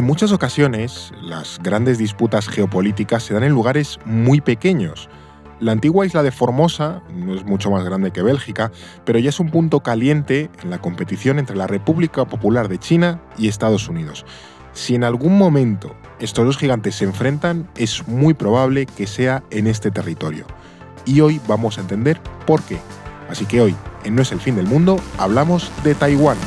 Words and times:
En 0.00 0.06
muchas 0.06 0.32
ocasiones, 0.32 1.12
las 1.20 1.60
grandes 1.62 1.98
disputas 1.98 2.48
geopolíticas 2.48 3.22
se 3.22 3.34
dan 3.34 3.42
en 3.44 3.52
lugares 3.52 3.98
muy 4.06 4.40
pequeños. 4.40 5.10
La 5.60 5.72
antigua 5.72 6.06
isla 6.06 6.22
de 6.22 6.32
Formosa 6.32 7.02
no 7.14 7.34
es 7.34 7.44
mucho 7.44 7.70
más 7.70 7.84
grande 7.84 8.10
que 8.10 8.22
Bélgica, 8.22 8.72
pero 9.04 9.18
ya 9.18 9.28
es 9.28 9.40
un 9.40 9.50
punto 9.50 9.80
caliente 9.80 10.48
en 10.62 10.70
la 10.70 10.80
competición 10.80 11.38
entre 11.38 11.54
la 11.54 11.66
República 11.66 12.24
Popular 12.24 12.68
de 12.68 12.78
China 12.78 13.20
y 13.36 13.48
Estados 13.48 13.90
Unidos. 13.90 14.24
Si 14.72 14.94
en 14.94 15.04
algún 15.04 15.36
momento 15.36 15.94
estos 16.18 16.46
dos 16.46 16.56
gigantes 16.56 16.94
se 16.94 17.04
enfrentan, 17.04 17.68
es 17.76 18.08
muy 18.08 18.32
probable 18.32 18.86
que 18.86 19.06
sea 19.06 19.42
en 19.50 19.66
este 19.66 19.90
territorio. 19.90 20.46
Y 21.04 21.20
hoy 21.20 21.42
vamos 21.46 21.76
a 21.76 21.82
entender 21.82 22.18
por 22.46 22.62
qué. 22.62 22.78
Así 23.28 23.44
que 23.44 23.60
hoy, 23.60 23.76
en 24.04 24.14
No 24.14 24.22
es 24.22 24.32
el 24.32 24.40
fin 24.40 24.56
del 24.56 24.66
mundo, 24.66 24.98
hablamos 25.18 25.70
de 25.84 25.94
Taiwán. 25.94 26.38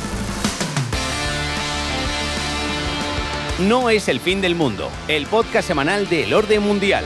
No 3.60 3.88
es 3.88 4.08
el 4.08 4.18
fin 4.18 4.40
del 4.40 4.56
mundo, 4.56 4.90
el 5.06 5.26
podcast 5.26 5.68
semanal 5.68 6.08
del 6.08 6.34
orden 6.34 6.60
mundial. 6.60 7.04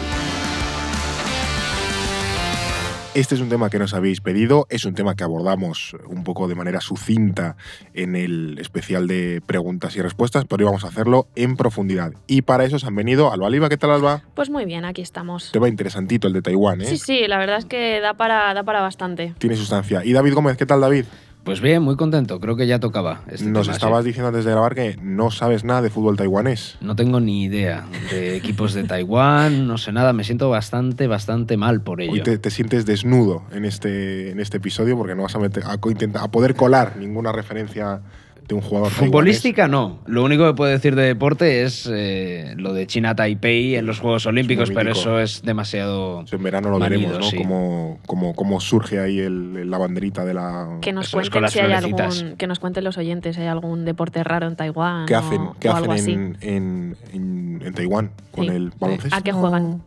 Este 3.14 3.34
es 3.34 3.42
un 3.42 3.50
tema 3.50 3.68
que 3.68 3.78
nos 3.78 3.92
habéis 3.92 4.22
pedido, 4.22 4.66
es 4.70 4.86
un 4.86 4.94
tema 4.94 5.14
que 5.14 5.24
abordamos 5.24 5.94
un 6.06 6.24
poco 6.24 6.48
de 6.48 6.54
manera 6.54 6.80
sucinta 6.80 7.58
en 7.92 8.16
el 8.16 8.58
especial 8.58 9.06
de 9.06 9.42
preguntas 9.44 9.94
y 9.96 10.00
respuestas, 10.00 10.46
pero 10.46 10.60
hoy 10.60 10.64
vamos 10.64 10.84
a 10.84 10.88
hacerlo 10.88 11.28
en 11.34 11.54
profundidad. 11.54 12.12
Y 12.26 12.40
para 12.40 12.64
eso 12.64 12.78
se 12.78 12.86
han 12.86 12.94
venido 12.94 13.30
Alba 13.30 13.50
Liva, 13.50 13.68
¿qué 13.68 13.76
tal 13.76 13.90
Alba? 13.90 14.22
Pues 14.34 14.48
muy 14.48 14.64
bien, 14.64 14.86
aquí 14.86 15.02
estamos. 15.02 15.52
Tema 15.52 15.68
interesantito 15.68 16.28
el 16.28 16.32
de 16.32 16.40
Taiwán, 16.40 16.80
¿eh? 16.80 16.86
Sí, 16.86 16.96
sí, 16.96 17.26
la 17.26 17.36
verdad 17.36 17.58
es 17.58 17.66
que 17.66 18.00
da 18.00 18.14
para, 18.14 18.54
da 18.54 18.62
para 18.62 18.80
bastante. 18.80 19.34
Tiene 19.36 19.56
sustancia. 19.56 20.02
¿Y 20.02 20.14
David 20.14 20.32
Gómez, 20.32 20.56
qué 20.56 20.64
tal 20.64 20.80
David? 20.80 21.04
Pues 21.48 21.62
bien, 21.62 21.82
muy 21.82 21.96
contento. 21.96 22.40
Creo 22.40 22.56
que 22.56 22.66
ya 22.66 22.78
tocaba. 22.78 23.22
Este 23.26 23.46
Nos 23.46 23.62
tema, 23.68 23.72
estabas 23.76 24.02
sí. 24.04 24.08
diciendo 24.08 24.28
antes 24.28 24.44
de 24.44 24.50
grabar 24.50 24.74
que 24.74 24.98
no 25.02 25.30
sabes 25.30 25.64
nada 25.64 25.80
de 25.80 25.88
fútbol 25.88 26.14
taiwanés. 26.18 26.76
No 26.82 26.94
tengo 26.94 27.20
ni 27.20 27.44
idea 27.44 27.86
de 28.10 28.36
equipos 28.40 28.74
de 28.74 28.84
Taiwán, 28.84 29.66
no 29.66 29.78
sé 29.78 29.90
nada. 29.92 30.12
Me 30.12 30.24
siento 30.24 30.50
bastante, 30.50 31.06
bastante 31.06 31.56
mal 31.56 31.80
por 31.80 32.02
ello. 32.02 32.12
Hoy 32.12 32.22
te, 32.22 32.36
te 32.36 32.50
sientes 32.50 32.84
desnudo 32.84 33.44
en 33.50 33.64
este, 33.64 34.30
en 34.30 34.40
este 34.40 34.58
episodio 34.58 34.98
porque 34.98 35.14
no 35.14 35.22
vas 35.22 35.34
a, 35.36 35.38
meter- 35.38 35.64
a 35.64 36.28
poder 36.28 36.54
colar 36.54 36.98
ninguna 36.98 37.32
referencia 37.32 38.02
de 38.48 38.54
un 38.54 38.60
jugador 38.62 38.88
taiwanés. 38.88 39.10
Futbolística 39.10 39.68
no. 39.68 39.98
Lo 40.06 40.24
único 40.24 40.46
que 40.46 40.54
puedo 40.54 40.70
decir 40.70 40.96
de 40.96 41.02
deporte 41.02 41.62
es 41.64 41.88
eh, 41.92 42.54
lo 42.56 42.72
de 42.72 42.86
China 42.86 43.14
Taipei 43.14 43.76
en 43.76 43.84
los 43.86 44.00
Juegos 44.00 44.24
Olímpicos, 44.24 44.70
pero 44.70 44.90
eso 44.92 45.20
es 45.20 45.42
demasiado. 45.42 46.22
Eso 46.22 46.36
En 46.36 46.42
verano 46.42 46.70
lo 46.70 46.78
manido, 46.78 47.00
veremos, 47.02 47.18
¿no? 47.26 47.30
sí. 47.30 47.36
Cómo, 47.36 47.98
cómo- 48.06 48.34
cómo 48.34 48.58
surge 48.60 49.00
ahí 49.00 49.18
el- 49.20 49.70
la 49.70 49.76
banderita 49.76 50.24
de 50.24 50.32
la... 50.34 50.78
Que 50.80 50.92
nos 50.94 51.10
cuenten 51.10 51.32
con 51.32 51.42
las 51.42 51.52
si 51.52 51.58
hay 51.58 51.66
florecitas. 51.66 52.20
algún, 52.22 52.36
que 52.36 52.46
nos 52.46 52.58
cuenten 52.58 52.84
los 52.84 52.96
oyentes 52.96 53.36
si 53.36 53.42
hay 53.42 53.48
algún 53.48 53.84
deporte 53.84 54.24
raro 54.24 54.46
en 54.46 54.56
Taiwán. 54.56 55.04
¿Qué 55.06 55.14
o- 55.14 55.18
hacen, 55.18 55.40
qué 55.60 55.68
o 55.68 55.72
hacen 55.72 55.82
algo 55.82 55.92
así. 55.92 56.12
en, 56.12 56.36
en, 56.40 56.96
en- 57.12 57.62
en 57.66 57.74
Taiwán 57.74 58.10
con 58.32 58.46
Sí. 58.46 58.50
el 58.52 58.72
baloncesto? 58.80 59.14
¿A 59.16 59.20
qué 59.20 59.32
juegan? 59.32 59.82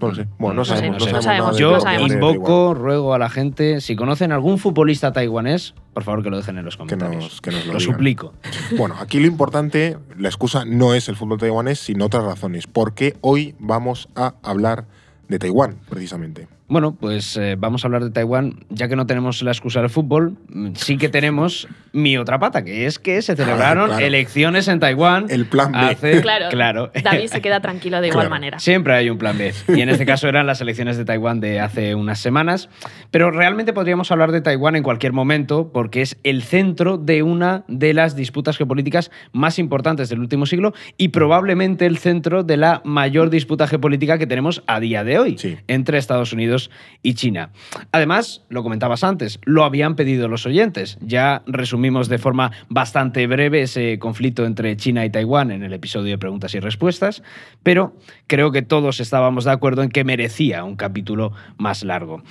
No 0.00 0.08
lo 0.08 0.14
sé. 0.14 0.26
Bueno, 0.38 0.56
no, 0.56 0.64
sabemos, 0.64 0.98
no 0.98 1.04
sé. 1.04 1.10
no 1.12 1.16
No 1.18 1.22
sabemos 1.22 1.56
Yo 1.56 1.78
Taiwán. 1.78 2.12
invoco, 2.12 2.74
ruego 2.74 3.14
a 3.14 3.18
la 3.18 3.30
gente, 3.30 3.80
si 3.80 3.94
conocen 3.96 4.32
algún 4.32 4.58
futbolista 4.58 5.12
taiwanés, 5.12 5.74
por 5.94 6.02
favor 6.02 6.22
que 6.22 6.30
lo 6.30 6.36
dejen 6.36 6.58
en 6.58 6.64
los 6.64 6.74
Que 6.76 6.78
comentarios. 6.78 7.22
nos, 7.24 7.40
que 7.40 7.50
nos 7.52 7.66
lo, 7.66 7.74
lo 7.74 7.80
suplico. 7.80 8.32
Bueno, 8.76 8.96
aquí 9.00 9.20
lo 9.20 9.26
importante, 9.26 9.96
la 10.18 10.28
excusa 10.28 10.64
no 10.64 10.94
es 10.94 11.08
el 11.08 11.16
fútbol 11.16 11.38
taiwanés, 11.38 11.78
sino 11.78 12.06
otras 12.06 12.24
razones. 12.24 12.66
Porque 12.66 13.16
hoy 13.20 13.54
vamos 13.60 14.08
a 14.16 14.34
hablar 14.42 14.86
de 15.28 15.38
Taiwán, 15.38 15.76
precisamente. 15.88 16.48
Bueno, 16.66 16.94
pues 16.98 17.36
eh, 17.36 17.56
vamos 17.58 17.84
a 17.84 17.88
hablar 17.88 18.02
de 18.04 18.10
Taiwán, 18.10 18.64
ya 18.70 18.88
que 18.88 18.96
no 18.96 19.06
tenemos 19.06 19.42
la 19.42 19.50
excusa 19.50 19.80
del 19.82 19.90
fútbol, 19.90 20.38
sí 20.74 20.96
que 20.96 21.10
tenemos 21.10 21.68
mi 21.92 22.16
otra 22.16 22.38
pata, 22.38 22.64
que 22.64 22.86
es 22.86 22.98
que 22.98 23.20
se 23.20 23.36
celebraron 23.36 23.88
claro. 23.90 24.04
elecciones 24.04 24.66
en 24.68 24.80
Taiwán. 24.80 25.26
El 25.28 25.44
plan 25.44 25.72
B. 25.72 25.78
hace- 25.78 26.20
Claro, 26.22 26.46
claro. 26.50 26.90
David 27.02 27.26
se 27.26 27.42
queda 27.42 27.60
tranquilo 27.60 28.00
de 28.00 28.08
igual 28.08 28.22
Claro. 28.22 28.30
manera. 28.30 28.58
Siempre 28.60 28.94
hay 28.94 29.10
un 29.10 29.18
plan 29.18 29.36
B. 29.36 29.52
Y 29.68 29.82
en 29.82 29.90
este 29.90 30.06
caso 30.06 30.26
eran 30.26 30.46
las 30.46 30.62
elecciones 30.62 30.96
de 30.96 31.04
Taiwán 31.04 31.38
de 31.40 31.60
hace 31.60 31.94
unas 31.94 32.18
semanas. 32.18 32.70
Pero 33.10 33.30
realmente 33.30 33.74
podríamos 33.74 34.10
hablar 34.10 34.32
de 34.32 34.40
Taiwán 34.40 34.74
en 34.74 34.82
cualquier 34.82 35.12
momento 35.12 35.70
porque 35.70 36.00
es 36.00 36.16
el 36.22 36.42
centro 36.42 36.96
de 36.96 37.22
una 37.22 37.64
de 37.68 37.92
las 37.92 38.16
disputas 38.16 38.56
geopolíticas 38.56 39.10
más 39.32 39.58
importantes 39.58 40.08
del 40.08 40.20
último 40.20 40.46
siglo 40.46 40.72
y 40.96 41.08
probablemente 41.08 41.84
el 41.84 41.98
centro 41.98 42.42
de 42.42 42.56
la 42.56 42.80
mayor 42.86 43.28
disputa 43.28 43.66
geopolítica 43.66 44.16
que 44.16 44.26
tenemos 44.26 44.62
a 44.66 44.80
día 44.80 45.04
de 45.04 45.18
hoy 45.18 45.36
Sí. 45.38 45.58
entre 45.68 45.98
Estados 45.98 46.32
Unidos 46.32 46.53
y 47.02 47.14
China. 47.14 47.50
Además, 47.92 48.42
lo 48.48 48.62
comentabas 48.62 49.04
antes, 49.04 49.38
lo 49.44 49.64
habían 49.64 49.96
pedido 49.96 50.28
los 50.28 50.46
oyentes. 50.46 50.98
Ya 51.00 51.42
resumimos 51.46 52.08
de 52.08 52.18
forma 52.18 52.52
bastante 52.68 53.26
breve 53.26 53.62
ese 53.62 53.98
conflicto 53.98 54.44
entre 54.46 54.76
China 54.76 55.04
y 55.04 55.10
Taiwán 55.10 55.50
en 55.50 55.62
el 55.62 55.72
episodio 55.72 56.12
de 56.12 56.18
preguntas 56.18 56.54
y 56.54 56.60
respuestas, 56.60 57.22
pero 57.62 57.96
creo 58.26 58.52
que 58.52 58.62
todos 58.62 59.00
estábamos 59.00 59.44
de 59.44 59.52
acuerdo 59.52 59.82
en 59.82 59.90
que 59.90 60.04
merecía 60.04 60.64
un 60.64 60.76
capítulo 60.76 61.32
más 61.58 61.84
largo. 61.84 62.22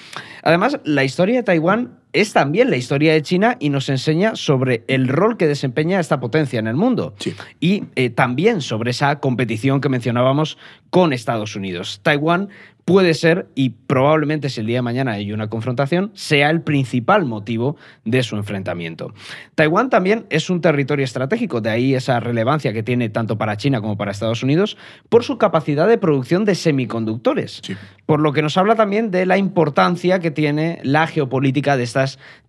Además, 0.43 0.79
la 0.83 1.03
historia 1.03 1.37
de 1.37 1.43
Taiwán 1.43 2.02
es 2.13 2.31
también 2.33 2.69
la 2.69 2.77
historia 2.77 3.13
de 3.13 3.21
China 3.21 3.57
y 3.59 3.69
nos 3.69 3.89
enseña 3.89 4.35
sobre 4.35 4.83
el 4.87 5.07
rol 5.07 5.37
que 5.37 5.47
desempeña 5.47 5.99
esta 5.99 6.19
potencia 6.19 6.59
en 6.59 6.67
el 6.67 6.75
mundo 6.75 7.13
Sí. 7.19 7.33
y 7.59 7.85
eh, 7.95 8.09
también 8.09 8.61
sobre 8.61 8.91
esa 8.91 9.19
competición 9.19 9.81
que 9.81 9.89
mencionábamos 9.89 10.57
con 10.89 11.11
Estados 11.11 11.55
Unidos. 11.55 11.99
Taiwán 12.03 12.49
puede 12.85 13.13
ser, 13.13 13.47
y 13.55 13.69
probablemente 13.69 14.49
si 14.49 14.59
el 14.59 14.67
día 14.67 14.79
de 14.79 14.81
mañana 14.81 15.13
hay 15.13 15.31
una 15.31 15.47
confrontación, 15.47 16.11
sea 16.15 16.49
el 16.49 16.61
principal 16.61 17.25
motivo 17.25 17.77
de 18.03 18.21
su 18.23 18.35
enfrentamiento. 18.35 19.13
Taiwán 19.55 19.89
también 19.89 20.25
es 20.29 20.49
un 20.49 20.59
territorio 20.59 21.05
estratégico, 21.05 21.61
de 21.61 21.69
ahí 21.69 21.95
esa 21.95 22.19
relevancia 22.19 22.73
que 22.73 22.83
tiene 22.83 23.09
tanto 23.09 23.37
para 23.37 23.55
China 23.55 23.79
como 23.79 23.95
para 23.97 24.11
Estados 24.11 24.43
Unidos, 24.43 24.77
por 25.07 25.23
su 25.23 25.37
capacidad 25.37 25.87
de 25.87 25.97
producción 25.97 26.43
de 26.43 26.55
semiconductores. 26.55 27.61
Sí. 27.63 27.75
Por 28.05 28.19
lo 28.19 28.33
que 28.33 28.41
nos 28.41 28.57
habla 28.57 28.75
también 28.75 29.11
de 29.11 29.25
la 29.25 29.37
importancia 29.37 30.19
que 30.19 30.29
tiene 30.29 30.79
la 30.83 31.07
geopolítica 31.07 31.77
de 31.77 31.83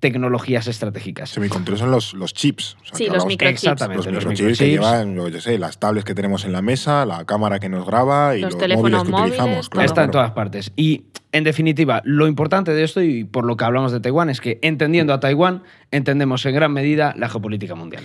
tecnologías 0.01 0.67
estratégicas. 0.67 1.31
Semiconductores 1.31 1.81
son 1.81 1.91
los, 1.91 2.15
los 2.15 2.35
chips. 2.35 2.77
O 2.83 2.85
sea, 2.87 2.97
Sí, 2.99 3.07
los 3.07 3.27
microchips. 3.27 3.65
Exactamente, 3.65 3.97
Los 4.11 4.25
los 4.25 4.27
microchips 4.27 4.59
que 4.59 4.71
llevan, 4.71 5.17
yo 5.17 5.41
sé, 5.41 5.59
las 5.59 5.79
tablets 5.79 6.05
que 6.05 6.15
tenemos 6.15 6.45
en 6.45 6.53
la 6.53 6.63
mesa, 6.63 7.07
la 7.07 7.25
cámara 7.25 7.59
que 7.59 7.69
nos 7.69 7.87
graba 7.87 8.37
y 8.37 8.41
Los 8.41 8.53
los, 8.53 8.61
teléfonos 8.61 8.91
móviles 8.91 9.07
que 9.07 9.11
móviles, 9.13 9.39
utilizamos. 9.39 9.69
Claro, 9.69 9.87
Está 9.87 10.05
en 10.05 10.11
todas 10.11 10.31
partes. 10.33 10.73
Y, 10.77 11.05
en 11.33 11.43
definitiva, 11.43 12.01
lo 12.05 12.29
importante 12.29 12.73
de 12.73 12.85
esto 12.85 13.03
y 13.03 13.25
por 13.25 13.45
lo 13.45 13.57
que 13.57 13.65
hablamos 13.65 13.91
de 13.91 14.01
Taiwán 14.01 14.31
es 14.31 14.41
que, 14.41 14.59
entendiendo 14.63 15.13
a 15.13 15.21
Taiwán, 15.21 15.65
entendemos 15.91 16.47
en 16.47 16.55
gran 16.55 16.73
medida 16.73 17.15
la 17.17 17.29
geopolítica 17.29 17.75
mundial. 17.75 18.05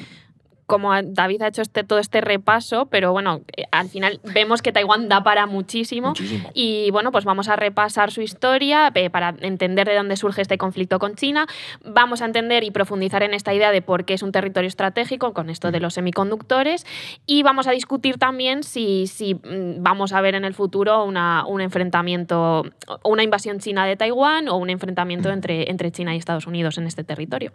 Como 0.69 0.93
David 1.01 1.41
ha 1.41 1.47
hecho 1.47 1.63
este, 1.63 1.83
todo 1.83 1.97
este 1.97 2.21
repaso, 2.21 2.85
pero 2.85 3.11
bueno, 3.11 3.41
eh, 3.57 3.63
al 3.71 3.89
final 3.89 4.19
vemos 4.23 4.61
que 4.61 4.71
Taiwán 4.71 5.09
da 5.09 5.23
para 5.23 5.47
muchísimo. 5.47 6.09
Muchísimo. 6.09 6.51
Y 6.53 6.91
bueno, 6.91 7.11
pues 7.11 7.25
vamos 7.25 7.47
a 7.47 7.55
repasar 7.55 8.11
su 8.11 8.21
historia 8.21 8.91
eh, 8.93 9.09
para 9.09 9.33
entender 9.41 9.87
de 9.87 9.95
dónde 9.95 10.15
surge 10.15 10.43
este 10.43 10.59
conflicto 10.59 10.99
con 10.99 11.15
China. 11.15 11.47
Vamos 11.83 12.21
a 12.21 12.25
entender 12.25 12.63
y 12.63 12.69
profundizar 12.69 13.23
en 13.23 13.33
esta 13.33 13.51
idea 13.51 13.71
de 13.71 13.81
por 13.81 14.05
qué 14.05 14.13
es 14.13 14.21
un 14.21 14.31
territorio 14.31 14.67
estratégico 14.67 15.33
con 15.33 15.49
esto 15.49 15.71
de 15.71 15.79
los 15.79 15.95
semiconductores. 15.95 16.85
Y 17.25 17.41
vamos 17.41 17.65
a 17.65 17.71
discutir 17.71 18.19
también 18.19 18.61
si, 18.61 19.07
si 19.07 19.33
mm, 19.33 19.81
vamos 19.81 20.13
a 20.13 20.21
ver 20.21 20.35
en 20.35 20.45
el 20.45 20.53
futuro 20.53 21.03
una, 21.03 21.45
un 21.47 21.61
enfrentamiento, 21.61 22.63
una 23.03 23.23
invasión 23.23 23.57
china 23.57 23.87
de 23.87 23.95
Taiwán 23.95 24.47
o 24.49 24.57
un 24.57 24.69
enfrentamiento 24.69 25.31
entre, 25.31 25.71
entre 25.71 25.91
China 25.91 26.13
y 26.13 26.19
Estados 26.19 26.45
Unidos 26.45 26.77
en 26.77 26.85
este 26.85 27.03
territorio. 27.03 27.51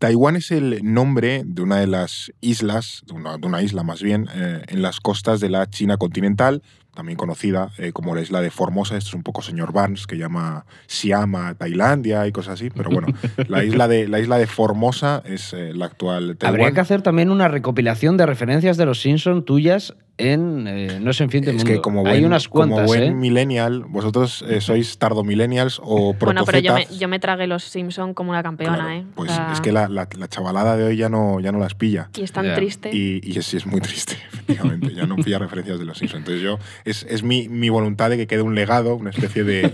Taiwán 0.00 0.36
es 0.36 0.50
el 0.50 0.80
nombre 0.82 1.42
de 1.44 1.60
una 1.60 1.76
de 1.76 1.86
las 1.86 2.32
islas, 2.40 3.02
de 3.06 3.12
una, 3.12 3.36
de 3.36 3.46
una 3.46 3.62
isla 3.62 3.82
más 3.82 4.02
bien, 4.02 4.28
eh, 4.34 4.62
en 4.68 4.80
las 4.80 4.98
costas 4.98 5.40
de 5.40 5.50
la 5.50 5.68
China 5.68 5.98
continental, 5.98 6.62
también 7.00 7.16
conocida 7.16 7.70
eh, 7.78 7.92
como 7.92 8.14
la 8.14 8.20
isla 8.20 8.42
de 8.42 8.50
Formosa. 8.50 8.94
Esto 8.98 9.08
es 9.08 9.14
un 9.14 9.22
poco 9.22 9.40
señor 9.40 9.72
Barnes, 9.72 10.06
que 10.06 10.18
llama 10.18 10.66
Siam 10.86 11.34
a 11.34 11.54
Tailandia 11.54 12.26
y 12.26 12.32
cosas 12.32 12.54
así. 12.54 12.68
Pero 12.68 12.90
bueno, 12.90 13.08
la 13.48 13.64
isla 13.64 13.88
de, 13.88 14.06
la 14.06 14.20
isla 14.20 14.36
de 14.36 14.46
Formosa 14.46 15.22
es 15.24 15.54
eh, 15.54 15.72
la 15.74 15.86
actual 15.86 16.36
Taiwán. 16.36 16.54
Habría 16.60 16.72
que 16.74 16.80
hacer 16.80 17.00
también 17.00 17.30
una 17.30 17.48
recopilación 17.48 18.18
de 18.18 18.26
referencias 18.26 18.76
de 18.76 18.84
los 18.84 19.00
Simpson 19.00 19.46
tuyas 19.46 19.94
en 20.18 20.66
eh, 20.68 20.98
No 21.00 21.12
es 21.12 21.20
en 21.22 21.30
fin 21.30 21.40
del 21.42 21.56
Es 21.56 21.64
mundo. 21.64 21.72
que 21.72 21.80
como 21.80 22.00
Hay 22.00 22.18
buen, 22.20 22.26
unas 22.26 22.46
como 22.46 22.66
cuantas, 22.74 22.86
buen 22.86 23.02
¿eh? 23.04 23.10
millennial, 23.14 23.84
vosotros 23.88 24.44
eh, 24.46 24.60
sois 24.60 24.98
tardo 24.98 25.24
millennials 25.24 25.80
o 25.82 26.12
Bueno, 26.12 26.44
pero 26.44 26.58
yo 26.58 26.74
me, 26.74 26.86
yo 26.98 27.08
me 27.08 27.18
tragué 27.18 27.46
los 27.46 27.64
Simpson 27.64 28.12
como 28.12 28.28
una 28.28 28.42
campeona, 28.42 28.74
Claro, 28.74 28.90
¿eh? 28.90 29.04
O 29.12 29.14
Pues 29.14 29.30
sea, 29.32 29.52
es 29.54 29.62
que 29.62 29.72
la, 29.72 29.88
la- 29.88 30.06
la 30.18 30.28
chavalada 30.28 30.76
de 30.76 30.84
hoy 30.84 30.98
ya 30.98 31.08
no, 31.08 31.40
ya 31.40 31.52
no 31.52 31.58
las 31.58 31.74
pilla. 31.74 32.10
Y 32.18 32.22
es 32.24 32.32
tan 32.32 32.44
Ya. 32.44 32.54
triste. 32.54 32.90
Y, 32.92 33.22
y 33.24 33.40
sí, 33.40 33.56
es 33.56 33.64
muy 33.64 33.80
triste, 33.80 34.16
efectivamente. 34.52 34.94
Ya 34.94 35.06
no 35.06 35.16
pilla 35.16 35.38
referencias 35.38 35.78
de 35.78 35.84
los 35.84 35.98
Simpsons. 35.98 36.20
Entonces 36.20 36.42
yo, 36.42 36.58
es, 36.84 37.06
es 37.08 37.22
mi, 37.22 37.48
mi 37.48 37.68
voluntad 37.68 38.10
de 38.10 38.16
que 38.16 38.26
quede 38.26 38.42
un 38.42 38.54
legado, 38.54 38.94
una 38.96 39.10
especie 39.10 39.44
de... 39.44 39.70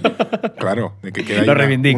claro, 0.58 0.94
de 1.02 1.12
que 1.12 1.24
quede 1.24 1.38
ahí 1.40 1.44
una- 1.44 1.52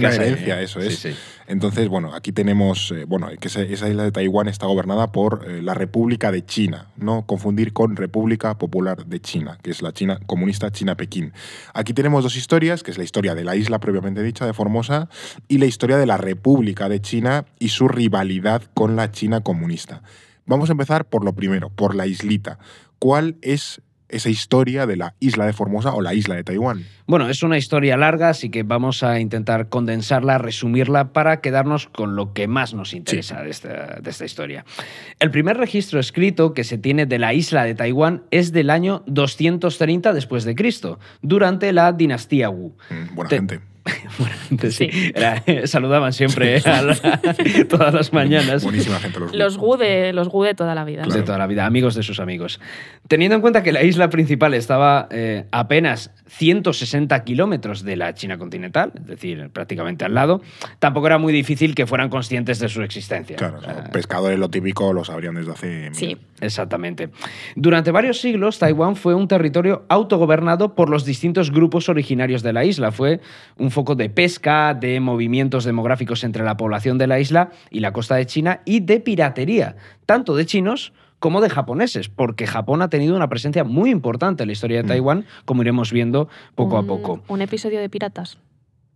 una 0.09 0.15
herencia, 0.25 0.61
¿eh? 0.61 0.65
eso 0.65 0.81
Sí, 0.81 0.87
es. 0.89 0.99
sí. 0.99 1.11
Entonces, 1.47 1.89
bueno, 1.89 2.13
aquí 2.15 2.31
tenemos, 2.31 2.91
eh, 2.93 3.05
bueno, 3.07 3.29
que 3.41 3.49
esa, 3.49 3.63
esa 3.63 3.89
isla 3.89 4.05
de 4.05 4.13
Taiwán 4.13 4.49
está 4.49 4.67
gobernada 4.67 5.13
por 5.13 5.47
eh, 5.49 5.63
la 5.63 5.73
República 5.73 6.31
de 6.31 6.45
China, 6.45 6.89
no 6.99 7.25
confundir 7.25 7.73
con 7.73 7.97
República 7.97 8.59
Popular 8.59 9.07
de 9.07 9.19
China, 9.21 9.57
que 9.63 9.71
es 9.71 9.81
la 9.81 9.93
China 9.93 10.21
comunista 10.27 10.71
China-Pekín. 10.71 11.33
Aquí 11.73 11.95
tenemos 11.95 12.23
dos 12.23 12.37
historias, 12.37 12.83
que 12.83 12.91
es 12.91 12.99
la 12.99 13.05
historia 13.05 13.35
de 13.35 13.45
la 13.45 13.57
isla 13.57 13.79
propiamente 13.79 14.23
dicha, 14.23 14.45
de 14.45 14.53
Formosa, 14.53 15.09
y 15.49 15.57
la 15.57 15.65
historia 15.65 15.97
de 15.97 16.05
la 16.05 16.19
República 16.19 16.91
de 16.91 17.01
China 17.01 17.47
y 17.59 17.71
su 17.71 17.89
rivalidad 17.89 18.63
con 18.75 18.95
la 18.97 19.11
China 19.11 19.41
comunista. 19.41 20.03
Vamos 20.49 20.69
a 20.71 20.73
empezar 20.73 21.05
por 21.05 21.25
lo 21.25 21.35
primero, 21.35 21.71
por 21.71 21.95
la 21.95 22.07
islita. 22.07 22.59
¿Cuál 22.99 23.37
es 23.43 23.81
esa 24.09 24.31
historia 24.31 24.87
de 24.87 24.97
la 24.97 25.15
isla 25.21 25.47
de 25.47 25.53
Formosa 25.53 25.93
o 25.93 26.01
la 26.01 26.15
isla 26.15 26.35
de 26.35 26.45
Taiwán. 26.45 26.85
Bueno, 27.07 27.29
es 27.29 27.43
una 27.43 27.59
historia 27.59 27.97
larga, 27.97 28.31
así 28.31 28.51
que 28.51 28.63
vamos 28.63 29.03
a 29.03 29.21
intentar 29.21 29.69
condensarla, 29.69 30.39
resumirla 30.39 31.13
para 31.13 31.41
quedarnos 31.41 31.89
con 31.89 32.17
lo 32.17 32.33
que 32.33 32.49
más 32.49 32.75
nos 32.75 32.95
interesa 32.95 33.43
de, 33.43 33.51
esta, 33.51 34.01
de, 34.01 34.11
esta, 34.11 34.25
historia. 34.25 34.65
El 35.19 35.31
primer 35.31 35.57
registro 35.57 36.01
escrito 36.01 36.55
que 36.55 36.65
se 36.65 36.79
tiene 36.79 37.07
de 37.07 37.19
la 37.19 37.35
isla 37.35 37.65
de 37.65 37.75
Taiwán 37.75 38.23
es 38.31 38.53
del 38.53 38.71
año 38.71 39.03
230 39.07 40.13
después 40.13 40.45
de 40.45 40.55
Cristo, 40.55 40.99
durante 41.23 41.73
la 41.73 41.93
dinastía 41.93 42.51
Wu. 42.51 42.77
Mm, 42.91 43.15
buena 43.15 43.31
gente. 43.31 43.61
Bueno, 44.19 44.71
sí. 44.71 44.91
saludaban 45.65 46.13
siempre 46.13 46.61
todas 47.69 47.95
las 47.95 48.13
mañanas. 48.13 48.65
Buenísima 48.65 48.99
gente 48.99 49.21
los, 49.21 49.35
los 49.35 49.59
Gu 49.59 49.77
de 49.77 50.13
los 50.13 50.29
Gu 50.29 50.45
de 50.45 50.55
toda 50.55 50.75
la 50.75 50.85
vida. 50.85 51.05
De 51.05 51.23
toda 51.23 51.39
la 51.39 51.47
vida, 51.47 51.67
amigos 51.67 51.95
de 51.95 52.03
sus 52.03 52.21
amigos. 52.21 52.61
Teniendo 53.07 53.37
en 53.37 53.41
cuenta 53.41 53.63
que 53.63 53.73
la 53.73 53.83
isla 53.83 54.11
principal 54.11 54.55
estaba 54.55 55.09
eh, 55.11 55.47
apenas 55.51 56.11
160 56.27 57.25
kilómetros 57.25 57.83
de 57.83 57.97
la 57.97 58.15
China 58.15 58.39
continental, 58.39 58.93
es 58.95 59.07
decir, 59.07 59.51
prácticamente 59.51 60.05
al 60.05 60.15
lado, 60.15 60.43
tampoco 60.79 61.07
era 61.07 61.19
muy 61.19 61.33
difícil 61.33 61.75
que 61.75 61.87
fueran 61.87 62.09
conscientes 62.09 62.59
de 62.59 62.69
su 62.69 62.83
existencia. 62.83 63.37
Claro, 63.37 63.61
pescadores 63.93 64.39
lo 64.39 64.51
típico 64.51 64.93
lo 64.93 65.05
sabrían 65.05 65.35
desde 65.35 65.53
hace... 65.53 65.91
Sí. 65.93 66.17
Exactamente. 66.41 67.11
Durante 67.57 67.91
varios 67.91 68.21
siglos, 68.21 68.59
Taiwán 68.59 68.97
fue 68.97 69.15
un 69.15 69.29
territorio 69.29 69.85
autogobernado 69.89 70.75
por 70.75 70.89
los 70.89 71.05
distintos 71.05 71.51
grupos 71.51 71.89
originarios 71.89 72.43
de 72.43 72.53
la 72.53 72.65
isla. 72.65 72.93
Fue 72.93 73.21
un 73.57 73.71
foco 73.79 73.95
de 73.95 74.11
pesca, 74.11 74.75
de 74.75 74.99
movimientos 74.99 75.63
demográficos 75.63 76.25
entre 76.25 76.43
la 76.43 76.57
población 76.57 76.99
de 76.99 77.07
la 77.07 77.21
isla 77.21 77.51
y 77.71 77.79
la 77.79 77.93
costa 77.93 78.17
de 78.17 78.27
China 78.27 78.61
y 78.65 78.81
de 78.81 78.99
piratería, 78.99 79.77
tanto 80.05 80.35
de 80.35 80.47
chinos 80.47 80.93
como 81.21 81.41
de 81.41 81.49
japoneses, 81.49 82.09
porque 82.09 82.49
Japón 82.49 82.83
ha 82.83 82.91
tenido 82.91 83.15
una 83.15 83.29
presencia 83.29 83.63
muy 83.63 83.91
importante 83.91 84.43
en 84.43 84.49
la 84.49 84.53
historia 84.55 84.79
de 84.79 84.83
mm. 84.83 84.89
Taiwán, 84.89 85.27
como 85.45 85.63
iremos 85.63 85.93
viendo 85.93 86.29
poco 86.57 86.77
a 86.77 86.83
poco. 86.83 87.23
Un 87.29 87.41
episodio 87.41 87.79
de 87.79 87.89
piratas. 87.89 88.39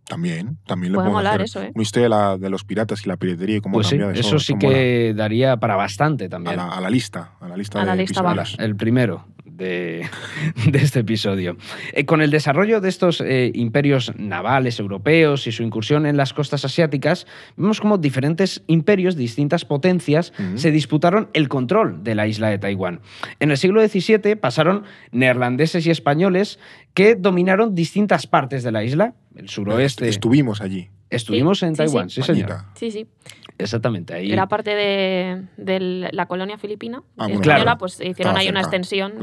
También, 0.05 0.57
también 0.65 0.91
le 0.91 0.97
podemos 0.97 1.25
hacer 1.25 1.41
eso, 1.41 1.63
¿eh? 1.63 1.71
una 1.73 1.81
historia 1.81 2.37
de, 2.37 2.49
los 2.49 2.63
piratas 2.65 3.05
y 3.05 3.09
la 3.09 3.17
piratería 3.17 3.57
y 3.57 3.61
cómo 3.61 3.75
pues 3.75 3.91
eso. 3.91 4.11
Eso 4.11 4.39
sí 4.39 4.55
que 4.59 5.13
daría 5.15 5.57
para 5.57 5.75
bastante 5.75 6.27
también. 6.27 6.59
A 6.59 6.81
la, 6.81 6.89
lista, 6.89 7.31
a 7.39 7.47
la 7.47 7.55
lista 7.55 7.79
a 7.79 7.81
de 7.81 7.87
la 7.87 7.95
lista 7.95 8.43
El 8.57 8.75
primero 8.75 9.25
de, 9.57 10.09
este 10.73 10.99
episodio. 10.99 11.57
Eh, 11.93 12.05
con 12.05 12.21
el 12.21 12.31
desarrollo 12.31 12.81
de 12.81 12.89
estos 12.89 13.21
eh, 13.21 13.51
imperios 13.53 14.11
navales 14.17 14.79
europeos 14.79 15.47
y 15.47 15.51
su 15.51 15.63
incursión 15.63 16.05
en 16.05 16.17
las 16.17 16.33
costas 16.33 16.65
asiáticas, 16.65 17.27
vemos 17.55 17.79
como 17.79 17.97
diferentes 17.97 18.63
imperios, 18.67 19.15
distintas 19.15 19.65
potencias, 19.65 20.33
se 20.55 20.71
disputaron 20.71 21.29
el 21.33 21.49
control 21.49 22.03
de 22.03 22.15
la 22.15 22.27
isla 22.27 22.49
de 22.49 22.57
Taiwán. 22.57 23.01
En 23.39 23.51
el 23.51 23.57
siglo 23.57 23.87
XVII 23.87 24.35
pasaron 24.35 24.83
neerlandeses 25.11 25.85
y 25.85 25.91
españoles 25.91 26.59
que 26.93 27.15
dominaron 27.15 27.75
distintas 27.75 28.27
partes 28.27 28.63
de 28.63 28.71
la 28.71 28.83
isla, 28.83 29.13
el 29.35 29.49
suroeste. 29.49 30.07
Estuvimos 30.09 30.61
allí. 30.61 30.89
Estuvimos 31.15 31.63
en 31.63 31.75
Taiwán, 31.75 32.09
sí, 32.09 32.21
señor. 32.21 32.63
Sí, 32.75 32.91
sí. 32.91 33.07
Exactamente. 33.57 34.13
Ahí... 34.13 34.31
Era 34.31 34.47
parte 34.47 34.71
de, 34.71 36.09
la 36.11 36.25
colonia 36.25 36.57
filipina 36.57 37.03
ah, 37.17 37.27
española, 37.29 37.77
pues 37.77 37.99
hicieron 38.01 38.35
ahí 38.35 38.49
una 38.49 38.61
extensión. 38.61 39.13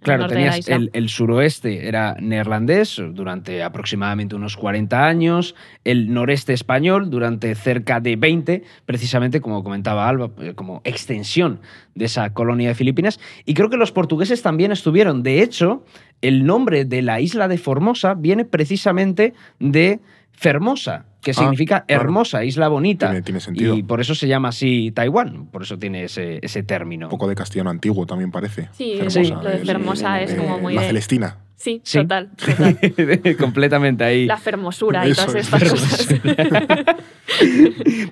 Claro, 0.00 0.28
tenías 0.28 0.68
el, 0.68 1.08
suroeste 1.08 1.88
era 1.88 2.16
neerlandés 2.20 3.02
durante 3.10 3.62
aproximadamente 3.62 4.36
unos 4.36 4.56
40 4.56 5.04
años, 5.04 5.54
el 5.84 6.12
noreste 6.12 6.52
español 6.52 7.10
durante 7.10 7.54
cerca 7.54 8.00
de 8.00 8.16
20, 8.16 8.62
precisamente 8.84 9.40
como 9.40 9.64
comentaba 9.64 10.08
Alba, 10.08 10.30
eh, 10.40 10.54
como 10.54 10.80
extensión 10.84 11.60
de 11.94 12.04
esa 12.04 12.32
colonia 12.32 12.68
de 12.68 12.74
Filipinas. 12.74 13.18
Y 13.44 13.54
creo 13.54 13.68
que 13.68 13.76
los 13.76 13.90
portugueses 13.90 14.42
también 14.42 14.70
estuvieron. 14.70 15.22
De 15.22 15.42
hecho, 15.42 15.84
el 16.22 16.44
nombre 16.44 16.84
de 16.84 17.02
la 17.02 17.20
isla 17.20 17.48
de 17.48 17.58
Formosa 17.58 18.14
viene 18.14 18.44
precisamente 18.44 19.34
de 19.58 20.00
Fermosa, 20.36 21.06
que 21.22 21.32
ah, 21.32 21.34
significa 21.34 21.84
hermosa, 21.88 22.44
isla 22.44 22.68
bonita. 22.68 23.10
Tiene, 23.22 23.40
sentido. 23.40 23.74
Y 23.74 23.82
por 23.82 24.00
eso 24.00 24.14
se 24.14 24.28
llama 24.28 24.48
así 24.48 24.92
Taiwán, 24.92 25.46
por 25.46 25.62
eso 25.62 25.78
tiene 25.78 26.04
ese, 26.04 26.38
ese 26.42 26.62
término. 26.62 27.06
Un 27.06 27.10
poco 27.10 27.26
de 27.26 27.34
castellano 27.34 27.70
antiguo 27.70 28.06
también 28.06 28.30
parece. 28.30 28.68
Sí, 28.72 29.00
lo 29.00 29.42
de 29.42 29.58
Fermosa 29.64 30.20
es, 30.20 30.34
como 30.34 30.58
muy... 30.58 30.74
La 30.74 30.82
Celestina. 30.82 31.38
Sí, 31.56 31.82
total. 31.90 32.30
total. 32.36 33.36
Completamente 33.38 34.04
ahí. 34.04 34.26
La 34.26 34.36
fermosura 34.36 35.08
y 35.08 35.14
todas 35.14 35.36
estas 35.36 35.64
cosas. 35.64 36.14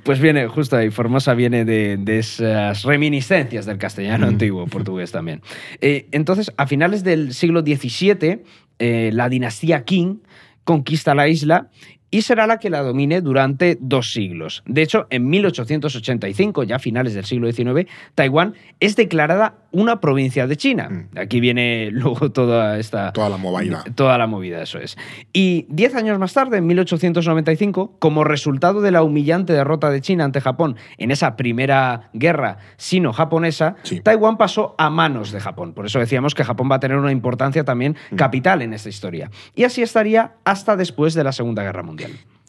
pues 0.03 0.19
viene, 0.19 0.49
justo 0.49 0.77
ahí, 0.77 0.91
Formosa 0.91 1.35
viene 1.35 1.67
de, 1.67 2.19
esas 2.19 2.85
reminiscencias 2.85 3.67
del 3.67 3.77
castellano 3.77 4.27
mm. 4.27 4.31
antiguo, 4.31 4.67
portugués 4.67 5.13
también. 5.13 5.43
Eh, 5.83 6.09
entonces, 6.11 6.53
a 6.57 6.67
finales 6.67 7.05
del 7.05 7.35
siglo 7.35 7.61
XVII, 7.61 8.43
eh, 8.79 9.11
la 9.13 9.29
dinastía 9.29 9.85
Qing 9.85 10.23
conquista 10.65 11.15
la 11.15 11.29
isla 11.29 11.69
y 12.15 12.23
será 12.23 12.47
la 12.47 12.59
que 12.59 12.71
la 12.71 12.83
domine 12.83 13.21
durante 13.21 13.77
dos 13.81 14.13
siglos. 14.13 14.63
De 14.67 14.83
hecho, 14.83 15.09
en 15.11 15.29
1885, 15.29 16.63
ya 16.63 16.77
a 16.77 16.79
finales 16.79 17.15
del 17.15 17.25
siglo 17.25 17.51
XIX, 17.51 17.91
Taiwán 18.15 18.55
es 18.79 18.95
declarada 18.95 19.57
una 19.73 20.01
provincia 20.01 20.47
de 20.47 20.57
China. 20.57 20.89
Mm. 20.89 21.19
Aquí 21.19 21.41
viene 21.41 21.89
luego 21.93 22.31
toda 22.31 22.79
esta... 22.79 23.13
Toda 23.13 23.29
la 23.29 23.37
movida. 23.37 23.83
Toda 23.97 24.17
la 24.17 24.29
movida, 24.29 24.63
eso 24.63 24.79
es. 24.79 24.97
Y 25.33 25.67
diez 25.69 25.97
años 25.97 26.19
más 26.21 26.33
tarde, 26.33 26.59
en 26.59 26.67
1895, 26.69 27.97
como 27.99 28.23
resultado 28.23 28.81
de 28.81 28.93
la 28.93 29.03
humillante 29.03 29.53
derrota 29.53 29.91
de 29.91 30.01
China 30.01 30.25
ante 30.25 30.41
Japón 30.41 30.77
en 30.99 31.11
esa 31.11 31.35
primera 31.35 32.11
guerra 32.13 32.59
sino-japonesa, 32.77 33.75
Taiwán 34.05 34.37
pasó 34.37 34.77
a 34.79 34.89
manos 34.89 35.33
de 35.33 35.41
Japón. 35.41 35.73
Por 35.73 35.87
eso 35.87 35.99
decíamos 35.99 36.37
que 36.37 36.45
Japón 36.45 36.69
va 36.71 36.77
a 36.77 36.81
tener 36.81 36.97
una 36.97 37.11
importancia 37.11 37.65
también 37.65 37.97
mm. 38.13 38.15
capital 38.15 38.63
en 38.63 38.73
esta 38.73 38.89
historia. 38.89 39.33
Y 39.57 39.65
así 39.65 39.83
estaría 39.83 40.35
hasta 40.45 40.77
después 40.77 41.15
de 41.15 41.25
la 41.25 41.33
Segunda 41.33 41.65
Guerra 41.65 41.83
Mundial 41.83 42.04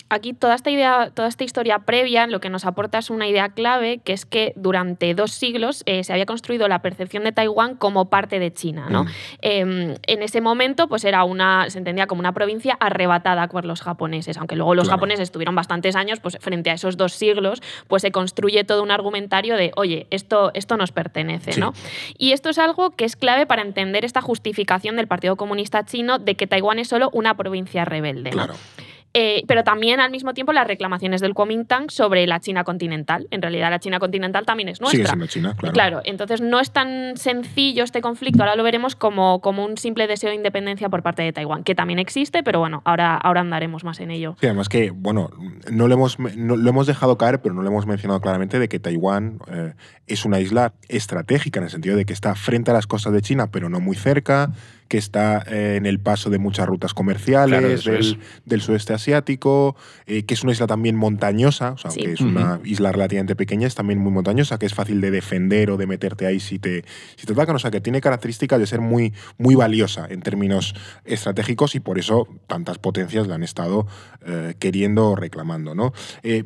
aquí 0.09 0.33
toda 0.33 0.55
esta 0.55 0.69
idea, 0.69 1.11
toda 1.13 1.27
esta 1.27 1.43
historia 1.43 1.79
previa 1.79 2.27
lo 2.27 2.39
que 2.39 2.49
nos 2.49 2.65
aporta 2.65 2.99
es 2.99 3.09
una 3.09 3.27
idea 3.27 3.49
clave, 3.49 3.99
que 4.03 4.13
es 4.13 4.25
que 4.25 4.53
durante 4.55 5.13
dos 5.13 5.31
siglos 5.31 5.83
eh, 5.85 6.03
se 6.03 6.13
había 6.13 6.25
construido 6.25 6.67
la 6.67 6.81
percepción 6.81 7.23
de 7.23 7.31
Taiwán 7.31 7.75
como 7.75 8.09
parte 8.09 8.39
de 8.39 8.53
China. 8.53 8.87
¿no? 8.89 9.05
Mm. 9.05 9.09
Em, 9.41 9.95
en 10.07 10.21
ese 10.21 10.41
momento, 10.41 10.87
pues 10.87 11.03
era 11.05 11.23
una, 11.23 11.69
se 11.69 11.77
entendía 11.77 12.07
como 12.07 12.19
una 12.19 12.33
provincia 12.33 12.77
arrebatada 12.79 13.47
por 13.47 13.65
los 13.65 13.81
japoneses, 13.81 14.37
aunque 14.37 14.55
luego 14.55 14.75
los 14.75 14.89
japoneses 14.89 15.23
estuvieron 15.23 15.55
bastantes 15.55 15.95
años, 15.95 16.19
pues 16.19 16.37
frente 16.39 16.69
a 16.69 16.73
esos 16.73 16.97
dos 16.97 17.13
siglos, 17.13 17.61
pues 17.87 18.01
se 18.01 18.11
construye 18.11 18.63
todo 18.63 18.83
un 18.83 18.91
argumentario 18.91 19.55
de, 19.55 19.71
oye, 19.75 20.07
esto, 20.11 20.51
esto 20.53 20.77
nos 20.77 20.91
pertenece. 20.91 21.59
¿no? 21.59 21.73
Y 22.17 22.31
esto 22.31 22.49
es 22.49 22.59
algo 22.59 22.91
que 22.91 23.05
es 23.05 23.15
clave 23.15 23.45
para 23.45 23.61
entender 23.61 24.05
esta 24.05 24.21
justificación 24.21 24.95
del 24.95 25.07
Partido 25.07 25.35
Comunista 25.35 25.83
Chino 25.85 26.19
de 26.19 26.35
que 26.35 26.47
Taiwán 26.47 26.79
es 26.79 26.87
solo 26.87 27.09
una 27.11 27.35
provincia 27.35 27.85
rebelde. 27.85 28.29
Claro. 28.29 28.55
Eh, 29.17 29.45
pero 29.47 29.63
también 29.63 30.01
al 30.01 30.11
mismo 30.11 30.33
tiempo 30.33 30.51
las 30.51 30.67
reclamaciones 30.67 31.21
del 31.21 31.33
Kuomintang 31.33 31.89
sobre 31.89 32.27
la 32.27 32.41
China 32.41 32.65
continental. 32.65 33.27
En 33.31 33.41
realidad 33.41 33.69
la 33.69 33.79
China 33.79 33.97
continental 33.97 34.45
también 34.45 34.67
es 34.67 34.81
nuestra. 34.81 34.97
Sigue 34.97 35.07
siendo 35.07 35.27
China, 35.27 35.55
claro. 35.57 35.73
Claro, 35.73 36.01
entonces 36.03 36.41
no 36.41 36.59
es 36.59 36.71
tan 36.71 37.15
sencillo 37.15 37.85
este 37.85 38.01
conflicto, 38.01 38.43
ahora 38.43 38.57
lo 38.57 38.63
veremos 38.63 38.97
como, 38.97 39.39
como 39.39 39.63
un 39.63 39.77
simple 39.77 40.07
deseo 40.07 40.31
de 40.31 40.35
independencia 40.35 40.89
por 40.89 41.01
parte 41.01 41.23
de 41.23 41.31
Taiwán, 41.31 41.63
que 41.63 41.75
también 41.75 41.97
existe, 41.97 42.43
pero 42.43 42.59
bueno, 42.59 42.81
ahora, 42.83 43.15
ahora 43.15 43.39
andaremos 43.39 43.85
más 43.85 44.01
en 44.01 44.11
ello. 44.11 44.35
Sí, 44.41 44.47
además 44.47 44.67
que, 44.67 44.91
bueno, 44.91 45.29
no 45.71 45.87
lo 45.87 45.93
hemos, 45.93 46.19
lo 46.19 46.69
hemos 46.69 46.85
dejado 46.85 47.17
caer, 47.17 47.39
pero 47.39 47.55
no 47.55 47.61
lo 47.61 47.69
hemos 47.69 47.85
mencionado 47.85 48.19
claramente 48.19 48.59
de 48.59 48.67
que 48.67 48.79
Taiwán 48.79 49.39
eh, 49.47 49.75
es 50.07 50.25
una 50.25 50.41
isla 50.41 50.73
estratégica 50.89 51.61
en 51.61 51.63
el 51.63 51.69
sentido 51.69 51.95
de 51.95 52.03
que 52.03 52.11
está 52.11 52.35
frente 52.35 52.71
a 52.71 52.73
las 52.73 52.85
costas 52.85 53.13
de 53.13 53.21
China, 53.21 53.47
pero 53.49 53.69
no 53.69 53.79
muy 53.79 53.95
cerca 53.95 54.51
que 54.87 54.97
está 54.97 55.43
eh, 55.47 55.75
en 55.77 55.85
el 55.85 55.99
paso 55.99 56.29
de 56.29 56.37
muchas 56.37 56.67
rutas 56.67 56.93
comerciales 56.93 57.85
del, 58.45 58.61
sudeste 58.61 58.93
asiático, 58.93 59.75
eh, 60.05 60.23
que 60.23 60.33
es 60.33 60.43
una 60.43 60.51
isla 60.51 60.67
también 60.67 60.95
montañosa, 60.95 61.71
o 61.71 61.77
sea, 61.77 61.91
que 61.91 62.13
es 62.13 62.21
una 62.21 62.59
isla 62.63 62.91
relativamente 62.91 63.35
pequeña, 63.35 63.67
es 63.67 63.75
también 63.75 63.99
muy 63.99 64.11
montañosa, 64.11 64.59
que 64.59 64.65
es 64.65 64.73
fácil 64.73 65.01
de 65.01 65.11
defender 65.11 65.71
o 65.71 65.77
de 65.77 65.87
meterte 65.87 66.25
ahí 66.25 66.39
si 66.39 66.59
te, 66.59 66.85
si 67.15 67.25
te 67.25 67.33
atacan, 67.33 67.55
o 67.55 67.59
sea, 67.59 67.71
que 67.71 67.81
tiene 67.81 67.99
características 68.01 68.59
de 68.59 68.67
ser 68.67 68.81
muy, 68.81 69.13
muy 69.37 69.55
valiosa 69.55 70.07
en 70.09 70.21
términos 70.21 70.75
estratégicos 71.03 71.75
y 71.75 71.79
por 71.79 71.97
eso 71.99 72.27
tantas 72.47 72.77
potencias 72.77 73.27
la 73.27 73.35
han 73.35 73.43
estado 73.43 73.87
eh, 74.25 74.53
queriendo 74.59 75.15
reclamando, 75.15 75.75
¿no? 75.75 75.93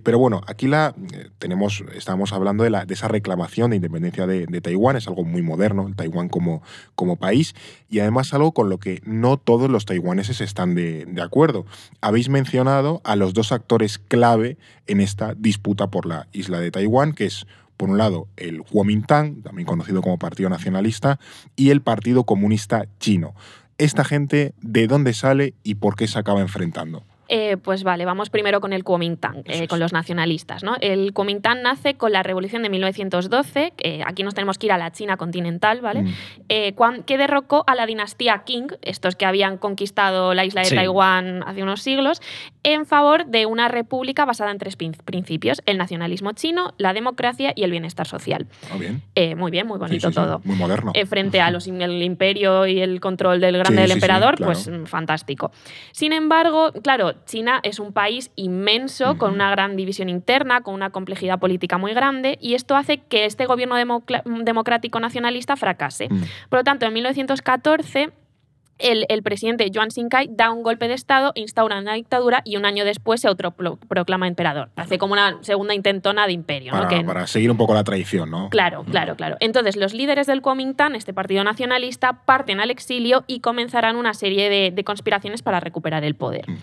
pero 0.03 0.19
bueno, 0.19 0.41
aquí 0.47 0.67
la 0.67 0.93
tenemos, 1.39 1.83
estamos 1.95 2.33
hablando 2.33 2.63
de, 2.63 2.69
la, 2.69 2.85
de 2.85 2.93
esa 2.93 3.07
reclamación 3.07 3.69
de 3.69 3.77
independencia 3.77 4.27
de, 4.27 4.45
de 4.45 4.61
Taiwán, 4.61 4.95
es 4.95 5.07
algo 5.07 5.23
muy 5.23 5.41
moderno, 5.41 5.87
el 5.87 5.95
Taiwán 5.95 6.29
como, 6.29 6.61
como 6.95 7.15
país, 7.15 7.55
y 7.89 7.99
además 7.99 8.28
algo 8.33 8.53
con 8.53 8.69
lo 8.69 8.77
que 8.77 9.01
no 9.05 9.37
todos 9.37 9.69
los 9.69 9.85
taiwaneses 9.85 10.41
están 10.41 10.75
de, 10.75 11.07
acuerdo. 11.21 11.65
Habéis 12.01 12.29
mencionado 12.29 13.01
a 13.03 13.15
los 13.15 13.33
dos 13.33 13.51
actores 13.51 13.99
clave 13.99 14.57
en 14.87 15.01
esta 15.01 15.33
disputa 15.35 15.89
por 15.89 16.05
la 16.05 16.27
isla 16.31 16.59
de 16.59 16.71
Taiwán, 16.71 17.13
que 17.13 17.25
es 17.25 17.45
por 17.77 17.89
un 17.89 17.97
lado, 17.97 18.27
el 18.35 18.61
Kuomintang, 18.63 19.41
también 19.41 19.65
conocido 19.65 20.01
como 20.01 20.19
Partido 20.19 20.49
Nacionalista, 20.49 21.17
y 21.55 21.69
el 21.69 21.81
Partido 21.81 22.25
Comunista 22.25 22.87
Chino. 22.99 23.35
¿Esta 23.77 24.03
gente 24.03 24.53
de 24.61 24.87
dónde 24.87 25.13
sale 25.13 25.53
y 25.63 25.75
por 25.75 25.95
qué 25.95 26.07
se 26.07 26.19
acaba 26.19 26.41
enfrentando? 26.41 27.05
Eh, 27.31 27.57
pues 27.57 27.83
vale, 27.83 28.05
vamos 28.05 28.31
primero 28.31 28.59
con 28.59 28.73
el 28.73 28.83
Kuomintang, 28.83 29.43
eh, 29.45 29.67
con 29.67 29.79
los 29.79 29.93
nacionalistas. 29.93 30.63
¿no? 30.63 30.75
El 30.81 31.13
Kuomintang 31.13 31.61
nace 31.61 31.93
con 31.93 32.11
la 32.11 32.23
revolución 32.23 32.63
de 32.63 32.69
1912, 32.69 33.73
aquí 34.05 34.23
nos 34.23 34.33
tenemos 34.33 34.57
que 34.57 34.65
ir 34.65 34.71
a 34.71 34.79
la 34.79 34.91
China 34.91 35.15
continental, 35.15 35.79
¿vale? 35.81 36.01
Mm. 36.03 36.13
Eh, 36.49 36.75
que 37.05 37.17
derrocó 37.19 37.63
a 37.67 37.75
la 37.75 37.85
dinastía 37.85 38.43
Qing, 38.45 38.67
estos 38.81 39.15
que 39.15 39.25
habían 39.27 39.57
conquistado 39.57 40.33
la 40.33 40.43
isla 40.43 40.61
de 40.61 40.69
Sí. 40.69 40.75
Taiwán 40.75 41.43
hace 41.45 41.61
unos 41.61 41.81
siglos, 41.83 42.19
en 42.63 42.85
favor 42.87 43.27
de 43.27 43.45
una 43.45 43.67
república 43.67 44.25
basada 44.25 44.49
en 44.51 44.57
tres 44.57 44.75
prin- 44.75 44.97
principios, 45.05 45.61
el 45.67 45.77
nacionalismo 45.77 46.31
chino, 46.31 46.73
la 46.77 46.93
democracia 46.93 47.53
y 47.55 47.63
el 47.63 47.69
bienestar 47.71 48.07
social. 48.07 48.47
Ah, 48.71 48.77
bien. 48.77 49.03
Muy 49.37 49.51
bien, 49.51 49.67
muy 49.67 49.77
bonito 49.77 50.07
sí, 50.07 50.13
sí, 50.13 50.19
todo. 50.19 50.41
Muy 50.43 50.55
moderno. 50.55 50.93
Frente 51.07 51.41
a 51.41 51.51
los, 51.51 51.67
el 51.67 52.01
imperio 52.01 52.65
y 52.65 52.79
el 52.81 52.99
control 52.99 53.39
del 53.39 53.57
grande 53.57 53.83
del 53.83 53.91
emperador, 53.91 54.35
claro. 54.35 54.53
pues 54.53 54.67
mm, 54.67 54.85
fantástico. 54.85 55.51
Sin 55.91 56.11
embargo, 56.13 56.71
claro, 56.81 57.13
China 57.25 57.59
es 57.63 57.79
un 57.79 57.93
país 57.93 58.31
inmenso, 58.35 59.17
con 59.17 59.33
una 59.33 59.51
gran 59.51 59.75
división 59.75 60.09
interna, 60.09 60.61
con 60.61 60.73
una 60.73 60.89
complejidad 60.89 61.39
política 61.39 61.77
muy 61.77 61.93
grande, 61.93 62.37
y 62.41 62.53
esto 62.55 62.75
hace 62.75 62.97
que 62.99 63.25
este 63.25 63.45
gobierno 63.45 63.75
democrático 64.25 64.99
nacionalista 64.99 65.55
fracase. 65.55 66.07
Mm. 66.09 66.21
Por 66.49 66.59
lo 66.59 66.63
tanto, 66.63 66.85
en 66.85 66.93
1914 66.93 68.11
el, 68.79 69.05
el 69.09 69.21
presidente 69.21 69.69
Yuan 69.69 69.91
Xinkai 69.91 70.29
da 70.31 70.51
un 70.51 70.63
golpe 70.63 70.87
de 70.87 70.93
Estado, 70.93 71.33
instaura 71.35 71.77
una 71.79 71.93
dictadura 71.93 72.41
y 72.45 72.55
un 72.55 72.65
año 72.65 72.85
después 72.85 73.21
se 73.21 73.27
autoproclama 73.27 74.27
emperador. 74.27 74.69
Hace 74.77 74.97
como 74.97 75.13
una 75.13 75.37
segunda 75.41 75.73
intentona 75.73 76.25
de 76.25 76.33
imperio. 76.33 76.71
¿no? 76.71 76.77
Para, 76.79 76.87
Que- 76.87 77.03
para 77.03 77.27
seguir 77.27 77.51
un 77.51 77.57
poco 77.57 77.73
la 77.73 77.83
tradición, 77.83 78.31
¿no? 78.31 78.49
Claro, 78.49 78.85
claro, 78.89 79.15
claro. 79.15 79.35
Entonces, 79.41 79.75
los 79.75 79.93
líderes 79.93 80.27
del 80.27 80.41
Kuomintang, 80.41 80.95
este 80.95 81.13
partido 81.13 81.43
nacionalista, 81.43 82.23
parten 82.23 82.61
al 82.61 82.71
exilio 82.71 83.25
y 83.27 83.41
comenzarán 83.41 83.97
una 83.97 84.13
serie 84.13 84.49
de, 84.49 84.71
de 84.71 84.83
conspiraciones 84.83 85.41
para 85.41 85.59
recuperar 85.59 86.03
el 86.05 86.15
poder. 86.15 86.49
Mm. 86.49 86.57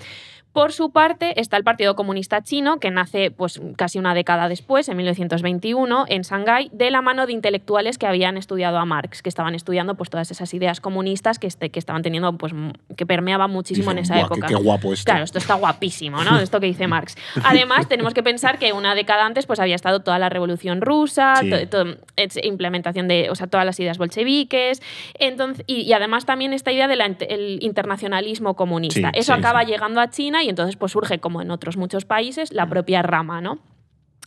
Por 0.57 0.73
su 0.73 0.91
parte, 0.91 1.39
está 1.39 1.59
el 1.59 1.65
Partido 1.65 1.95
Comunista 1.97 2.43
Chino, 2.43 2.79
que 2.81 2.91
nace 2.91 3.31
pues, 3.31 3.61
casi 3.77 3.99
una 3.99 4.15
década 4.15 4.49
después, 4.49 4.89
en 4.89 4.97
1921, 4.97 6.07
en 6.09 6.23
Shanghái, 6.23 6.71
de 6.73 6.91
la 6.91 7.03
mano 7.03 7.27
de 7.27 7.35
intelectuales 7.35 7.99
que 7.99 8.07
habían 8.07 8.39
estudiado 8.39 8.79
a 8.79 8.87
Marx, 8.87 9.21
que 9.21 9.29
estaban 9.29 9.55
estudiando 9.55 9.97
pues, 9.97 10.09
todas 10.09 10.31
esas 10.31 10.55
ideas 10.55 10.81
comunistas 10.81 11.39
que, 11.39 11.47
este, 11.47 11.69
que 11.69 11.79
estaban 11.79 12.01
teniendo, 12.01 12.33
pues, 12.39 12.55
que 12.97 13.05
permeaban 13.05 13.51
muchísimo 13.51 13.91
en 13.91 13.99
esa 13.99 14.15
"Buah, 14.15 14.29
qué- 14.29 14.33
época. 14.35 14.47
Qué, 14.47 14.55
guapo 14.55 14.93
esto. 14.95 15.05
Claro, 15.05 15.25
esto 15.25 15.37
está 15.37 15.53
guapísimo, 15.57 16.25
¿no? 16.25 16.39
Esto 16.41 16.59
que 16.59 16.69
dice 16.69 16.87
Marx. 16.89 17.17
Además, 17.45 17.87
tenemos 17.87 18.15
que 18.15 18.23
pensar 18.23 18.59
que 18.59 18.73
una 18.73 18.95
década 18.95 19.27
antes 19.27 19.45
pues, 19.45 19.61
había 19.61 19.75
estado 19.75 20.01
toda 20.01 20.19
la 20.19 20.31
Revolución 20.31 20.81
Rusa, 20.81 21.35
Sí. 21.43 21.51
to- 21.51 21.69
to- 21.69 21.97
es- 22.17 22.43
implementación 22.43 23.09
de 23.09 23.29
o 23.29 23.35
sea, 23.35 23.47
todas 23.47 23.67
las 23.67 23.79
ideas 23.79 23.99
bolcheviques, 23.99 24.81
entonces, 25.19 25.65
y, 25.67 25.83
y 25.83 25.93
además 25.93 26.25
también 26.25 26.55
esta 26.55 26.73
idea 26.73 26.89
del 26.89 27.59
internacionalismo 27.61 28.55
comunista. 28.57 29.11
Sí, 29.13 29.19
Eso 29.21 29.35
sí, 29.35 29.39
acaba 29.39 29.63
llegando 29.65 30.01
a 30.01 30.09
China 30.09 30.43
y 30.43 30.46
entonces 30.49 30.77
pues, 30.77 30.93
surge, 30.93 31.19
como 31.19 31.43
en 31.43 31.51
otros 31.51 31.77
muchos 31.77 32.05
países, 32.05 32.53
la 32.53 32.67
propia 32.69 33.03
rama, 33.03 33.41
¿no? 33.41 33.59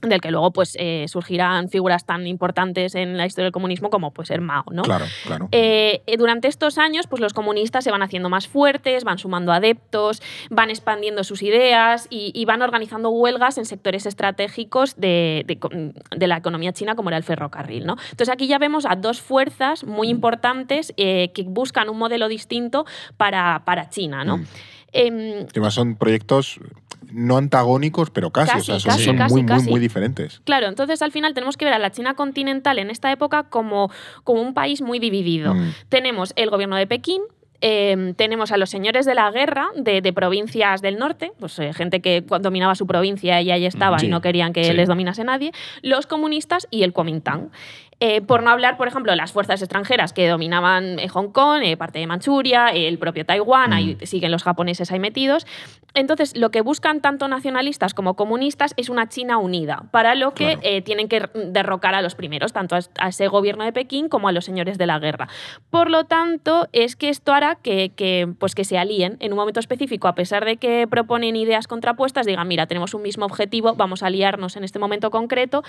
del 0.01 0.21
que 0.21 0.31
luego 0.31 0.51
pues 0.51 0.75
eh, 0.79 1.05
surgirán 1.07 1.69
figuras 1.69 2.05
tan 2.05 2.25
importantes 2.25 2.95
en 2.95 3.17
la 3.17 3.25
historia 3.25 3.45
del 3.45 3.51
comunismo 3.51 3.89
como 3.89 4.11
pues 4.11 4.29
el 4.31 4.41
Mao, 4.41 4.63
¿no? 4.71 4.83
Claro, 4.83 5.05
claro. 5.25 5.49
Eh, 5.51 6.01
durante 6.17 6.47
estos 6.47 6.77
años, 6.77 7.07
pues 7.07 7.21
los 7.21 7.33
comunistas 7.33 7.83
se 7.83 7.91
van 7.91 8.01
haciendo 8.01 8.29
más 8.29 8.47
fuertes, 8.47 9.03
van 9.03 9.17
sumando 9.17 9.51
adeptos, 9.51 10.21
van 10.49 10.69
expandiendo 10.69 11.23
sus 11.23 11.41
ideas 11.41 12.07
y, 12.09 12.31
y 12.33 12.45
van 12.45 12.61
organizando 12.61 13.09
huelgas 13.09 13.57
en 13.57 13.65
sectores 13.65 14.05
estratégicos 14.05 14.95
de, 14.95 15.43
de 15.45 15.59
de 16.15 16.27
la 16.27 16.37
economía 16.37 16.71
china, 16.71 16.95
como 16.95 17.09
era 17.09 17.17
el 17.17 17.23
ferrocarril. 17.23 17.85
¿no? 17.85 17.97
Entonces 18.11 18.29
aquí 18.29 18.47
ya 18.47 18.57
vemos 18.57 18.85
a 18.85 18.95
dos 18.95 19.21
fuerzas 19.21 19.83
muy 19.83 20.09
importantes 20.09 20.93
eh, 20.97 21.31
que 21.33 21.43
buscan 21.43 21.89
un 21.89 21.97
modelo 21.97 22.27
distinto 22.27 22.85
para, 23.17 23.63
para 23.65 23.89
China. 23.89 24.23
¿no? 24.23 24.37
Mm. 24.37 24.45
Em, 24.91 25.45
Además 25.49 25.73
son 25.73 25.95
proyectos 25.95 26.59
no 27.11 27.37
antagónicos, 27.37 28.09
pero 28.11 28.31
casi. 28.31 28.51
Casi, 28.51 28.71
o 28.71 28.79
sea, 28.79 28.79
son, 28.79 28.91
casi, 28.91 29.05
son 29.05 29.17
casi, 29.17 29.33
muy, 29.33 29.43
muy, 29.43 29.63
muy 29.63 29.79
diferentes. 29.79 30.41
Claro, 30.43 30.67
entonces 30.67 31.01
al 31.01 31.11
final 31.11 31.33
tenemos 31.33 31.57
que 31.57 31.65
ver 31.65 31.73
a 31.73 31.79
la 31.79 31.91
China 31.91 32.13
continental 32.13 32.79
en 32.79 32.89
esta 32.89 33.11
época 33.11 33.43
como, 33.43 33.91
como 34.23 34.41
un 34.41 34.53
país 34.53 34.81
muy 34.81 34.99
dividido. 34.99 35.53
Mm. 35.53 35.73
Tenemos 35.89 36.33
el 36.35 36.49
gobierno 36.49 36.75
de 36.75 36.87
Pekín, 36.87 37.21
eh, 37.61 38.13
tenemos 38.15 38.51
a 38.51 38.57
los 38.57 38.69
señores 38.69 39.05
de 39.05 39.15
la 39.15 39.29
guerra 39.31 39.67
de, 39.75 40.01
de 40.01 40.13
provincias 40.13 40.81
del 40.81 40.97
norte, 40.97 41.33
pues 41.39 41.59
eh, 41.59 41.73
gente 41.73 41.99
que 41.99 42.21
dominaba 42.21 42.73
su 42.75 42.87
provincia 42.87 43.41
y 43.41 43.51
ahí 43.51 43.65
estaba 43.65 43.99
Sí, 43.99 44.05
y 44.05 44.09
no 44.09 44.21
querían 44.21 44.53
que 44.53 44.63
sí. 44.63 44.73
les 44.73 44.87
dominase 44.87 45.23
nadie, 45.25 45.51
los 45.81 46.07
comunistas 46.07 46.67
y 46.71 46.83
el 46.83 46.93
Kuomintang. 46.93 47.49
Eh, 48.01 48.21
por 48.21 48.43
no 48.43 48.49
hablar, 48.49 48.77
por 48.77 48.87
ejemplo, 48.87 49.11
de 49.11 49.17
las 49.17 49.33
fuerzas 49.33 49.61
extranjeras 49.61 50.13
que 50.13 50.27
dominaban 50.29 50.99
eh, 50.99 51.09
Hong 51.09 51.31
Kong, 51.31 51.61
eh, 51.63 51.75
parte 51.75 51.99
de 51.99 52.07
Manchuria, 52.07 52.69
eh, 52.73 52.87
el 52.87 52.97
propio 52.97 53.25
Taiwán, 53.25 53.73
ahí 53.73 53.95
Mm. 54.01 54.05
siguen 54.05 54.31
los 54.31 54.43
japoneses 54.43 54.89
ahí 54.91 54.99
metidos. 54.99 55.45
Entonces, 55.95 56.37
lo 56.37 56.49
que 56.51 56.61
buscan 56.61 57.01
tanto 57.01 57.27
nacionalistas 57.27 57.93
como 57.93 58.15
comunistas 58.15 58.73
es 58.77 58.87
una 58.89 59.09
China 59.09 59.37
unida, 59.37 59.83
para 59.91 60.15
lo 60.15 60.33
que 60.33 60.45
Claro. 60.45 60.59
eh, 60.63 60.81
tienen 60.81 61.09
que 61.09 61.27
derrocar 61.33 61.93
a 61.93 62.01
los 62.01 62.15
primeros, 62.15 62.53
tanto 62.53 62.75
a, 62.75 62.79
a 62.99 63.09
ese 63.09 63.27
gobierno 63.27 63.65
de 63.65 63.73
Pekín 63.73 64.07
como 64.07 64.29
a 64.29 64.31
los 64.31 64.45
señores 64.45 64.77
de 64.77 64.85
la 64.87 64.99
guerra. 64.99 65.27
Por 65.69 65.89
lo 65.89 66.05
tanto, 66.05 66.69
es 66.71 66.95
que 66.95 67.09
esto 67.09 67.33
hará 67.33 67.55
que, 67.55 67.91
que, 67.95 68.29
pues 68.39 68.55
que 68.55 68.63
se 68.63 68.77
alíen 68.77 69.17
en 69.19 69.33
un 69.33 69.37
momento 69.39 69.59
específico, 69.59 70.07
a 70.07 70.15
pesar 70.15 70.45
de 70.45 70.55
que 70.57 70.87
proponen 70.87 71.35
ideas 71.35 71.67
contrapuestas, 71.67 72.25
digan, 72.25 72.47
mira, 72.47 72.65
tenemos 72.67 72.93
un 72.93 73.01
mismo 73.01 73.25
objetivo, 73.25 73.73
vamos 73.75 74.03
a 74.03 74.07
aliarnos 74.07 74.55
en 74.55 74.63
este 74.63 74.79
momento 74.79 75.09
concreto, 75.11 75.63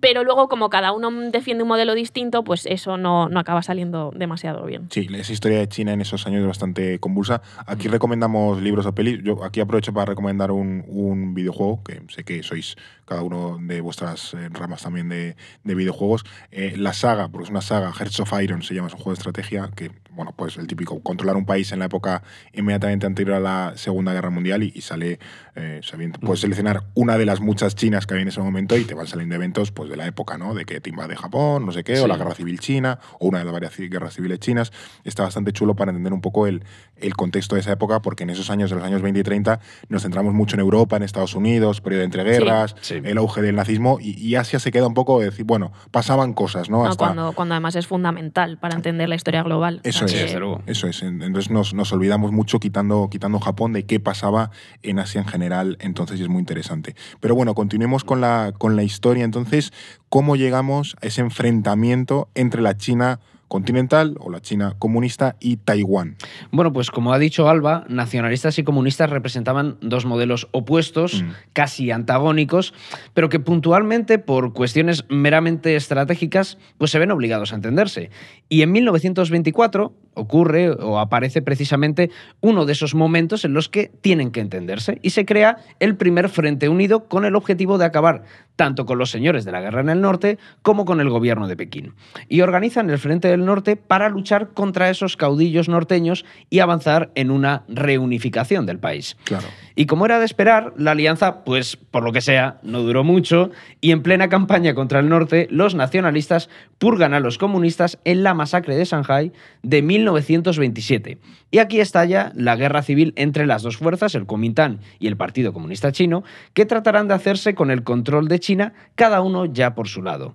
pero 0.00 0.22
luego 0.22 0.48
como 0.48 0.68
cada 0.70 0.92
uno 0.92 1.10
defiende 1.30 1.55
un 1.64 1.68
modelo 1.68 1.94
distinto, 1.94 2.44
pues 2.44 2.66
eso 2.66 2.96
no, 2.96 3.28
no 3.28 3.40
acaba 3.40 3.62
saliendo 3.62 4.12
demasiado 4.14 4.64
bien. 4.66 4.88
Sí, 4.90 5.08
esa 5.14 5.32
historia 5.32 5.58
de 5.58 5.68
China 5.68 5.92
en 5.92 6.00
esos 6.00 6.26
años 6.26 6.40
es 6.40 6.46
bastante 6.46 6.98
convulsa. 6.98 7.42
Aquí 7.66 7.88
recomendamos 7.88 8.60
libros 8.60 8.86
o 8.86 8.94
pelis. 8.94 9.22
Yo 9.22 9.44
aquí 9.44 9.60
aprovecho 9.60 9.92
para 9.92 10.06
recomendar 10.06 10.50
un, 10.50 10.84
un 10.88 11.34
videojuego, 11.34 11.82
que 11.82 12.02
sé 12.08 12.24
que 12.24 12.42
sois 12.42 12.76
cada 13.04 13.22
uno 13.22 13.58
de 13.60 13.80
vuestras 13.80 14.34
eh, 14.34 14.48
ramas 14.50 14.82
también 14.82 15.08
de, 15.08 15.36
de 15.64 15.74
videojuegos. 15.74 16.24
Eh, 16.50 16.74
la 16.76 16.92
saga, 16.92 17.28
porque 17.28 17.44
es 17.44 17.50
una 17.50 17.60
saga, 17.60 17.92
Hearts 17.92 18.20
of 18.20 18.32
Iron 18.42 18.62
se 18.62 18.74
llama, 18.74 18.88
es 18.88 18.94
un 18.94 19.00
juego 19.00 19.12
de 19.12 19.18
estrategia 19.18 19.70
que, 19.74 19.90
bueno, 20.16 20.32
pues 20.34 20.56
el 20.56 20.66
típico, 20.66 21.00
controlar 21.00 21.36
un 21.36 21.44
país 21.46 21.70
en 21.72 21.78
la 21.78 21.84
época 21.84 22.22
inmediatamente 22.52 23.06
anterior 23.06 23.36
a 23.36 23.40
la 23.40 23.72
Segunda 23.76 24.12
Guerra 24.12 24.30
Mundial 24.30 24.62
y, 24.62 24.72
y 24.74 24.80
sale, 24.80 25.18
eh, 25.54 25.80
sabiendo- 25.82 26.18
puedes 26.18 26.40
seleccionar 26.40 26.84
una 26.94 27.18
de 27.18 27.26
las 27.26 27.40
muchas 27.40 27.74
chinas 27.76 28.06
que 28.06 28.14
había 28.14 28.22
en 28.22 28.28
ese 28.28 28.40
momento 28.40 28.76
y 28.76 28.84
te 28.84 28.94
van 28.94 29.06
saliendo 29.06 29.34
eventos 29.34 29.70
pues 29.72 29.88
de 29.90 29.96
la 29.96 30.06
época, 30.06 30.38
¿no? 30.38 30.54
De 30.54 30.64
que 30.64 30.80
te 30.80 30.90
invade 30.90 31.14
Japón, 31.16 31.66
no 31.66 31.72
sé 31.72 31.84
qué, 31.84 31.98
o 32.00 32.02
Sí. 32.02 32.08
la 32.08 32.16
Guerra 32.16 32.34
Civil 32.34 32.58
China, 32.58 32.98
o 33.20 33.28
una 33.28 33.38
de 33.40 33.44
las 33.44 33.52
varias 33.52 33.76
guerras 33.76 34.14
civiles 34.14 34.40
chinas. 34.40 34.72
Está 35.04 35.22
bastante 35.24 35.52
chulo 35.52 35.74
para 35.76 35.90
entender 35.90 36.12
un 36.12 36.20
poco 36.22 36.46
el, 36.46 36.64
el 36.96 37.14
contexto 37.14 37.54
de 37.54 37.60
esa 37.60 37.72
época, 37.72 38.00
porque 38.00 38.22
en 38.24 38.30
esos 38.30 38.48
años, 38.50 38.70
de 38.70 38.76
los 38.76 38.84
años 38.84 39.02
20 39.02 39.20
y 39.20 39.22
30, 39.22 39.60
nos 39.88 40.02
centramos 40.02 40.32
mucho 40.32 40.56
en 40.56 40.60
Europa, 40.60 40.96
en 40.96 41.02
Estados 41.02 41.34
Unidos, 41.34 41.80
periodo 41.82 42.00
de 42.00 42.04
entreguerras, 42.06 42.74
Sí. 42.80 43.00
el 43.04 43.18
auge 43.18 43.42
del 43.42 43.56
nazismo, 43.56 43.98
y, 44.00 44.18
y 44.18 44.36
Asia 44.36 44.58
se 44.58 44.70
queda 44.72 44.86
un 44.86 44.94
poco 44.94 45.18
de 45.20 45.26
decir, 45.26 45.44
bueno, 45.44 45.72
pasaban 45.90 46.32
cosas, 46.32 46.70
¿no? 46.70 46.76
¿no? 46.76 46.86
Hasta, 46.86 47.04
Cuando, 47.06 47.32
cuando 47.32 47.54
además 47.54 47.74
es 47.76 47.86
fundamental 47.86 48.58
para 48.58 48.74
entender 48.76 49.08
la 49.08 49.14
historia 49.14 49.42
global. 49.42 49.80
Eso 49.82 50.05
O 50.06 50.08
sea 50.08 50.20
es, 50.20 50.26
desde 50.26 50.40
luego. 50.40 50.62
eso 50.66 50.86
es. 50.88 51.02
Entonces 51.02 51.50
nos, 51.50 51.74
nos 51.74 51.92
olvidamos 51.92 52.32
mucho 52.32 52.58
quitando, 52.58 53.08
quitando 53.10 53.38
Japón 53.38 53.72
de 53.72 53.84
qué 53.84 54.00
pasaba 54.00 54.50
en 54.82 54.98
Asia 54.98 55.20
en 55.20 55.26
general, 55.26 55.76
entonces 55.80 56.20
es 56.20 56.28
muy 56.28 56.40
interesante. 56.40 56.94
Pero 57.20 57.34
bueno, 57.34 57.54
continuemos 57.54 58.04
con 58.04 58.20
la, 58.20 58.52
con 58.56 58.76
la 58.76 58.82
historia. 58.82 59.24
Entonces, 59.24 59.72
¿cómo 60.08 60.36
llegamos 60.36 60.96
a 61.02 61.06
ese 61.06 61.20
enfrentamiento 61.20 62.28
entre 62.34 62.62
la 62.62 62.76
China 62.76 63.20
continental 63.48 64.16
o 64.20 64.30
la 64.30 64.40
China 64.40 64.74
comunista 64.78 65.36
y 65.40 65.56
Taiwán? 65.58 66.16
Bueno, 66.50 66.72
pues 66.72 66.90
como 66.90 67.12
ha 67.12 67.18
dicho 67.18 67.48
Alba, 67.48 67.84
nacionalistas 67.88 68.58
y 68.58 68.64
comunistas 68.64 69.10
representaban 69.10 69.76
dos 69.80 70.04
modelos 70.04 70.48
opuestos, 70.52 71.22
Mm. 71.22 71.30
casi 71.52 71.90
antagónicos, 71.90 72.74
pero 73.14 73.28
que 73.28 73.40
puntualmente, 73.40 74.18
por 74.18 74.52
cuestiones 74.52 75.04
meramente 75.08 75.76
estratégicas, 75.76 76.58
pues 76.78 76.90
se 76.90 76.98
ven 76.98 77.10
obligados 77.10 77.52
a 77.52 77.56
entenderse. 77.56 78.10
Y 78.48 78.62
en 78.62 78.72
1924 78.72 79.94
ocurre 80.16 80.70
o 80.70 80.98
aparece 80.98 81.42
precisamente 81.42 82.10
uno 82.40 82.64
de 82.64 82.72
esos 82.72 82.94
momentos 82.94 83.44
en 83.44 83.54
los 83.54 83.68
que 83.68 83.92
tienen 84.00 84.32
que 84.32 84.40
entenderse 84.40 84.98
y 85.02 85.10
se 85.10 85.24
crea 85.24 85.58
el 85.78 85.96
primer 85.96 86.28
Frente 86.28 86.68
Unido 86.68 87.04
con 87.04 87.24
el 87.24 87.36
objetivo 87.36 87.78
de 87.78 87.84
acabar 87.84 88.24
tanto 88.56 88.86
con 88.86 88.98
los 88.98 89.10
señores 89.10 89.44
de 89.44 89.52
la 89.52 89.60
guerra 89.60 89.82
en 89.82 89.90
el 89.90 90.00
norte 90.00 90.38
como 90.62 90.84
con 90.84 91.00
el 91.00 91.10
gobierno 91.10 91.46
de 91.46 91.56
Pekín. 91.56 91.94
Y 92.28 92.40
organizan 92.40 92.90
el 92.90 92.98
Frente 92.98 93.28
del 93.28 93.44
Norte 93.44 93.76
para 93.76 94.08
luchar 94.08 94.48
contra 94.48 94.90
esos 94.90 95.16
caudillos 95.16 95.68
norteños 95.68 96.24
y 96.50 96.60
avanzar 96.60 97.10
en 97.14 97.30
una 97.30 97.64
reunificación 97.68 98.66
del 98.66 98.78
país. 98.78 99.16
Claro. 99.24 99.46
Y 99.78 99.84
como 99.84 100.06
era 100.06 100.18
de 100.18 100.24
esperar, 100.24 100.72
la 100.78 100.92
alianza, 100.92 101.44
pues 101.44 101.76
por 101.76 102.02
lo 102.02 102.10
que 102.10 102.22
sea, 102.22 102.58
no 102.62 102.80
duró 102.80 103.04
mucho 103.04 103.50
y 103.82 103.90
en 103.90 104.02
plena 104.02 104.30
campaña 104.30 104.74
contra 104.74 105.00
el 105.00 105.10
norte, 105.10 105.48
los 105.50 105.74
nacionalistas 105.74 106.48
purgan 106.78 107.12
a 107.12 107.20
los 107.20 107.36
comunistas 107.36 107.98
en 108.04 108.22
la 108.22 108.32
masacre 108.32 108.74
de 108.74 108.86
Shanghái 108.86 109.32
de 109.62 109.82
1927. 109.82 111.18
Y 111.50 111.58
aquí 111.58 111.80
estalla 111.80 112.32
la 112.34 112.56
guerra 112.56 112.82
civil 112.82 113.12
entre 113.16 113.46
las 113.46 113.62
dos 113.62 113.76
fuerzas, 113.76 114.14
el 114.14 114.24
Kuomintang 114.24 114.80
y 114.98 115.08
el 115.08 115.16
Partido 115.18 115.52
Comunista 115.52 115.92
Chino, 115.92 116.24
que 116.54 116.64
tratarán 116.64 117.06
de 117.06 117.14
hacerse 117.14 117.54
con 117.54 117.70
el 117.70 117.84
control 117.84 118.28
de 118.28 118.40
China, 118.40 118.72
cada 118.94 119.20
uno 119.20 119.44
ya 119.44 119.74
por 119.74 119.88
su 119.88 120.02
lado. 120.02 120.34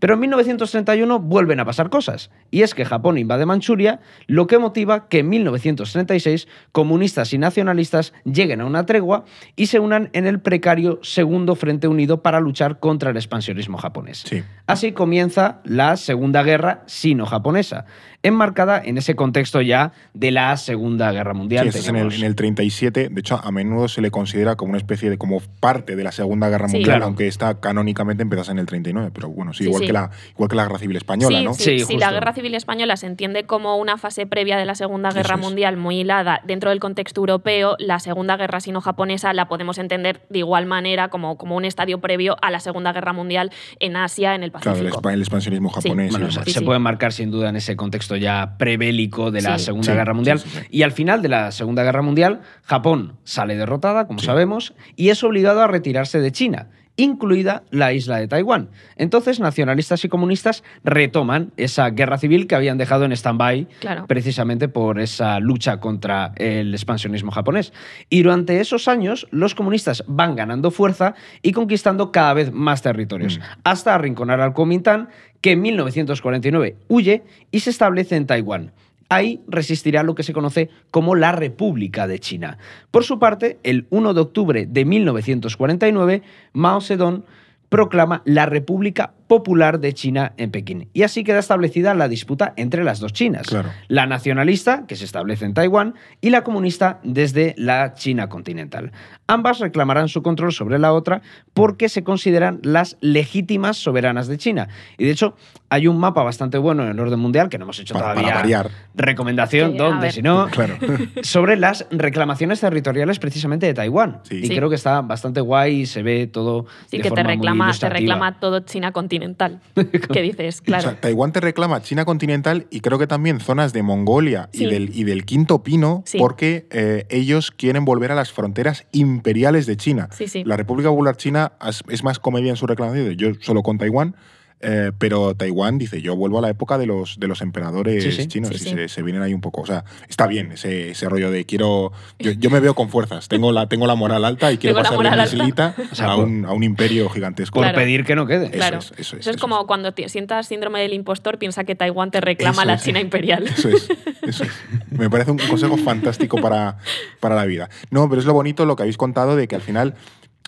Pero 0.00 0.14
en 0.14 0.20
1931 0.20 1.20
vuelven 1.20 1.60
a 1.60 1.64
pasar 1.64 1.90
cosas, 1.90 2.30
y 2.50 2.62
es 2.62 2.74
que 2.74 2.84
Japón 2.84 3.18
invade 3.18 3.46
Manchuria, 3.46 4.00
lo 4.26 4.48
que 4.48 4.58
motiva 4.58 5.08
que 5.08 5.20
en 5.20 5.28
1936 5.28 6.48
comunistas 6.72 7.32
y 7.32 7.38
nacionalistas 7.38 8.12
lleguen 8.24 8.60
a 8.60 8.66
una 8.66 8.79
tregua 8.86 9.24
y 9.56 9.66
se 9.66 9.78
unan 9.78 10.10
en 10.12 10.26
el 10.26 10.40
precario 10.40 10.98
Segundo 11.02 11.54
Frente 11.54 11.88
Unido 11.88 12.22
para 12.22 12.40
luchar 12.40 12.78
contra 12.78 13.10
el 13.10 13.16
expansionismo 13.16 13.78
japonés. 13.78 14.24
Sí. 14.26 14.42
Así 14.66 14.92
comienza 14.92 15.60
la 15.64 15.96
Segunda 15.96 16.42
Guerra 16.42 16.82
Sino-Japonesa, 16.86 17.86
enmarcada 18.22 18.80
en 18.84 18.98
ese 18.98 19.14
contexto 19.16 19.60
ya 19.62 19.92
de 20.14 20.30
la 20.30 20.56
Segunda 20.56 21.10
Guerra 21.12 21.32
Mundial. 21.34 21.72
Sí, 21.72 21.78
es 21.78 21.88
en 21.88 21.96
el, 21.96 22.12
en 22.12 22.24
el 22.24 22.34
37. 22.34 23.08
De 23.10 23.20
hecho, 23.20 23.40
a 23.42 23.50
menudo 23.50 23.88
se 23.88 24.00
le 24.02 24.10
considera 24.10 24.56
como 24.56 24.70
una 24.70 24.78
especie 24.78 25.08
de 25.10 25.16
como 25.18 25.40
parte 25.60 25.96
de 25.96 26.04
la 26.04 26.12
Segunda 26.12 26.48
Guerra 26.48 26.68
Sí. 26.68 26.76
Mundial, 26.76 26.90
Claro. 26.96 27.04
aunque 27.06 27.26
está 27.28 27.60
canónicamente 27.60 28.22
empezase 28.22 28.52
en 28.52 28.58
el 28.58 28.66
39. 28.66 29.10
Pero 29.14 29.28
bueno, 29.30 29.52
sí, 29.52 29.64
Sí, 29.64 29.64
igual, 29.64 29.80
sí. 29.80 29.86
Que 29.86 29.92
la, 29.92 30.10
igual 30.32 30.48
que 30.50 30.56
la 30.56 30.62
Guerra 30.64 30.78
Civil 30.78 30.96
Española, 30.96 31.38
sí, 31.38 31.44
¿no? 31.44 31.54
sí, 31.54 31.62
Sí, 31.64 31.84
sí, 31.86 31.96
la. 31.98 32.10
Guerra 32.12 32.32
Civil 32.34 32.54
Española 32.54 32.96
se 32.96 33.06
entiende 33.06 33.44
como 33.44 33.76
una 33.76 33.96
fase 33.96 34.26
previa 34.26 34.56
de 34.58 34.64
la 34.66 34.74
Segunda 34.74 35.10
Guerra 35.10 35.36
es. 35.36 35.40
Mundial 35.40 35.76
muy 35.76 36.00
hilada 36.00 36.40
dentro 36.44 36.70
del 36.70 36.80
contexto 36.80 37.20
europeo. 37.22 37.76
La 37.78 37.98
Segunda 38.00 38.36
Guerra 38.36 38.60
sino-japonesa 38.60 39.32
la 39.32 39.48
podemos 39.48 39.78
entender 39.78 40.20
de 40.28 40.40
igual 40.40 40.66
manera 40.66 41.08
como, 41.08 41.38
como 41.38 41.56
un 41.56 41.64
estadio 41.64 42.00
previo 42.00 42.36
a 42.42 42.50
la 42.50 42.60
Segunda 42.60 42.92
Guerra 42.92 43.12
Mundial 43.12 43.50
en 43.78 43.96
Asia, 43.96 44.34
en 44.34 44.42
el 44.42 44.50
Claro, 44.52 44.76
el, 44.78 44.84
Pacífico. 44.86 45.10
el 45.10 45.20
expansionismo 45.20 45.70
japonés. 45.70 46.08
y 46.10 46.10
Bueno, 46.10 46.30
se, 46.30 46.44
Sí, 46.44 46.50
se 46.52 46.58
sí. 46.58 46.64
puede 46.64 46.78
marcar 46.80 47.12
sin 47.12 47.30
duda 47.30 47.48
en 47.48 47.56
ese 47.56 47.76
contexto 47.76 48.09
ya 48.16 48.56
prebélico 48.58 49.30
de 49.30 49.42
la 49.42 49.58
Sí. 49.58 49.66
Segunda 49.66 49.92
Sí, 49.92 49.92
Guerra 49.98 50.14
Mundial. 50.14 50.38
sí. 50.40 50.48
Y 50.70 50.82
al 50.82 50.92
final 50.92 51.22
de 51.22 51.28
la 51.28 51.52
Segunda 51.52 51.82
Guerra 51.82 52.02
Mundial, 52.02 52.40
Japón 52.62 53.16
sale 53.24 53.56
derrotada, 53.56 54.06
como 54.06 54.18
sabemos, 54.20 54.74
y 54.96 55.08
es 55.10 55.22
obligado 55.24 55.62
a 55.62 55.66
retirarse 55.66 56.20
de 56.20 56.32
China 56.32 56.68
incluida 57.02 57.62
la 57.70 57.92
isla 57.92 58.18
de 58.18 58.28
Taiwán. 58.28 58.68
Entonces, 58.96 59.40
nacionalistas 59.40 60.04
y 60.04 60.08
comunistas 60.08 60.62
retoman 60.84 61.52
esa 61.56 61.90
guerra 61.90 62.18
civil 62.18 62.46
que 62.46 62.54
habían 62.54 62.78
dejado 62.78 63.04
en 63.04 63.12
stand-by 63.12 63.66
Claro. 63.80 64.06
precisamente 64.06 64.68
por 64.68 65.00
esa 65.00 65.40
lucha 65.40 65.80
contra 65.80 66.32
el 66.36 66.74
expansionismo 66.74 67.30
japonés. 67.30 67.72
Y 68.08 68.22
durante 68.22 68.60
esos 68.60 68.88
años, 68.88 69.26
los 69.30 69.54
comunistas 69.54 70.04
van 70.06 70.36
ganando 70.36 70.70
fuerza 70.70 71.14
y 71.42 71.52
conquistando 71.52 72.12
cada 72.12 72.34
vez 72.34 72.52
más 72.52 72.82
territorios, 72.82 73.38
Mm. 73.38 73.42
hasta 73.64 73.94
arrinconar 73.94 74.40
al 74.40 74.52
Kuomintang, 74.52 75.08
que 75.40 75.52
en 75.52 75.62
1949 75.62 76.76
huye 76.88 77.22
y 77.50 77.60
se 77.60 77.70
establece 77.70 78.16
en 78.16 78.26
Taiwán. 78.26 78.72
Ahí 79.12 79.42
resistirá 79.48 80.04
lo 80.04 80.14
que 80.14 80.22
se 80.22 80.32
conoce 80.32 80.70
como 80.92 81.16
la 81.16 81.32
República 81.32 82.06
de 82.06 82.20
China. 82.20 82.58
Por 82.92 83.02
su 83.02 83.18
parte, 83.18 83.58
el 83.64 83.88
1 83.90 84.14
de 84.14 84.20
octubre 84.20 84.66
de 84.66 84.84
1949, 84.84 86.22
Mao 86.52 86.80
Zedong 86.80 87.24
proclama 87.68 88.22
la 88.24 88.46
República 88.46 89.14
Popular 89.34 89.78
de 89.78 89.94
China 89.94 90.32
en 90.38 90.50
Pekín. 90.50 90.88
Y 90.92 91.04
así 91.04 91.22
queda 91.22 91.38
establecida 91.38 91.94
la 91.94 92.08
disputa 92.08 92.52
entre 92.56 92.82
las 92.82 92.98
dos 92.98 93.12
Chinas. 93.12 93.46
Claro. 93.46 93.68
La 93.86 94.04
nacionalista, 94.06 94.88
que 94.88 94.96
se 94.96 95.04
establece 95.04 95.44
en 95.44 95.54
Taiwán, 95.54 95.94
y 96.20 96.30
la 96.30 96.42
comunista 96.42 96.98
desde 97.04 97.54
la 97.56 97.94
China 97.94 98.28
continental. 98.28 98.90
Ambas 99.28 99.60
reclamarán 99.60 100.08
su 100.08 100.22
control 100.24 100.52
sobre 100.52 100.80
la 100.80 100.92
otra 100.92 101.22
porque 101.54 101.88
se 101.88 102.02
consideran 102.02 102.58
las 102.64 102.96
legítimas 103.00 103.76
soberanas 103.76 104.26
de 104.26 104.36
China. 104.36 104.66
Y 104.98 105.04
de 105.04 105.12
hecho, 105.12 105.36
hay 105.68 105.86
un 105.86 105.96
mapa 106.00 106.24
bastante 106.24 106.58
bueno 106.58 106.82
en 106.82 106.88
el 106.88 106.98
orden 106.98 107.20
mundial 107.20 107.48
que 107.48 107.56
no 107.56 107.66
hemos 107.66 107.78
hecho 107.78 107.94
Para- 107.94 108.06
para 108.06 108.20
todavía. 108.22 108.40
variar. 108.40 108.70
Recomendación, 108.96 109.70
Sí, 109.72 109.78
donde 109.78 110.10
si 110.10 110.22
no, 110.22 110.48
Claro. 110.48 110.74
sobre 111.22 111.56
las 111.56 111.86
reclamaciones 111.92 112.58
territoriales 112.60 113.20
precisamente 113.20 113.66
de 113.66 113.74
Taiwán. 113.74 114.18
Sí. 114.24 114.40
Y 114.42 114.46
Sí. 114.48 114.56
creo 114.56 114.68
que 114.68 114.74
está 114.74 115.00
bastante 115.02 115.40
guay 115.40 115.82
y 115.82 115.86
se 115.86 116.02
ve 116.02 116.26
todo. 116.26 116.66
Sí, 116.88 116.96
de 116.96 117.04
que 117.04 117.10
te 117.12 117.22
muy 117.22 117.34
reclama, 117.34 117.70
te 117.78 117.88
reclama 117.88 118.40
todo 118.40 118.58
China 118.60 118.90
continental. 118.90 119.19
¿Qué 120.12 120.22
dices? 120.22 120.60
Claro. 120.60 120.88
O 120.88 120.90
sea, 120.92 121.00
Taiwán 121.00 121.32
te 121.32 121.40
reclama 121.40 121.82
China 121.82 122.04
continental 122.04 122.66
y 122.70 122.80
creo 122.80 122.98
que 122.98 123.06
también 123.06 123.40
zonas 123.40 123.72
de 123.72 123.82
Mongolia 123.82 124.48
Sí. 124.52 124.64
y, 124.64 124.66
del, 124.70 124.90
y 124.96 125.04
del 125.04 125.24
Quinto 125.24 125.62
Pino, 125.62 126.02
Sí. 126.06 126.18
porque 126.18 126.66
eh, 126.70 127.06
ellos 127.10 127.50
quieren 127.50 127.84
volver 127.84 128.12
a 128.12 128.14
las 128.14 128.32
fronteras 128.32 128.86
imperiales 128.92 129.66
de 129.66 129.76
China. 129.76 130.08
Sí. 130.12 130.44
La 130.44 130.56
República 130.56 130.88
Popular 130.90 131.16
China 131.16 131.52
es, 131.88 132.04
más 132.04 132.18
comedia 132.18 132.50
en 132.50 132.56
su 132.56 132.66
reclamación, 132.66 133.10
yo 133.16 133.28
solo 133.40 133.62
con 133.62 133.78
Taiwán, 133.78 134.14
eh, 134.60 134.92
pero 134.98 135.34
Taiwán 135.34 135.78
dice, 135.78 136.02
yo 136.02 136.14
vuelvo 136.16 136.38
a 136.38 136.42
la 136.42 136.50
época 136.50 136.76
de 136.78 136.86
los, 136.86 137.18
de 137.18 137.26
los 137.28 137.40
emperadores 137.42 138.04
Sí, 138.04 138.12
sí. 138.12 138.28
chinos 138.28 138.50
Sí, 138.50 138.56
y 138.56 138.58
sí. 138.58 138.70
Se, 138.70 138.88
se 138.88 139.02
vienen 139.02 139.22
ahí 139.22 139.32
un 139.34 139.40
poco. 139.40 139.62
O 139.62 139.66
sea, 139.66 139.84
está 140.08 140.26
bien 140.26 140.52
ese, 140.52 140.90
ese 140.90 141.08
rollo 141.08 141.30
de 141.30 141.44
quiero... 141.46 141.92
Yo, 142.18 142.32
yo 142.32 142.50
me 142.50 142.60
veo 142.60 142.74
con 142.74 142.90
fuerzas, 142.90 143.28
tengo 143.28 143.52
la, 143.52 143.68
tengo 143.68 143.86
la 143.86 143.94
moral 143.94 144.24
alta 144.24 144.52
y 144.52 144.58
quiero 144.58 144.76
Tengo 144.76 144.82
la 144.82 144.90
pasar 144.90 144.98
de 145.04 145.10
moral 145.10 145.28
mi 145.32 145.38
islita 145.40 145.74
O 145.92 145.94
sea, 145.94 146.06
a, 146.12 146.16
un, 146.16 146.44
a 146.44 146.52
un 146.52 146.62
imperio 146.62 147.08
gigantesco. 147.08 147.54
Por 147.54 147.64
Claro. 147.64 147.78
pedir 147.78 148.04
que 148.04 148.14
no 148.14 148.26
quede. 148.26 148.46
Eso 148.46 148.52
Claro. 148.56 148.78
es, 148.78 148.84
eso 148.86 148.94
es, 148.94 149.00
Eso 149.00 149.16
es 149.16 149.20
eso 149.20 149.30
es. 149.30 149.36
como 149.38 149.66
cuando 149.66 149.92
sientas 150.06 150.46
síndrome 150.46 150.80
del 150.80 150.92
impostor, 150.94 151.38
piensa 151.38 151.64
que 151.64 151.74
Taiwán 151.74 152.10
te 152.10 152.20
reclama 152.20 152.62
Eso 152.62 152.66
la 152.66 152.74
es. 152.74 152.82
China 152.82 153.00
imperial. 153.00 153.44
Eso 153.46 153.68
es, 153.68 153.88
eso 154.22 154.44
es. 154.44 154.50
Me 154.90 155.08
parece 155.08 155.30
un 155.30 155.38
consejo 155.38 155.76
fantástico 155.84 156.40
para, 156.40 156.78
para 157.20 157.34
la 157.34 157.44
vida. 157.46 157.68
No, 157.90 158.08
pero 158.08 158.20
es 158.20 158.26
lo 158.26 158.34
bonito 158.34 158.66
lo 158.66 158.76
que 158.76 158.82
habéis 158.82 158.96
contado 158.96 159.36
de 159.36 159.48
que 159.48 159.54
al 159.56 159.62
final 159.62 159.94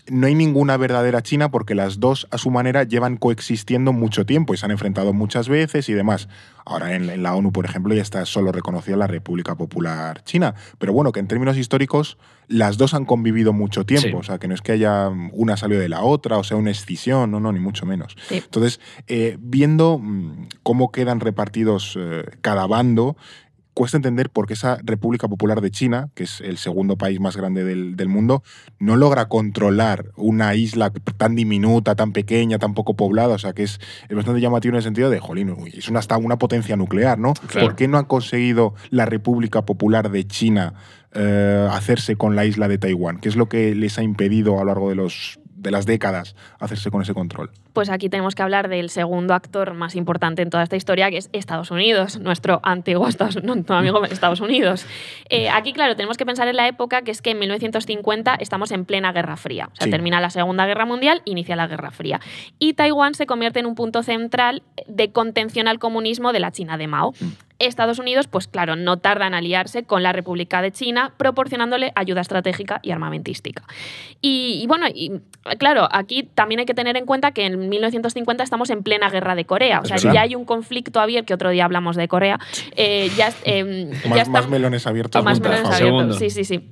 no 0.09 0.27
hay 0.27 0.35
ninguna 0.35 0.77
verdadera 0.77 1.23
China 1.23 1.51
porque 1.51 1.75
las 1.75 2.01
dos 2.01 2.27
a 2.31 2.39
su 2.39 2.51
manera 2.51 2.83
llevan 2.85 3.17
coexistiendo 3.17 3.93
mucho 3.93 4.27
tiempo 4.27 4.53
y 4.53 4.57
se 4.57 4.65
han 4.65 4.73
enfrentado 4.73 5.13
muchas 5.13 5.49
veces 5.49 5.89
y 5.89 5.93
demás. 5.93 6.29
Ahora 6.65 6.95
en, 6.95 7.23
la 7.23 7.35
ONU, 7.35 7.53
por 7.53 7.65
ejemplo, 7.65 7.95
ya 7.95 8.03
está 8.03 8.25
solo 8.25 8.53
reconocida 8.53 8.97
la 8.97 9.07
República 9.07 9.57
Popular 9.57 10.23
China. 10.25 10.55
Pero 10.79 10.93
bueno, 10.93 11.13
que 11.13 11.21
en 11.21 11.29
términos 11.29 11.57
históricos 11.57 12.19
las 12.49 12.79
dos 12.79 12.95
han 12.95 13.05
convivido 13.05 13.53
mucho 13.53 13.87
tiempo. 13.87 14.09
Sí. 14.09 14.15
O 14.15 14.23
sea, 14.23 14.39
que 14.39 14.49
no 14.49 14.55
es 14.55 14.63
que 14.63 14.73
haya 14.73 15.09
una 15.09 15.57
salido 15.57 15.81
de 15.81 15.89
la 15.89 16.03
otra, 16.03 16.39
o 16.39 16.45
sea, 16.45 16.57
una 16.57 16.71
escisión, 16.71 17.31
no, 17.31 17.41
no, 17.41 17.53
ni 17.53 17.61
mucho 17.61 17.87
menos. 17.87 18.17
Sí. 18.29 18.37
Entonces, 18.37 18.81
eh, 19.07 19.37
viendo 19.41 19.99
mm, 19.99 20.49
cómo 20.63 20.93
quedan 20.93 21.21
repartidos 21.21 21.97
eh, 21.99 22.25
cada 22.41 22.67
bando, 22.67 23.17
cuesta 23.75 23.97
entender 23.97 24.31
por 24.31 24.47
qué 24.47 24.55
esa 24.55 24.79
República 24.83 25.29
Popular 25.29 25.61
de 25.61 25.71
China, 25.71 26.11
que 26.15 26.25
es 26.25 26.41
el 26.41 26.59
segundo 26.59 26.97
país 26.97 27.21
más 27.21 27.37
grande 27.37 27.65
del, 27.65 27.97
del 27.97 28.09
mundo, 28.09 28.43
no 28.79 28.97
logra 28.97 29.29
controlar 29.29 30.07
una 30.17 30.55
isla 30.55 30.93
tan 31.17 31.35
diminuta, 31.35 31.95
tan 31.95 32.13
pequeña, 32.13 32.59
tan 32.59 32.75
poco 32.75 32.95
poblada. 32.95 33.35
O 33.35 33.39
sea, 33.39 33.53
que 33.53 33.63
es, 33.63 33.81
es 34.09 34.17
bastante 34.17 34.41
llamativo 34.41 34.73
en 34.73 34.77
el 34.77 34.83
sentido 34.83 35.11
de, 35.11 35.21
jolín, 35.21 35.55
es 35.73 35.89
una, 35.89 35.99
hasta 36.01 36.17
una 36.17 36.39
potencia 36.39 36.77
nuclear, 36.77 37.19
¿no? 37.19 37.35
Claro. 37.47 37.69
¿Por 37.69 37.77
qué 37.77 37.89
no 37.89 37.99
ha 37.99 38.09
conseguido 38.09 38.75
la 38.91 39.07
República 39.07 39.63
Popular 39.63 40.11
de 40.11 40.27
China 40.27 40.75
eh, 41.15 41.69
hacerse 41.71 42.17
con 42.17 42.37
la 42.37 42.45
isla 42.45 42.69
de 42.69 42.79
Taiwán? 42.79 43.19
¿Qué 43.19 43.29
es 43.29 43.37
lo 43.37 43.49
que 43.49 43.75
les 43.75 43.99
ha 43.99 44.03
impedido 44.03 44.57
a 44.57 44.61
lo 44.61 44.67
largo 44.67 44.89
de 44.89 44.97
los 44.97 45.39
de 45.63 45.71
las 45.71 45.87
décadas 45.87 46.35
hacerse 46.59 46.91
con 46.91 47.03
ese 47.03 47.15
control. 47.15 47.51
Pues 47.73 47.89
aquí 47.89 48.09
tenemos 48.09 48.35
que 48.35 48.43
hablar 48.43 48.69
del 48.69 48.91
segundo 48.91 49.33
actor 49.33 49.75
más 49.75 49.95
importante 49.95 50.43
en 50.43 50.51
toda 50.51 50.63
esta 50.63 50.77
historia, 50.77 51.11
que 51.11 51.19
es 51.19 51.31
Estados 51.33 51.71
Unidos, 51.71 52.19
nuestro 52.19 52.61
antiguo 52.63 53.09
Estados, 53.09 53.43
no, 53.43 53.55
nuestro 53.55 53.77
amigo 53.77 54.05
Estados 54.11 54.41
Unidos. 54.41 54.85
Eh, 55.31 55.49
aquí, 55.49 55.73
claro, 55.73 55.97
tenemos 55.97 56.17
que 56.17 56.27
pensar 56.27 56.49
en 56.49 56.57
la 56.57 56.69
época 56.69 57.03
que 57.03 57.11
es 57.11 57.23
que 57.23 57.31
en 57.31 57.39
1950 57.39 58.35
estamos 58.35 58.71
en 58.73 58.85
plena 58.85 59.13
Guerra 59.13 59.37
Fría. 59.37 59.69
O 59.73 59.77
sea, 59.77 59.85
Sí. 59.87 59.91
termina 59.91 60.21
la 60.21 60.31
Segunda 60.31 60.67
Guerra 60.67 60.85
Mundial, 60.87 61.23
inicia 61.25 61.57
la 61.57 61.67
Guerra 61.67 61.91
Fría. 61.91 62.21
Y 62.59 62.75
Taiwán 62.75 63.15
se 63.15 63.27
convierte 63.27 63.61
en 63.61 63.67
un 63.67 63.75
punto 63.75 64.03
central 64.03 64.63
de 64.87 65.13
contención 65.13 65.69
al 65.69 65.79
comunismo 65.79 66.33
de 66.33 66.41
la 66.41 66.51
China 66.51 66.77
de 66.77 66.87
Mao. 66.89 67.15
Estados 67.67 67.99
Unidos, 67.99 68.27
pues 68.29 68.47
claro, 68.49 68.77
no 68.77 68.99
tarda 68.99 69.27
en 69.27 69.35
aliarse 69.35 69.85
con 69.85 70.03
la 70.03 70.13
República 70.13 70.63
de 70.63 70.73
China, 70.73 71.13
proporcionándole 71.17 71.93
ayuda 71.95 72.21
estratégica 72.21 72.81
y 72.83 72.91
armamentística. 72.91 73.63
Y, 74.21 74.61
y 74.63 74.67
bueno, 74.67 74.87
y, 74.89 75.13
claro, 75.59 75.89
aquí 75.91 76.23
también 76.23 76.61
hay 76.61 76.67
que 76.67 76.75
tener 76.75 76.97
en 76.97 77.07
cuenta 77.07 77.33
que 77.33 77.47
en 77.47 77.69
1950 77.69 78.45
estamos 78.45 78.71
en 78.71 78.83
plena 78.83 79.11
guerra 79.11 79.35
de 79.35 79.45
Corea. 79.45 79.81
O 79.81 79.85
sea, 79.85 79.97
ya 79.97 80.23
hay 80.23 80.35
un 80.35 80.45
conflicto 80.45 81.01
abierto, 81.01 81.27
que 81.27 81.35
otro 81.35 81.51
día 81.51 81.65
hablamos 81.65 81.97
de 81.97 82.09
Corea. 82.09 82.39
eh, 82.77 83.11
ya, 83.17 83.33
eh, 83.45 83.91
ya 84.03 84.09
Más, 84.09 84.19
está- 84.19 84.31
más 84.31 84.49
melones 84.49 84.87
abiertos. 84.87 85.25
más 85.25 85.41
melones 85.41 85.65
abiertos. 85.65 85.79
Segundo. 85.79 86.15
Sí, 86.15 86.31
sí, 86.31 86.45
sí. 86.45 86.69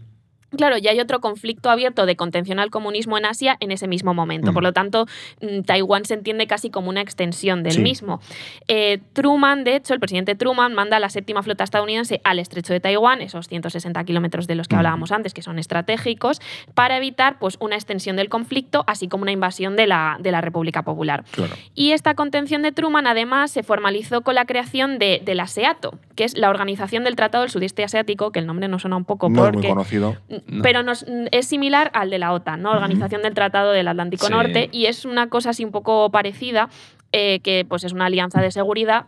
Claro, 0.56 0.78
ya 0.78 0.90
hay 0.90 1.00
otro 1.00 1.20
conflicto 1.20 1.70
abierto 1.70 2.06
de 2.06 2.16
contención 2.16 2.58
al 2.58 2.70
comunismo 2.70 3.16
en 3.18 3.24
Asia 3.26 3.56
en 3.60 3.70
ese 3.70 3.86
mismo 3.88 4.14
momento. 4.14 4.50
Mm. 4.50 4.54
Por 4.54 4.62
lo 4.62 4.72
tanto, 4.72 5.06
mm, 5.40 5.62
Taiwán 5.62 6.04
se 6.04 6.14
entiende 6.14 6.46
casi 6.46 6.70
como 6.70 6.88
una 6.90 7.00
extensión 7.00 7.62
del 7.62 7.74
Sí. 7.74 7.80
mismo. 7.80 8.20
Eh, 8.68 8.98
Truman, 9.12 9.64
de 9.64 9.76
hecho, 9.76 9.94
el 9.94 10.00
presidente 10.00 10.34
Truman 10.34 10.74
manda 10.74 10.96
a 10.96 11.00
la 11.00 11.08
séptima 11.08 11.42
flota 11.42 11.64
estadounidense 11.64 12.20
al 12.24 12.38
estrecho 12.38 12.72
de 12.72 12.80
Taiwán, 12.80 13.20
esos 13.20 13.48
160 13.48 14.02
kilómetros 14.04 14.46
de 14.46 14.54
los 14.56 14.66
que 14.68 14.74
Mm. 14.74 14.78
hablábamos 14.78 15.12
antes, 15.12 15.34
que 15.34 15.42
son 15.42 15.58
estratégicos, 15.58 16.40
para 16.74 16.96
evitar 16.96 17.38
pues, 17.38 17.56
una 17.60 17.76
extensión 17.76 18.16
del 18.16 18.28
conflicto, 18.28 18.84
así 18.86 19.08
como 19.08 19.22
una 19.22 19.32
invasión 19.32 19.76
de 19.76 19.86
la, 19.86 20.16
de 20.20 20.32
la 20.32 20.40
República 20.40 20.82
Popular. 20.82 21.24
Claro. 21.30 21.54
Y 21.74 21.92
esta 21.92 22.14
contención 22.14 22.62
de 22.62 22.72
Truman, 22.72 23.06
además, 23.06 23.50
se 23.50 23.62
formalizó 23.62 24.22
con 24.22 24.34
la 24.34 24.44
creación 24.46 24.98
de, 24.98 25.22
de 25.24 25.34
la 25.34 25.46
SEATO, 25.46 25.98
que 26.16 26.24
es 26.24 26.36
la 26.36 26.50
Organización 26.50 27.04
del 27.04 27.16
Tratado 27.16 27.42
del 27.42 27.50
Sudeste 27.50 27.84
Asiático, 27.84 28.32
que 28.32 28.38
el 28.40 28.46
nombre 28.46 28.68
no 28.68 28.78
suena 28.78 28.96
un 28.96 29.04
poco 29.04 29.28
No 29.28 29.36
es 29.36 29.42
muy 29.42 29.52
porque 29.52 29.68
conocido. 29.68 30.16
No. 30.46 30.62
pero 30.62 30.82
nos- 30.82 31.04
es 31.30 31.46
similar 31.46 31.90
al 31.94 32.10
de 32.10 32.18
la 32.18 32.32
OTAN, 32.32 32.62
¿no? 32.62 32.70
Organización 32.70 33.22
del 33.22 33.34
Tratado 33.34 33.72
del 33.72 33.88
Atlántico 33.88 34.26
Sí. 34.26 34.32
Norte, 34.32 34.68
y 34.72 34.86
es 34.86 35.04
una 35.04 35.28
cosa 35.28 35.50
así 35.50 35.64
un 35.64 35.72
poco 35.72 36.10
parecida, 36.10 36.68
eh, 37.12 37.40
que 37.40 37.64
pues 37.68 37.84
es 37.84 37.92
una 37.92 38.06
alianza 38.06 38.40
de 38.40 38.50
seguridad 38.50 39.06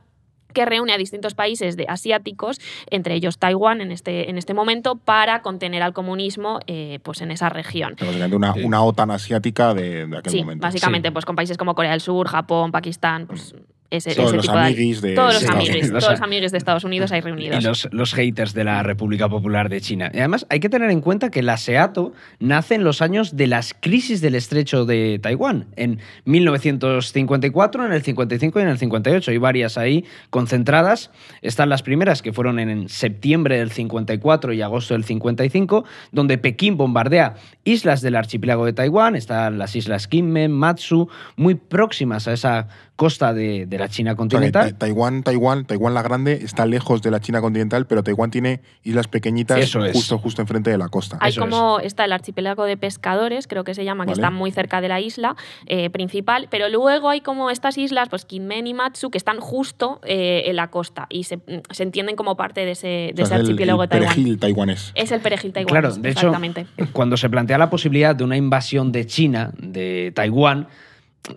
que 0.53 0.66
reúne 0.66 0.92
a 0.92 0.99
distintos 0.99 1.33
países 1.35 1.79
de 1.79 1.87
asiáticos, 1.88 2.61
entre 2.90 3.14
ellos 3.14 3.38
Taiwán 3.38 3.81
en 3.81 3.90
este, 3.90 4.29
en 4.29 4.37
este 4.37 4.53
momento, 4.53 4.97
para 4.97 5.40
contener 5.40 5.83
al 5.83 5.95
comunismo 5.95 6.61
eh, 6.66 6.99
pues 7.03 7.23
en 7.23 7.31
esa 7.31 7.49
región. 7.49 7.95
Básicamente 7.99 8.37
una, 8.37 8.53
una 8.62 8.83
OTAN 8.83 9.12
asiática 9.12 9.73
de, 9.73 10.07
de 10.07 10.18
aquel 10.18 10.31
Sí, 10.31 10.40
momento. 10.42 10.62
básicamente 10.62 11.11
pues 11.11 11.25
con 11.25 11.37
países 11.37 11.57
como 11.57 11.75
Corea 11.75 11.92
del 11.92 12.03
Sur, 12.03 12.29
Japón, 12.29 12.71
Pakistán, 12.71 13.27
pues 13.27 13.55
ese, 13.93 14.15
Todos 14.15 14.29
ese 14.29 14.37
los 14.37 14.47
tipo 14.47 14.57
de... 14.57 14.65
amiguis 14.65 15.01
de 15.03 15.15
todos 15.15 15.35
los 15.35 15.43
Estados 15.43 15.61
amiguis, 15.61 15.85
Unidos. 15.85 16.01
todos 16.01 16.13
los 16.13 16.21
amiguis 16.23 16.53
de 16.53 16.59
Estados 16.59 16.85
Unidos 16.85 17.13
ahí 17.13 17.21
reunidos. 17.21 17.61
Y 17.61 17.63
los, 17.67 17.89
los 17.93 18.15
haters 18.15 18.55
de 18.55 18.65
la 18.65 18.83
República 18.83 19.29
Popular 19.29 19.69
de 19.69 19.81
China. 19.83 20.11
Y 20.15 20.19
además 20.19 20.47
hay 20.49 20.61
que 20.61 20.69
tener 20.69 20.91
en 20.91 21.01
cuenta 21.03 21.31
que 21.31 21.43
la 21.43 21.57
SEATO 21.59 22.13
nace 22.41 22.75
en 22.75 22.85
los 22.85 23.03
años 23.03 23.37
de 23.37 23.47
las 23.47 23.75
crisis 23.79 24.21
del 24.23 24.35
estrecho 24.35 24.87
de 24.87 25.19
Taiwán, 25.23 25.67
en 25.77 25.99
1954, 26.25 27.85
en 27.87 27.93
el 27.93 28.03
55 28.03 28.59
y 28.59 28.63
en 28.63 28.69
el 28.69 28.79
58. 28.79 29.31
Hay 29.31 29.39
varias 29.39 29.79
ahí 29.79 30.05
concentradas. 30.31 31.11
Están 31.43 31.69
las 31.69 31.83
primeras 31.83 32.23
que 32.23 32.33
fueron 32.33 32.59
en 32.59 32.89
septiembre 32.89 33.59
del 33.59 33.71
54 33.71 34.53
y 34.53 34.63
agosto 34.63 34.95
del 34.95 35.05
55, 35.05 35.85
donde 36.13 36.39
Pekín 36.39 36.77
bombardea 36.77 37.35
islas 37.65 38.01
del 38.01 38.17
archipiélago 38.17 38.65
de 38.65 38.73
Taiwán. 38.73 39.17
Están 39.17 39.59
las 39.59 39.77
islas 39.77 40.09
Kinmen, 40.09 40.51
Matsu, 40.51 41.09
muy 41.37 41.55
próximas 41.55 42.27
a 42.29 42.33
esa 42.33 42.69
costa 43.03 43.35
de, 43.35 43.67
de 43.67 43.79
la 43.79 43.88
China 43.88 44.12
O 44.12 44.12
sea, 44.12 44.15
que 44.15 44.19
continental. 44.19 44.71
Ta- 44.73 44.79
Taiwán, 44.79 45.23
Taiwán, 45.25 45.65
Taiwán 45.65 45.93
la 45.95 46.03
grande 46.03 46.35
está 46.43 46.67
lejos 46.67 47.03
de 47.03 47.11
la 47.11 47.19
China 47.21 47.41
continental, 47.41 47.87
pero 47.87 48.03
Taiwán 48.05 48.31
tiene 48.31 48.61
islas 48.85 49.09
pequeñitas 49.09 49.59
Eso 49.59 49.85
es. 49.85 49.93
justo, 49.93 50.19
justo 50.19 50.41
enfrente 50.43 50.71
de 50.71 50.79
la 50.79 50.88
costa. 50.88 51.17
Hay 51.21 51.31
Eso 51.31 51.41
como 51.41 51.81
está 51.81 52.05
el 52.05 52.12
archipiélago 52.12 52.65
de 52.65 52.77
pescadores, 52.77 53.47
creo 53.49 53.65
que 53.65 53.75
se 53.75 53.85
llama, 53.85 54.05
que 54.05 54.12
Vale. 54.12 54.21
está 54.23 54.31
muy 54.31 54.53
cerca 54.53 54.81
de 54.81 54.88
la 54.88 55.01
isla 55.01 55.35
eh, 55.67 55.91
principal, 55.91 56.47
pero 56.51 56.69
luego 56.69 57.09
hay 57.09 57.21
como 57.21 57.51
estas 57.51 57.77
islas, 57.79 58.09
pues 58.09 58.25
Kinmen 58.25 58.67
y 58.69 58.75
Matsu, 58.75 59.11
que 59.11 59.19
están 59.19 59.41
justo 59.41 60.01
eh, 60.05 60.45
en 60.47 60.55
la 60.57 60.69
costa 60.71 61.07
y 61.11 61.25
se, 61.25 61.41
se 61.71 61.83
entienden 61.83 62.15
como 62.15 62.37
parte 62.37 62.65
de 62.65 62.71
ese, 62.73 62.87
de 63.15 63.23
O 63.23 63.25
ese 63.25 63.35
es 63.35 63.41
archipiélago 63.41 63.83
el 63.83 63.88
de 63.88 63.93
Taiwán. 63.99 64.15
perejil 64.15 64.38
taiwanés. 64.38 64.93
Es 64.95 65.11
el 65.11 65.21
perejil 65.21 65.53
taiwanés, 65.53 65.73
Claro, 65.81 65.95
de 65.97 66.11
hecho, 66.11 66.29
exactamente. 66.29 66.67
cuando 66.93 67.17
se 67.17 67.29
plantea 67.29 67.59
la 67.59 67.69
posibilidad 67.71 68.15
de 68.15 68.23
una 68.23 68.37
invasión 68.37 68.93
de 68.93 69.07
China, 69.07 69.51
de 69.59 70.12
Taiwán, 70.15 70.69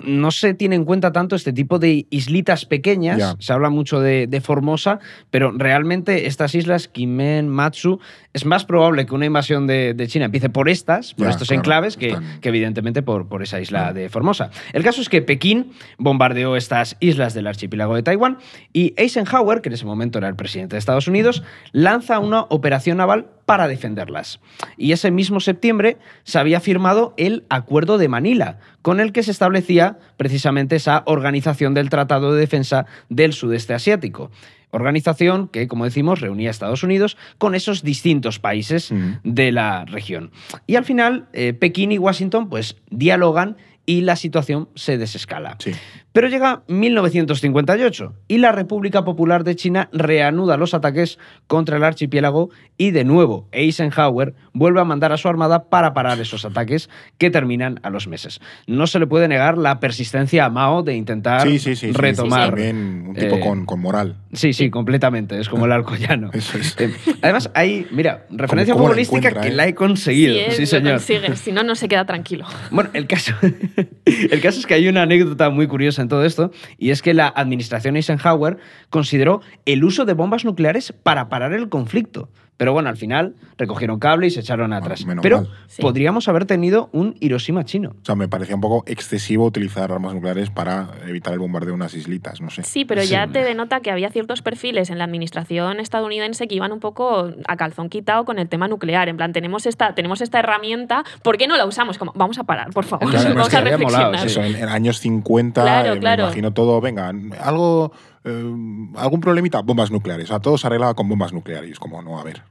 no 0.04 0.32
se 0.32 0.54
tiene 0.54 0.76
en 0.76 0.86
cuenta 0.86 1.12
tanto 1.12 1.36
este 1.36 1.54
tipo 1.54 1.80
de 1.80 2.08
islitas 2.10 2.66
pequeñas. 2.66 3.36
Se 3.40 3.54
habla 3.54 3.70
mucho 3.70 4.00
de, 4.00 4.28
de 4.28 4.42
Formosa, 4.42 5.00
pero 5.30 5.52
realmente 5.52 6.28
estas 6.28 6.56
islas, 6.56 6.88
Kinmen, 6.88 7.50
Matsu, 7.50 8.00
es 8.34 8.46
más 8.46 8.66
probable 8.66 9.06
que 9.06 9.14
una 9.14 9.26
invasión 9.26 9.68
de, 9.68 9.94
de 9.94 10.08
China 10.08 10.26
empiece 10.26 10.50
por 10.50 10.70
estas, 10.70 11.14
por 11.14 11.28
estos 11.28 11.48
claro, 11.48 11.60
enclaves, 11.60 11.98
que, 11.98 12.18
evidentemente 12.42 13.02
por, 13.02 13.28
por 13.28 13.44
esa 13.44 13.62
isla 13.62 13.94
de 13.94 14.10
Formosa. 14.10 14.50
El 14.74 14.84
caso 14.84 15.02
es 15.02 15.10
que 15.10 15.22
Pekín 15.22 15.72
bombardeó 15.98 16.56
estas 16.56 16.98
islas 17.00 17.34
del 17.34 17.48
archipiélago 17.48 17.96
de 17.96 18.04
Taiwán 18.04 18.40
y 18.74 18.94
Eisenhower, 18.98 19.62
que 19.62 19.70
en 19.70 19.74
ese 19.74 19.86
momento 19.86 20.18
era 20.18 20.28
el 20.28 20.36
presidente 20.36 20.76
de 20.76 20.80
Estados 20.80 21.08
Unidos, 21.08 21.44
lanza 21.72 22.20
una 22.20 22.42
operación 22.42 22.98
naval 22.98 23.28
para 23.46 23.68
defenderlas. 23.68 24.40
Y 24.78 24.92
ese 24.92 25.12
mismo 25.12 25.40
septiembre 25.40 25.98
se 26.24 26.40
había 26.40 26.60
firmado 26.60 27.14
el 27.18 27.46
Acuerdo 27.50 27.98
de 27.98 28.10
Manila, 28.10 28.58
con 28.86 29.00
el 29.00 29.14
que 29.14 29.24
se 29.24 29.32
establecía 29.32 29.98
precisamente 30.16 30.76
esa 30.76 31.02
organización 31.08 31.74
del 31.74 31.90
Tratado 31.90 32.36
de 32.36 32.40
Defensa 32.40 32.86
del 33.10 33.34
Sudeste 33.34 33.74
Asiático. 33.74 34.30
Organización 34.70 35.48
que, 35.48 35.68
como 35.68 35.86
decimos, 35.86 36.22
reunía 36.22 36.50
a 36.50 36.52
Estados 36.52 36.84
Unidos 36.84 37.18
con 37.40 37.56
esos 37.56 37.82
distintos 37.82 38.38
países 38.38 38.92
Mm. 38.92 39.14
de 39.24 39.52
la 39.52 39.86
región. 39.86 40.30
Y 40.68 40.76
al 40.76 40.86
final, 40.86 41.26
eh, 41.34 41.54
Pekín 41.54 41.94
y 41.94 41.98
Washington 41.98 42.48
pues 42.48 42.76
dialogan 42.92 43.58
y 43.88 44.02
la 44.02 44.16
situación 44.16 44.70
se 44.76 45.00
desescala. 45.00 45.56
Sí. 45.58 45.72
Pero 46.16 46.30
llega 46.30 46.64
1958 46.70 48.14
y 48.30 48.38
la 48.38 48.54
República 48.54 49.04
Popular 49.04 49.44
de 49.44 49.58
China 49.58 49.90
reanuda 49.92 50.56
los 50.56 50.74
ataques 50.74 51.20
contra 51.48 51.76
el 51.76 51.84
archipiélago 51.84 52.52
y 52.78 52.92
de 52.92 53.04
nuevo 53.04 53.50
Eisenhower 53.52 54.34
vuelve 54.54 54.80
a 54.80 54.86
mandar 54.86 55.12
a 55.12 55.18
su 55.18 55.28
armada 55.28 55.66
para 55.66 55.94
parar 55.94 56.18
esos 56.22 56.46
ataques 56.46 56.90
que 57.18 57.32
terminan 57.32 57.82
a 57.84 57.90
los 57.90 58.08
meses. 58.08 58.40
No 58.66 58.88
se 58.88 59.00
le 59.00 59.08
puede 59.08 59.28
negar 59.28 59.58
la 59.58 59.82
persistencia 59.82 60.46
a 60.46 60.50
Mao 60.50 60.84
de 60.84 60.96
intentar 60.96 61.42
Sí, 61.42 61.60
sí, 61.60 61.76
sí. 61.76 61.88
sí. 61.88 61.92
retomar. 61.92 62.52
También 62.52 63.08
un 63.10 63.16
tipo 63.16 63.36
eh, 63.36 63.40
con, 63.42 63.66
con 63.66 63.82
moral. 63.82 64.16
Sí, 64.32 64.54
sí, 64.54 64.70
completamente. 64.70 65.38
Es 65.38 65.50
como 65.50 65.66
el 65.66 65.74
alcoyano. 65.74 66.30
Eso 66.32 66.58
es. 66.58 66.78
Eh, 66.80 66.94
Además, 67.24 67.52
hay, 67.54 67.88
mira, 67.92 68.26
referencia 68.30 68.74
futbolística 68.74 69.34
que 69.34 69.50
eh? 69.50 69.54
la 69.54 69.68
he 69.68 69.76
conseguido. 69.76 70.34
Sí, 70.52 70.66
señor. 70.66 70.94
consigue, 70.94 71.36
si 71.36 71.52
no, 71.52 71.64
no 71.64 71.76
se 71.76 71.90
queda 71.90 72.06
tranquilo. 72.06 72.46
Bueno, 72.72 72.90
el 72.94 73.06
caso, 73.06 73.34
el 74.06 74.40
caso 74.40 74.60
es 74.60 74.66
que 74.66 74.76
hay 74.76 74.88
una 74.88 75.02
anécdota 75.02 75.50
muy 75.50 75.68
curiosa 75.68 76.05
en 76.06 76.10
todo 76.10 76.24
esto, 76.26 76.52
y 76.78 76.92
es 76.92 77.02
que 77.02 77.14
la 77.14 77.28
administración 77.28 77.96
Eisenhower 77.98 78.58
consideró 78.90 79.42
el 79.66 79.84
uso 79.84 80.06
de 80.06 80.14
bombas 80.14 80.46
nucleares 80.46 80.94
para 80.94 81.30
parar 81.30 81.54
el 81.54 81.70
conflicto. 81.70 82.30
Pero 82.58 82.72
bueno, 82.72 82.88
al 82.88 82.96
final 82.96 83.36
recogieron 83.58 84.00
cable 84.00 84.28
y 84.28 84.30
se 84.30 84.40
echaron 84.40 84.72
atrás. 84.72 85.06
menos 85.06 85.22
Pero 85.22 85.42
mal. 85.42 85.50
Sí. 85.68 85.82
podríamos 85.82 86.30
haber 86.30 86.46
tenido 86.46 86.90
un 86.94 87.18
Hiroshima 87.20 87.66
chino. 87.66 87.90
O 88.02 88.06
sea, 88.06 88.16
me 88.16 88.30
parecía 88.30 88.56
un 88.56 88.62
poco 88.62 88.86
excesivo 88.88 89.44
utilizar 89.46 89.92
armas 89.92 90.14
nucleares 90.14 90.52
para 90.52 90.88
evitar 91.06 91.34
el 91.34 91.40
bombardeo 91.40 91.72
de 91.72 91.76
unas 91.76 91.94
islitas, 91.96 92.40
no 92.40 92.50
sé. 92.50 92.64
Sí, 92.64 92.86
pero 92.86 93.02
Sí. 93.02 93.10
ya 93.10 93.28
te 93.28 93.40
denota 93.44 93.82
que 93.82 93.92
había 93.92 94.10
ciertos 94.10 94.42
perfiles 94.42 94.90
en 94.90 95.00
la 95.00 95.04
administración 95.04 95.82
estadounidense 95.82 96.48
que 96.48 96.56
iban 96.56 96.72
un 96.72 96.80
poco 96.80 97.30
a 97.46 97.58
calzón 97.58 97.90
quitado 97.90 98.24
con 98.24 98.40
el 98.40 98.48
tema 98.48 98.70
nuclear. 98.70 99.10
En 99.10 99.18
plan, 99.18 99.34
tenemos 99.34 99.66
esta, 99.66 99.94
tenemos 99.94 100.22
esta 100.22 100.40
herramienta, 100.40 101.04
¿por 101.24 101.38
qué 101.38 101.48
no 101.48 101.58
la 101.58 101.66
usamos? 101.66 101.98
Como, 101.98 102.14
vamos 102.16 102.38
a 102.40 102.46
parar, 102.46 102.70
por 102.72 102.86
favor, 102.86 103.10
Claro, 103.10 103.30
vamos 103.36 103.54
a 103.54 103.60
reflexionar. 103.60 104.06
molado, 104.12 104.26
Eso, 104.26 104.42
en, 104.42 104.56
en 104.56 104.70
años 104.70 105.00
50, 105.02 105.62
Claro, 105.62 105.95
claro. 106.00 106.24
me 106.24 106.28
imagino 106.30 106.54
todo, 106.54 106.82
venga, 106.82 107.12
algo, 107.40 107.92
eh, 108.24 108.56
algún 108.96 109.22
problemita, 109.22 109.62
bombas 109.62 109.92
nucleares. 109.92 110.26
O 110.26 110.28
sea, 110.30 110.40
todo 110.40 110.58
se 110.58 110.68
arreglaba 110.68 110.94
con 110.94 111.10
bombas 111.10 111.34
nucleares. 111.34 111.80
Como, 111.80 112.02
no, 112.02 112.20
a 112.20 112.24
ver. 112.24 112.44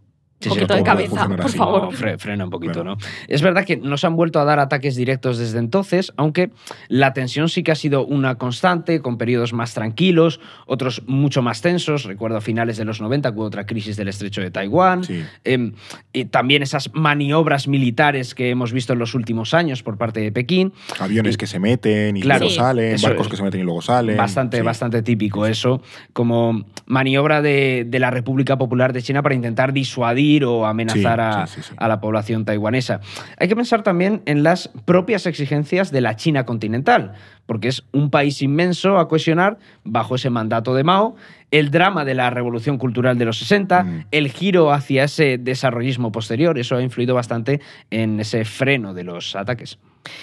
Un 0.48 0.56
poquito 0.56 0.74
de 0.74 0.82
todo 0.82 0.94
puede 0.94 1.08
cabeza, 1.08 1.28
por 1.28 1.40
así. 1.46 1.58
favor. 1.58 1.82
No, 1.84 1.90
fre- 1.92 2.18
frena 2.18 2.44
un 2.44 2.50
poquito, 2.50 2.72
Claro. 2.74 2.96
¿no? 2.96 2.96
Es 3.28 3.42
verdad 3.42 3.64
que 3.64 3.76
no 3.76 3.96
se 3.96 4.06
han 4.06 4.16
vuelto 4.16 4.40
a 4.40 4.44
dar 4.44 4.58
ataques 4.58 4.96
directos 4.96 5.38
desde 5.38 5.58
entonces, 5.58 6.12
aunque 6.16 6.50
la 6.88 7.12
tensión 7.12 7.48
sí 7.48 7.62
que 7.62 7.72
ha 7.72 7.74
sido 7.76 8.04
una 8.06 8.36
constante, 8.36 9.00
con 9.00 9.18
periodos 9.18 9.52
más 9.52 9.74
tranquilos, 9.74 10.40
otros 10.66 11.02
mucho 11.06 11.42
más 11.42 11.60
tensos. 11.60 12.04
Recuerdo 12.04 12.36
a 12.38 12.40
finales 12.40 12.76
de 12.76 12.84
los 12.84 13.00
90 13.00 13.30
que 13.32 13.36
hubo 13.38 13.44
otra 13.46 13.66
crisis 13.66 13.96
del 13.96 14.08
estrecho 14.08 14.40
de 14.40 14.50
Taiwán. 14.50 15.04
Sí. 15.04 15.22
Eh, 15.44 15.72
y 16.12 16.24
también 16.26 16.62
esas 16.62 16.90
maniobras 16.94 17.68
militares 17.68 18.34
que 18.34 18.50
hemos 18.50 18.72
visto 18.72 18.92
en 18.92 18.98
los 18.98 19.14
últimos 19.14 19.54
años 19.54 19.82
por 19.82 19.96
parte 19.98 20.20
de 20.20 20.32
Pekín. 20.32 20.72
Aviones 20.98 21.34
Y- 21.34 21.38
que 21.38 21.46
se 21.46 21.58
meten 21.58 22.16
y 22.16 22.20
Claro, 22.22 22.40
luego 22.40 22.50
Sí. 22.50 22.56
salen, 22.56 22.96
barcos 23.02 23.26
es. 23.26 23.30
que 23.30 23.36
se 23.36 23.42
meten 23.42 23.60
y 23.60 23.64
luego 23.64 23.82
salen. 23.82 24.16
Bastante, 24.16 24.56
Sí. 24.58 24.62
bastante 24.62 25.02
típico 25.02 25.46
eso, 25.46 25.82
como 26.12 26.64
maniobra 26.86 27.42
de, 27.42 27.84
de 27.88 27.98
la 27.98 28.10
República 28.10 28.56
Popular 28.58 28.92
de 28.92 29.02
China 29.02 29.22
para 29.22 29.34
intentar 29.34 29.72
disuadir 29.72 30.33
o 30.42 30.66
amenazar 30.66 31.20
a, 31.20 31.46
sí, 31.46 31.60
sí, 31.60 31.68
sí. 31.68 31.74
a 31.76 31.86
la 31.86 32.00
población 32.00 32.44
taiwanesa. 32.44 33.00
Hay 33.38 33.46
que 33.46 33.54
pensar 33.54 33.84
también 33.84 34.22
en 34.26 34.42
las 34.42 34.68
propias 34.84 35.26
exigencias 35.26 35.92
de 35.92 36.00
la 36.00 36.16
China 36.16 36.44
continental, 36.44 37.12
porque 37.46 37.68
es 37.68 37.84
un 37.92 38.10
país 38.10 38.42
inmenso 38.42 38.98
a 38.98 39.06
cohesionar 39.06 39.58
bajo 39.84 40.16
ese 40.16 40.30
mandato 40.30 40.74
de 40.74 40.82
Mao, 40.82 41.14
el 41.50 41.70
drama 41.70 42.04
de 42.04 42.14
la 42.14 42.30
revolución 42.30 42.78
cultural 42.78 43.18
de 43.18 43.26
los 43.26 43.38
60, 43.38 43.84
Mm. 43.84 44.06
el 44.10 44.28
giro 44.30 44.72
hacia 44.72 45.04
ese 45.04 45.38
desarrollismo 45.38 46.10
posterior, 46.10 46.58
eso 46.58 46.74
ha 46.74 46.82
influido 46.82 47.14
bastante 47.14 47.60
en 47.90 48.18
ese 48.18 48.44
freno 48.44 48.94
de 48.94 49.04
los 49.04 49.36
ataques. 49.36 49.78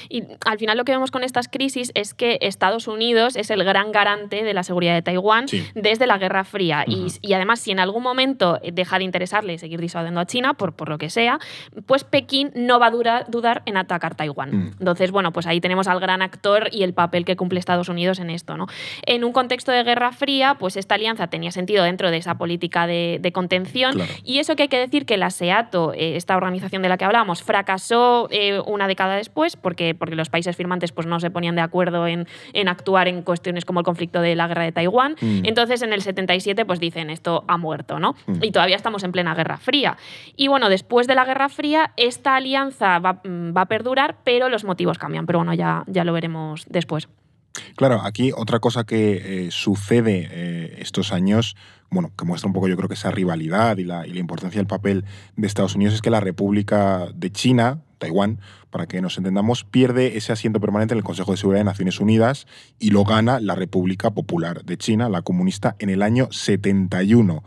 Y 0.10 0.24
al 0.46 0.58
final 0.58 0.78
lo 0.78 0.86
que 0.86 0.92
vemos 0.92 1.12
con 1.12 1.24
estas 1.24 1.48
crisis 1.48 1.92
es 1.96 2.14
que 2.14 2.38
Estados 2.42 2.88
Unidos 2.88 3.36
es 3.36 3.50
el 3.50 3.64
gran 3.64 3.92
garante 3.92 4.44
de 4.44 4.54
la 4.54 4.64
seguridad 4.64 4.94
de 4.94 5.02
Taiwán 5.02 5.48
Sí. 5.48 5.66
desde 5.76 6.08
la 6.08 6.18
Guerra 6.18 6.44
Fría. 6.44 6.84
Y- 6.88 7.08
y, 7.22 7.34
además, 7.34 7.60
si 7.60 7.72
en 7.72 7.80
algún 7.80 8.04
momento 8.04 8.60
deja 8.72 8.98
de 8.98 9.04
interesarle 9.04 9.58
seguir 9.58 9.80
disuadiendo 9.82 10.20
a 10.20 10.26
China, 10.26 10.54
por, 10.54 10.74
por 10.76 10.90
lo 10.90 10.98
que 10.98 11.10
sea, 11.10 11.40
pues 11.86 12.04
Pekín 12.04 12.52
no 12.56 12.80
va 12.80 12.88
a 12.88 13.24
dudar 13.28 13.64
en 13.66 13.78
atacar 13.78 14.16
Taiwán. 14.16 14.50
Mm. 14.56 14.72
Entonces, 14.80 15.12
bueno, 15.12 15.32
pues 15.32 15.48
ahí 15.48 15.62
tenemos 15.62 15.88
al 15.88 16.00
gran 16.00 16.22
actor 16.22 16.68
y 16.72 16.84
el 16.84 16.94
papel 16.94 17.26
que 17.26 17.36
cumple 17.36 17.60
Estados 17.60 17.90
Unidos 17.90 18.20
en 18.20 18.30
esto. 18.30 18.58
¿no? 18.58 18.68
En 19.06 19.24
un 19.24 19.32
contexto 19.34 19.72
de 19.72 19.84
Guerra 19.84 20.12
Fría, 20.12 20.56
pues 20.60 20.78
esta 20.78 20.96
alianza 20.96 21.28
tenía 21.28 21.52
sentido 21.52 21.84
dentro 21.84 22.12
de 22.12 22.18
esa 22.18 22.38
política 22.38 22.88
de, 22.88 23.18
de 23.22 23.32
contención. 23.32 23.94
Claro. 23.94 24.12
Y 24.24 24.40
eso 24.40 24.56
que 24.56 24.64
hay 24.64 24.70
que 24.70 24.78
decir 24.80 25.06
que 25.06 25.18
la 25.18 25.30
SEATO, 25.30 25.94
eh, 25.94 26.16
esta 26.16 26.36
organización 26.38 26.82
de 26.82 26.90
la 26.90 26.98
que 26.98 27.06
hablábamos, 27.06 27.44
fracasó 27.44 28.28
eh, 28.32 28.60
una 28.66 28.88
década 28.88 29.16
después 29.16 29.56
porque, 29.72 29.96
porque 29.96 30.16
los 30.16 30.30
países 30.30 30.58
firmantes 30.58 30.92
pues, 30.92 31.08
no 31.08 31.22
se 31.22 31.32
ponían 31.32 31.56
de 31.56 31.62
acuerdo 31.62 32.08
en, 32.08 32.28
en 32.52 32.68
actuar 32.68 33.08
en 33.08 33.22
cuestiones 33.22 33.64
como 33.64 33.80
el 33.80 33.86
conflicto 33.86 34.20
de 34.20 34.36
la 34.36 34.46
guerra 34.50 34.66
de 34.66 34.74
Taiwán. 34.74 35.16
Mm. 35.22 35.46
Entonces 35.46 35.82
en 35.82 35.94
el 35.94 36.02
77 36.02 36.66
pues 36.66 36.82
dicen 36.82 37.10
esto 37.10 37.46
ha 37.48 37.58
muerto, 37.58 37.98
¿no? 37.98 38.16
Mm. 38.28 38.44
Y 38.44 38.52
todavía 38.52 38.76
estamos 38.76 39.06
en 39.06 39.14
plena 39.14 39.34
Guerra 39.34 39.56
Fría. 39.56 39.98
Y 40.36 40.50
bueno, 40.50 40.68
después 40.68 41.08
de 41.08 41.16
la 41.16 41.24
Guerra 41.24 41.48
Fría 41.48 41.94
esta 41.96 42.36
alianza 42.36 43.00
va, 43.00 43.22
mm, 43.24 43.56
va 43.56 43.62
a 43.62 43.66
perdurar, 43.68 44.18
pero 44.26 44.50
los 44.50 44.66
motivos 44.66 44.98
cambian. 44.98 45.26
Pero 45.26 45.40
bueno, 45.40 45.54
ya, 45.54 45.86
ya 45.88 46.04
lo 46.04 46.12
veremos 46.12 46.66
después. 46.68 47.08
Claro, 47.78 48.02
aquí 48.04 48.32
otra 48.36 48.60
cosa 48.60 48.84
que 48.84 49.46
eh, 49.46 49.52
sucede 49.52 50.28
eh, 50.32 50.76
estos 50.80 51.14
años, 51.14 51.56
bueno, 51.90 52.12
que 52.18 52.26
muestra 52.26 52.48
un 52.48 52.54
poco 52.54 52.68
yo 52.68 52.76
creo 52.76 52.88
que 52.90 52.96
esa 52.96 53.12
rivalidad 53.12 53.78
y 53.78 53.84
la, 53.84 54.06
y 54.06 54.12
la 54.12 54.20
importancia 54.20 54.60
del 54.60 54.68
papel 54.68 55.06
de 55.36 55.48
Estados 55.48 55.76
Unidos 55.76 55.94
es 55.94 56.02
que 56.02 56.10
la 56.10 56.20
República 56.20 57.08
de 57.14 57.32
China, 57.32 57.80
Taiwán, 57.98 58.40
para 58.72 58.88
que 58.88 59.02
nos 59.02 59.18
entendamos, 59.18 59.64
pierde 59.64 60.18
ese 60.18 60.32
asiento 60.32 60.60
permanente 60.60 60.94
en 60.94 60.98
el 60.98 61.04
Consejo 61.04 61.32
de 61.32 61.38
Seguridad 61.38 61.60
de 61.60 61.66
Naciones 61.66 62.00
Unidas 62.00 62.48
y 62.80 62.90
lo 62.90 63.04
gana 63.04 63.40
la 63.40 63.54
República 63.54 64.12
Popular 64.12 64.64
de 64.64 64.78
China, 64.78 65.10
la 65.10 65.22
comunista, 65.22 65.76
en 65.80 65.90
el 65.90 66.02
año 66.02 66.30
71. 66.32 67.44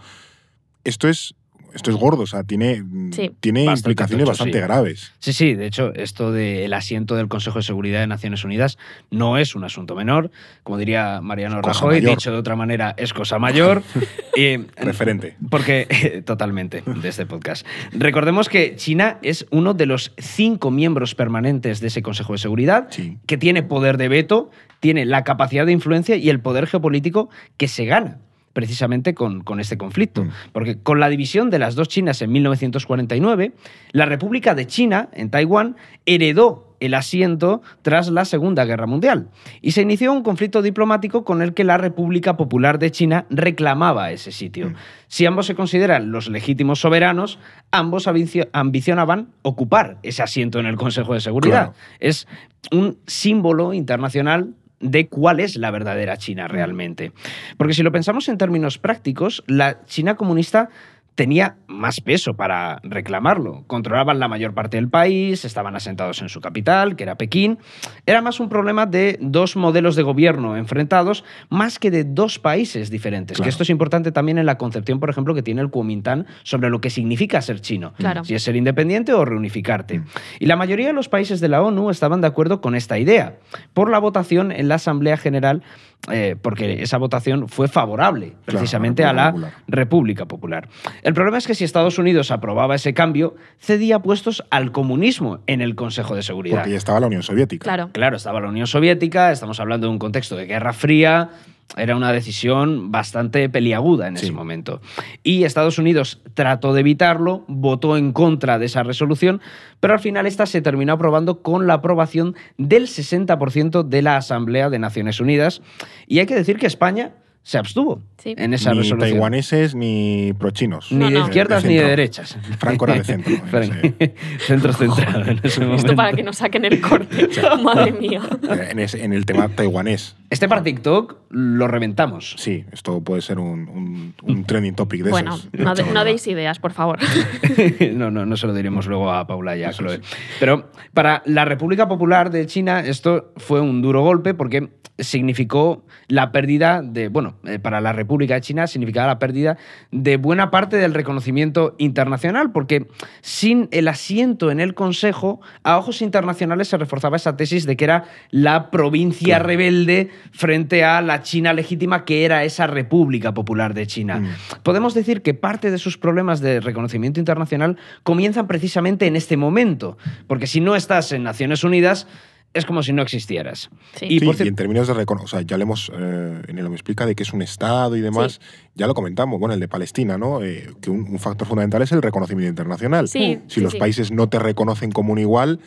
Esto 0.84 1.08
es 1.08 1.34
esto 1.74 1.90
es 1.90 1.96
gordo, 1.96 2.22
o 2.22 2.26
sea, 2.26 2.44
tiene, 2.44 2.82
Sí. 3.12 3.32
tiene 3.40 3.66
Bastante 3.66 3.90
implicaciones 3.90 4.24
tocho, 4.24 4.30
bastante 4.30 4.58
sí. 4.58 4.62
graves. 4.64 5.12
Sí, 5.18 5.32
sí, 5.32 5.54
de 5.54 5.66
hecho, 5.66 5.92
esto 5.94 6.32
del 6.32 6.72
asiento 6.72 7.16
del 7.16 7.28
Consejo 7.28 7.58
de 7.58 7.64
Seguridad 7.64 8.00
de 8.00 8.06
Naciones 8.06 8.44
Unidas 8.44 8.78
no 9.10 9.37
es 9.38 9.54
un 9.54 9.64
asunto 9.64 9.94
menor. 9.94 10.30
Como 10.62 10.78
diría 10.78 11.20
Mariano 11.20 11.60
cosa 11.60 11.74
Rajoy, 11.80 11.96
mayor. 11.96 12.10
dicho 12.10 12.30
de 12.32 12.38
otra 12.38 12.56
manera, 12.56 12.94
es 12.96 13.12
cosa 13.12 13.38
mayor. 13.38 13.82
Eh, 14.37 14.66
Referente. 14.76 15.37
Porque, 15.48 16.22
totalmente, 16.26 16.82
de 16.84 17.08
este 17.08 17.24
podcast. 17.24 17.64
Recordemos 17.92 18.48
que 18.48 18.74
China 18.74 19.18
es 19.22 19.46
uno 19.52 19.74
de 19.74 19.87
los 19.87 20.12
cinco 20.18 20.72
miembros 20.72 21.14
permanentes 21.14 21.78
de 21.80 21.87
ese 21.87 22.02
Consejo 22.02 22.32
de 22.32 22.38
Seguridad, 22.38 22.88
Sí. 22.90 23.16
que 23.26 23.37
tiene 23.38 23.62
poder 23.62 23.96
de 23.96 24.08
veto, 24.08 24.50
tiene 24.80 25.04
la 25.04 25.22
capacidad 25.22 25.66
de 25.66 25.70
influencia 25.72 26.16
y 26.16 26.30
el 26.30 26.40
poder 26.40 26.66
geopolítico 26.66 27.30
que 27.56 27.68
se 27.68 27.84
gana 27.84 28.18
precisamente 28.54 29.12
con, 29.12 29.42
con 29.42 29.60
este 29.60 29.76
conflicto. 29.76 30.24
Mm. 30.24 30.30
Porque 30.52 30.78
con 30.78 30.98
la 31.00 31.10
división 31.10 31.50
de 31.50 31.58
las 31.58 31.74
dos 31.74 31.88
Chinas 31.88 32.22
en 32.22 32.32
1949, 32.32 33.52
la 33.92 34.06
República 34.06 34.54
de 34.54 34.66
China, 34.66 35.10
en 35.12 35.28
Taiwán, 35.30 35.76
heredó 36.06 36.70
el 36.80 36.94
asiento 36.94 37.62
tras 37.82 38.10
la 38.10 38.24
Segunda 38.26 38.64
Guerra 38.66 38.86
Mundial 38.86 39.28
y 39.62 39.70
se 39.70 39.82
inició 39.82 40.12
un 40.12 40.22
conflicto 40.22 40.60
diplomático 40.60 41.24
con 41.24 41.40
el 41.40 41.54
que 41.54 41.64
la 41.64 41.78
República 41.78 42.36
Popular 42.36 42.78
de 42.78 42.90
China 42.90 43.24
reclamaba 43.30 44.10
ese 44.12 44.32
sitio. 44.32 44.70
Mm. 44.70 44.74
Si 45.08 45.24
ambos 45.26 45.46
se 45.46 45.54
consideran 45.54 46.10
los 46.10 46.28
legítimos 46.28 46.80
soberanos, 46.80 47.38
ambos 47.70 48.06
ambicio- 48.06 48.48
ambicionaban 48.52 49.28
ocupar 49.42 49.98
ese 50.02 50.22
asiento 50.22 50.60
en 50.60 50.66
el 50.66 50.76
Consejo 50.76 51.14
de 51.14 51.20
Seguridad. 51.20 51.72
Claro. 51.72 51.74
Es 52.00 52.28
un 52.70 52.98
símbolo 53.06 53.72
internacional 53.72 54.54
de 54.85 55.09
cuál 55.09 55.40
es 55.40 55.57
la 55.57 55.70
verdadera 55.70 56.16
China 56.16 56.47
realmente. 56.47 57.12
Porque 57.57 57.75
si 57.75 57.83
lo 57.83 57.90
pensamos 57.90 58.29
en 58.29 58.38
términos 58.38 58.79
prácticos, 58.79 59.42
la 59.47 59.85
China 59.87 60.14
comunista 60.14 60.68
tenía 61.14 61.57
más 61.66 62.00
peso 62.00 62.35
para 62.35 62.81
reclamarlo. 62.83 63.64
Controlaban 63.66 64.18
la 64.18 64.29
mayor 64.29 64.55
parte 64.55 64.77
del 64.77 64.88
país, 64.88 65.44
estaban 65.44 65.77
asentados 65.77 66.22
en 66.22 66.29
su 66.29 66.40
capital, 66.40 66.96
que 66.96 67.05
era 67.05 67.16
Pekín. 67.16 67.59
Era 68.07 68.20
más 68.20 68.40
un 68.40 68.48
problema 68.48 68.87
de 68.87 69.18
dos 69.20 69.57
modelos 69.57 69.96
de 69.96 70.03
gobierno 70.03 70.57
enfrentados, 70.57 71.24
más 71.50 71.79
que 71.79 71.90
de 71.90 72.05
dos 72.05 72.38
países 72.38 72.90
diferentes. 72.90 73.37
Claro. 73.37 73.44
Que 73.44 73.50
esto 73.50 73.62
es 73.62 73.70
importante 73.70 74.12
también 74.12 74.38
en 74.38 74.46
la 74.46 74.59
concepción, 74.59 75.00
por 75.00 75.11
ejemplo, 75.11 75.35
que 75.35 75.42
tiene 75.42 75.61
el 75.61 75.70
Kuomintang 75.70 76.27
sobre 76.42 76.70
lo 76.70 76.81
que 76.81 76.90
significa 76.90 77.40
ser 77.42 77.61
chino. 77.61 77.92
Claro. 77.96 78.24
Si 78.24 78.35
es 78.35 78.42
ser 78.42 78.57
independiente 78.57 79.12
o 79.12 79.24
reunificarte. 79.24 80.03
Y 80.40 80.46
la 80.46 80.57
mayoría 80.57 80.88
de 80.88 80.92
los 80.92 81.09
países 81.09 81.40
de 81.40 81.48
la 81.48 81.62
ONU 81.62 81.90
estaban 81.90 82.20
de 82.20 82.27
acuerdo 82.27 82.61
con 82.61 82.74
esta 82.74 82.98
idea, 82.98 83.37
por 83.72 83.90
la 83.90 83.98
votación 83.98 84.50
en 84.50 84.68
la 84.68 84.77
Asamblea 84.77 85.16
General, 85.16 85.62
eh, 86.10 86.36
porque 86.40 86.82
esa 86.82 86.98
votación 86.98 87.48
fue 87.48 87.68
favorable 87.68 88.34
precisamente 88.44 89.04
a 89.04 89.12
la 89.12 89.30
República 89.30 89.46
Popular. 89.46 89.84
República 89.84 90.26
Popular. 90.26 90.68
El 91.02 91.14
problema 91.14 91.38
es 91.38 91.46
que 91.46 91.54
si 91.54 91.64
Estados 91.64 91.98
Unidos 91.98 92.30
aprobaba 92.30 92.74
ese 92.74 92.94
cambio, 92.94 93.34
cedía 93.58 94.00
puestos 94.00 94.44
al 94.50 94.72
comunismo 94.72 95.40
en 95.46 95.60
el 95.60 95.74
Consejo 95.74 96.14
de 96.14 96.22
Seguridad. 96.22 96.58
Porque 96.58 96.72
ya 96.72 96.76
estaba 96.76 97.00
la 97.00 97.06
Unión 97.06 97.22
Soviética. 97.22 97.64
Claro. 97.64 97.90
Claro, 97.92 98.16
estaba 98.16 98.40
la 98.40 98.48
Unión 98.48 98.66
Soviética, 98.66 99.30
estamos 99.30 99.60
hablando 99.60 99.86
de 99.86 99.92
un 99.92 99.98
contexto 99.98 100.36
de 100.36 100.46
Guerra 100.46 100.72
Fría, 100.72 101.30
era 101.77 101.96
una 101.96 102.12
decisión 102.12 102.92
bastante 102.92 103.48
peliaguda 103.48 104.07
en 104.09 104.16
Sí. 104.16 104.27
ese 104.27 104.33
momento. 104.33 104.81
Y 105.22 105.44
Estados 105.44 105.79
Unidos 105.79 106.20
trató 106.35 106.72
de 106.72 106.81
evitarlo, 106.81 107.44
votó 107.48 107.96
en 107.96 108.12
contra 108.12 108.59
de 108.59 108.66
esa 108.66 108.83
resolución, 108.85 109.40
pero 109.81 109.94
al 109.94 110.00
final 110.00 110.27
esta 110.27 110.46
se 110.46 110.62
terminó 110.62 110.92
aprobando 110.92 111.42
con 111.42 111.66
la 111.66 111.74
aprobación 111.74 112.37
del 112.59 112.87
60% 112.87 113.83
de 113.83 114.03
la 114.03 114.16
Asamblea 114.16 114.70
de 114.70 114.79
Naciones 114.79 115.18
Unidas. 115.20 115.62
Y 116.07 116.20
hay 116.20 116.27
que 116.27 116.35
decir 116.37 116.59
que 116.59 116.66
España 116.66 117.12
se 117.42 117.59
abstuvo 117.59 118.00
Sí. 118.16 118.35
en 118.38 118.55
esa 118.55 118.70
ni 118.72 118.79
resolución. 118.79 119.00
taiwaneses 119.00 119.74
ni 119.74 120.33
prochinos. 120.38 120.90
Ni 120.90 120.98
No, 120.98 121.07
de 121.11 121.18
no. 121.18 121.24
izquierdas 121.27 121.62
De 121.62 121.68
ni 121.68 121.74
de 121.77 121.85
derechas. 121.85 122.38
Franco 122.59 122.87
era 122.87 122.94
de 122.94 123.05
centro. 123.05 123.35
Centro 124.38 124.72
centrado 124.72 125.24
en 125.27 125.40
ese 125.42 125.61
momento. 125.61 125.83
Esto 125.85 125.94
para 125.96 126.12
que 126.14 126.22
nos 126.22 126.37
saquen 126.38 126.64
el 126.64 126.81
corte. 126.81 127.29
Madre 127.62 127.92
mía. 127.92 128.22
en, 128.70 128.79
ese- 128.79 129.05
en 129.05 129.12
el 129.12 129.27
tema 129.27 129.50
taiwanés. 129.50 130.16
Este 130.31 130.48
para 130.48 130.62
TikTok 130.62 131.16
lo 131.37 131.66
reventamos. 131.66 132.35
Sí, 132.38 132.64
esto 132.70 133.03
puede 133.03 133.20
ser 133.20 133.38
un, 133.40 133.68
un- 133.68 134.14
un 134.23 134.44
trending 134.44 134.75
topic 134.77 135.03
de 135.03 135.11
Bueno, 135.11 135.35
esos. 135.35 135.49
no, 135.53 135.75
de- 135.75 135.83
no 135.83 135.88
Chaval. 135.88 136.05
deis 136.07 136.27
ideas, 136.29 136.59
por 136.61 136.73
favor. 136.73 136.99
no, 137.92 138.11
no, 138.11 138.25
no 138.25 138.37
se 138.37 138.47
lo 138.47 138.55
diremos 138.55 138.87
luego 138.87 139.11
a 139.12 139.27
Paula 139.27 139.57
y 139.57 139.64
a 139.64 139.70
Chloe. 139.73 140.01
Pero 140.38 140.70
para 140.92 141.23
la 141.27 141.44
República 141.44 141.88
Popular 141.88 142.31
de 142.31 142.47
China 142.47 142.81
esto 142.81 143.33
fue 143.37 143.61
un 143.61 143.83
duro 143.83 144.03
golpe 144.03 144.33
porque 144.35 144.70
significó 144.97 145.85
la 146.07 146.31
pérdida 146.31 146.81
de, 146.81 147.09
bueno, 147.09 147.35
eh, 147.44 147.59
para 147.59 147.81
la 147.81 147.92
República 147.92 148.35
de 148.35 148.40
China 148.42 148.68
significaba 148.68 149.09
la 149.09 149.18
pérdida 149.18 149.57
de 149.90 150.16
buena 150.18 150.53
parte 150.53 150.77
del 150.77 150.94
reconocimiento 150.94 151.75
internacional, 151.79 152.53
porque 152.53 152.87
sin 153.20 153.68
el 153.73 153.88
asiento 153.88 154.53
en 154.53 154.61
el 154.61 154.75
Consejo, 154.75 155.40
a 155.64 155.79
ojos 155.79 156.01
internacionales 156.01 156.68
se 156.68 156.77
reforzaba 156.77 157.16
esa 157.16 157.37
tesis 157.37 157.66
de 157.66 157.77
que 157.77 157.85
era 157.85 158.05
la 158.31 158.70
provincia 158.70 159.25
Claro. 159.38 159.47
rebelde 159.49 160.11
frente 160.31 160.85
a 160.85 161.01
la 161.01 161.23
China 161.24 161.52
legítima 161.52 162.04
que 162.04 162.24
era 162.24 162.44
esa 162.44 162.68
República 162.68 163.34
Popular 163.34 163.74
de 163.74 163.88
China. 163.88 164.20
Mm. 164.20 164.62
Podemos 164.62 164.94
decir 164.94 165.22
que 165.22 165.34
parte 165.34 165.72
de 165.72 165.78
sus 165.78 165.98
problemas 165.98 166.38
de 166.38 166.60
reconocimiento 166.60 167.18
internacional 167.18 167.76
comienzan 168.04 168.46
precisamente 168.46 169.08
en 169.08 169.16
este 169.16 169.37
momento, 169.37 169.98
porque 170.28 170.46
si 170.46 170.60
no 170.60 170.76
estás 170.76 171.10
en 171.10 171.24
Naciones 171.24 171.64
Unidas, 171.64 172.06
es 172.52 172.64
como 172.66 172.84
si 172.84 172.92
no 172.92 173.02
existieras. 173.02 173.68
Sí. 173.96 174.06
Y 174.08 174.20
Sí, 174.20 174.26
por 174.26 174.37
y 174.37 174.38
cier- 174.38 174.46
en 174.46 174.54
términos 174.54 174.87
de 174.87 174.94
o 175.24 175.26
sea, 175.26 175.40
ya 175.40 175.56
le 175.56 175.64
hemos, 175.64 175.90
eh, 175.92 176.40
en 176.46 176.56
el 176.58 176.68
me 176.68 176.76
explica 176.76 177.04
de 177.04 177.16
que 177.16 177.24
es 177.24 177.32
un 177.32 177.42
Estado 177.42 177.96
y 177.96 178.00
demás, 178.00 178.40
ya 178.76 178.87
lo 178.87 178.94
comentamos, 178.94 179.40
bueno, 179.40 179.54
el 179.54 179.60
de 179.60 179.66
Palestina, 179.66 180.18
¿no? 180.18 180.40
Eh, 180.40 180.70
que 180.80 180.88
un, 180.88 181.00
un 181.00 181.18
factor 181.18 181.48
fundamental 181.48 181.82
es 181.82 181.90
el 181.90 182.00
reconocimiento 182.00 182.48
internacional. 182.50 183.08
Sí, 183.08 183.40
si 183.48 183.56
sí, 183.56 183.60
los 183.60 183.72
sí. 183.72 183.78
países 183.78 184.12
no 184.12 184.28
te 184.28 184.38
reconocen 184.38 184.92
como 184.92 185.12
un 185.12 185.18
igual, 185.18 185.58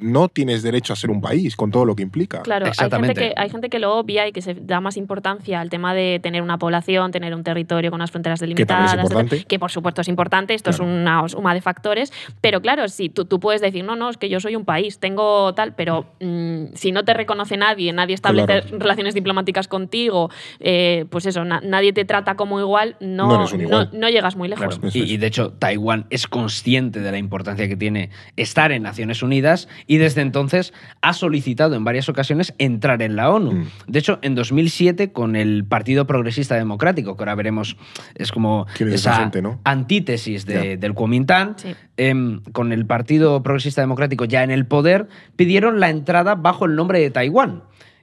no 0.00 0.28
tienes 0.28 0.62
derecho 0.62 0.92
a 0.92 0.96
ser 0.96 1.10
un 1.10 1.20
país, 1.20 1.56
con 1.56 1.70
todo 1.70 1.84
lo 1.84 1.96
que 1.96 2.02
implica. 2.02 2.42
Claro, 2.42 2.66
hay 2.66 2.72
gente, 2.72 2.84
Exactamente. 2.84 3.14
que, 3.20 3.32
hay 3.36 3.48
gente 3.48 3.70
que 3.70 3.78
lo 3.78 3.96
obvia 3.96 4.28
y 4.28 4.32
que 4.32 4.42
se 4.42 4.54
da 4.54 4.80
más 4.80 4.96
importancia 4.96 5.60
al 5.60 5.70
tema 5.70 5.94
de 5.94 6.20
tener 6.22 6.42
una 6.42 6.58
población, 6.58 7.10
tener 7.10 7.34
un 7.34 7.42
territorio 7.42 7.90
con 7.90 7.98
unas 7.98 8.10
fronteras 8.10 8.40
delimitadas. 8.40 8.92
importante. 8.94 9.22
etcétera, 9.36 9.48
que 9.48 9.58
por 9.58 9.70
supuesto 9.70 10.00
es 10.02 10.08
importante, 10.08 10.54
esto 10.54 10.70
Claro. 10.72 10.84
es 10.84 10.90
una 11.00 11.28
suma 11.28 11.54
de 11.54 11.60
factores, 11.62 12.12
pero 12.40 12.60
claro, 12.60 12.86
si 12.88 13.08
tú, 13.08 13.24
tú 13.24 13.40
puedes 13.40 13.60
decir, 13.62 13.84
no, 13.84 13.96
no, 13.96 14.10
es 14.10 14.16
que 14.18 14.28
yo 14.28 14.40
soy 14.40 14.56
un 14.56 14.64
país, 14.64 14.98
tengo 14.98 15.54
tal, 15.54 15.74
pero 15.74 16.06
mm, 16.20 16.74
si 16.74 16.92
no 16.92 17.04
te 17.04 17.14
reconoce 17.14 17.56
nadie, 17.56 17.92
nadie 17.92 18.14
establece 18.14 18.62
Claro. 18.62 18.78
relaciones 18.78 19.14
diplomáticas 19.14 19.68
contigo, 19.68 20.30
eh, 20.60 21.06
pues 21.10 21.24
eso, 21.26 21.44
na- 21.44 21.60
nadie 21.64 21.92
te 21.92 22.04
trata 22.04 22.34
como 22.34 22.60
igual, 22.60 22.96
no, 23.00 23.26
No 23.28 23.34
eres 23.36 23.52
un 23.52 23.60
igual. 23.62 23.88
no- 23.92 23.98
no 24.00 24.08
llegas 24.10 24.36
muy 24.36 24.48
lejos. 24.48 24.78
Claro, 24.78 24.90
y, 24.94 25.02
y 25.14 25.16
de 25.16 25.26
hecho 25.26 25.52
Taiwán 25.52 26.06
es 26.10 26.26
consciente 26.26 27.00
de 27.00 27.10
la 27.10 27.18
importancia 27.18 27.68
que 27.68 27.76
tiene 27.76 28.10
estar 28.36 28.70
en 28.72 28.82
Naciones 28.82 29.22
Unidas 29.22 29.61
y 29.86 29.96
desde 29.98 30.20
entonces 30.22 30.72
ha 31.00 31.12
solicitado 31.12 31.74
en 31.74 31.84
varias 31.84 32.08
ocasiones 32.08 32.54
entrar 32.58 33.02
en 33.02 33.16
la 33.16 33.30
ONU. 33.30 33.52
Mm. 33.52 33.66
De 33.88 33.98
hecho, 33.98 34.18
en 34.22 34.34
2007 34.34 35.12
con 35.12 35.36
el 35.36 35.64
Partido 35.64 36.06
Progresista 36.06 36.54
Democrático, 36.56 37.16
que 37.16 37.22
ahora 37.22 37.34
veremos 37.34 37.76
es 38.14 38.32
como 38.32 38.66
¿Quién 38.76 38.88
es 38.90 38.96
esa 38.96 39.10
esa 39.12 39.20
gente, 39.20 39.42
no? 39.42 39.60
antítesis 39.64 40.46
de- 40.46 40.76
del 40.76 40.94
Kuomintang, 40.94 41.54
Sí. 41.56 41.74
em, 41.96 42.40
con 42.52 42.72
el 42.72 42.86
Partido 42.86 43.42
Progresista 43.42 43.80
Democrático 43.80 44.24
ya 44.24 44.42
en 44.42 44.50
el 44.50 44.66
poder, 44.66 45.08
pidieron 45.36 45.80
la 45.80 45.90
entrada 45.90 46.34
bajo 46.34 46.64
el 46.64 46.74
nombre 46.76 47.00
de 47.00 47.10
Taiwán. 47.10 47.62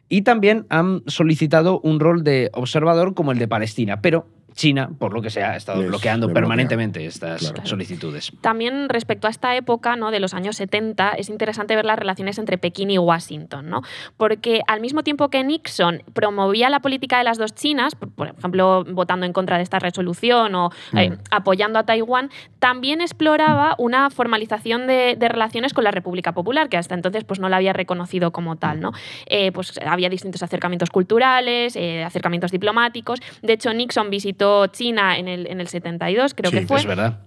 Y 0.10 0.24
también 0.24 0.66
han 0.70 1.04
solicitado 1.06 1.80
un 1.82 2.00
rol 2.00 2.24
de 2.24 2.50
observador 2.54 3.14
como 3.14 3.32
el 3.32 3.38
de 3.40 3.48
Palestina, 3.48 4.02
pero 4.02 4.26
China, 4.60 4.90
por 5.00 5.14
lo 5.14 5.22
que 5.22 5.30
sea, 5.30 5.52
ha 5.52 5.56
estado 5.56 5.80
Les- 5.80 5.88
bloqueando 5.88 6.28
bloquea. 6.28 6.42
permanentemente 6.42 7.06
estas 7.06 7.50
Claro. 7.52 7.66
solicitudes. 7.66 8.34
También 8.42 8.90
respecto 8.90 9.28
a 9.28 9.30
esta 9.30 9.56
época 9.56 9.96
¿no? 9.96 10.12
de 10.12 10.20
los 10.20 10.34
años 10.34 10.58
70, 10.58 11.12
es 11.12 11.30
interesante 11.30 11.78
ver 11.78 11.86
las 11.86 11.98
relaciones 11.98 12.38
entre 12.38 12.58
Pekín 12.58 12.92
y 12.92 12.98
Washington, 12.98 13.70
¿no? 13.70 13.84
porque 14.18 14.60
al 14.68 14.82
mismo 14.82 15.02
tiempo 15.04 15.30
que 15.30 15.46
Nixon 15.46 16.04
promovía 16.14 16.70
la 16.70 16.82
política 16.82 17.20
de 17.20 17.24
las 17.24 17.38
dos 17.38 17.56
Chinas, 17.56 17.96
por, 17.96 18.10
por 18.12 18.28
ejemplo, 18.38 18.84
votando 18.84 19.26
en 19.26 19.32
contra 19.32 19.56
de 19.56 19.64
esta 19.64 19.80
resolución 19.80 20.54
o 20.56 20.72
eh, 20.98 21.12
Mm. 21.12 21.18
apoyando 21.32 21.80
a 21.80 21.84
Taiwán, 21.84 22.30
también 22.60 23.00
exploraba 23.00 23.76
una 23.78 24.10
formalización 24.10 24.88
de, 24.88 25.16
de 25.18 25.30
relaciones 25.30 25.74
con 25.74 25.86
la 25.86 25.92
República 25.92 26.34
Popular, 26.34 26.68
que 26.68 26.76
hasta 26.76 26.96
entonces 26.96 27.24
pues, 27.24 27.40
no 27.40 27.48
la 27.48 27.56
había 27.56 27.72
reconocido 27.72 28.32
como 28.32 28.58
tal. 28.58 28.82
¿no? 28.82 28.92
Eh, 29.28 29.54
pues, 29.54 29.80
había 29.86 30.10
distintos 30.10 30.44
acercamientos 30.44 30.90
culturales, 30.90 31.78
eh, 31.78 32.04
acercamientos 32.04 32.52
diplomáticos. 32.52 33.20
De 33.42 33.54
hecho, 33.54 33.74
Nixon 33.74 34.10
visitó 34.10 34.49
China 34.72 35.18
en 35.18 35.28
el, 35.28 35.48
en 35.48 35.62
el 35.62 35.68
72, 35.68 36.34
creo 36.34 36.52
Sí, 36.52 36.60
que 36.60 36.68
fue. 36.68 36.80
Es 36.80 36.86
verdad. 36.86 37.20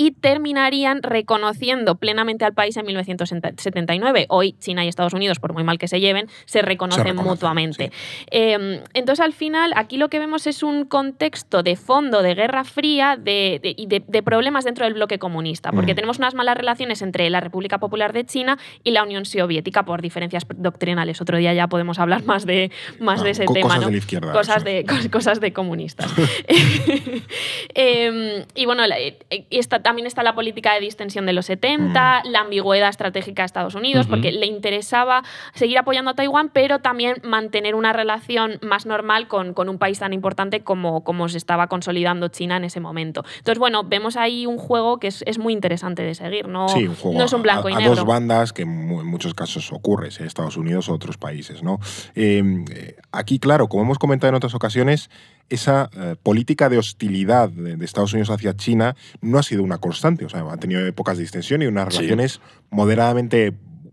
Y 0.00 0.12
terminarían 0.12 1.02
reconociendo 1.02 1.96
plenamente 1.96 2.46
al 2.46 2.54
país 2.54 2.74
en 2.78 2.86
1979. 2.86 4.24
Hoy 4.30 4.52
China 4.58 4.82
y 4.82 4.88
Estados 4.88 5.12
Unidos, 5.12 5.38
por 5.40 5.52
muy 5.52 5.62
mal 5.62 5.76
que 5.76 5.88
se 5.88 6.00
lleven, 6.00 6.26
se 6.46 6.62
reconocen, 6.62 7.14
mutuamente. 7.16 7.92
Eh, 8.30 8.82
entonces, 8.94 9.22
al 9.22 9.34
final, 9.34 9.72
aquí 9.76 9.98
lo 9.98 10.08
que 10.08 10.18
vemos 10.18 10.46
es 10.46 10.62
un 10.62 10.86
contexto 10.86 11.62
de 11.62 11.76
fondo 11.76 12.22
de 12.22 12.34
Guerra 12.34 12.64
Fría 12.64 13.18
de- 13.18 13.60
de- 13.62 13.74
y 13.76 13.88
de, 13.88 14.02
de 14.06 14.22
problemas 14.22 14.64
dentro 14.64 14.86
del 14.86 14.94
bloque 14.94 15.18
comunista, 15.18 15.70
porque 15.70 15.92
Mm. 15.92 15.96
tenemos 15.96 16.18
unas 16.18 16.32
malas 16.34 16.56
relaciones 16.56 17.02
entre 17.02 17.28
la 17.28 17.40
República 17.40 17.76
Popular 17.78 18.14
de 18.14 18.24
China 18.24 18.56
y 18.82 18.92
la 18.92 19.02
Unión 19.02 19.26
Soviética 19.26 19.84
por 19.84 20.00
diferencias 20.00 20.46
doctrinales. 20.56 21.20
Otro 21.20 21.36
día 21.36 21.52
ya 21.52 21.66
podemos 21.68 21.98
hablar 21.98 22.24
más 22.24 22.46
de, 22.46 22.70
más 23.00 23.20
Ah, 23.20 23.24
de 23.24 23.30
ese 23.32 23.44
co- 23.44 23.52
tema. 23.52 23.64
cosas 23.68 23.80
¿no? 23.80 23.86
de 23.88 23.92
la 23.92 23.98
izquierda, 23.98 24.32
Cosas 24.32 24.62
sí. 24.62 24.64
de, 24.64 24.86
cos- 24.86 25.10
cosas 25.10 25.40
de 25.40 25.52
comunistas. 25.52 26.10
Em, 27.74 28.44
y 28.54 28.66
bueno, 28.66 28.82
eh, 28.84 29.18
y 29.50 29.58
está, 29.58 29.82
también 29.90 30.06
está 30.06 30.22
la 30.22 30.36
política 30.36 30.72
de 30.74 30.78
distensión 30.78 31.26
de 31.26 31.32
los 31.32 31.46
70, 31.46 32.22
la 32.24 32.40
ambigüedad 32.42 32.88
estratégica 32.88 33.42
de 33.42 33.46
Estados 33.46 33.74
Unidos, 33.74 34.06
porque 34.06 34.30
le 34.30 34.46
interesaba 34.46 35.24
seguir 35.52 35.78
apoyando 35.78 36.12
a 36.12 36.14
Taiwán, 36.14 36.48
pero 36.48 36.78
también 36.78 37.16
mantener 37.24 37.74
una 37.74 37.92
relación 37.92 38.60
más 38.62 38.86
normal 38.86 39.26
con, 39.26 39.52
con 39.52 39.68
un 39.68 39.78
país 39.78 39.98
tan 39.98 40.12
importante 40.12 40.60
como, 40.60 41.02
como 41.02 41.28
se 41.28 41.38
estaba 41.38 41.66
consolidando 41.66 42.28
China 42.28 42.56
en 42.56 42.62
ese 42.62 42.78
momento. 42.78 43.24
Entonces, 43.38 43.58
bueno, 43.58 43.82
vemos 43.82 44.16
ahí 44.16 44.46
un 44.46 44.58
juego 44.58 44.98
que 45.00 45.08
es, 45.08 45.24
es 45.26 45.40
muy 45.40 45.52
interesante 45.52 46.04
de 46.04 46.14
seguir, 46.14 46.46
¿no? 46.46 46.68
Sí, 46.68 46.86
un 46.86 46.94
juego 46.94 47.18
no 47.18 47.24
es 47.24 47.32
un 47.32 47.42
blanco 47.42 47.66
a, 47.66 47.72
y 47.72 47.74
a 47.74 47.78
negro. 47.78 47.96
dos 47.96 48.06
bandas 48.06 48.52
que 48.52 48.62
en 48.62 48.86
muchos 49.08 49.34
casos 49.34 49.72
ocurre, 49.72 50.12
sea 50.12 50.24
Estados 50.24 50.56
Unidos 50.56 50.88
o 50.88 50.94
otros 50.94 51.18
países. 51.18 51.64
¿no? 51.64 51.80
Eh, 52.14 52.44
eh, 52.70 52.96
aquí, 53.10 53.40
claro, 53.40 53.66
como 53.66 53.82
hemos 53.82 53.98
comentado 53.98 54.28
en 54.28 54.36
otras 54.36 54.54
ocasiones, 54.54 55.10
esa 55.50 55.90
eh, 55.96 56.16
política 56.22 56.68
de 56.68 56.78
hostilidad 56.78 57.50
de, 57.50 57.76
de 57.76 57.84
Estados 57.84 58.12
Unidos 58.12 58.30
hacia 58.30 58.56
China 58.56 58.96
no 59.20 59.38
ha 59.38 59.42
sido 59.42 59.62
una 59.62 59.78
constante. 59.78 60.24
O 60.24 60.28
sea, 60.28 60.40
ha 60.50 60.56
tenido 60.56 60.86
épocas 60.86 61.16
de 61.18 61.22
distensión 61.24 61.60
y 61.62 61.66
unas 61.66 61.92
Sí. 61.92 61.98
relaciones 61.98 62.40
moderadamente 62.70 63.52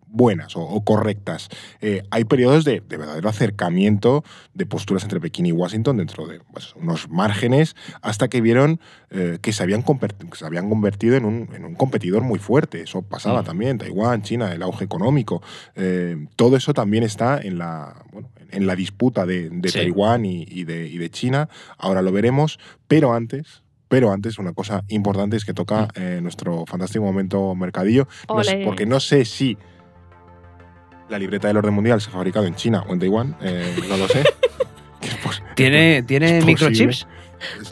buenas 0.10 0.56
o, 0.56 0.62
o 0.62 0.84
correctas. 0.84 1.50
Eh, 1.82 2.02
hay 2.10 2.24
periodos 2.24 2.64
de, 2.64 2.82
de 2.88 2.98
verdadero 2.98 3.28
acercamiento 3.30 4.24
de 4.54 4.66
posturas 4.66 5.04
entre 5.04 5.20
Pekín 5.20 5.46
y 5.46 5.52
Washington 5.52 5.98
dentro 5.98 6.26
de 6.26 6.40
pues, 6.54 6.74
unos 6.76 7.10
márgenes 7.10 7.76
hasta 8.02 8.28
que 8.28 8.42
vieron 8.42 8.80
eh, 9.12 9.38
que, 9.42 9.52
se 9.54 9.62
habían 9.62 9.84
converti- 9.84 10.28
que 10.30 10.38
se 10.38 10.46
habían 10.46 10.70
convertido 10.70 11.18
en 11.18 11.26
un, 11.26 11.50
en 11.54 11.66
un 11.66 11.76
competidor 11.76 12.24
muy 12.24 12.40
fuerte. 12.40 12.82
Eso 12.82 13.02
pasaba 13.04 13.42
Mm. 13.42 13.46
también, 13.46 13.78
Taiwán, 13.78 14.22
China, 14.24 14.52
el 14.54 14.64
auge 14.64 14.86
económico. 14.86 15.44
Eh, 15.76 16.26
todo 16.36 16.56
eso 16.56 16.74
también 16.74 17.04
está 17.04 17.40
en 17.40 17.58
la, 17.60 18.04
bueno, 18.12 18.30
en 18.52 18.68
la 18.68 18.76
disputa 18.76 19.26
de, 19.26 19.50
de 19.50 19.70
Sí. 19.70 19.80
Taiwán 19.80 20.26
y, 20.26 20.44
y 20.48 20.64
de, 20.64 20.88
y 20.88 20.98
de 20.98 21.10
China. 21.10 21.50
Ahora 21.78 22.02
lo 22.02 22.12
veremos, 22.12 22.60
pero 22.88 23.14
antes... 23.14 23.64
Pero 23.90 24.12
antes, 24.12 24.38
una 24.38 24.52
cosa 24.52 24.84
importante 24.90 25.38
es 25.38 25.46
que 25.46 25.54
toca 25.54 25.88
eh, 25.96 26.20
nuestro 26.22 26.66
fantástico 26.66 27.06
momento 27.06 27.56
mercadillo. 27.56 28.06
No 28.28 28.44
sé- 28.44 28.64
porque 28.66 28.86
no 28.86 29.00
sé 29.00 29.24
si 29.24 29.58
la 31.08 31.18
libreta 31.18 31.48
del 31.48 31.56
orden 31.56 31.74
mundial 31.74 32.02
se 32.02 32.10
ha 32.10 32.12
fabricado 32.12 32.46
en 32.48 32.56
China 32.56 32.84
o 32.86 32.92
en 32.92 33.00
Taiwán, 33.00 33.38
eh, 33.42 33.74
no 33.88 33.96
lo 33.98 34.08
sé. 34.10 34.24
Pues, 35.24 35.42
¿Tiene, 35.56 36.04
¿tiene 36.04 36.42
microchips? 36.42 37.08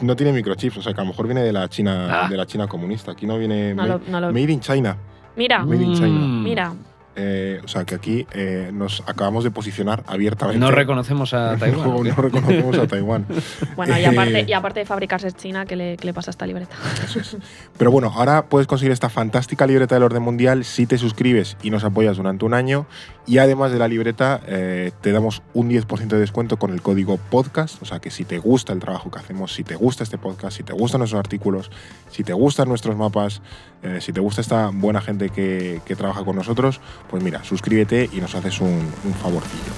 no 0.00 0.16
tiene 0.16 0.32
microchips, 0.32 0.78
o 0.78 0.82
sea 0.82 0.94
que 0.94 1.00
a 1.00 1.04
lo 1.04 1.10
mejor 1.10 1.26
viene 1.26 1.42
de 1.42 1.52
la 1.52 1.68
China, 1.68 2.24
Ah. 2.24 2.28
de 2.30 2.36
la 2.36 2.46
China 2.46 2.66
comunista. 2.66 3.12
Aquí 3.12 3.26
no 3.26 3.36
viene 3.38 3.74
No 3.74 3.82
made, 3.82 3.88
lo- 3.88 4.00
no 4.10 4.20
lo- 4.20 4.26
made 4.32 4.52
in 4.52 4.60
China. 4.60 4.96
Mira, 5.36 5.64
Made 5.66 5.84
in 5.84 5.92
China. 5.94 6.08
Mm. 6.08 6.42
mira. 6.44 6.72
Eh, 7.16 7.60
o 7.64 7.68
sea 7.68 7.84
que 7.84 7.94
aquí 7.94 8.26
eh, 8.32 8.70
nos 8.72 9.02
acabamos 9.06 9.42
de 9.42 9.50
posicionar 9.50 10.04
abiertamente. 10.06 10.60
No 10.60 10.70
reconocemos 10.70 11.32
a 11.32 11.56
Taiwán. 11.58 11.88
no, 11.88 12.02
reconocemos 12.14 12.78
a 12.78 12.86
Taiwán. 12.86 13.26
Bueno, 13.74 13.98
y 13.98 14.04
aparte, 14.04 14.40
Eh, 14.40 14.44
y 14.48 14.52
aparte 14.52 14.80
de 14.80 14.86
fabricarse 14.86 15.28
en 15.28 15.34
China, 15.34 15.66
¿qué 15.66 15.76
le, 15.76 15.96
qué 15.96 16.06
le 16.06 16.14
pasa 16.14 16.30
a 16.30 16.32
esta 16.32 16.46
libreta? 16.46 16.76
Eso 17.04 17.20
es. 17.20 17.36
Pero 17.78 17.90
bueno, 17.90 18.12
ahora 18.14 18.46
puedes 18.46 18.66
conseguir 18.66 18.92
esta 18.92 19.08
fantástica 19.08 19.66
libreta 19.66 19.94
del 19.94 20.04
orden 20.04 20.22
mundial 20.22 20.64
si 20.64 20.86
te 20.86 20.98
suscribes 20.98 21.56
y 21.62 21.70
nos 21.70 21.84
apoyas 21.84 22.16
durante 22.16 22.44
un 22.44 22.54
año. 22.54 22.86
Y 23.26 23.38
además 23.38 23.72
de 23.72 23.78
la 23.78 23.88
libreta, 23.88 24.40
eh, 24.46 24.92
te 25.00 25.10
damos 25.12 25.42
un 25.52 25.68
10% 25.68 26.06
de 26.08 26.18
descuento 26.18 26.58
con 26.58 26.70
el 26.72 26.80
código 26.82 27.16
podcast. 27.16 27.82
O 27.82 27.84
sea 27.84 27.98
que 27.98 28.10
si 28.10 28.24
te 28.24 28.38
gusta 28.38 28.72
el 28.72 28.78
trabajo 28.78 29.10
que 29.10 29.18
hacemos, 29.18 29.52
si 29.52 29.64
te 29.64 29.74
gusta 29.74 30.04
este 30.04 30.16
podcast, 30.18 30.56
si 30.56 30.62
te 30.62 30.72
gustan 30.72 31.00
nuestros 31.00 31.18
artículos, 31.18 31.70
si 32.10 32.22
te 32.22 32.32
gustan 32.32 32.68
nuestros 32.68 32.96
mapas, 32.96 33.42
eh, 33.82 33.98
si 34.00 34.12
te 34.12 34.20
gusta 34.20 34.40
esta 34.40 34.70
buena 34.72 35.00
gente 35.00 35.30
que, 35.30 35.80
que 35.84 35.96
trabaja 35.96 36.24
con 36.24 36.36
nosotros, 36.36 36.80
pues 37.08 37.22
mira, 37.22 37.44
suscríbete 37.44 38.08
y 38.12 38.20
nos 38.20 38.34
haces 38.34 38.60
un, 38.60 38.92
un 39.04 39.14
favorcillo. 39.14 39.72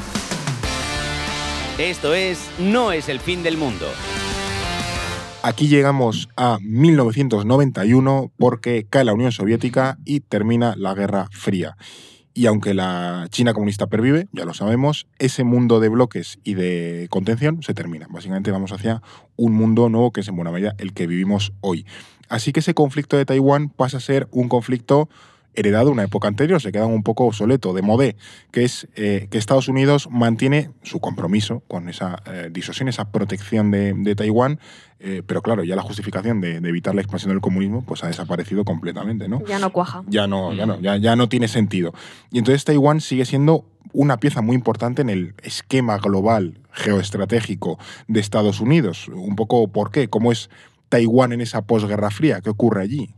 Esto 1.79 2.15
es 2.15 2.51
No 2.59 2.91
es 2.91 3.09
el 3.09 3.21
fin 3.21 3.43
del 3.43 3.57
mundo. 3.57 3.87
Aquí 5.43 5.69
llegamos 5.69 6.29
a 6.37 6.59
1991 6.61 8.33
porque 8.37 8.87
cae 8.91 9.05
la 9.05 9.15
Unión 9.15 9.31
Soviética 9.31 9.97
y 10.05 10.21
termina 10.21 10.75
la 10.77 10.95
Guerra 10.95 11.29
Fría. 11.31 11.77
Y 12.35 12.47
aunque 12.47 12.75
la 12.75 13.27
China 13.31 13.55
comunista 13.55 13.87
pervive, 13.87 14.27
ya 14.33 14.45
lo 14.45 14.55
sabemos, 14.55 15.07
ese 15.19 15.45
mundo 15.45 15.79
de 15.81 15.89
bloques 15.89 16.39
y 16.43 16.55
de 16.55 17.07
contención 17.11 17.63
se 17.63 17.75
termina. 17.75 18.07
Básicamente 18.11 18.51
vamos 18.51 18.73
hacia 18.73 19.03
un 19.37 19.55
mundo 19.55 19.89
nuevo 19.89 20.13
que 20.13 20.21
es 20.21 20.29
en 20.29 20.37
buena 20.37 20.51
medida 20.51 20.75
el 20.79 20.93
que 20.93 21.07
vivimos 21.07 21.53
hoy. 21.61 21.87
Así 22.29 22.53
que 22.53 22.61
ese 22.61 22.75
conflicto 22.75 23.17
de 23.17 23.25
Taiwán 23.25 23.71
pasa 23.71 23.99
a 23.99 24.01
ser 24.01 24.29
un 24.33 24.49
conflicto 24.49 25.09
heredado 25.55 25.87
de 25.87 25.93
una 25.93 26.05
época 26.05 26.29
anterior, 26.29 26.61
se 26.61 26.73
queda 26.73 26.87
un 26.87 27.03
poco 27.03 27.25
obsoleto, 27.25 27.73
de 27.73 27.83
modé, 27.83 28.17
que 28.51 28.65
es 28.65 28.89
eh, 28.95 29.29
que 29.31 29.39
Estados 29.39 29.69
Unidos 29.69 30.09
mantiene 30.11 30.71
su 30.83 31.01
compromiso 31.01 31.63
con 31.69 31.89
esa 31.89 32.23
eh, 32.27 32.49
disuasión, 32.53 32.89
esa 32.89 33.11
protección 33.11 33.71
de, 33.71 33.93
de 33.95 34.15
Taiwán, 34.15 34.61
eh, 35.01 35.23
pero 35.27 35.43
claro, 35.43 35.65
ya 35.65 35.77
la 35.77 35.83
justificación 35.83 36.41
de, 36.41 36.61
de 36.61 36.69
evitar 36.69 36.95
la 36.95 37.01
expansión 37.01 37.31
del 37.31 37.41
comunismo 37.41 37.85
pues 37.85 38.03
ha 38.05 38.09
desaparecido 38.09 38.65
completamente, 38.65 39.29
¿no? 39.29 39.45
Ya 39.47 39.59
no 39.59 39.73
cuaja. 39.73 40.03
Ya 40.09 40.27
no, 40.27 40.53
ya 40.53 40.67
no, 40.67 40.81
ya, 40.81 40.97
ya 40.97 41.17
no 41.17 41.29
tiene 41.29 41.49
sentido. 41.49 41.93
Y 42.31 42.39
entonces 42.39 42.65
Taiwán 42.65 43.01
sigue 43.01 43.25
siendo 43.25 43.65
una 43.93 44.19
pieza 44.19 44.43
muy 44.43 44.55
importante 44.55 45.03
en 45.03 45.11
el 45.11 45.35
esquema 45.43 45.99
global 45.99 46.61
geoestratégico 46.73 47.79
de 48.07 48.21
Estados 48.21 48.61
Unidos. 48.61 49.09
Un 49.09 49.37
poco 49.37 49.69
por 49.69 49.91
qué, 49.91 50.09
cómo 50.09 50.33
es 50.33 50.51
Taiwán 50.89 51.33
en 51.33 51.41
esa 51.41 51.63
posguerra 51.63 52.11
fría, 52.11 52.41
¿qué 52.41 52.51
ocurre 52.51 52.83
allí? 52.83 53.11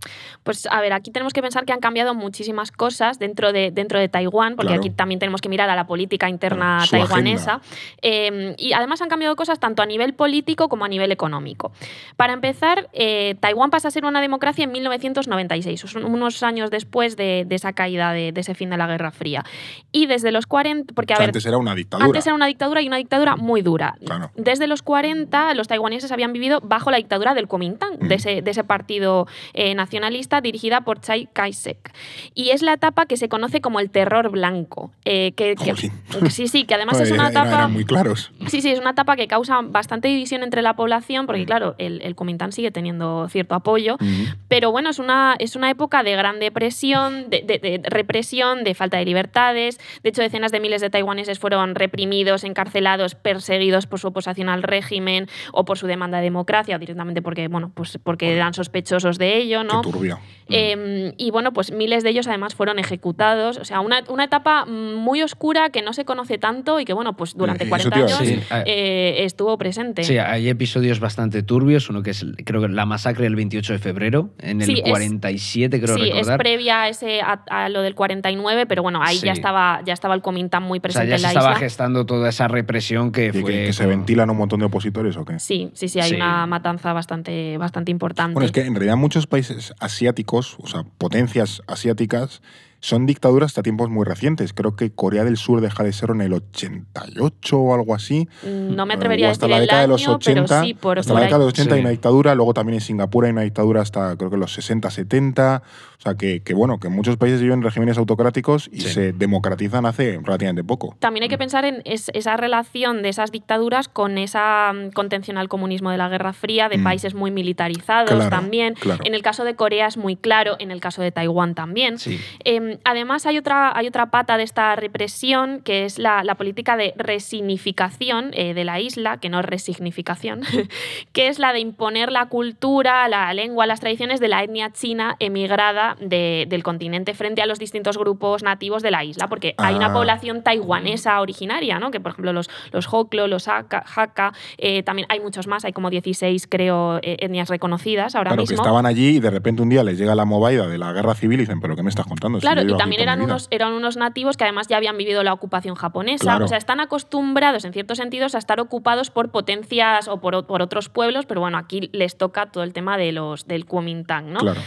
Pues 0.42 0.66
a 0.70 0.80
ver, 0.80 0.92
aquí 0.92 1.10
tenemos 1.10 1.32
que 1.32 1.42
pensar 1.42 1.64
que 1.64 1.72
han 1.72 1.80
cambiado 1.80 2.14
muchísimas 2.14 2.72
cosas 2.72 3.18
dentro 3.18 3.52
de, 3.52 3.70
dentro 3.70 3.98
de 3.98 4.08
Taiwán, 4.08 4.56
porque 4.56 4.68
Claro. 4.68 4.80
aquí 4.80 4.90
también 4.90 5.18
tenemos 5.20 5.40
que 5.40 5.48
mirar 5.48 5.68
a 5.70 5.76
la 5.76 5.86
política 5.86 6.28
interna 6.28 6.84
Claro, 6.88 7.06
taiwanesa. 7.06 7.60
Eh, 8.02 8.54
y 8.58 8.72
además 8.72 9.00
han 9.02 9.08
cambiado 9.08 9.36
cosas 9.36 9.58
tanto 9.60 9.82
a 9.82 9.86
nivel 9.86 10.14
político 10.14 10.68
como 10.68 10.84
a 10.84 10.88
nivel 10.88 11.12
económico. 11.12 11.72
Para 12.16 12.32
empezar, 12.32 12.88
eh, 12.92 13.36
Taiwán 13.40 13.70
pasa 13.70 13.88
a 13.88 13.90
ser 13.90 14.04
una 14.04 14.20
democracia 14.20 14.64
en 14.64 14.72
1996, 14.72 15.80
son 15.80 16.04
unos 16.04 16.42
años 16.42 16.70
después 16.70 17.16
de, 17.16 17.44
de 17.46 17.54
esa 17.54 17.72
caída, 17.72 18.12
de, 18.12 18.32
de 18.32 18.40
ese 18.40 18.54
fin 18.54 18.70
de 18.70 18.76
la 18.76 18.86
Guerra 18.86 19.10
Fría. 19.10 19.44
Y 19.92 20.06
desde 20.06 20.32
los 20.32 20.46
40, 20.46 20.94
porque 20.94 21.12
O 21.12 21.14
a 21.14 21.16
sea, 21.16 21.22
ver, 21.26 21.28
antes 21.30 21.46
era 21.46 21.58
una 21.58 21.74
dictadura. 21.74 22.06
antes 22.06 22.26
era 22.26 22.34
una 22.34 22.46
dictadura 22.46 22.82
y 22.82 22.86
una 22.88 22.96
dictadura 22.96 23.36
muy 23.36 23.62
dura. 23.62 23.94
Claro. 24.04 24.30
Desde 24.36 24.66
los 24.66 24.82
40, 24.82 25.54
los 25.54 25.68
taiwaneses 25.68 26.10
habían 26.12 26.32
vivido 26.32 26.60
bajo 26.60 26.90
la 26.90 26.96
dictadura 26.96 27.34
del 27.34 27.48
Kuomintang, 27.60 27.98
Mm. 28.00 28.08
de, 28.08 28.14
ese, 28.14 28.42
de 28.42 28.50
ese 28.50 28.64
partido 28.64 29.26
eh, 29.52 29.74
nacionalista 29.74 30.40
dirigida 30.40 30.80
por 30.82 31.00
Chiang 31.00 31.26
Kai-shek. 31.32 31.92
Y 32.34 32.50
es 32.50 32.62
la 32.62 32.72
etapa 32.72 33.04
que 33.06 33.16
se 33.18 33.28
conoce 33.28 33.60
como 33.60 33.80
el 33.80 33.90
terror 33.90 34.30
blanco. 34.30 34.90
eh, 35.04 35.32
que, 35.32 35.54
sí, 36.30 36.48
sí, 36.48 36.64
que 36.64 36.74
además 36.74 37.00
es 37.00 37.10
una 37.10 37.28
etapa... 37.28 37.48
eran 37.48 37.72
muy 37.72 37.84
claros. 37.84 38.30
Sí, 38.46 38.60
sí, 38.62 38.70
es 38.70 38.78
una 38.80 38.90
etapa 38.90 39.16
que 39.16 39.26
causa 39.28 39.60
bastante 39.62 40.08
división 40.08 40.42
entre 40.42 40.62
la 40.62 40.74
población, 40.74 41.26
porque 41.26 41.42
Mm. 41.42 41.46
claro, 41.46 41.74
el, 41.78 42.00
el 42.02 42.14
Kuomintang 42.14 42.52
sigue 42.52 42.70
teniendo 42.70 43.28
cierto 43.28 43.54
apoyo, 43.54 43.94
Ujú. 43.96 44.06
pero 44.48 44.70
bueno, 44.70 44.90
es 44.90 44.98
una, 44.98 45.36
es 45.38 45.56
una 45.56 45.68
época 45.70 46.02
de 46.02 46.16
gran 46.16 46.38
depresión, 46.40 47.28
de, 47.30 47.42
de- 47.42 47.58
de 47.58 47.80
represión, 47.88 48.64
de 48.64 48.74
falta 48.74 48.96
de 48.98 49.04
libertades. 49.04 49.78
De 50.02 50.08
hecho, 50.10 50.22
decenas 50.22 50.52
de 50.52 50.60
miles 50.60 50.80
de 50.80 50.90
taiwaneses 50.90 51.38
fueron 51.38 51.74
reprimidos, 51.74 52.44
encarcelados, 52.44 53.14
perseguidos 53.14 53.86
por 53.86 53.98
su 54.00 54.08
oposición 54.08 54.48
al 54.48 54.62
régimen 54.62 55.28
o 55.52 55.64
por 55.64 55.76
su 55.78 55.86
demanda 55.86 56.18
de 56.18 56.24
democracia, 56.24 56.76
o 56.76 56.78
directamente 56.78 57.20
porque, 57.22 57.48
bueno, 57.50 57.70
pues 57.74 57.98
porque 58.02 58.32
eran 58.34 58.54
sospechosos 58.54 59.18
de 59.18 59.36
ello, 59.38 59.64
¿no? 59.64 59.82
Qué 59.82 59.90
turbio. 59.90 60.18
Eh, 60.52 61.14
y 61.16 61.30
bueno, 61.30 61.52
pues 61.52 61.70
miles 61.70 62.02
de 62.02 62.10
ellos 62.10 62.26
además 62.26 62.54
fueron 62.56 62.78
ejecutados. 62.80 63.56
O 63.58 63.64
sea, 63.64 63.80
una, 63.80 64.02
una 64.08 64.24
etapa 64.24 64.64
muy 64.66 65.22
oscura 65.22 65.70
que 65.70 65.80
no 65.80 65.92
se 65.92 66.04
conoce 66.04 66.38
tanto 66.38 66.80
y 66.80 66.84
que, 66.84 66.92
bueno, 66.92 67.16
pues 67.16 67.36
durante 67.36 67.64
Eh, 67.64 67.66
eso 67.66 67.70
40 67.70 67.90
te 67.90 67.98
iba 68.00 68.08
a 68.08 68.18
años. 68.18 68.28
Sí, 68.28 68.46
ah, 68.50 68.62
eh, 68.66 69.24
estuvo 69.24 69.56
presente. 69.58 70.02
Sí, 70.02 70.18
hay 70.18 70.48
episodios 70.48 70.98
bastante 70.98 71.44
turbios. 71.44 71.88
Uno 71.88 72.02
que 72.02 72.10
es, 72.10 72.26
creo 72.44 72.60
que 72.60 72.68
la 72.68 72.84
masacre 72.84 73.24
del 73.24 73.36
28 73.36 73.74
de 73.74 73.78
febrero, 73.78 74.30
en 74.40 74.60
el 74.60 74.66
Sí, 74.66 74.82
es- 74.84 74.90
47, 74.90 75.80
creo 75.80 75.96
sí, 75.96 76.10
es 76.12 76.28
previa 76.32 76.82
a, 76.82 76.88
ese, 76.88 77.20
a, 77.20 77.44
a 77.48 77.68
lo 77.68 77.82
del 77.82 77.94
49, 77.94 78.66
pero 78.66 78.82
bueno, 78.82 79.00
ahí 79.02 79.18
Sí. 79.18 79.26
ya 79.26 79.32
estaba 79.32 79.82
ya 79.84 79.92
estaba 79.92 80.14
el 80.14 80.22
Kuomintang 80.22 80.64
muy 80.64 80.78
o 80.78 80.80
sea, 80.80 80.82
presente 80.82 81.08
ya 81.10 81.14
en 81.14 81.20
se 81.20 81.22
la 81.26 81.28
estaba 81.30 81.50
isla. 81.52 81.60
gestando 81.60 82.06
toda 82.06 82.28
esa 82.28 82.48
represión 82.48 83.12
que 83.12 83.26
¿Y 83.26 83.30
que, 83.32 83.40
fue. 83.40 83.52
que 83.66 83.72
se 83.72 83.84
como- 83.84 83.96
ventilan 83.96 84.30
un 84.30 84.36
montón 84.36 84.58
de 84.60 84.66
opositores 84.66 85.16
o 85.16 85.24
qué? 85.24 85.38
Sí, 85.38 85.70
sí, 85.74 85.88
sí, 85.88 86.00
hay 86.00 86.10
Sí. 86.10 86.16
una 86.16 86.46
matanza 86.46 86.92
bastante, 86.92 87.39
bastante 87.58 87.90
importante. 87.90 88.34
Bueno, 88.34 88.46
es 88.46 88.52
que 88.52 88.62
en 88.62 88.74
realidad 88.74 88.96
muchos 88.96 89.26
países 89.26 89.74
asiáticos, 89.80 90.56
o 90.60 90.66
sea, 90.66 90.84
potencias 90.98 91.62
asiáticas, 91.66 92.42
son 92.80 93.06
dictaduras 93.06 93.48
hasta 93.48 93.62
tiempos 93.62 93.90
muy 93.90 94.04
recientes. 94.04 94.52
Creo 94.52 94.74
que 94.74 94.90
Corea 94.90 95.24
del 95.24 95.36
Sur 95.36 95.60
deja 95.60 95.84
de 95.84 95.92
ser 95.92 96.10
en 96.10 96.22
el 96.22 96.32
88 96.32 97.58
o 97.58 97.74
algo 97.74 97.94
así. 97.94 98.28
Mm, 98.42 98.74
no 98.74 98.86
me 98.86 98.94
atrevería 98.94 99.28
a 99.28 99.30
hasta 99.32 99.46
decir 99.46 99.50
la 99.50 99.56
el 99.58 99.62
década 99.66 99.82
de 99.82 99.88
los 99.88 100.08
80, 100.08 100.44
pero 100.46 100.64
sí, 100.64 100.74
por, 100.74 100.98
hasta 100.98 101.12
por 101.12 101.14
la 101.20 101.20
ahí. 101.20 101.26
década 101.28 101.38
de 101.40 101.44
los 101.46 101.52
80 101.54 101.74
hay 101.74 101.80
una 101.82 101.90
dictadura, 101.90 102.34
luego 102.34 102.54
también 102.54 102.74
en 102.74 102.80
Singapur 102.80 103.24
hay 103.24 103.32
una 103.32 103.42
dictadura 103.42 103.82
hasta 103.82 104.16
creo 104.16 104.30
que 104.30 104.36
los 104.36 104.52
60, 104.52 104.90
70. 104.90 105.62
O 105.98 106.02
sea, 106.02 106.14
que, 106.14 106.42
que 106.42 106.54
bueno, 106.54 106.80
que 106.80 106.88
muchos 106.88 107.18
países 107.18 107.42
viven 107.42 107.60
regímenes 107.62 107.98
autocráticos 107.98 108.70
y 108.72 108.80
Sí. 108.80 108.88
se 108.88 109.12
democratizan 109.12 109.84
hace 109.84 110.18
relativamente 110.22 110.64
poco. 110.64 110.96
También 110.98 111.24
hay 111.24 111.28
que 111.28 111.36
pensar 111.36 111.66
en 111.66 111.82
es- 111.84 112.10
esa 112.14 112.38
relación 112.38 113.02
de 113.02 113.10
esas 113.10 113.30
dictaduras 113.32 113.88
con 113.88 114.16
esa 114.16 114.72
mm, 114.72 114.92
contención 114.92 115.36
al 115.36 115.48
comunismo 115.50 115.90
de 115.90 115.98
la 115.98 116.08
Guerra 116.08 116.32
Fría, 116.32 116.70
de 116.70 116.78
Mm. 116.78 116.84
países 116.84 117.14
muy 117.14 117.30
militarizados 117.30 118.08
Claro, 118.14 118.30
también. 118.30 118.74
claro. 118.74 119.04
En 119.04 119.14
el 119.14 119.20
caso 119.20 119.44
de 119.44 119.54
Corea 119.56 119.86
es 119.88 119.98
muy 119.98 120.16
claro, 120.16 120.56
en 120.58 120.70
el 120.70 120.80
caso 120.80 121.02
de 121.02 121.12
Taiwán 121.12 121.54
también. 121.54 121.98
Sí. 121.98 122.18
Eh, 122.44 122.69
además, 122.84 123.26
hay 123.26 123.38
otra, 123.38 123.76
hay 123.76 123.86
otra 123.86 124.10
pata 124.10 124.36
de 124.36 124.42
esta 124.44 124.76
represión, 124.76 125.60
que 125.62 125.84
es 125.84 125.98
la, 125.98 126.22
la 126.24 126.34
política 126.36 126.76
de 126.76 126.94
resignificación 126.96 128.30
eh, 128.34 128.54
de 128.54 128.64
la 128.64 128.80
isla, 128.80 129.18
que 129.18 129.28
no 129.28 129.40
es 129.40 129.46
resignificación, 129.46 130.42
que 131.12 131.28
es 131.28 131.38
la 131.38 131.52
de 131.52 131.60
imponer 131.60 132.12
la 132.12 132.26
cultura, 132.26 133.08
la 133.08 133.32
lengua, 133.34 133.66
las 133.66 133.80
tradiciones 133.80 134.20
de 134.20 134.28
la 134.28 134.42
etnia 134.42 134.70
china 134.70 135.16
emigrada 135.18 135.96
de- 136.00 136.46
del 136.48 136.62
continente 136.62 137.14
frente 137.14 137.42
a 137.42 137.46
los 137.46 137.58
distintos 137.58 137.98
grupos 137.98 138.42
nativos 138.42 138.82
de 138.82 138.90
la 138.90 139.04
isla, 139.04 139.28
porque 139.28 139.54
hay 139.58 139.74
una 139.74 139.86
Ah. 139.86 139.92
población 139.92 140.42
taiwanesa 140.42 141.20
originaria, 141.20 141.78
¿no? 141.78 141.90
que 141.90 142.00
por 142.00 142.12
ejemplo 142.12 142.32
los, 142.32 142.48
los 142.72 142.86
Hoklo, 142.92 143.26
los 143.26 143.48
Hakka, 143.48 143.84
Hakka, 143.96 144.32
eh, 144.58 144.82
también 144.82 145.06
hay 145.10 145.20
muchos 145.20 145.46
más, 145.46 145.64
hay 145.64 145.72
como 145.72 145.90
16, 145.90 146.46
creo, 146.48 146.98
eh, 147.02 147.16
etnias 147.20 147.48
reconocidas 147.48 148.14
ahora 148.14 148.30
Claro, 148.30 148.44
que 148.44 148.52
mismo. 148.52 148.62
estaban 148.64 148.86
allí 148.86 149.16
y 149.16 149.20
de 149.20 149.30
repente 149.30 149.62
un 149.62 149.68
día 149.68 149.82
les 149.82 149.98
llega 149.98 150.14
la 150.14 150.24
movida 150.24 150.68
de 150.68 150.78
la 150.78 150.92
guerra 150.92 151.14
civil 151.14 151.40
y 151.40 151.42
dicen, 151.42 151.60
¿pero 151.60 151.74
qué 151.76 151.82
me 151.82 151.88
estás 151.90 152.06
contando? 152.06 152.38
Si 152.40 152.46
Claro, 152.60 152.74
y 152.74 152.78
también 152.78 153.02
eran 153.02 153.18
mi 153.18 153.24
vida". 153.24 153.34
unos, 153.34 153.48
eran 153.50 153.72
unos 153.72 153.96
nativos 153.96 154.36
que 154.36 154.44
además 154.44 154.68
ya 154.68 154.76
habían 154.76 154.96
vivido 154.96 155.22
la 155.22 155.32
ocupación 155.32 155.74
japonesa. 155.74 156.24
Claro. 156.24 156.44
O 156.44 156.48
sea, 156.48 156.58
están 156.58 156.80
acostumbrados, 156.80 157.64
en 157.64 157.72
ciertos 157.72 157.98
sentidos, 157.98 158.34
a 158.34 158.38
estar 158.38 158.60
ocupados 158.60 159.10
por 159.10 159.30
potencias 159.30 160.08
o 160.08 160.20
por, 160.20 160.46
por 160.46 160.62
otros 160.62 160.88
pueblos, 160.88 161.26
pero 161.26 161.40
bueno, 161.40 161.58
aquí 161.58 161.90
les 161.92 162.16
toca 162.16 162.46
todo 162.46 162.64
el 162.64 162.72
tema 162.72 162.96
de 162.96 163.12
los, 163.12 163.46
del 163.46 163.66
Kuomintang, 163.66 164.32
¿no? 164.32 164.40
Claro. 164.40 164.60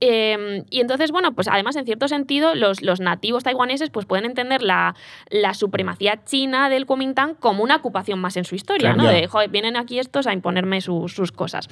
Eh, 0.00 0.64
y 0.70 0.80
entonces, 0.80 1.10
bueno, 1.10 1.32
pues 1.32 1.48
además, 1.48 1.76
en 1.76 1.84
cierto 1.84 2.06
sentido, 2.08 2.54
los, 2.54 2.82
los 2.82 3.00
nativos 3.00 3.42
taiwaneses 3.44 3.90
pues 3.90 4.06
pueden 4.06 4.24
entender 4.26 4.62
la, 4.62 4.94
la 5.30 5.54
supremacía 5.54 6.24
china 6.24 6.68
del 6.68 6.86
Kuomintang 6.86 7.34
como 7.34 7.62
una 7.64 7.76
ocupación 7.76 8.18
más 8.20 8.36
en 8.36 8.44
su 8.44 8.54
historia, 8.54 8.94
Claro. 8.94 9.08
¿no? 9.10 9.14
De, 9.16 9.26
"Joder, 9.26 9.50
vienen 9.50 9.76
aquí 9.76 9.98
estos 9.98 10.26
a 10.26 10.32
imponerme 10.32 10.80
sus- 10.80 11.12
sus 11.14 11.32
cosas. 11.32 11.68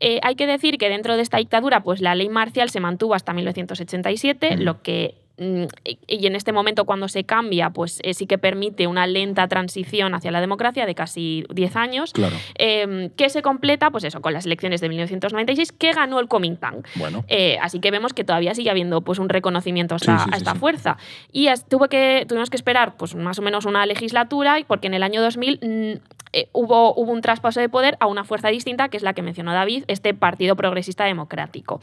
Eh, 0.00 0.20
hay 0.22 0.34
que 0.36 0.46
decir 0.46 0.78
que 0.78 0.88
dentro 0.88 1.16
de 1.16 1.22
esta 1.22 1.38
dictadura, 1.38 1.82
pues 1.82 2.00
la 2.00 2.14
ley 2.14 2.28
marcial 2.28 2.70
se 2.70 2.80
mantuvo 2.80 3.14
hasta 3.14 3.32
1987, 3.32 4.56
Mm. 4.56 4.60
lo 4.62 4.80
que 4.82 5.14
y 5.38 5.68
y 6.06 6.26
en 6.26 6.34
este 6.34 6.52
momento 6.52 6.84
cuando 6.84 7.06
se 7.08 7.24
cambia, 7.24 7.70
pues 7.70 8.00
eh, 8.02 8.12
sí 8.14 8.26
que 8.26 8.38
permite 8.38 8.86
una 8.86 9.06
lenta 9.06 9.46
transición 9.46 10.14
hacia 10.14 10.30
la 10.32 10.40
democracia 10.40 10.84
de 10.84 10.94
casi 10.94 11.44
10 11.54 11.76
años, 11.76 12.12
Claro. 12.12 12.34
eh, 12.56 13.10
que 13.16 13.28
se 13.30 13.40
completa, 13.42 13.90
pues 13.90 14.04
eso, 14.04 14.20
con 14.20 14.32
las 14.32 14.46
elecciones 14.46 14.80
de 14.80 14.88
1996, 14.88 15.72
que 15.72 15.92
ganó 15.92 16.18
el 16.18 16.26
Kuomintang. 16.28 16.82
Bueno. 16.96 17.24
Eh, 17.28 17.58
así 17.62 17.78
que 17.80 17.90
vemos 17.90 18.12
que 18.14 18.24
todavía 18.24 18.54
sigue 18.54 18.70
habiendo 18.70 19.00
pues, 19.02 19.18
un 19.18 19.28
reconocimiento 19.28 19.94
a 19.94 19.98
Sí, 19.98 20.10
esta, 20.10 20.24
sí, 20.24 20.30
a 20.32 20.36
esta 20.36 20.52
sí. 20.52 20.58
fuerza. 20.58 20.96
Y 21.32 21.48
tuvo 21.68 21.88
que, 21.88 22.24
tuvimos 22.28 22.50
que 22.50 22.56
esperar 22.56 22.96
pues, 22.96 23.14
más 23.14 23.38
o 23.38 23.42
menos 23.42 23.64
una 23.64 23.86
legislatura, 23.86 24.56
porque 24.66 24.88
en 24.88 24.94
el 24.94 25.02
año 25.02 25.22
2000 25.22 25.60
mm, 25.62 26.18
eh, 26.32 26.48
hubo, 26.52 26.94
hubo 26.94 27.10
un 27.12 27.22
traspaso 27.22 27.58
de 27.60 27.68
poder 27.70 27.96
a 28.00 28.06
una 28.06 28.22
fuerza 28.24 28.48
distinta, 28.48 28.88
que 28.90 28.96
es 28.98 29.02
la 29.02 29.14
que 29.14 29.22
mencionó 29.22 29.52
David, 29.52 29.84
este 29.88 30.12
Partido 30.14 30.56
Progresista 30.56 31.04
Democrático. 31.04 31.80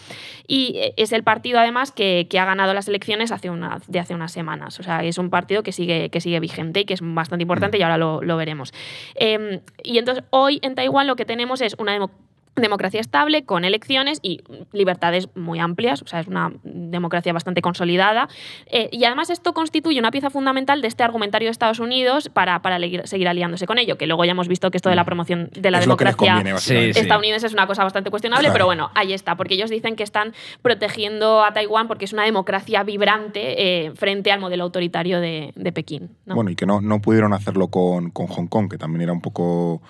Y 0.48 0.74
eh, 0.78 0.94
es 0.98 1.14
el 1.14 1.24
partido, 1.24 1.60
además, 1.60 1.92
que, 1.92 2.28
que 2.30 2.38
ha 2.40 2.46
ganado 2.46 2.74
las 2.74 2.88
elecciones 2.88 3.32
hace 3.32 3.45
una, 3.50 3.80
de 3.88 4.00
hace 4.00 4.16
unas 4.16 4.32
semanas. 4.32 4.80
O 4.80 4.84
sea, 4.84 5.04
es 5.04 5.18
un 5.18 5.30
partido 5.30 5.64
que 5.64 5.72
sigue, 5.72 6.10
que 6.10 6.22
sigue 6.22 6.40
vigente 6.40 6.82
y 6.82 6.86
que 6.86 6.94
es 6.94 7.02
bastante 7.02 7.44
importante, 7.44 7.78
y 7.78 7.82
ahora 7.82 7.98
lo, 7.98 8.22
lo 8.22 8.38
veremos. 8.38 8.74
Eh, 9.16 9.62
y 9.84 9.98
entonces, 9.98 10.24
hoy 10.30 10.60
en 10.62 10.76
Taiwán 10.76 11.08
lo 11.08 11.16
que 11.16 11.26
tenemos 11.26 11.62
es 11.62 11.76
una 11.80 11.94
democracia 11.94 12.26
democracia 12.56 13.02
estable, 13.02 13.44
con 13.44 13.66
elecciones 13.66 14.20
y 14.22 14.42
libertades 14.72 15.28
muy 15.36 15.60
amplias, 15.60 16.02
o 16.02 16.08
sea, 16.08 16.20
es 16.22 16.28
una 16.28 16.54
democracia 16.64 17.34
bastante 17.34 17.62
consolidada. 17.62 18.28
Eh, 18.68 18.90
y 18.92 19.04
además 19.06 19.30
esto 19.30 19.54
constituye 19.54 20.00
una 20.00 20.12
pieza 20.12 20.30
fundamental 20.30 20.82
de 20.82 20.88
este 20.88 21.04
argumentario 21.04 21.48
de 21.48 21.52
Estados 21.52 21.80
Unidos 21.80 22.30
para, 22.30 22.62
para 22.62 22.78
seguir 23.06 23.28
aliándose 23.28 23.68
con 23.68 23.78
ello, 23.78 23.98
que 23.98 24.08
luego 24.08 24.26
ya 24.26 24.32
hemos 24.32 24.48
visto 24.48 24.72
que 24.72 24.78
esto 24.78 24.90
de 24.90 24.96
la 24.96 25.06
promoción 25.06 25.50
de 25.54 25.72
la 25.72 25.80
es 25.80 25.86
democracia 25.86 26.18
conviene, 26.18 26.54
básicamente. 26.54 26.94
Sí, 26.94 26.94
sí. 26.94 27.00
estadounidense 27.00 27.48
es 27.48 27.54
una 27.54 27.68
cosa 27.68 27.84
bastante 27.84 28.10
cuestionable, 28.10 28.46
Claro. 28.46 28.54
pero 28.54 28.66
bueno, 28.66 28.92
ahí 28.96 29.14
está, 29.14 29.36
porque 29.36 29.56
ellos 29.56 29.70
dicen 29.70 29.96
que 29.96 30.04
están 30.04 30.34
protegiendo 30.62 31.44
a 31.44 31.54
Taiwán 31.54 31.88
porque 31.88 32.06
es 32.06 32.14
una 32.14 32.24
democracia 32.24 32.84
vibrante 32.84 33.86
eh, 33.86 33.92
frente 33.96 34.32
al 34.32 34.40
modelo 34.40 34.64
autoritario 34.64 35.20
de, 35.20 35.52
de 35.56 35.72
Pekín. 35.72 36.10
¿no? 36.26 36.36
Bueno, 36.36 36.50
y 36.52 36.56
que 36.56 36.66
no, 36.66 36.82
no 36.82 37.02
pudieron 37.02 37.34
hacerlo 37.34 37.68
con, 37.68 38.12
con 38.12 38.28
Hong 38.28 38.48
Kong, 38.48 38.70
que 38.70 38.78
también 38.78 39.02
era 39.02 39.14
un 39.14 39.22
poco 39.22 39.82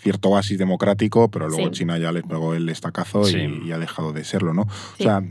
cierto 0.00 0.30
oasis 0.30 0.58
democrático, 0.58 1.30
pero 1.30 1.48
luego 1.48 1.66
Sí. 1.66 1.70
China 1.72 1.98
ya 1.98 2.12
les 2.12 2.24
pegó 2.24 2.54
el 2.54 2.68
estacazo 2.68 3.22
y- 3.28 3.32
Sí. 3.32 3.60
y, 3.66 3.72
ha 3.72 3.78
dejado 3.78 4.12
de 4.12 4.24
serlo, 4.24 4.52
¿no? 4.54 4.66
Sí. 4.98 5.04
O 5.04 5.06
sea, 5.06 5.22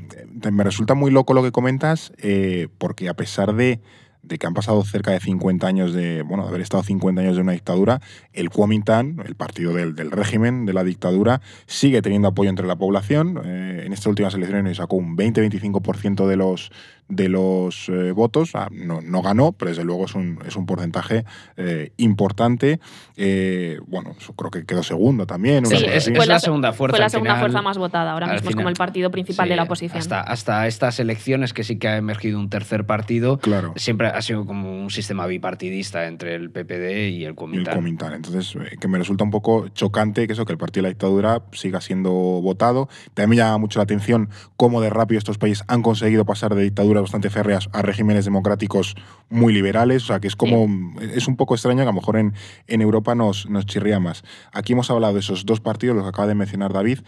me 0.52 0.64
resulta 0.64 0.94
muy 0.96 1.12
loco 1.12 1.34
lo 1.34 1.44
que 1.44 1.52
comentas, 1.52 2.14
eh, 2.18 2.68
porque 2.78 3.10
a 3.10 3.14
pesar 3.14 3.54
de, 3.56 3.80
de 4.24 4.38
que 4.38 4.48
han 4.48 4.54
pasado 4.54 4.82
cerca 4.86 5.12
de 5.12 5.20
50 5.20 5.68
años 5.68 5.94
de, 5.94 6.22
bueno, 6.22 6.44
de 6.44 6.50
haber 6.50 6.62
estado 6.62 6.82
50 6.82 7.22
años 7.22 7.36
de 7.36 7.42
una 7.42 7.52
dictadura, 7.52 8.00
el 8.32 8.50
Kuomintang, 8.50 9.20
el 9.26 9.36
partido 9.36 9.74
del, 9.74 9.96
del 9.96 10.12
régimen, 10.12 10.66
de 10.66 10.72
la 10.72 10.86
dictadura, 10.86 11.42
sigue 11.68 12.02
teniendo 12.02 12.30
apoyo 12.30 12.50
entre 12.50 12.66
la 12.66 12.78
población. 12.78 13.42
Eh, 13.44 13.84
en 13.86 13.92
estas 13.92 14.08
últimas 14.08 14.34
elecciones 14.34 14.78
sacó 14.78 14.96
un 14.96 15.18
20-25% 15.18 16.26
de 16.26 16.38
los, 16.38 16.72
de 17.10 17.30
los 17.30 17.90
eh, 17.90 18.12
votos. 18.12 18.52
Ah, 18.56 18.70
no, 18.72 19.02
no 19.02 19.22
ganó, 19.22 19.52
pero 19.52 19.70
desde 19.70 19.84
luego 19.84 20.06
es 20.06 20.16
un, 20.16 20.40
es 20.46 20.56
un 20.56 20.66
porcentaje 20.66 21.26
eh, 21.58 21.92
importante. 21.98 22.80
Eh, 23.16 23.80
bueno, 23.88 24.16
creo 24.36 24.52
que 24.52 24.66
quedó 24.66 24.84
segundo 24.84 25.26
también. 25.28 25.66
Sí, 25.66 25.76
es, 25.76 26.08
es 26.08 26.28
la 26.28 26.40
segunda 26.40 26.74
fuerza. 26.74 26.94
Fue 26.98 27.00
la 27.00 27.10
segunda 27.10 27.34
final. 27.34 27.42
fuerza 27.42 27.62
más 27.62 27.78
votada, 27.78 28.12
ahora 28.12 28.28
mismo 28.28 28.36
es 28.38 28.42
final. 28.42 28.56
como 28.56 28.70
el 28.70 28.76
partido 28.76 29.12
principal 29.12 29.46
Sí, 29.46 29.50
de 29.50 29.56
la 29.56 29.64
oposición. 29.64 29.98
Hasta, 30.00 30.22
hasta 30.22 30.68
estas 30.68 31.00
elecciones 31.00 31.54
que 31.54 31.64
sí 31.64 31.78
que 31.78 31.88
ha 31.88 31.98
emergido 31.98 32.40
un 32.40 32.50
tercer 32.50 32.86
partido, 32.86 33.38
Claro. 33.40 33.74
siempre 33.76 34.08
ha 34.08 34.22
sido 34.22 34.46
como 34.46 34.82
un 34.82 34.90
sistema 34.90 35.28
bipartidista 35.28 36.08
entre 36.08 36.36
el 36.36 36.50
PPD 36.50 37.10
y 37.10 37.26
el 37.26 37.36
y 37.54 37.58
el. 37.58 37.70
Kuomintang. 37.70 38.14
Entonces, 38.14 38.56
eh, 38.56 38.78
que 38.80 38.88
me 38.88 38.98
resulta 38.98 39.24
un 39.24 39.32
poco 39.32 39.68
chocante 39.70 40.26
que 40.28 40.34
eso, 40.34 40.46
que 40.46 40.54
el 40.54 40.58
partido 40.58 40.84
de 40.84 40.90
la 40.90 40.90
dictadura 40.90 41.42
siga 41.52 41.82
siendo 41.82 42.12
votado. 42.12 42.90
También 43.14 43.30
me 43.32 43.36
llama 43.38 43.58
mucho 43.58 43.80
la 43.80 43.84
atención 43.84 44.30
cómo 44.56 44.82
de 44.82 44.90
rápido 44.90 45.18
estos 45.20 45.38
países 45.38 45.64
han 45.68 45.82
conseguido 45.82 46.26
pasar 46.26 46.56
de 46.56 46.64
bastante 47.02 47.30
férreas 47.30 47.70
a 47.74 47.82
regímenes 47.82 48.26
democráticos 48.26 48.96
muy 49.30 49.54
liberales. 49.54 50.04
O 50.04 50.08
sea, 50.08 50.20
que 50.20 50.28
es 50.28 50.36
como. 50.36 50.68
Es 51.02 51.28
un 51.28 51.36
poco 51.36 51.56
extraño 51.56 51.78
que 51.78 51.84
a 51.84 51.86
lo 51.86 51.94
mejor 51.94 52.18
en, 52.18 52.34
en 52.68 52.82
Europa 52.82 53.16
nos, 53.16 53.50
nos 53.50 53.66
chirría 53.66 54.00
más. 54.00 54.24
Aquí 54.52 54.74
hemos 54.74 54.90
hablado 54.90 55.14
de 55.14 55.20
esos 55.20 55.46
dos 55.46 55.60
partidos, 55.60 55.96
los 55.96 56.06
que 56.06 56.10
acaba 56.10 56.28
de 56.28 56.36
mencionar 56.36 56.74
David. 56.74 57.00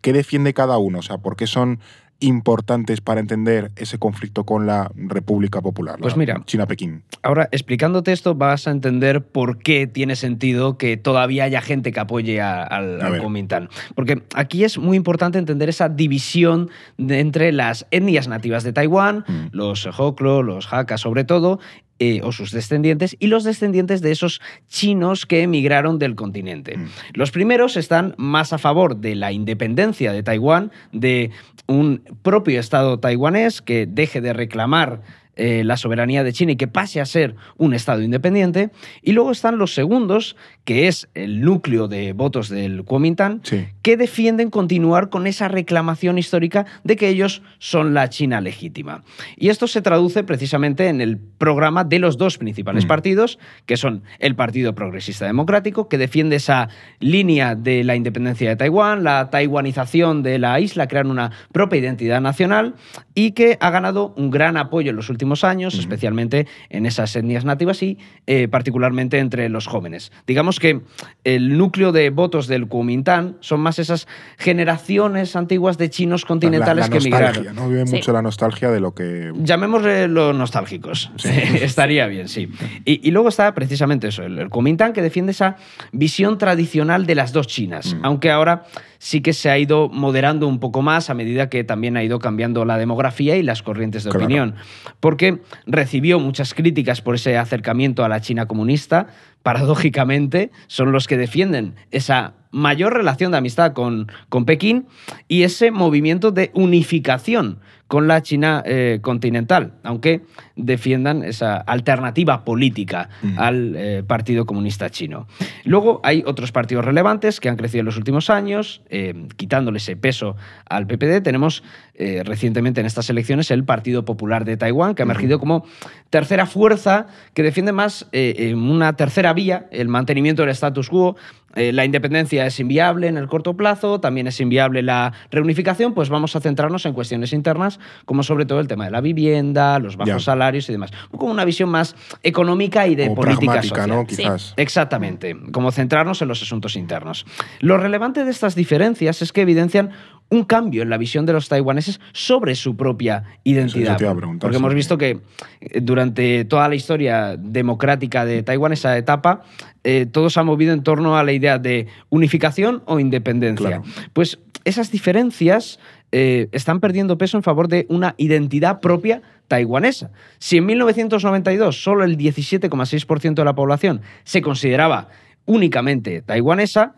¿Qué 0.00 0.12
defiende 0.12 0.54
cada 0.54 0.78
uno? 0.78 0.98
O 0.98 1.02
sea, 1.02 1.18
¿por 1.18 1.36
qué 1.36 1.46
son 1.46 1.80
importantes 2.24 3.00
para 3.00 3.20
entender 3.20 3.70
ese 3.76 3.98
conflicto 3.98 4.44
con 4.44 4.66
la 4.66 4.90
República 4.96 5.60
Popular? 5.60 5.98
Pues 6.00 6.14
la 6.14 6.18
mira, 6.18 6.42
China-Pekín. 6.44 7.02
Ahora, 7.22 7.48
explicándote 7.52 8.12
esto, 8.12 8.34
vas 8.34 8.66
a 8.66 8.70
entender 8.70 9.22
por 9.24 9.58
qué 9.58 9.86
tiene 9.86 10.16
sentido 10.16 10.76
que 10.78 10.96
todavía 10.96 11.44
haya 11.44 11.60
gente 11.60 11.92
que 11.92 12.00
apoye 12.00 12.40
a- 12.40 12.62
al, 12.62 13.00
A 13.00 13.06
al. 13.06 13.18
Kuomintang. 13.20 13.68
Porque 13.94 14.22
aquí 14.34 14.64
es 14.64 14.78
muy 14.78 14.96
importante 14.96 15.38
entender 15.38 15.68
esa 15.68 15.88
división 15.88 16.70
de- 16.98 17.20
entre 17.20 17.52
las 17.52 17.86
etnias 17.90 18.28
nativas 18.28 18.64
de 18.64 18.72
Taiwán, 18.72 19.24
Mm. 19.28 19.46
los 19.52 19.86
Hoklo, 19.98 20.42
los 20.42 20.72
Hakka 20.72 20.98
sobre 20.98 21.24
todo, 21.24 21.60
eh, 21.98 22.20
o 22.22 22.32
sus 22.32 22.50
descendientes, 22.50 23.16
y 23.18 23.28
los 23.28 23.44
descendientes 23.44 24.00
de 24.00 24.10
esos 24.10 24.40
chinos 24.68 25.26
que 25.26 25.42
emigraron 25.42 25.98
del 25.98 26.16
continente. 26.16 26.76
Mm. 26.76 26.88
Los 27.14 27.30
primeros 27.30 27.76
están 27.76 28.14
más 28.16 28.52
a 28.52 28.58
favor 28.58 28.96
de 28.96 29.14
la 29.14 29.32
independencia 29.32 30.12
de 30.12 30.22
Taiwán, 30.22 30.72
de 30.92 31.30
un 31.66 32.02
propio 32.22 32.60
Estado 32.60 32.98
taiwanés 32.98 33.62
que 33.62 33.86
deje 33.86 34.20
de 34.20 34.32
reclamar 34.32 35.02
eh, 35.36 35.62
la 35.64 35.76
soberanía 35.76 36.22
de 36.24 36.32
China 36.32 36.52
y 36.52 36.56
que 36.56 36.68
pase 36.68 37.00
a 37.00 37.06
ser 37.06 37.34
un 37.56 37.74
Estado 37.74 38.02
independiente. 38.02 38.70
Y 39.02 39.12
luego 39.12 39.30
están 39.32 39.58
los 39.58 39.74
segundos, 39.74 40.36
que 40.64 40.88
es 40.88 41.08
el 41.14 41.40
núcleo 41.40 41.88
de 41.88 42.12
votos 42.12 42.48
del 42.48 42.84
Kuomintang, 42.84 43.40
Sí. 43.42 43.66
que 43.82 43.96
defienden 43.96 44.50
continuar 44.50 45.08
con 45.10 45.26
esa 45.26 45.48
reclamación 45.48 46.18
histórica 46.18 46.66
de 46.84 46.96
que 46.96 47.08
ellos 47.08 47.42
son 47.58 47.94
la 47.94 48.08
China 48.10 48.40
legítima. 48.40 49.02
Y 49.36 49.48
esto 49.48 49.66
se 49.66 49.82
traduce 49.82 50.22
precisamente 50.24 50.88
en 50.88 51.00
el 51.00 51.18
programa 51.18 51.84
de 51.84 51.98
los 51.98 52.16
dos 52.16 52.38
principales 52.38 52.84
Mm. 52.84 52.88
partidos, 52.88 53.38
que 53.66 53.76
son 53.76 54.02
el 54.18 54.34
Partido 54.36 54.74
Progresista 54.74 55.26
Democrático, 55.26 55.88
que 55.88 55.98
defiende 55.98 56.36
esa 56.36 56.68
línea 57.00 57.54
de 57.54 57.82
la 57.84 57.96
independencia 57.96 58.48
de 58.48 58.56
Taiwán, 58.56 59.04
la 59.04 59.30
taiwanización 59.30 60.22
de 60.22 60.38
la 60.38 60.60
isla, 60.60 60.86
crear 60.88 61.06
una 61.06 61.30
propia 61.52 61.80
identidad 61.80 62.20
nacional, 62.20 62.74
y 63.14 63.32
que 63.32 63.56
ha 63.60 63.70
ganado 63.70 64.14
un 64.16 64.30
gran 64.30 64.56
apoyo 64.56 64.90
en 64.90 64.96
los 64.96 65.10
últimos 65.10 65.23
últimos 65.24 65.44
años, 65.44 65.74
especialmente 65.78 66.46
en 66.68 66.84
esas 66.84 67.16
etnias 67.16 67.44
nativas 67.44 67.82
y 67.82 67.98
eh, 68.26 68.46
particularmente 68.48 69.18
entre 69.18 69.48
los 69.48 69.66
jóvenes. 69.66 70.12
Digamos 70.26 70.60
que 70.60 70.82
el 71.24 71.56
núcleo 71.56 71.92
de 71.92 72.10
votos 72.10 72.46
del 72.46 72.68
Kuomintang 72.68 73.36
son 73.40 73.60
más 73.60 73.78
esas 73.78 74.06
generaciones 74.36 75.34
antiguas 75.34 75.78
de 75.78 75.88
chinos 75.88 76.26
continentales 76.26 76.90
que 76.90 76.98
emigraron. 76.98 77.54
¿no? 77.54 77.68
Vive 77.68 77.86
mucho 77.86 78.12
la 78.12 78.20
nostalgia 78.20 78.70
de 78.70 78.80
lo 78.80 78.94
que... 78.94 79.32
Llamémosle 79.36 80.08
los 80.08 80.36
nostálgicos. 80.36 81.10
Estaría 81.60 82.06
bien, 82.06 82.28
sí. 82.28 82.50
Y, 82.84 83.10
luego 83.10 83.28
está 83.30 83.54
precisamente 83.54 84.08
eso, 84.08 84.24
el, 84.24 84.38
el 84.38 84.50
Kuomintang 84.50 84.92
que 84.92 85.00
defiende 85.00 85.32
esa 85.32 85.56
visión 85.92 86.36
tradicional 86.36 87.06
de 87.06 87.14
las 87.14 87.32
dos 87.32 87.46
Chinas, 87.46 87.94
mm. 87.94 88.04
aunque 88.04 88.30
ahora 88.30 88.64
sí 89.04 89.20
que 89.20 89.34
se 89.34 89.50
ha 89.50 89.58
ido 89.58 89.90
moderando 89.90 90.48
un 90.48 90.58
poco 90.60 90.80
más 90.80 91.10
a 91.10 91.14
medida 91.14 91.50
que 91.50 91.62
también 91.62 91.98
ha 91.98 92.02
ido 92.02 92.18
cambiando 92.20 92.64
la 92.64 92.78
demografía 92.78 93.36
y 93.36 93.42
las 93.42 93.62
corrientes 93.62 94.02
de 94.02 94.08
opinión, 94.08 94.54
porque 94.98 95.42
recibió 95.66 96.18
muchas 96.18 96.54
críticas 96.54 97.02
por 97.02 97.16
ese 97.16 97.36
acercamiento 97.36 98.02
a 98.02 98.08
la 98.08 98.22
China 98.22 98.46
comunista, 98.46 99.08
paradójicamente 99.42 100.52
son 100.68 100.90
los 100.90 101.06
que 101.06 101.18
defienden 101.18 101.74
esa 101.90 102.32
mayor 102.50 102.94
relación 102.94 103.32
de 103.32 103.36
amistad 103.36 103.74
con, 103.74 104.10
con 104.30 104.46
Pekín 104.46 104.86
y 105.28 105.42
ese 105.42 105.70
movimiento 105.70 106.30
de 106.30 106.50
unificación 106.54 107.58
con 107.86 108.08
la 108.08 108.22
China 108.22 108.62
eh, 108.64 108.98
continental, 109.02 109.74
aunque 109.82 110.22
defiendan 110.56 111.22
esa 111.22 111.56
alternativa 111.56 112.44
política 112.44 113.10
mm. 113.22 113.38
al 113.38 113.76
eh, 113.76 114.02
Partido 114.06 114.46
Comunista 114.46 114.90
Chino. 114.90 115.26
Luego 115.64 116.00
hay 116.02 116.22
otros 116.26 116.50
partidos 116.50 116.84
relevantes 116.84 117.40
que 117.40 117.48
han 117.48 117.56
crecido 117.56 117.80
en 117.80 117.86
los 117.86 117.96
últimos 117.96 118.30
años, 118.30 118.82
eh, 118.88 119.26
quitándole 119.36 119.78
ese 119.78 119.96
peso 119.96 120.36
al 120.68 120.86
PPD. 120.86 121.22
Tenemos 121.22 121.62
recientemente 121.96 122.80
en 122.80 122.86
estas 122.86 123.08
elecciones 123.08 123.52
el 123.52 123.62
Partido 123.62 124.04
Popular 124.04 124.44
de 124.44 124.56
Taiwán, 124.56 124.96
que 124.96 125.02
ha 125.02 125.04
emergido 125.04 125.38
como 125.38 125.64
tercera 126.10 126.44
fuerza 126.44 127.06
que 127.34 127.44
defiende 127.44 127.70
más 127.70 128.08
una 128.52 128.96
tercera 128.96 129.32
vía, 129.32 129.68
el 129.70 129.86
mantenimiento 129.86 130.42
del 130.42 130.50
status 130.50 130.88
quo, 130.88 131.14
eh, 131.54 131.72
la 131.72 131.84
independencia 131.84 132.46
es 132.46 132.58
inviable 132.60 133.08
en 133.08 133.16
el 133.16 133.28
corto 133.28 133.56
plazo, 133.56 134.00
también 134.00 134.26
es 134.26 134.40
inviable 134.40 134.82
la 134.82 135.12
reunificación, 135.30 135.94
pues 135.94 136.08
vamos 136.08 136.36
a 136.36 136.40
centrarnos 136.40 136.86
en 136.86 136.92
cuestiones 136.92 137.32
internas, 137.32 137.80
como 138.04 138.22
sobre 138.22 138.46
todo 138.46 138.60
el 138.60 138.68
tema 138.68 138.86
de 138.86 138.90
la 138.90 139.00
vivienda, 139.00 139.78
los 139.78 139.96
bajos 139.96 140.24
salarios 140.24 140.68
y 140.68 140.72
demás. 140.72 140.90
Como 141.10 141.32
una 141.32 141.44
visión 141.44 141.68
más 141.68 141.96
económica 142.22 142.86
y 142.86 142.94
de 142.94 143.10
política 143.10 143.62
social. 143.62 143.88
¿no? 143.88 144.06
Quizás. 144.06 144.54
exactamente, 144.56 145.36
como 145.52 145.70
centrarnos 145.72 146.22
en 146.22 146.28
los 146.28 146.42
asuntos 146.42 146.76
internos. 146.76 147.26
Lo 147.60 147.76
relevante 147.76 148.24
de 148.24 148.30
estas 148.30 148.54
diferencias 148.54 149.22
es 149.22 149.32
que 149.32 149.42
evidencian 149.42 149.90
un 150.34 150.44
cambio 150.44 150.82
en 150.82 150.90
la 150.90 150.98
visión 150.98 151.26
de 151.26 151.32
los 151.32 151.48
taiwaneses 151.48 152.00
sobre 152.12 152.54
su 152.54 152.76
propia 152.76 153.24
identidad. 153.44 153.98
Porque 154.40 154.56
hemos 154.56 154.74
visto 154.74 154.98
que 154.98 155.20
eh, 155.60 155.80
durante 155.80 156.44
toda 156.44 156.68
la 156.68 156.74
historia 156.74 157.36
democrática 157.38 158.24
de 158.24 158.42
Taiwán, 158.42 158.72
esa 158.72 158.96
etapa, 158.98 159.42
eh, 159.84 160.06
todo 160.10 160.30
se 160.30 160.40
ha 160.40 160.42
movido 160.42 160.72
en 160.72 160.82
torno 160.82 161.16
a 161.16 161.24
la 161.24 161.32
idea 161.32 161.58
de 161.58 161.86
unificación 162.10 162.82
o 162.86 162.98
independencia. 162.98 163.82
Pues 164.12 164.38
esas 164.64 164.90
diferencias 164.90 165.78
eh, 166.12 166.48
están 166.52 166.80
perdiendo 166.80 167.18
peso 167.18 167.36
en 167.36 167.42
favor 167.42 167.68
de 167.68 167.86
una 167.88 168.14
identidad 168.18 168.80
propia 168.80 169.22
taiwanesa. 169.48 170.10
Si 170.38 170.56
en 170.56 170.66
1992 170.66 171.82
solo 171.82 172.04
el 172.04 172.16
17,6% 172.16 173.34
de 173.34 173.44
la 173.44 173.54
población 173.54 174.00
se 174.24 174.42
consideraba 174.42 175.08
únicamente 175.44 176.22
taiwanesa, 176.22 176.94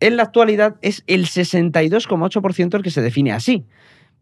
en 0.00 0.16
la 0.16 0.24
actualidad 0.24 0.76
es 0.82 1.02
el 1.06 1.26
62,8% 1.26 2.74
el 2.74 2.82
que 2.82 2.90
se 2.90 3.02
define 3.02 3.32
así. 3.32 3.64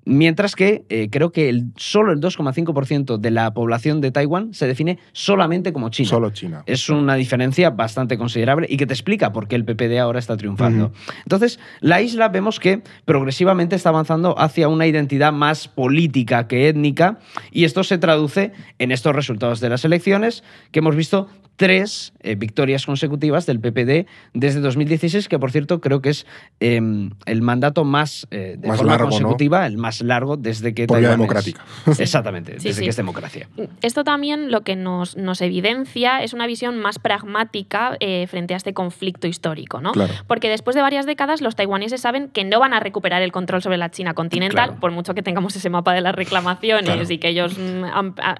Mientras 0.04 0.54
que 0.54 0.84
eh, 0.88 1.08
creo 1.10 1.32
que 1.32 1.48
el, 1.48 1.66
solo 1.76 2.12
el 2.12 2.20
2,5% 2.20 3.18
de 3.18 3.30
la 3.30 3.54
población 3.54 4.00
de 4.00 4.10
Taiwán 4.10 4.52
se 4.52 4.66
define 4.66 4.98
solamente 5.12 5.72
como 5.72 5.88
China. 5.88 6.08
Solo 6.08 6.30
China. 6.30 6.62
Es 6.66 6.88
una 6.88 7.14
diferencia 7.14 7.70
bastante 7.70 8.18
considerable 8.18 8.66
y 8.68 8.76
que 8.76 8.86
te 8.86 8.92
explica 8.92 9.32
por 9.32 9.48
qué 9.48 9.56
el 9.56 9.64
PPD 9.64 9.98
ahora 9.98 10.18
está 10.18 10.36
triunfando. 10.36 10.92
Entonces, 11.22 11.58
la 11.80 12.02
isla 12.02 12.28
vemos 12.28 12.60
que 12.60 12.82
progresivamente 13.04 13.76
está 13.76 13.88
avanzando 13.88 14.38
hacia 14.38 14.68
una 14.68 14.86
identidad 14.86 15.32
más 15.32 15.68
política 15.68 16.46
que 16.48 16.68
étnica 16.68 17.18
y 17.50 17.64
esto 17.64 17.84
se 17.84 17.98
traduce 17.98 18.52
en 18.78 18.92
estos 18.92 19.14
resultados 19.14 19.60
de 19.60 19.68
las 19.68 19.84
elecciones 19.84 20.44
que 20.70 20.80
hemos 20.80 20.96
visto 20.96 21.28
tres 21.56 22.12
eh, 22.20 22.34
victorias 22.34 22.84
consecutivas 22.86 23.46
del 23.46 23.60
PPD 23.60 24.06
desde 24.32 24.60
2016, 24.60 25.28
que 25.28 25.38
por 25.38 25.52
cierto 25.52 25.80
creo 25.80 26.00
que 26.02 26.10
es 26.10 26.26
em, 26.60 27.10
el 27.26 27.42
mandato 27.42 27.84
más, 27.84 28.26
eh, 28.30 28.56
de 28.58 28.72
forma 28.72 28.98
consecutiva, 28.98 29.66
el 29.66 29.78
más 29.78 29.93
largo 30.02 30.36
desde 30.36 30.74
que 30.74 30.86
vía 30.86 31.10
democrática. 31.10 31.64
Exactamente, 31.98 32.56
desde 32.60 32.82
que 32.82 32.88
es 32.88 32.96
democracia. 32.96 33.48
Esto 33.82 34.04
también 34.04 34.50
lo 34.50 34.62
que 34.62 34.76
nos, 34.76 35.16
nos 35.16 35.40
evidencia 35.40 36.22
es 36.22 36.32
una 36.32 36.46
visión 36.46 36.78
más 36.78 36.98
pragmática 36.98 37.96
eh, 38.00 38.26
frente 38.26 38.54
a 38.54 38.56
este 38.56 38.74
conflicto 38.74 39.26
histórico, 39.26 39.80
¿no? 39.80 39.92
Porque 40.26 40.48
después 40.48 40.76
de 40.76 40.82
varias 40.82 41.06
décadas 41.06 41.40
los 41.40 41.56
taiwaneses 41.56 42.00
saben 42.00 42.28
que 42.28 42.44
no 42.44 42.60
van 42.60 42.72
a 42.72 42.80
recuperar 42.80 43.22
el 43.22 43.32
control 43.32 43.62
sobre 43.62 43.76
la 43.76 43.90
China 43.90 44.14
continental, 44.14 44.76
por 44.80 44.90
mucho 44.90 45.14
que 45.14 45.22
tengamos 45.22 45.56
ese 45.56 45.70
mapa 45.70 45.92
de 45.94 46.00
las 46.00 46.14
reclamaciones 46.14 47.10
y 47.10 47.18
que 47.18 47.28
ellos 47.28 47.56
mm, 47.58 47.84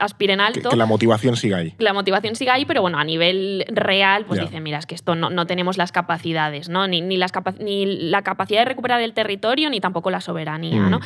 aspiren 0.00 0.40
alto. 0.40 0.70
Que, 0.70 0.76
la 0.76 0.86
motivación 0.86 1.36
siga 1.36 1.58
ahí. 1.58 1.74
La 1.78 1.92
motivación 1.92 2.36
siga 2.36 2.54
ahí, 2.54 2.64
pero 2.64 2.82
bueno, 2.82 2.98
a 2.98 3.04
nivel 3.04 3.64
real, 3.68 4.24
pues 4.26 4.40
dicen, 4.40 4.62
mira, 4.62 4.78
es 4.78 4.86
que 4.86 4.94
esto 4.94 5.14
no, 5.14 5.30
no 5.30 5.46
tenemos 5.46 5.76
las 5.76 5.92
capacidades, 5.92 6.68
¿no? 6.68 6.86
Ni, 6.86 7.00
ni, 7.00 7.16
las 7.16 7.32
ni 7.58 7.86
la 7.86 8.22
capacidad 8.22 8.60
de 8.60 8.64
recuperar 8.66 9.00
el 9.00 9.12
territorio, 9.12 9.70
ni 9.70 9.80
tampoco 9.80 10.10
la 10.10 10.20
soberanía, 10.20 10.82
¿no? 10.82 11.00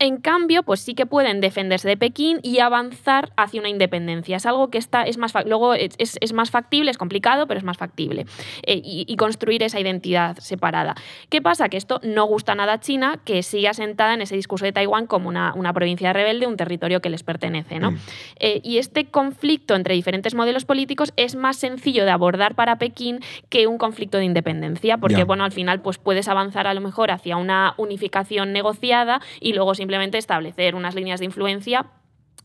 En 0.00 0.18
cambio, 0.18 0.62
pues 0.62 0.78
sí 0.80 0.94
que 0.94 1.06
pueden 1.06 1.40
defenderse 1.40 1.88
de 1.88 1.96
Pekín 1.96 2.38
y 2.44 2.60
avanzar 2.60 3.32
hacia 3.36 3.58
una 3.58 3.68
independencia. 3.68 4.36
Es 4.36 4.46
algo 4.46 4.70
que 4.70 4.78
está, 4.78 5.02
es 5.02 5.18
más, 5.18 5.32
luego 5.44 5.74
es, 5.74 5.98
más 6.32 6.52
factible, 6.52 6.92
es 6.92 6.98
complicado, 6.98 7.48
pero 7.48 7.58
es 7.58 7.64
más 7.64 7.78
factible. 7.78 8.24
Eh, 8.62 8.80
y, 8.84 9.16
construir 9.16 9.64
esa 9.64 9.80
identidad 9.80 10.38
separada. 10.38 10.94
¿Qué 11.28 11.42
pasa? 11.42 11.68
Que 11.68 11.76
esto 11.76 11.98
no 12.04 12.26
gusta 12.26 12.54
nada 12.54 12.74
a 12.74 12.80
China, 12.80 13.18
que 13.24 13.42
sigue 13.42 13.66
asentada 13.66 14.14
en 14.14 14.22
ese 14.22 14.36
discurso 14.36 14.64
de 14.64 14.70
Taiwán 14.70 15.08
como 15.08 15.28
una, 15.28 15.72
provincia 15.74 16.12
rebelde, 16.12 16.46
un 16.46 16.56
territorio 16.56 17.00
que 17.00 17.10
les 17.10 17.24
pertenece. 17.24 17.80
¿no? 17.80 17.90
Mm. 17.90 17.98
Eh, 18.38 18.60
y 18.62 18.78
este 18.78 19.06
conflicto 19.06 19.74
entre 19.74 19.94
diferentes 19.94 20.36
modelos 20.36 20.64
políticos 20.64 21.12
es 21.16 21.34
más 21.34 21.56
sencillo 21.56 22.04
de 22.04 22.12
abordar 22.12 22.54
para 22.54 22.78
Pekín 22.78 23.18
que 23.48 23.66
un 23.66 23.78
conflicto 23.78 24.18
de 24.18 24.24
independencia, 24.24 24.98
porque 24.98 25.24
bueno, 25.24 25.42
al 25.42 25.52
final 25.52 25.80
pues 25.80 25.98
puedes 25.98 26.28
avanzar 26.28 26.68
a 26.68 26.74
lo 26.74 26.80
mejor 26.80 27.10
hacia 27.10 27.36
una 27.36 27.74
unificación 27.76 28.52
negociada 28.52 29.20
y 29.40 29.54
luego 29.54 29.74
simplemente 29.74 29.87
simplemente 29.88 30.18
establecer 30.18 30.74
unas 30.74 30.94
líneas 30.94 31.18
de 31.18 31.24
influencia 31.24 31.86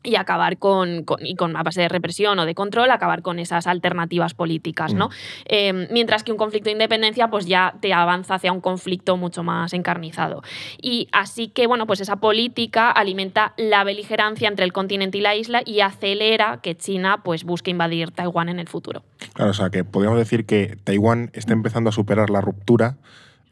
y 0.02 0.16
acabar 0.16 0.58
con, 0.58 1.06
y 1.20 1.36
con 1.36 1.58
a 1.58 1.64
base 1.64 1.82
de 1.82 1.90
represión 1.90 2.40
o 2.40 2.46
de 2.46 2.56
control, 2.56 2.90
acabar 2.90 3.22
con 3.22 3.38
esas 3.38 3.68
alternativas 3.68 4.34
políticas, 4.34 4.94
¿no? 4.94 5.08
Mm. 5.08 5.12
Em, 5.46 5.88
mientras 5.92 6.24
que 6.24 6.32
un 6.32 6.38
conflicto 6.38 6.68
de 6.68 6.72
independencia, 6.74 7.30
pues 7.30 7.46
ya 7.46 7.76
te 7.82 7.94
avanza 7.94 8.36
hacia 8.36 8.54
un 8.54 8.62
conflicto 8.62 9.18
mucho 9.18 9.44
más 9.44 9.74
encarnizado. 9.74 10.42
Y 10.82 11.10
así 11.12 11.50
que, 11.50 11.68
bueno, 11.68 11.86
pues 11.86 12.00
esa 12.00 12.16
política 12.18 12.90
alimenta 12.92 13.54
la 13.58 13.84
beligerancia 13.84 14.48
entre 14.48 14.64
el 14.64 14.72
continente 14.72 15.18
y 15.18 15.22
la 15.22 15.36
isla 15.36 15.64
y 15.66 15.82
acelera 15.82 16.60
que 16.62 16.76
China, 16.78 17.24
pues, 17.26 17.44
busque 17.44 17.72
invadir 17.72 18.12
Taiwán 18.12 18.48
en 18.48 18.60
el 18.60 18.70
futuro. 18.70 19.04
Claro, 19.34 19.52
o 19.52 19.54
sea, 19.54 19.70
que 19.70 19.84
podríamos 19.84 20.18
decir 20.18 20.46
que 20.46 20.78
Taiwán 20.86 21.30
está 21.34 21.52
empezando 21.52 21.90
a 21.90 21.94
superar 21.94 22.30
la 22.30 22.40
ruptura 22.40 22.96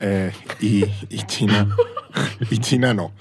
eh, 0.02 0.32
y, 0.60 0.84
China. 1.28 1.68
Y 2.49 2.58
China 2.58 2.93
no. 2.93 3.14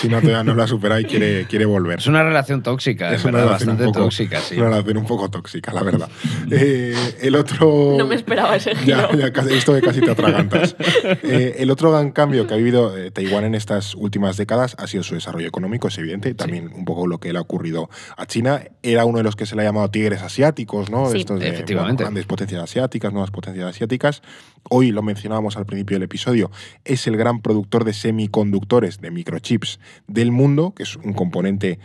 China 0.00 0.20
todavía 0.20 0.42
no 0.42 0.54
la 0.54 0.66
supera 0.66 1.00
y 1.00 1.04
quiere, 1.04 1.46
quiere 1.46 1.64
volver. 1.64 1.98
Es 1.98 2.06
una 2.06 2.24
relación 2.24 2.62
tóxica, 2.62 3.14
es, 3.14 3.24
una 3.24 3.38
relación 3.38 3.76
bastante 3.76 3.92
tóxica, 3.92 4.40
sí. 4.40 4.56
Una 4.56 4.70
relación 4.70 4.96
un 4.96 5.06
poco 5.06 5.30
tóxica, 5.30 5.72
la 5.72 5.82
verdad. 5.82 6.08
Eh, 6.50 6.94
el 7.20 7.36
otro. 7.36 7.94
No 7.98 8.06
me 8.06 8.14
esperaba 8.14 8.56
ese 8.56 8.74
giro. 8.74 9.16
Ya, 9.16 9.30
ya 9.30 9.42
esto 9.54 9.74
de 9.74 9.82
casi 9.82 10.00
te 10.00 10.10
atragantas. 10.10 10.74
Eh, 11.22 11.56
el 11.58 11.70
otro 11.70 11.92
gran 11.92 12.10
cambio 12.10 12.46
que 12.46 12.54
ha 12.54 12.56
vivido 12.56 12.92
Taiwán 13.12 13.44
en 13.44 13.54
estas 13.54 13.94
últimas 13.94 14.36
décadas 14.36 14.74
ha 14.78 14.86
sido 14.86 15.02
su 15.02 15.14
desarrollo 15.14 15.46
económico, 15.46 15.88
es 15.88 15.98
evidente. 15.98 16.34
También 16.34 16.70
un 16.74 16.84
poco 16.84 17.06
lo 17.06 17.18
que 17.18 17.32
le 17.32 17.38
ha 17.38 17.42
ocurrido 17.42 17.90
a 18.16 18.26
China. 18.26 18.62
Era 18.82 19.04
uno 19.04 19.18
de 19.18 19.24
los 19.24 19.36
que 19.36 19.46
se 19.46 19.54
le 19.54 19.62
ha 19.62 19.64
llamado 19.66 19.90
tigres 19.90 20.22
asiáticos, 20.22 20.90
¿no? 20.90 21.10
Sí, 21.10 21.18
Estos 21.18 21.40
de, 21.40 21.48
efectivamente. 21.48 22.02
grandes 22.02 22.26
potencias 22.26 22.62
asiáticas, 22.62 23.12
nuevas 23.12 23.30
potencias 23.30 23.66
asiáticas. 23.66 24.22
Hoy 24.70 24.90
lo 24.90 25.02
mencionábamos 25.02 25.56
al 25.56 25.66
principio 25.66 25.96
del 25.96 26.04
episodio 26.04 26.50
es 26.84 27.06
el 27.06 27.16
gran 27.16 27.40
productor 27.40 27.84
de 27.84 27.92
semiconductores, 27.92 29.00
de 29.00 29.10
microchips 29.10 29.80
del 30.06 30.32
mundo, 30.32 30.72
que 30.74 30.84
es 30.84 30.96
un 30.96 31.12
componente 31.12 31.78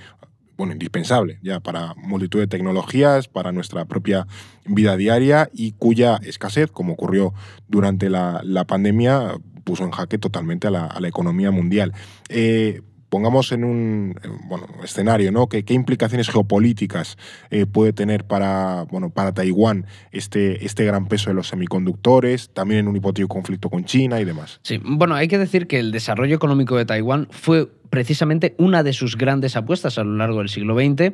bueno, 0.58 0.74
indispensable 0.74 1.40
ya 1.44 1.60
para 1.60 1.94
multitud 1.96 2.40
de 2.40 2.48
tecnologías, 2.48 3.28
para 3.28 3.52
nuestra 3.52 3.86
propia 3.86 4.28
vida 4.66 4.98
diaria 4.98 5.50
y 5.54 5.74
cuya 5.74 6.20
escasez, 6.24 6.72
como 6.72 6.94
ocurrió 6.94 7.34
durante 7.68 8.10
la, 8.10 8.66
pandemia, 8.68 9.38
puso 9.64 9.84
en 9.84 9.92
jaque 9.92 10.18
totalmente 10.18 10.68
a 10.68 10.72
la, 10.72 11.08
economía 11.08 11.52
mundial. 11.52 11.94
Eh, 12.30 12.82
pongamos 13.10 13.52
en 13.52 13.64
un 13.64 14.16
bueno, 14.46 14.68
escenario, 14.84 15.32
¿no? 15.32 15.48
¿Qué, 15.48 15.64
implicaciones 15.70 16.30
geopolíticas 16.30 17.18
eh, 17.50 17.66
puede 17.66 17.94
tener 17.94 18.26
para, 18.26 18.84
bueno, 18.84 19.10
para 19.10 19.34
Taiwán 19.34 19.86
este, 20.12 20.66
este 20.66 20.86
gran 20.86 21.08
peso 21.08 21.30
de 21.30 21.34
los 21.34 21.48
semiconductores, 21.48 22.50
también 22.50 22.82
en 22.82 22.88
un 22.88 22.96
hipotético 22.96 23.30
conflicto 23.30 23.70
con 23.70 23.86
China 23.86 24.20
y 24.20 24.26
demás? 24.26 24.60
Sí, 24.64 24.80
bueno, 24.84 25.16
hay 25.16 25.28
que 25.28 25.38
decir 25.38 25.68
que 25.68 25.80
el 25.80 25.92
desarrollo 25.92 26.36
económico 26.36 26.78
de 26.78 26.86
Taiwán 26.86 27.28
fue 27.32 27.70
precisamente 27.90 28.56
una 28.58 28.84
de 28.84 28.94
sus 28.94 29.18
grandes 29.18 29.56
apuestas 29.56 29.98
a 29.98 30.04
lo 30.04 30.16
largo 30.16 30.40
del 30.40 30.50
siglo 30.50 30.76
XX, 30.76 31.14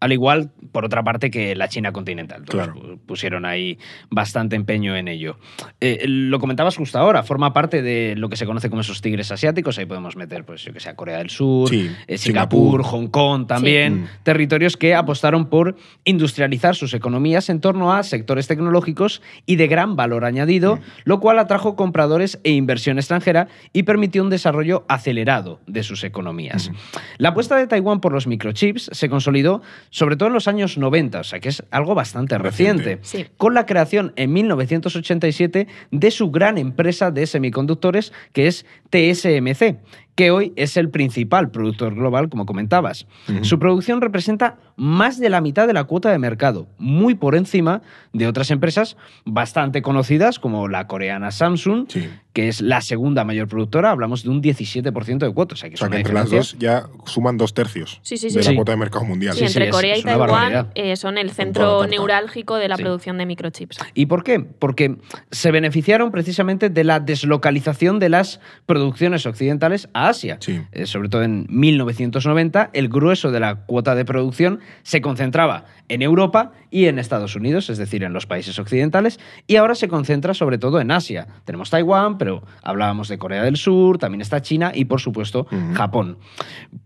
al 0.00 0.12
igual, 0.12 0.50
por 0.72 0.84
otra 0.84 1.02
parte, 1.02 1.30
que 1.30 1.54
la 1.54 1.68
China 1.68 1.92
continental. 1.92 2.42
Claro. 2.44 2.98
Pusieron 3.06 3.44
ahí 3.44 3.78
bastante 4.10 4.56
empeño 4.56 4.96
en 4.96 5.08
ello. 5.08 5.38
Eh, 5.80 6.04
lo 6.06 6.38
comentabas 6.38 6.76
justo 6.76 6.98
ahora, 6.98 7.22
forma 7.22 7.52
parte 7.52 7.82
de 7.82 8.14
lo 8.16 8.28
que 8.28 8.36
se 8.36 8.46
conoce 8.46 8.68
como 8.68 8.82
esos 8.82 9.00
tigres 9.00 9.30
asiáticos. 9.30 9.78
Ahí 9.78 9.86
podemos 9.86 10.16
meter, 10.16 10.44
pues, 10.44 10.62
yo 10.64 10.72
que 10.72 10.80
sé, 10.80 10.94
Corea 10.94 11.18
del 11.18 11.30
Sur, 11.30 11.68
Sí, 11.68 11.90
eh, 12.06 12.18
Singapur, 12.18 12.82
Singapur. 12.82 12.84
Hong 12.84 13.06
Kong 13.08 13.46
también. 13.46 14.02
Mm. 14.02 14.08
Territorios 14.22 14.76
que 14.76 14.94
apostaron 14.94 15.46
por 15.46 15.76
industrializar 16.04 16.74
sus 16.76 16.94
economías 16.94 17.48
en 17.48 17.60
torno 17.60 17.92
a 17.92 18.02
sectores 18.02 18.46
tecnológicos 18.46 19.22
y 19.46 19.56
de 19.56 19.66
gran 19.68 19.96
valor 19.96 20.24
añadido, 20.24 20.78
lo 21.04 21.20
cual 21.20 21.38
atrajo 21.38 21.76
compradores 21.76 22.40
e 22.44 22.50
inversión 22.50 22.98
extranjera 22.98 23.48
y 23.72 23.84
permitió 23.84 24.22
un 24.22 24.30
desarrollo 24.30 24.84
acelerado 24.88 25.60
de 25.66 25.82
sus 25.82 26.04
economías. 26.04 26.70
La 27.18 27.30
apuesta 27.30 27.56
de 27.56 27.66
Taiwán 27.66 28.00
por 28.00 28.12
los 28.12 28.26
microchips 28.26 28.90
se 28.92 29.08
consolidó 29.08 29.62
sobre 29.94 30.16
todo 30.16 30.26
en 30.26 30.32
los 30.34 30.48
años 30.48 30.76
90, 30.76 31.20
o 31.20 31.24
sea 31.24 31.38
que 31.38 31.48
es 31.50 31.62
algo 31.70 31.94
bastante 31.94 32.36
Reciente. 32.36 32.96
reciente, 32.96 33.04
Sí. 33.06 33.26
con 33.36 33.54
la 33.54 33.64
creación 33.64 34.12
en 34.16 34.32
1987 34.32 35.68
de 35.92 36.10
su 36.10 36.32
gran 36.32 36.58
empresa 36.58 37.12
de 37.12 37.24
semiconductores 37.28 38.12
que 38.32 38.48
es 38.48 38.66
TSMC, 38.90 39.76
que 40.14 40.30
hoy 40.30 40.52
es 40.56 40.76
el 40.76 40.90
principal 40.90 41.50
productor 41.50 41.94
global, 41.94 42.28
como 42.28 42.46
comentabas. 42.46 43.06
Su 43.42 43.58
producción 43.58 44.00
representa 44.00 44.56
más 44.76 45.18
de 45.18 45.28
la 45.30 45.40
mitad 45.40 45.66
de 45.66 45.72
la 45.72 45.84
cuota 45.84 46.10
de 46.10 46.18
mercado, 46.18 46.66
muy 46.78 47.14
por 47.14 47.34
encima 47.36 47.82
de 48.12 48.26
otras 48.26 48.50
empresas 48.50 48.96
bastante 49.24 49.82
conocidas 49.82 50.38
como 50.38 50.68
la 50.68 50.86
coreana 50.86 51.30
Samsung, 51.30 51.86
Sí. 51.88 52.08
que 52.32 52.48
es 52.48 52.60
la 52.60 52.80
segunda 52.80 53.22
mayor 53.24 53.46
productora, 53.48 53.90
hablamos 53.92 54.24
de 54.24 54.30
un 54.30 54.40
17% 54.42 55.26
de 55.26 55.32
cuota, 55.32 55.54
o 55.54 55.56
sea 55.56 55.68
que 55.68 55.74
O 55.74 55.76
es 55.76 55.78
sea, 55.80 55.86
una 55.88 55.96
que 55.96 56.00
entre 56.00 56.14
las 56.14 56.30
dos 56.30 56.56
ya 56.58 56.86
suman 57.06 57.36
dos 57.36 57.54
tercios 57.54 58.00
Sí, 58.02 58.16
sí, 58.16 58.30
de 58.30 58.42
sí. 58.42 58.48
la 58.50 58.54
cuota 58.56 58.72
de 58.72 58.78
mercado 58.78 59.04
mundial. 59.04 59.34
Sí, 59.34 59.40
Sí, 59.40 59.46
entre 59.46 59.66
es- 59.66 59.70
Corea 59.70 59.94
es 59.94 60.00
y 60.00 60.02
Taiwán 60.04 60.68
eh, 60.74 60.96
son 60.96 61.18
el 61.18 61.30
centro 61.30 61.86
neurálgico 61.86 62.56
de 62.56 62.68
la 62.68 62.76
Sí. 62.76 62.82
producción 62.82 63.18
de 63.18 63.26
microchips. 63.26 63.78
¿Y 63.94 64.06
por 64.06 64.24
qué? 64.24 64.40
Porque 64.40 64.96
se 65.30 65.50
beneficiaron 65.52 66.10
precisamente 66.10 66.68
de 66.68 66.84
la 66.84 66.98
deslocalización 67.00 67.98
de 68.00 68.08
las 68.08 68.40
producciones 68.66 69.26
occidentales 69.26 69.88
a 69.92 70.03
Asia. 70.08 70.38
Sí. 70.40 70.60
Eh, 70.72 70.86
sobre 70.86 71.08
todo 71.08 71.22
en 71.22 71.46
1990, 71.48 72.70
el 72.72 72.88
grueso 72.88 73.30
de 73.30 73.40
la 73.40 73.56
cuota 73.66 73.94
de 73.94 74.04
producción 74.04 74.60
se 74.82 75.00
concentraba 75.00 75.64
en 75.88 76.02
Europa 76.02 76.52
y 76.70 76.86
en 76.86 76.98
Estados 76.98 77.36
Unidos, 77.36 77.70
es 77.70 77.78
decir, 77.78 78.02
en 78.02 78.12
los 78.12 78.26
países 78.26 78.58
occidentales, 78.58 79.20
y 79.46 79.56
ahora 79.56 79.74
se 79.74 79.88
concentra 79.88 80.34
sobre 80.34 80.58
todo 80.58 80.80
en 80.80 80.90
Asia. 80.90 81.28
Tenemos 81.44 81.70
Taiwán, 81.70 82.18
pero 82.18 82.42
hablábamos 82.62 83.08
de 83.08 83.18
Corea 83.18 83.42
del 83.42 83.56
Sur, 83.56 83.98
también 83.98 84.20
está 84.20 84.42
China 84.42 84.72
y, 84.74 84.86
por 84.86 85.00
supuesto. 85.00 85.46
Japón. 85.74 86.18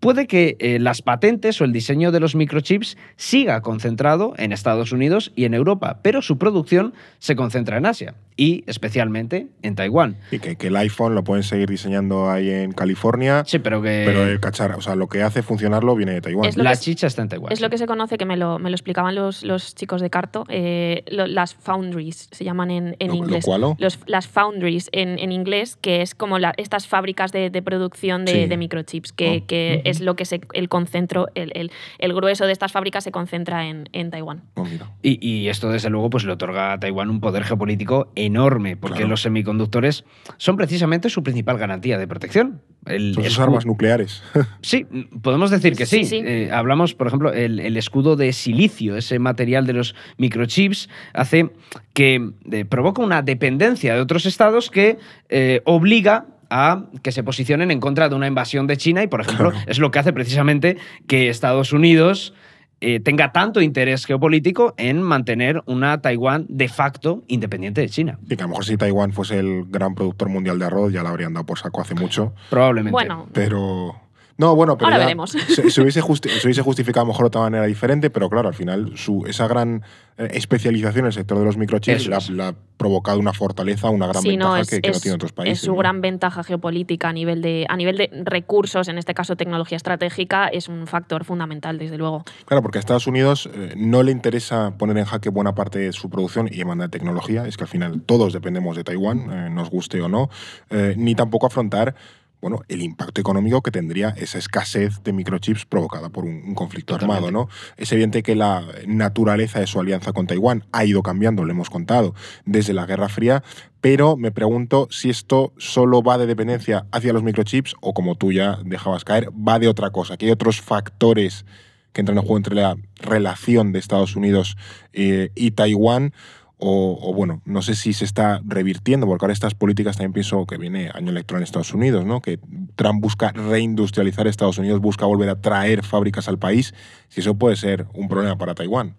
Puede 0.00 0.26
que 0.26 0.56
eh, 0.58 0.78
las 0.78 1.00
patentes 1.02 1.60
o 1.60 1.64
el 1.64 1.72
diseño 1.72 2.12
de 2.12 2.20
los 2.20 2.34
microchips 2.34 2.96
siga 3.16 3.60
concentrado 3.62 4.34
en 4.36 4.52
Estados 4.52 4.92
Unidos 4.92 5.32
y 5.36 5.44
en 5.44 5.54
Europa, 5.54 6.00
pero 6.02 6.22
su 6.22 6.38
producción 6.38 6.92
se 7.18 7.36
concentra 7.36 7.78
en 7.78 7.86
Asia 7.86 8.14
y 8.36 8.64
especialmente 8.66 9.48
en 9.62 9.74
Taiwán. 9.74 10.16
Y 10.30 10.38
que, 10.38 10.56
que 10.56 10.68
el 10.68 10.76
iPhone 10.76 11.14
lo 11.14 11.24
pueden 11.24 11.42
seguir 11.42 11.68
diseñando 11.68 12.30
ahí 12.30 12.50
en 12.50 12.72
California, 12.72 13.07
Sí, 13.46 13.58
pero 13.58 13.80
que 13.82 14.02
pero 14.06 14.24
el 14.26 14.40
cacharra, 14.40 14.76
o 14.76 14.80
sea, 14.80 14.94
lo 14.94 15.08
que 15.08 15.22
hace 15.22 15.42
funcionarlo 15.42 15.94
viene 15.96 16.12
de 16.12 16.20
Taiwán. 16.20 16.50
La 16.56 16.76
chicha 16.76 17.06
está 17.06 17.22
en 17.22 17.28
Taiwán. 17.28 17.52
Es 17.52 17.60
lo 17.60 17.70
que 17.70 17.78
se 17.78 17.86
conoce, 17.86 18.18
que 18.18 18.24
me 18.24 18.36
lo, 18.36 18.58
me 18.58 18.70
lo 18.70 18.74
explicaban 18.76 19.14
los, 19.14 19.42
los 19.42 19.74
chicos 19.74 20.00
de 20.00 20.10
Carto, 20.10 20.44
eh, 20.48 21.04
lo- 21.10 21.26
las 21.26 21.54
foundries, 21.54 22.28
se 22.32 22.44
llaman 22.44 22.70
en, 22.70 22.96
en 22.98 23.08
¿Lo- 23.08 23.14
lo 23.14 23.18
inglés. 23.24 23.44
cualo? 23.44 23.76
Los- 23.78 23.98
las 24.06 24.26
foundries 24.28 24.88
en, 24.92 25.18
en 25.18 25.32
inglés, 25.32 25.76
que 25.80 26.02
es 26.02 26.14
como 26.14 26.38
la- 26.38 26.54
estas 26.56 26.86
fábricas 26.86 27.32
de, 27.32 27.50
de 27.50 27.62
producción 27.62 28.24
de, 28.24 28.32
Sí. 28.32 28.46
de 28.46 28.56
microchips, 28.56 29.12
que, 29.12 29.40
Oh, 29.42 29.46
que 29.46 29.82
es 29.84 30.00
lo 30.00 30.16
que 30.16 30.24
se, 30.24 30.40
el 30.52 30.68
concentro, 30.68 31.28
el, 31.34 31.52
el- 31.54 31.70
el 31.98 32.12
grueso 32.14 32.46
de 32.46 32.52
estas 32.52 32.72
fábricas 32.72 33.04
se 33.04 33.12
concentra 33.12 33.66
en, 33.66 33.88
en 33.92 34.10
Taiwán. 34.10 34.42
Oh. 34.54 34.66
Y, 35.02 35.18
y 35.26 35.48
esto, 35.48 35.70
desde 35.70 35.90
luego, 35.90 36.10
pues 36.10 36.24
le 36.24 36.32
otorga 36.32 36.72
a 36.72 36.78
Taiwán 36.80 37.10
un 37.10 37.20
poder 37.20 37.44
geopolítico 37.44 38.12
enorme, 38.14 38.76
porque 38.76 38.98
Claro. 38.98 39.10
los 39.10 39.22
semiconductores 39.22 40.04
son 40.36 40.56
precisamente 40.56 41.08
su 41.10 41.22
principal 41.22 41.58
garantía 41.58 41.98
de 41.98 42.06
protección. 42.06 42.62
El 42.98 43.14
Son 43.14 43.24
sus 43.24 43.38
escu- 43.38 43.42
armas 43.42 43.64
nucleares. 43.66 44.22
Sí, 44.60 44.86
podemos 45.22 45.50
decir 45.50 45.74
que 45.76 45.86
sí. 45.86 45.98
Sí, 46.04 46.04
sí. 46.04 46.22
Eh, 46.24 46.50
hablamos, 46.52 46.94
por 46.94 47.06
ejemplo, 47.06 47.32
el, 47.32 47.60
el 47.60 47.76
escudo 47.76 48.16
de 48.16 48.32
silicio, 48.32 48.96
ese 48.96 49.18
material 49.18 49.66
de 49.66 49.72
los 49.72 49.94
microchips, 50.18 50.88
hace 51.14 51.50
que 51.94 52.30
eh, 52.50 52.64
provoca 52.64 53.00
una 53.02 53.22
dependencia 53.22 53.94
de 53.94 54.00
otros 54.00 54.26
estados 54.26 54.70
que 54.70 54.98
eh, 55.28 55.62
obliga 55.64 56.26
a 56.50 56.84
que 57.02 57.12
se 57.12 57.22
posicionen 57.22 57.70
en 57.70 57.78
contra 57.80 58.08
de 58.08 58.14
una 58.14 58.26
invasión 58.26 58.66
de 58.66 58.76
China 58.76 59.02
y, 59.02 59.06
por 59.06 59.20
ejemplo, 59.20 59.50
Claro. 59.50 59.64
es 59.68 59.78
lo 59.78 59.90
que 59.90 59.98
hace 59.98 60.12
precisamente 60.12 60.76
que 61.06 61.28
Estados 61.28 61.72
Unidos 61.72 62.32
eh, 62.80 63.00
tenga 63.00 63.32
tanto 63.32 63.60
interés 63.60 64.06
geopolítico 64.06 64.74
en 64.76 65.02
mantener 65.02 65.62
una 65.66 66.00
Taiwán 66.00 66.46
de 66.48 66.68
facto 66.68 67.22
independiente 67.26 67.80
de 67.80 67.88
China. 67.88 68.18
Y 68.28 68.36
que 68.36 68.42
a 68.42 68.46
lo 68.46 68.50
mejor 68.50 68.64
si 68.64 68.76
Taiwán 68.76 69.12
fuese 69.12 69.38
el 69.38 69.64
gran 69.68 69.94
productor 69.94 70.28
mundial 70.28 70.58
de 70.58 70.66
arroz, 70.66 70.92
ya 70.92 71.02
lo 71.02 71.08
habrían 71.08 71.34
dado 71.34 71.46
por 71.46 71.58
saco 71.58 71.80
hace 71.80 71.94
mucho. 71.94 72.34
Probablemente. 72.50 72.92
Bueno, 72.92 73.26
Pero. 73.32 74.07
No, 74.38 74.54
bueno, 74.54 74.78
pero. 74.78 74.86
Ahora 74.86 74.98
ya 75.00 75.04
veremos. 75.06 75.32
Se, 75.32 75.70
se 75.70 75.82
hubiese 75.82 76.00
justi- 76.00 76.30
se 76.30 76.46
hubiese 76.46 76.62
justificado 76.62 77.02
a 77.02 77.04
lo 77.06 77.12
mejor 77.12 77.24
de 77.24 77.26
otra 77.28 77.40
manera 77.42 77.66
diferente, 77.66 78.08
pero 78.08 78.30
claro, 78.30 78.48
al 78.48 78.54
final 78.54 78.96
su, 78.96 79.24
esa 79.26 79.48
gran 79.48 79.82
eh, 80.16 80.28
especialización 80.32 81.00
en 81.00 81.06
el 81.06 81.12
sector 81.12 81.38
de 81.38 81.44
los 81.44 81.56
microchips 81.56 82.30
le 82.30 82.44
ha, 82.44 82.54
provocado 82.76 83.18
una 83.18 83.32
fortaleza, 83.32 83.90
una 83.90 84.06
gran 84.06 84.22
Sí, 84.22 84.36
no, 84.36 84.52
ventaja 84.52 84.60
es, 84.60 84.70
que, 84.70 84.80
que 84.80 84.90
no 84.92 85.00
tienen 85.00 85.16
otros 85.16 85.32
países. 85.32 85.58
es 85.58 85.64
su 85.64 85.72
¿no? 85.72 85.78
gran 85.78 86.00
ventaja 86.00 86.44
geopolítica 86.44 87.08
a 87.08 87.12
nivel, 87.12 87.42
de, 87.42 87.66
a 87.68 87.76
nivel 87.76 87.96
de 87.96 88.08
recursos, 88.24 88.86
en 88.86 88.98
este 88.98 89.14
caso 89.14 89.34
tecnología 89.34 89.74
estratégica, 89.76 90.46
es 90.46 90.68
un 90.68 90.86
factor 90.86 91.24
fundamental, 91.24 91.76
desde 91.76 91.98
luego. 91.98 92.22
Claro, 92.46 92.62
porque 92.62 92.78
a 92.78 92.80
Estados 92.80 93.08
Unidos 93.08 93.50
eh, 93.52 93.74
no 93.76 94.04
le 94.04 94.12
interesa 94.12 94.74
poner 94.78 94.96
en 94.98 95.06
jaque 95.06 95.28
buena 95.30 95.56
parte 95.56 95.80
de 95.80 95.92
su 95.92 96.08
producción 96.08 96.46
y 96.48 96.56
demanda 96.58 96.84
de 96.84 96.90
tecnología, 96.90 97.44
es 97.48 97.56
que 97.56 97.64
al 97.64 97.68
final 97.68 98.02
todos 98.02 98.32
dependemos 98.32 98.76
de 98.76 98.84
Taiwán, 98.84 99.18
eh, 99.32 99.50
nos 99.50 99.68
guste 99.70 100.00
o 100.00 100.08
no, 100.08 100.30
eh, 100.70 100.94
ni 100.96 101.16
tampoco 101.16 101.48
afrontar 101.48 101.96
bueno, 102.40 102.62
el 102.68 102.82
impacto 102.82 103.20
económico 103.20 103.62
que 103.62 103.70
tendría 103.70 104.10
esa 104.10 104.38
escasez 104.38 105.02
de 105.02 105.12
microchips 105.12 105.66
provocada 105.66 106.08
por 106.08 106.24
un, 106.24 106.42
un 106.44 106.54
conflicto 106.54 106.94
Totalmente. 106.94 107.26
armado. 107.26 107.46
¿no? 107.46 107.48
Es 107.76 107.90
evidente 107.92 108.22
que 108.22 108.34
la 108.34 108.64
naturaleza 108.86 109.60
de 109.60 109.66
su 109.66 109.80
alianza 109.80 110.12
con 110.12 110.26
Taiwán 110.26 110.64
ha 110.72 110.84
ido 110.84 111.02
cambiando, 111.02 111.44
lo 111.44 111.50
hemos 111.50 111.70
contado, 111.70 112.14
desde 112.44 112.72
la 112.72 112.86
Guerra 112.86 113.08
Fría, 113.08 113.42
pero 113.80 114.16
me 114.16 114.32
pregunto 114.32 114.88
si 114.90 115.10
esto 115.10 115.52
solo 115.56 116.02
va 116.02 116.18
de 116.18 116.26
dependencia 116.26 116.86
hacia 116.92 117.12
los 117.12 117.22
microchips 117.22 117.74
o, 117.80 117.94
como 117.94 118.16
tú 118.16 118.32
ya 118.32 118.58
dejabas 118.64 119.04
caer, 119.04 119.30
va 119.30 119.58
de 119.58 119.68
otra 119.68 119.90
cosa, 119.90 120.16
que 120.16 120.26
hay 120.26 120.32
otros 120.32 120.60
factores 120.60 121.44
que 121.92 122.02
entran 122.02 122.18
en 122.18 122.22
juego 122.22 122.36
entre 122.36 122.54
la 122.54 122.76
relación 122.96 123.72
de 123.72 123.78
Estados 123.78 124.16
Unidos 124.16 124.56
eh, 124.92 125.30
y 125.34 125.52
Taiwán. 125.52 126.12
O, 126.60 126.98
o, 127.00 127.14
bueno, 127.14 127.40
no 127.44 127.62
sé 127.62 127.76
si 127.76 127.92
se 127.92 128.04
está 128.04 128.40
revirtiendo, 128.44 129.06
porque 129.06 129.24
ahora 129.24 129.32
estas 129.32 129.54
políticas 129.54 129.96
también 129.96 130.12
pienso 130.12 130.44
que 130.44 130.56
viene 130.56 130.90
año 130.92 131.10
electoral 131.10 131.40
en 131.40 131.44
Estados 131.44 131.72
Unidos, 131.72 132.04
¿no? 132.04 132.20
Que 132.20 132.40
Trump 132.74 133.00
busca 133.00 133.30
reindustrializar 133.30 134.26
Estados 134.26 134.58
Unidos, 134.58 134.80
busca 134.80 135.06
volver 135.06 135.28
a 135.28 135.40
traer 135.40 135.84
fábricas 135.84 136.26
al 136.28 136.38
país, 136.38 136.74
si 137.08 137.20
eso 137.20 137.36
puede 137.36 137.54
ser 137.54 137.86
un 137.94 138.08
problema 138.08 138.36
para 138.38 138.56
Taiwán. 138.56 138.96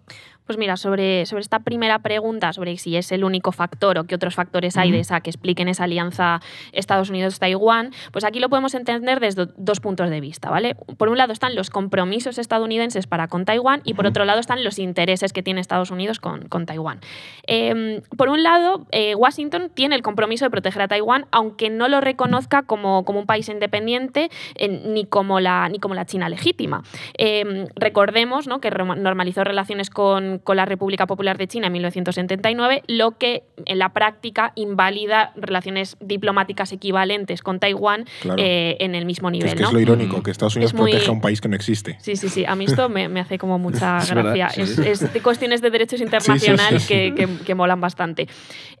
Pues 0.50 0.58
mira, 0.58 0.76
sobre, 0.76 1.26
sobre 1.26 1.42
esta 1.42 1.60
primera 1.60 2.00
pregunta, 2.00 2.52
sobre 2.52 2.76
si 2.76 2.96
es 2.96 3.12
el 3.12 3.22
único 3.22 3.52
factor 3.52 3.98
o 3.98 4.04
qué 4.08 4.16
otros 4.16 4.34
factores 4.34 4.76
hay 4.76 4.90
de 4.90 4.98
esa 4.98 5.20
que 5.20 5.30
expliquen 5.30 5.68
esa 5.68 5.84
alianza 5.84 6.40
Estados 6.72 7.08
Unidos-Taiwán, 7.08 7.92
pues 8.10 8.24
aquí 8.24 8.40
lo 8.40 8.48
podemos 8.48 8.74
entender 8.74 9.20
desde 9.20 9.46
dos 9.56 9.78
puntos 9.78 10.10
de 10.10 10.20
vista, 10.20 10.50
¿vale? 10.50 10.74
Por 10.74 11.08
un 11.08 11.18
lado 11.18 11.32
están 11.32 11.54
los 11.54 11.70
compromisos 11.70 12.36
estadounidenses 12.36 13.06
para 13.06 13.28
con 13.28 13.44
Taiwán 13.44 13.82
y 13.84 13.94
por 13.94 14.06
otro 14.06 14.24
lado 14.24 14.40
están 14.40 14.64
los 14.64 14.80
intereses 14.80 15.32
que 15.32 15.40
tiene 15.40 15.60
Estados 15.60 15.92
Unidos 15.92 16.18
con, 16.18 16.48
con 16.48 16.66
Taiwán. 16.66 16.98
Eh, 17.46 18.02
por 18.16 18.28
un 18.28 18.42
lado, 18.42 18.88
eh, 18.90 19.14
Washington 19.14 19.70
tiene 19.72 19.94
el 19.94 20.02
compromiso 20.02 20.46
de 20.46 20.50
proteger 20.50 20.82
a 20.82 20.88
Taiwán, 20.88 21.26
aunque 21.30 21.70
no 21.70 21.86
lo 21.86 22.00
reconozca 22.00 22.64
como, 22.64 23.04
como 23.04 23.20
un 23.20 23.26
país 23.26 23.48
independiente 23.48 24.32
eh, 24.56 24.66
ni, 24.68 25.04
como 25.04 25.38
la, 25.38 25.68
ni 25.68 25.78
como 25.78 25.94
la 25.94 26.06
China 26.06 26.28
legítima. 26.28 26.82
Eh, 27.16 27.68
recordemos 27.76 28.48
¿no? 28.48 28.60
que 28.60 28.72
normalizó 28.72 29.44
relaciones 29.44 29.90
con, 29.90 30.39
con 30.44 30.56
la 30.56 30.64
República 30.64 31.06
Popular 31.06 31.38
de 31.38 31.46
China 31.48 31.66
en 31.68 31.72
1979, 31.74 32.82
lo 32.86 33.12
que 33.18 33.42
en 33.66 33.78
la 33.78 33.90
práctica 33.90 34.52
invalida 34.54 35.32
relaciones 35.36 35.96
diplomáticas 36.00 36.72
equivalentes 36.72 37.42
con 37.42 37.60
Taiwán 37.60 38.04
Claro. 38.20 38.42
eh, 38.42 38.76
en 38.80 38.94
el 38.94 39.04
mismo 39.06 39.28
Que 39.28 39.32
nivel. 39.32 39.48
es 39.48 39.54
que 39.54 39.62
¿no? 39.62 39.68
es 39.68 39.74
lo 39.74 39.80
irónico, 39.80 40.18
Mm. 40.18 40.22
que 40.22 40.30
Estados 40.30 40.56
Unidos 40.56 40.72
Es 40.72 40.78
muy- 40.78 40.90
protege 40.92 41.10
a 41.10 41.12
un 41.12 41.20
país 41.20 41.40
que 41.40 41.48
no 41.48 41.56
existe. 41.56 41.96
Sí, 42.00 42.16
sí, 42.16 42.28
sí. 42.28 42.44
A 42.44 42.54
mí 42.54 42.64
esto 42.64 42.88
me, 42.88 43.08
me 43.08 43.20
hace 43.20 43.38
como 43.38 43.58
mucha 43.58 43.98
Es 43.98 44.14
verdad, 44.14 44.34
gracia. 44.36 44.48
sí, 44.50 44.60
Es, 44.62 44.76
sí. 44.76 44.82
es 45.06 45.12
de 45.12 45.20
cuestiones 45.22 45.60
de 45.60 45.70
derechos 45.70 46.00
internacionales 46.00 46.82
sí. 46.82 46.88
Que, 46.94 47.14
que- 47.14 47.28
que 47.44 47.54
molan 47.54 47.80
bastante. 47.80 48.28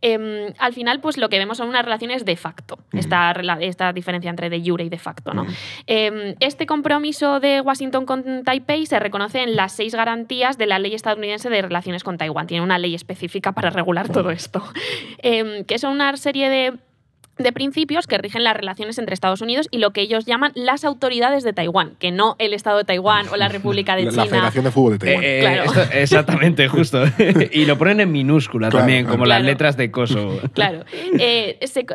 Em, 0.00 0.52
al 0.58 0.72
final, 0.72 1.00
pues 1.00 1.16
lo 1.18 1.28
que 1.28 1.38
vemos 1.38 1.58
son 1.58 1.68
unas 1.68 1.84
relaciones 1.84 2.24
de 2.24 2.36
facto. 2.36 2.78
Esta, 2.92 3.32
esta 3.60 3.92
diferencia 3.92 4.30
entre 4.30 4.48
de 4.50 4.62
jure 4.64 4.84
y 4.84 4.88
de 4.88 4.98
facto, 4.98 5.34
¿no? 5.34 5.46
Em, 5.86 6.34
este 6.40 6.66
compromiso 6.66 7.40
de 7.40 7.60
Washington 7.60 8.06
con 8.06 8.44
Taipei 8.44 8.86
se 8.86 8.98
reconoce 8.98 9.42
en 9.42 9.56
las 9.56 9.72
seis 9.72 9.94
garantías 9.94 10.56
de 10.58 10.66
la 10.66 10.78
ley 10.78 10.94
estadounidense 10.94 11.49
de 11.50 11.62
relaciones 11.62 12.04
con 12.04 12.16
Taiwán. 12.18 12.46
Tiene 12.46 12.64
una 12.64 12.78
ley 12.78 12.94
específica 12.94 13.52
para 13.52 13.70
regular 13.70 14.08
todo 14.08 14.30
esto. 14.30 14.62
Em, 15.22 15.64
que 15.64 15.78
son 15.78 15.92
una 15.92 16.16
serie 16.16 16.48
de 16.48 16.78
de 17.42 17.52
principios 17.52 18.06
que 18.06 18.18
rigen 18.18 18.44
las 18.44 18.56
relaciones 18.56 18.98
entre 18.98 19.14
Estados 19.14 19.40
Unidos 19.40 19.68
y 19.70 19.78
lo 19.78 19.90
que 19.92 20.00
ellos 20.02 20.24
llaman 20.26 20.52
las 20.54 20.84
autoridades 20.84 21.42
de 21.44 21.52
Taiwán, 21.52 21.94
que 21.98 22.10
no 22.10 22.36
el 22.38 22.54
Estado 22.54 22.78
de 22.78 22.84
Taiwán 22.84 23.28
o 23.28 23.36
la 23.36 23.48
República 23.50 23.96
de 23.96 24.04
La, 24.04 24.10
China. 24.10 24.24
la 24.24 24.30
Federación 24.30 24.64
de 24.64 24.70
Fútbol 24.70 24.92
de 24.92 24.98
Taiwán. 24.98 25.24
Eh, 25.24 25.38
eh, 25.38 25.40
Claro. 25.40 25.64
esto- 25.64 25.92
exactamente, 25.92 26.68
justo. 26.68 27.02
y 27.52 27.64
lo 27.64 27.76
ponen 27.78 28.00
en 28.00 28.12
minúscula 28.12 28.68
Claro, 28.68 28.82
también, 28.84 29.06
como 29.06 29.26
las 29.26 29.42
letras 29.42 29.76
de 29.76 29.90
Kosovo. 29.90 30.38
Claro. 30.54 30.84
Eh, 31.18 31.58
se- 31.66 31.86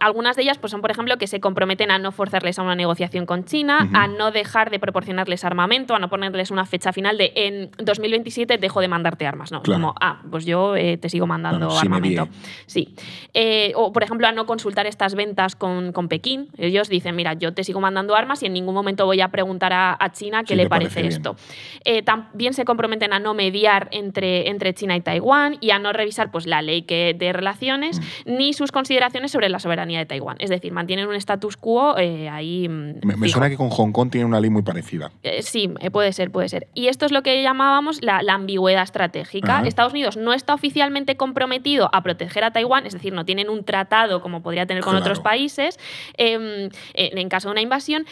algunas 0.00 0.36
de 0.36 0.42
ellas 0.42 0.58
pues, 0.58 0.70
son, 0.70 0.80
por 0.80 0.90
ejemplo, 0.90 1.16
que 1.18 1.26
se 1.26 1.40
comprometen 1.40 1.90
a 1.90 1.98
no 1.98 2.12
forzarles 2.12 2.58
a 2.58 2.62
una 2.62 2.74
negociación 2.74 3.26
con 3.26 3.44
China, 3.44 3.88
a 3.94 4.06
no 4.08 4.30
dejar 4.30 4.70
de 4.70 4.78
proporcionarles 4.78 5.44
armamento, 5.44 5.94
a 5.94 5.98
no 5.98 6.08
ponerles 6.08 6.50
una 6.50 6.66
fecha 6.66 6.92
final 6.92 7.16
de 7.18 7.32
en 7.34 7.70
2027 7.78 8.58
dejo 8.58 8.80
de 8.80 8.88
mandarte 8.88 9.26
armas. 9.26 9.52
No, 9.52 9.62
Claro. 9.62 9.80
como, 9.80 9.94
ah, 10.00 10.20
pues 10.30 10.44
yo 10.44 10.76
eh, 10.76 10.96
te 10.96 11.08
sigo 11.08 11.26
mandando 11.26 11.70
sí 11.70 11.78
armamento. 11.82 12.28
Sí. 12.66 12.94
Eh, 13.34 13.72
o, 13.76 13.92
por 13.92 14.02
ejemplo, 14.02 14.26
a 14.26 14.32
no 14.32 14.46
consultar 14.46 14.67
estas 14.86 15.14
ventas 15.14 15.56
con, 15.56 15.92
con 15.92 16.08
Pekín. 16.08 16.48
Ellos 16.58 16.88
dicen, 16.88 17.16
mira, 17.16 17.34
yo 17.34 17.54
te 17.54 17.64
sigo 17.64 17.80
mandando 17.80 18.14
armas 18.14 18.42
y 18.42 18.46
en 18.46 18.52
ningún 18.52 18.74
momento 18.74 19.04
voy 19.06 19.20
a 19.20 19.28
preguntar 19.28 19.72
a, 19.72 19.96
a 19.98 20.12
China 20.12 20.42
qué 20.42 20.54
Sí, 20.54 20.56
le 20.56 20.68
parece, 20.68 21.06
esto. 21.06 21.36
Eh, 21.84 22.02
también 22.02 22.54
se 22.54 22.64
comprometen 22.64 23.12
a 23.12 23.18
no 23.18 23.34
mediar 23.34 23.88
entre, 23.92 24.48
entre 24.48 24.74
China 24.74 24.96
y 24.96 25.00
Taiwán 25.00 25.56
y 25.60 25.70
a 25.70 25.78
no 25.78 25.92
revisar 25.92 26.30
pues, 26.30 26.46
la 26.46 26.62
ley 26.62 26.82
que, 26.82 27.14
de 27.18 27.32
relaciones 27.32 27.68
Mm. 27.98 28.36
ni 28.36 28.52
sus 28.52 28.72
consideraciones 28.72 29.30
sobre 29.32 29.48
la 29.48 29.58
soberanía 29.58 29.98
de 29.98 30.06
Taiwán. 30.06 30.36
Es 30.38 30.50
decir, 30.50 30.72
mantienen 30.72 31.08
un 31.08 31.14
status 31.14 31.56
quo 31.56 31.96
eh, 31.98 32.28
ahí. 32.28 32.68
mm, 32.68 33.00
Me, 33.02 33.28
suena 33.28 33.48
que 33.48 33.56
con 33.56 33.70
Hong 33.70 33.92
Kong 33.92 34.10
tiene 34.10 34.26
una 34.26 34.40
ley 34.40 34.50
muy 34.50 34.62
parecida. 34.62 35.10
Eh, 35.22 35.42
sí, 35.42 35.70
eh, 35.80 35.90
puede 35.90 36.12
ser, 36.12 36.30
puede 36.30 36.48
ser. 36.48 36.68
Y 36.74 36.88
esto 36.88 37.06
es 37.06 37.12
lo 37.12 37.22
que 37.22 37.42
llamábamos 37.42 38.02
la, 38.02 38.22
la 38.22 38.34
ambigüedad 38.34 38.82
estratégica. 38.82 39.58
Ajá. 39.58 39.66
Estados 39.66 39.92
Unidos 39.92 40.16
no 40.16 40.32
está 40.32 40.54
oficialmente 40.54 41.16
comprometido 41.16 41.88
a 41.92 42.02
proteger 42.02 42.44
a 42.44 42.52
Taiwán, 42.52 42.86
es 42.86 42.92
decir, 42.92 43.12
no 43.12 43.24
tienen 43.24 43.48
un 43.48 43.64
tratado 43.64 44.20
como 44.22 44.42
podría 44.42 44.57
tener 44.66 44.82
con 44.82 44.92
Claro. 44.92 45.04
otros 45.04 45.20
países 45.20 45.78
em, 46.16 46.68
en 46.94 47.28
caso 47.28 47.48
de 47.48 47.52
una 47.52 47.60
invasión. 47.62 48.06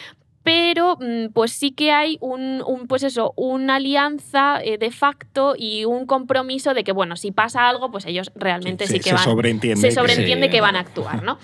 Pero 0.47 0.95
mm, 0.99 1.33
pues 1.33 1.51
sí 1.51 1.71
que 1.71 1.91
hay 1.91 2.17
un, 2.21 2.63
un, 2.65 2.87
pues 2.87 3.03
eso, 3.03 3.33
una 3.35 3.75
alianza 3.75 4.61
eh, 4.63 4.77
de 4.77 4.91
facto 4.91 5.55
y 5.57 5.83
un 5.83 6.05
compromiso 6.05 6.73
de 6.73 6.85
que, 6.85 6.93
bueno, 6.93 7.17
si 7.17 7.31
pasa 7.31 7.67
algo, 7.67 7.91
pues 7.91 8.05
ellos 8.05 8.31
realmente 8.35 8.87
sí, 8.87 8.93
que 8.99 9.09
se 9.09 9.13
van 9.15 9.23
sobreentiende. 9.25 9.81
se 9.81 9.89
que- 9.89 9.93
sobreentiende 9.93 10.47
Sí. 10.47 10.51
que 10.51 10.61
van 10.61 10.77
a 10.77 10.79
actuar, 10.79 11.21
¿no? 11.23 11.37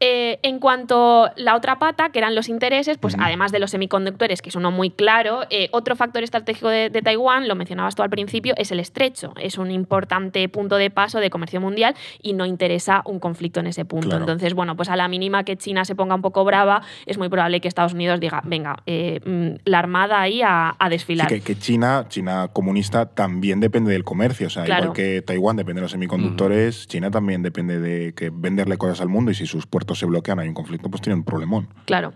Eh, 0.00 0.38
en 0.42 0.58
cuanto 0.60 1.24
a 1.26 1.32
la 1.36 1.54
otra 1.56 1.78
pata, 1.78 2.10
que 2.10 2.18
eran 2.18 2.34
los 2.34 2.48
intereses, 2.48 2.98
pues 2.98 3.16
además 3.18 3.52
de 3.52 3.58
los 3.60 3.70
semiconductores, 3.72 4.42
que 4.42 4.48
es 4.48 4.56
uno 4.56 4.70
muy 4.70 4.90
claro, 4.90 5.42
eh, 5.50 5.68
otro 5.72 5.96
factor 5.96 6.22
estratégico 6.22 6.68
de, 6.68 6.88
de 6.90 7.02
Taiwán, 7.02 7.46
lo 7.48 7.54
mencionabas 7.54 7.94
tú 7.94 8.02
al 8.02 8.10
principio, 8.10 8.54
es 8.56 8.70
el 8.72 8.80
estrecho. 8.80 9.34
Es 9.40 9.58
un 9.58 9.70
importante 9.70 10.48
punto 10.48 10.76
de 10.76 10.90
paso 10.90 11.20
de 11.20 11.30
comercio 11.30 11.60
mundial 11.60 11.94
y 12.22 12.32
no 12.32 12.46
interesa 12.46 13.02
un 13.06 13.18
conflicto 13.20 13.60
en 13.60 13.66
ese 13.68 13.84
punto. 13.84 14.08
Claro. 14.08 14.22
Entonces, 14.24 14.54
bueno, 14.54 14.76
pues 14.76 14.88
a 14.88 14.96
la 14.96 15.08
mínima 15.08 15.44
que 15.44 15.56
China 15.56 15.84
se 15.84 15.94
ponga 15.94 16.14
un 16.14 16.22
poco 16.22 16.44
brava, 16.44 16.82
es 17.06 17.18
muy 17.18 17.28
probable 17.28 17.60
que 17.60 17.68
Estados 17.68 17.92
Unidos 17.92 18.20
diga, 18.20 18.40
venga, 18.48 18.82
eh, 18.86 19.20
mm, 19.24 19.60
la 19.68 19.78
armada 19.78 20.20
ahí 20.20 20.42
a, 20.42 20.70
a 20.70 20.84
Sí, 20.86 20.90
desfilar. 20.90 21.28
que, 21.28 21.40
que 21.40 21.56
China, 21.58 22.06
China 22.08 22.48
comunista 22.52 23.06
también 23.06 23.60
depende 23.60 23.92
del 23.92 24.04
comercio. 24.04 24.46
O 24.46 24.50
sea, 24.50 24.64
Claro. 24.64 24.84
igual 24.86 24.96
que 24.96 25.22
Taiwán 25.22 25.56
depende 25.56 25.80
de 25.80 25.82
los 25.82 25.90
semiconductores, 25.92 26.86
China 26.88 27.10
también 27.10 27.42
depende 27.42 27.80
de 27.80 28.14
que 28.14 28.30
venderle 28.32 28.76
cosas 28.76 29.00
al 29.00 29.08
mundo 29.08 29.30
y 29.30 29.34
si 29.34 29.46
sus 29.46 29.66
puertos 29.66 29.98
se 29.98 30.06
bloquean, 30.06 30.38
hay 30.38 30.48
un 30.48 30.54
conflicto, 30.54 30.90
pues 30.90 31.00
tiene 31.02 31.14
un 31.16 31.24
problemón. 31.24 31.68
Claro. 31.84 32.12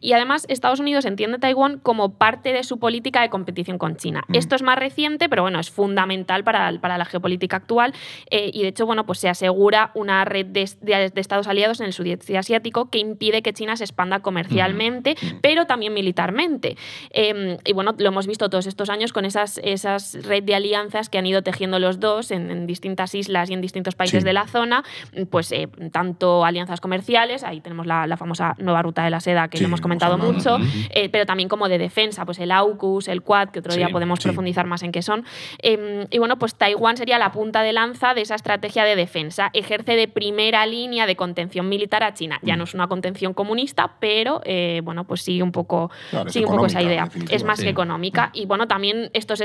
Y 0.00 0.12
además, 0.12 0.44
Estados 0.48 0.78
Unidos 0.80 1.04
entiende 1.04 1.38
Taiwán 1.38 1.78
como 1.78 2.14
parte 2.18 2.52
de 2.52 2.62
su 2.64 2.78
política 2.78 3.22
de 3.22 3.30
competición 3.30 3.78
con 3.78 3.96
China. 3.96 4.22
Esto 4.32 4.54
es 4.54 4.62
más 4.62 4.78
reciente, 4.78 5.28
pero 5.28 5.42
bueno, 5.42 5.58
es 5.58 5.70
fundamental 5.70 6.44
para, 6.44 6.70
para 6.80 6.98
la 6.98 7.04
geopolítica 7.04 7.56
actual. 7.56 7.92
eh, 8.30 8.50
y 8.52 8.62
de 8.62 8.68
hecho, 8.68 8.86
bueno, 8.86 9.06
pues 9.06 9.18
se 9.18 9.28
asegura 9.28 9.90
una 9.94 10.24
red 10.24 10.46
de, 10.46 10.68
de- 10.82 11.10
de 11.10 11.20
estados 11.20 11.46
aliados 11.48 11.80
en 11.80 11.86
el 11.86 11.92
sudeste 11.92 12.36
asiático 12.38 12.90
que 12.90 12.98
impide 12.98 13.42
que 13.42 13.52
China 13.52 13.76
se 13.76 13.84
expanda 13.84 14.20
comercialmente, 14.20 15.16
pero 15.42 15.66
también 15.66 15.75
militarmente. 15.76 16.76
Eh, 17.10 17.58
y 17.64 17.72
bueno, 17.72 17.94
lo 17.98 18.08
hemos 18.08 18.26
visto 18.26 18.48
todos 18.50 18.66
estos 18.66 18.90
años 18.90 19.12
con 19.12 19.24
esas, 19.24 19.60
esas 19.62 20.14
red 20.26 20.42
de 20.42 20.54
alianzas 20.54 21.08
que 21.08 21.18
han 21.18 21.26
ido 21.26 21.42
tejiendo 21.42 21.78
los 21.78 22.00
dos 22.00 22.30
en, 22.30 22.50
en 22.50 22.66
distintas 22.66 23.14
islas 23.14 23.50
y 23.50 23.54
en 23.54 23.60
distintos 23.60 23.94
países 23.94 24.22
Sí. 24.22 24.24
de 24.26 24.32
la 24.32 24.46
zona, 24.46 24.82
pues 25.30 25.52
eh, 25.52 25.68
tanto 25.92 26.44
alianzas 26.44 26.80
comerciales, 26.80 27.44
ahí 27.44 27.60
tenemos 27.60 27.86
la, 27.86 28.06
la 28.06 28.16
famosa 28.16 28.54
nueva 28.58 28.80
ruta 28.82 29.04
de 29.04 29.10
la 29.10 29.20
seda 29.20 29.48
que 29.48 29.58
Sí, 29.58 29.64
lo 29.64 29.68
hemos 29.68 29.80
comentado 29.80 30.16
mucho, 30.16 30.58
eh, 30.90 31.08
pero 31.10 31.26
también 31.26 31.48
como 31.48 31.68
de 31.68 31.78
defensa, 31.78 32.24
pues 32.24 32.38
el 32.38 32.50
AUKUS, 32.50 33.08
el 33.08 33.22
Quad, 33.22 33.50
que 33.50 33.58
otro 33.58 33.72
Sí, 33.72 33.78
día 33.78 33.88
podemos 33.90 34.20
profundizar 34.20 34.66
más 34.66 34.82
en 34.82 34.92
qué 34.92 35.02
son. 35.02 35.24
Eh, 35.62 36.06
y 36.10 36.18
bueno, 36.18 36.38
pues 36.38 36.54
Taiwán 36.54 36.96
sería 36.96 37.18
la 37.18 37.32
punta 37.32 37.62
de 37.62 37.72
lanza 37.72 38.14
de 38.14 38.22
esa 38.22 38.34
estrategia 38.36 38.84
de 38.84 38.96
defensa. 38.96 39.50
Ejerce 39.52 39.96
de 39.96 40.08
primera 40.08 40.64
línea 40.66 41.06
de 41.06 41.16
contención 41.16 41.68
militar 41.68 42.02
a 42.04 42.14
China. 42.14 42.38
Ya 42.42 42.54
Mm. 42.54 42.58
no 42.58 42.64
es 42.64 42.74
una 42.74 42.86
contención 42.88 43.34
comunista, 43.34 43.96
pero 44.00 44.40
eh, 44.44 44.80
bueno, 44.84 45.04
pues 45.04 45.22
sigue 45.22 45.42
un 45.42 45.52
poco, 45.52 45.65
Claro, 45.66 46.26
es 46.28 46.32
sigue 46.32 46.46
un 46.46 46.52
poco 46.52 46.66
esa 46.66 46.82
idea. 46.82 47.08
Es 47.30 47.44
más 47.44 47.58
Sí. 47.58 47.64
que 47.64 47.70
económica. 47.70 48.30
Y 48.32 48.46
bueno, 48.46 48.66
también 48.68 49.10
esto 49.12 49.34
se, 49.36 49.44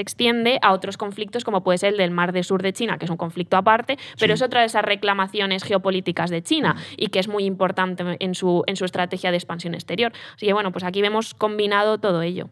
extiende 0.00 0.58
a 0.62 0.72
otros 0.72 0.96
conflictos, 0.96 1.44
como 1.44 1.62
puede 1.62 1.78
ser 1.78 1.92
el 1.92 1.98
del 1.98 2.10
Mar 2.10 2.32
del 2.32 2.44
Sur 2.44 2.62
de 2.62 2.72
China, 2.72 2.98
que 2.98 3.04
es 3.04 3.10
un 3.10 3.16
conflicto 3.16 3.56
aparte, 3.56 3.98
pero 4.18 4.32
Sí. 4.36 4.42
es 4.42 4.42
otra 4.42 4.60
de 4.60 4.66
esas 4.66 4.84
reclamaciones 4.84 5.64
geopolíticas 5.64 6.30
de 6.30 6.42
China 6.42 6.76
y 6.96 7.08
que 7.08 7.18
es 7.18 7.28
muy 7.28 7.44
importante 7.44 8.16
en 8.20 8.34
su, 8.34 8.62
en 8.66 8.76
su 8.76 8.84
estrategia 8.84 9.30
de 9.30 9.36
expansión 9.36 9.74
exterior. 9.74 10.12
Así 10.36 10.46
que 10.46 10.52
bueno, 10.52 10.72
pues 10.72 10.84
aquí 10.84 11.02
vemos 11.02 11.34
combinado 11.34 11.98
todo 11.98 12.22
ello. 12.22 12.48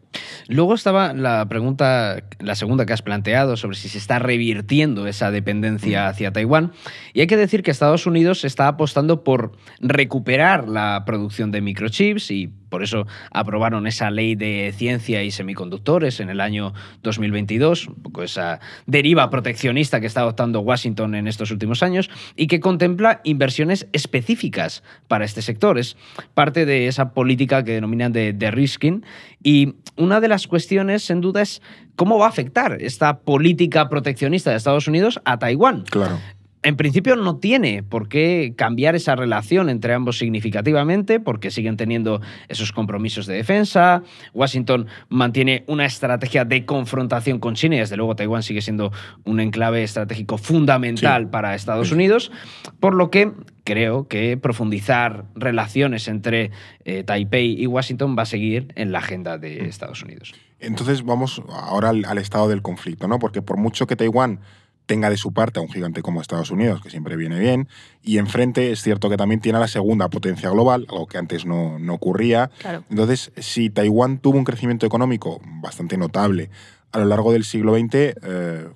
Luego 0.47 0.73
estaba 0.73 1.13
la 1.13 1.47
pregunta, 1.47 2.23
la 2.39 2.55
segunda 2.55 2.85
que 2.85 2.93
has 2.93 3.01
planteado, 3.01 3.57
sobre 3.57 3.75
si 3.77 3.89
se 3.89 3.97
está 3.97 4.19
revirtiendo 4.19 5.07
esa 5.07 5.31
dependencia 5.31 6.07
hacia 6.07 6.31
Taiwán. 6.31 6.71
Y 7.13 7.21
hay 7.21 7.27
que 7.27 7.37
decir 7.37 7.63
que 7.63 7.71
Estados 7.71 8.05
Unidos 8.05 8.43
está 8.45 8.67
apostando 8.67 9.23
por 9.23 9.51
recuperar 9.79 10.67
la 10.67 11.03
producción 11.05 11.51
de 11.51 11.61
microchips 11.61 12.30
y 12.31 12.47
por 12.47 12.83
eso 12.83 13.05
aprobaron 13.31 13.85
esa 13.85 14.09
ley 14.09 14.35
de 14.35 14.73
ciencia 14.75 15.23
y 15.23 15.31
semiconductores 15.31 16.19
en 16.19 16.29
el 16.29 16.39
año 16.39 16.73
2022, 17.03 17.89
un 18.01 18.23
esa 18.23 18.59
deriva 18.85 19.29
proteccionista 19.29 19.99
que 19.99 20.07
está 20.07 20.21
adoptando 20.21 20.61
Washington 20.61 21.15
en 21.15 21.27
estos 21.27 21.51
últimos 21.51 21.83
años 21.83 22.09
y 22.35 22.47
que 22.47 22.59
contempla 22.59 23.21
inversiones 23.23 23.87
específicas 23.93 24.83
para 25.07 25.25
este 25.25 25.41
sector. 25.41 25.77
Es 25.77 25.97
parte 26.33 26.65
de 26.65 26.87
esa 26.87 27.13
política 27.13 27.63
que 27.63 27.73
denominan 27.73 28.13
de, 28.13 28.33
de 28.33 28.51
risking 28.51 29.03
y 29.43 29.75
una 29.97 30.21
de 30.21 30.27
las 30.27 30.47
cuestiones, 30.47 31.03
sin 31.03 31.21
duda, 31.21 31.41
es 31.41 31.61
cómo 31.95 32.17
va 32.17 32.27
a 32.27 32.29
afectar 32.29 32.77
esta 32.81 33.19
política 33.19 33.89
proteccionista 33.89 34.51
de 34.51 34.57
Estados 34.57 34.87
Unidos 34.87 35.19
a 35.25 35.39
Taiwán. 35.39 35.83
Claro. 35.83 36.19
En 36.63 36.75
principio 36.75 37.15
no 37.15 37.37
tiene 37.37 37.81
por 37.81 38.07
qué 38.07 38.53
cambiar 38.55 38.95
esa 38.95 39.15
relación 39.15 39.67
entre 39.69 39.95
ambos 39.95 40.19
significativamente, 40.19 41.19
porque 41.19 41.49
siguen 41.49 41.75
teniendo 41.75 42.21
esos 42.49 42.71
compromisos 42.71 43.25
de 43.25 43.33
defensa. 43.33 44.03
Washington 44.33 44.85
mantiene 45.09 45.63
una 45.67 45.85
estrategia 45.85 46.45
de 46.45 46.65
confrontación 46.65 47.39
con 47.39 47.55
China 47.55 47.77
y 47.77 47.79
desde 47.79 47.97
luego 47.97 48.15
Taiwán 48.15 48.43
sigue 48.43 48.61
siendo 48.61 48.91
un 49.23 49.39
enclave 49.39 49.81
estratégico 49.83 50.37
fundamental 50.37 51.23
Sí. 51.23 51.29
para 51.31 51.55
Estados. 51.55 51.91
Unidos, 51.91 52.31
por 52.79 52.93
lo 52.93 53.09
que 53.09 53.31
creo 53.63 54.07
que 54.07 54.37
profundizar 54.37 55.25
relaciones 55.35 56.07
entre 56.07 56.51
eh, 56.85 57.03
Taipei 57.03 57.59
y 57.61 57.65
Washington 57.67 58.15
va 58.17 58.23
a 58.23 58.25
seguir 58.25 58.71
en 58.75 58.91
la 58.91 58.99
agenda 58.99 59.37
de 59.37 59.65
Estados 59.65 60.03
Unidos. 60.03 60.33
Entonces 60.59 61.03
vamos 61.03 61.41
ahora 61.49 61.89
al, 61.89 62.05
al 62.05 62.17
estado 62.19 62.47
del 62.49 62.61
conflicto, 62.61 63.07
¿no? 63.07 63.17
Porque 63.19 63.41
por 63.41 63.57
mucho 63.57 63.87
que 63.87 63.95
Taiwán 63.95 64.39
tenga 64.85 65.09
de 65.09 65.17
su 65.17 65.31
parte 65.31 65.59
a 65.59 65.61
un 65.61 65.69
gigante 65.69 66.01
como 66.01 66.19
Estados 66.21 66.51
Unidos, 66.51 66.81
que 66.81 66.89
siempre 66.89 67.15
viene 67.15 67.39
bien, 67.39 67.67
y 68.01 68.17
enfrente 68.17 68.71
es 68.71 68.81
cierto 68.81 69.09
que 69.09 69.17
también 69.17 69.39
tiene 69.39 69.57
a 69.57 69.61
la 69.61 69.67
segunda 69.67 70.09
potencia 70.09 70.49
global, 70.49 70.85
algo 70.89 71.07
que 71.07 71.17
antes 71.17 71.45
no, 71.45 71.79
no 71.79 71.93
ocurría. 71.93 72.49
Claro. 72.59 72.83
Entonces, 72.89 73.31
si 73.37 73.69
Taiwán 73.69 74.17
tuvo 74.19 74.37
un 74.37 74.43
crecimiento 74.43 74.85
económico 74.85 75.39
bastante 75.61 75.97
notable 75.97 76.49
a 76.91 76.99
lo 76.99 77.05
largo 77.05 77.31
del 77.31 77.45
siglo 77.45 77.73
XX, 77.75 77.93
eh, 77.93 78.15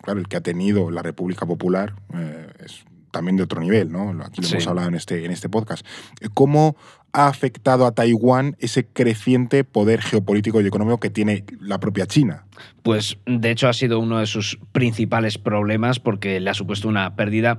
claro, 0.01 0.19
el 0.21 0.27
que 0.29 0.37
ha 0.37 0.41
tenido 0.41 0.89
la 0.89 1.01
República 1.01 1.45
Popular 1.45 1.95
eh, 2.13 2.47
es 2.63 2.85
también 3.11 3.35
de 3.37 3.43
otro 3.43 3.59
nivel, 3.61 3.91
¿no? 3.91 4.09
Aquí 4.23 4.41
lo 4.41 4.47
Sí. 4.47 4.53
hemos 4.55 4.67
hablado 4.67 4.87
en 4.89 4.95
este, 4.95 5.25
en 5.25 5.31
este 5.31 5.49
podcast. 5.49 5.85
¿Cómo 6.33 6.75
ha 7.15 7.27
afectado 7.27 7.85
a 7.85 7.93
Taiwán 7.93 8.57
ese 8.59 8.85
creciente 8.85 9.63
poder 9.63 10.01
geopolítico 10.01 10.59
y 10.59 10.67
económico 10.67 10.99
que 10.99 11.09
tiene 11.09 11.45
la 11.61 11.79
propia 11.79 12.05
China? 12.07 12.45
Pues 12.83 13.17
de 13.25 13.51
hecho 13.51 13.69
ha 13.69 13.73
sido 13.73 13.99
uno 13.99 14.19
de 14.19 14.27
sus 14.27 14.59
principales 14.73 15.37
problemas 15.37 15.99
porque 15.99 16.41
le 16.41 16.49
ha 16.49 16.53
supuesto 16.53 16.89
una 16.89 17.15
pérdida 17.15 17.57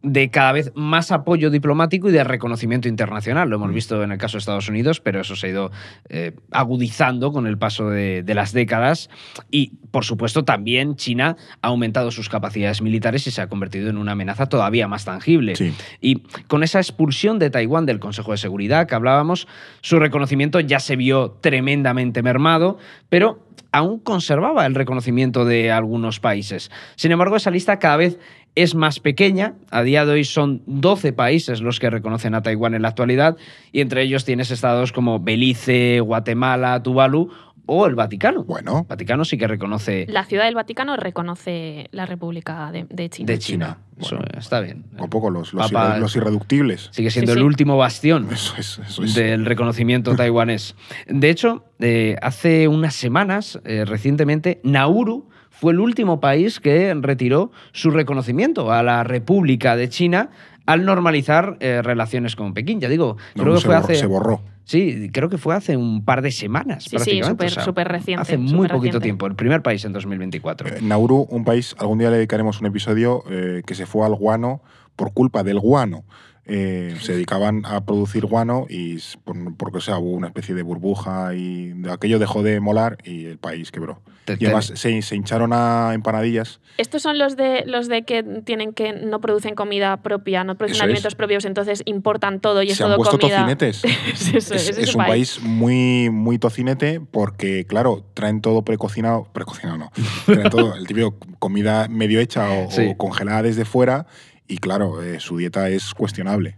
de 0.00 0.30
cada 0.30 0.52
vez 0.52 0.70
más 0.76 1.10
apoyo 1.10 1.50
diplomático 1.50 2.08
y 2.08 2.12
de 2.12 2.22
reconocimiento 2.22 2.86
internacional. 2.88 3.48
Lo 3.50 3.56
hemos 3.56 3.70
Mm. 3.70 3.74
visto 3.74 4.02
en 4.04 4.12
el 4.12 4.18
caso 4.18 4.36
de 4.36 4.38
Estados 4.40 4.68
Unidos, 4.68 5.00
pero 5.00 5.20
eso 5.20 5.34
se 5.34 5.48
ha 5.48 5.50
ido 5.50 5.70
eh, 6.08 6.36
agudizando 6.52 7.32
con 7.32 7.46
el 7.48 7.58
paso 7.58 7.90
de, 7.90 8.22
de 8.22 8.34
las 8.34 8.52
décadas. 8.52 9.10
Y, 9.50 9.72
por 9.90 10.04
supuesto, 10.04 10.44
también 10.44 10.94
China 10.94 11.36
ha 11.62 11.66
aumentado 11.66 12.12
sus 12.12 12.28
capacidades 12.28 12.80
militares 12.80 13.26
y 13.26 13.32
se 13.32 13.40
ha 13.42 13.48
convertido 13.48 13.90
en 13.90 13.98
una 13.98 14.12
amenaza 14.12 14.46
todavía 14.46 14.86
más 14.86 15.04
tangible. 15.04 15.56
Sí. 15.56 15.74
Y 16.00 16.20
con 16.46 16.62
esa 16.62 16.78
expulsión 16.78 17.40
de 17.40 17.50
Taiwán 17.50 17.84
del 17.84 17.98
Consejo 17.98 18.30
de 18.30 18.38
Seguridad 18.38 18.86
que 18.86 18.94
hablábamos, 18.94 19.48
su 19.80 19.98
reconocimiento 19.98 20.60
ya 20.60 20.78
se 20.78 20.94
vio 20.94 21.32
tremendamente 21.40 22.22
mermado, 22.22 22.78
pero 23.08 23.44
aún 23.72 23.98
conservaba 23.98 24.64
el 24.64 24.74
reconocimiento 24.74 25.44
de 25.44 25.72
algunos 25.72 26.20
países. 26.20 26.70
Sin 26.96 27.10
embargo, 27.12 27.36
esa 27.36 27.50
lista 27.50 27.78
cada 27.78 27.96
vez 27.96 28.18
es 28.62 28.74
más 28.74 29.00
pequeña. 29.00 29.54
A 29.70 29.82
día 29.82 30.04
de 30.06 30.12
hoy 30.12 30.24
son 30.24 30.62
12 30.66 31.12
países 31.12 31.60
los 31.60 31.78
que 31.80 31.90
reconocen 31.90 32.34
a 32.34 32.42
Taiwán 32.42 32.74
en 32.74 32.82
la 32.82 32.88
actualidad 32.88 33.36
y 33.72 33.80
entre 33.80 34.02
ellos 34.02 34.24
tienes 34.24 34.50
estados 34.50 34.92
como 34.92 35.20
Belice, 35.20 36.00
Guatemala, 36.00 36.82
Tuvalu 36.82 37.30
o 37.70 37.86
el 37.86 37.94
Vaticano. 37.94 38.44
Bueno. 38.44 38.78
El 38.80 38.86
Vaticano 38.86 39.24
sí 39.26 39.36
que 39.36 39.46
reconoce 39.46 40.06
La 40.08 40.24
ciudad 40.24 40.44
del 40.46 40.54
Vaticano 40.54 40.96
reconoce 40.96 41.88
la 41.92 42.06
República 42.06 42.72
de, 42.72 42.86
de 42.88 43.10
China. 43.10 43.26
de 43.32 43.38
China. 43.38 43.78
Eso 43.98 44.16
Bueno. 44.16 44.38
está 44.38 44.60
bien. 44.60 44.84
Un 44.98 45.10
poco 45.10 45.28
los, 45.30 45.52
los, 45.52 45.70
Papa- 45.70 45.96
irre- 45.96 46.00
los 46.00 46.16
irreductibles. 46.16 46.88
Sigue 46.92 47.10
siendo 47.10 47.32
Sí, 47.34 47.38
el 47.38 47.44
último 47.44 47.76
bastión 47.76 48.28
Eso 48.32 48.54
es, 48.56 48.78
eso 48.86 49.02
es. 49.04 49.14
del 49.14 49.44
reconocimiento 49.44 50.16
taiwanés. 50.16 50.76
De 51.08 51.28
hecho, 51.28 51.64
eh, 51.78 52.16
hace 52.22 52.68
unas 52.68 52.94
semanas, 52.94 53.60
eh, 53.64 53.84
recientemente, 53.84 54.60
Nauru 54.64 55.28
fue 55.60 55.72
el 55.72 55.80
último 55.80 56.20
país 56.20 56.60
que 56.60 56.94
retiró 57.00 57.50
su 57.72 57.90
reconocimiento 57.90 58.72
a 58.72 58.82
la 58.82 59.04
República 59.04 59.76
de 59.76 59.88
China 59.88 60.30
al 60.66 60.84
normalizar 60.84 61.56
eh, 61.60 61.80
relaciones 61.82 62.36
con 62.36 62.54
Pekín. 62.54 62.80
Ya 62.80 62.88
digo, 62.88 63.16
No, 63.34 63.42
creo 63.42 63.54
que 63.54 63.60
se, 63.60 63.66
fue 63.66 63.74
borró, 63.76 63.84
hace... 63.86 63.94
se 63.96 64.06
borró. 64.06 64.40
Sí, 64.64 65.08
creo 65.14 65.30
que 65.30 65.38
fue 65.38 65.54
hace 65.54 65.78
un 65.78 66.04
par 66.04 66.20
de 66.20 66.30
semanas. 66.30 66.84
Sí, 66.84 66.90
sí, 66.90 66.96
prácticamente, 66.96 67.48
súper- 67.48 67.64
súper 67.64 67.88
reciente, 67.88 68.20
Hace 68.22 68.36
muy 68.36 68.68
poquito 68.68 68.74
reciente. 68.98 69.00
tiempo, 69.00 69.26
el 69.26 69.34
primer 69.34 69.62
país 69.62 69.82
en 69.86 69.94
2024. 69.94 70.68
Eh, 70.68 70.78
Nauru, 70.82 71.26
un 71.30 71.42
país, 71.44 71.74
algún 71.78 71.98
día 71.98 72.10
le 72.10 72.16
dedicaremos 72.16 72.60
un 72.60 72.66
episodio 72.66 73.24
eh, 73.30 73.62
que 73.66 73.74
se 73.74 73.86
fue 73.86 74.04
al 74.04 74.14
guano 74.14 74.60
por 74.94 75.14
culpa 75.14 75.42
del 75.42 75.58
guano. 75.58 76.04
Eh, 76.50 76.96
se 77.02 77.12
dedicaban 77.12 77.62
a 77.66 77.84
producir 77.84 78.24
guano 78.24 78.66
y 78.70 78.96
por- 79.22 79.54
porque 79.58 79.78
o 79.78 79.80
sea, 79.82 79.98
hubo 79.98 80.12
una 80.12 80.28
especie 80.28 80.54
de 80.54 80.62
burbuja 80.62 81.34
y 81.34 81.72
de 81.74 81.92
aquello 81.92 82.18
dejó 82.18 82.42
de 82.42 82.58
molar 82.58 82.96
y 83.04 83.26
el 83.26 83.36
país 83.36 83.70
quebró. 83.70 84.00
Te- 84.24 84.38
Y 84.40 84.46
además 84.46 84.72
se, 84.74 85.02
se 85.02 85.14
hincharon 85.14 85.52
a 85.52 85.90
empanadillas. 85.92 86.60
Estos 86.78 87.02
son 87.02 87.18
los 87.18 87.36
de 87.36 87.64
los 87.66 87.88
de 87.88 88.02
que 88.04 88.22
tienen 88.22 88.72
que 88.72 88.94
no 88.94 89.20
producen 89.20 89.54
comida 89.54 89.98
propia, 89.98 90.42
no 90.42 90.54
producen 90.56 90.76
Eso 90.76 90.84
es. 90.84 90.84
alimentos 90.84 91.14
propios, 91.16 91.44
entonces 91.44 91.82
importan 91.84 92.40
todo 92.40 92.62
y 92.62 92.70
es 92.70 92.78
se 92.78 92.82
han 92.84 92.88
todo 92.90 92.96
puesto 92.96 93.18
comida. 93.18 93.36
tocinetes. 93.40 93.84
es, 94.14 94.34
eso, 94.34 94.54
es, 94.54 94.70
es 94.70 94.78
es 94.78 94.94
un 94.94 95.04
país 95.04 95.40
muy, 95.42 96.08
muy 96.10 96.38
tocinete 96.38 97.00
porque, 97.00 97.66
claro, 97.66 98.04
traen 98.14 98.40
todo 98.40 98.62
precocinado. 98.62 99.24
Precocinado 99.34 99.76
no. 99.76 99.90
Traen 100.24 100.48
todo, 100.48 100.74
el 100.76 100.86
típico 100.86 101.14
comida 101.38 101.88
medio 101.88 102.20
hecha 102.20 102.50
o, 102.50 102.70
Sí. 102.70 102.88
o 102.90 102.96
congelada 102.96 103.42
desde 103.42 103.66
fuera. 103.66 104.06
Y 104.48 104.58
claro, 104.58 105.02
eh, 105.02 105.20
su 105.20 105.36
dieta 105.36 105.68
es 105.68 105.92
cuestionable. 105.94 106.56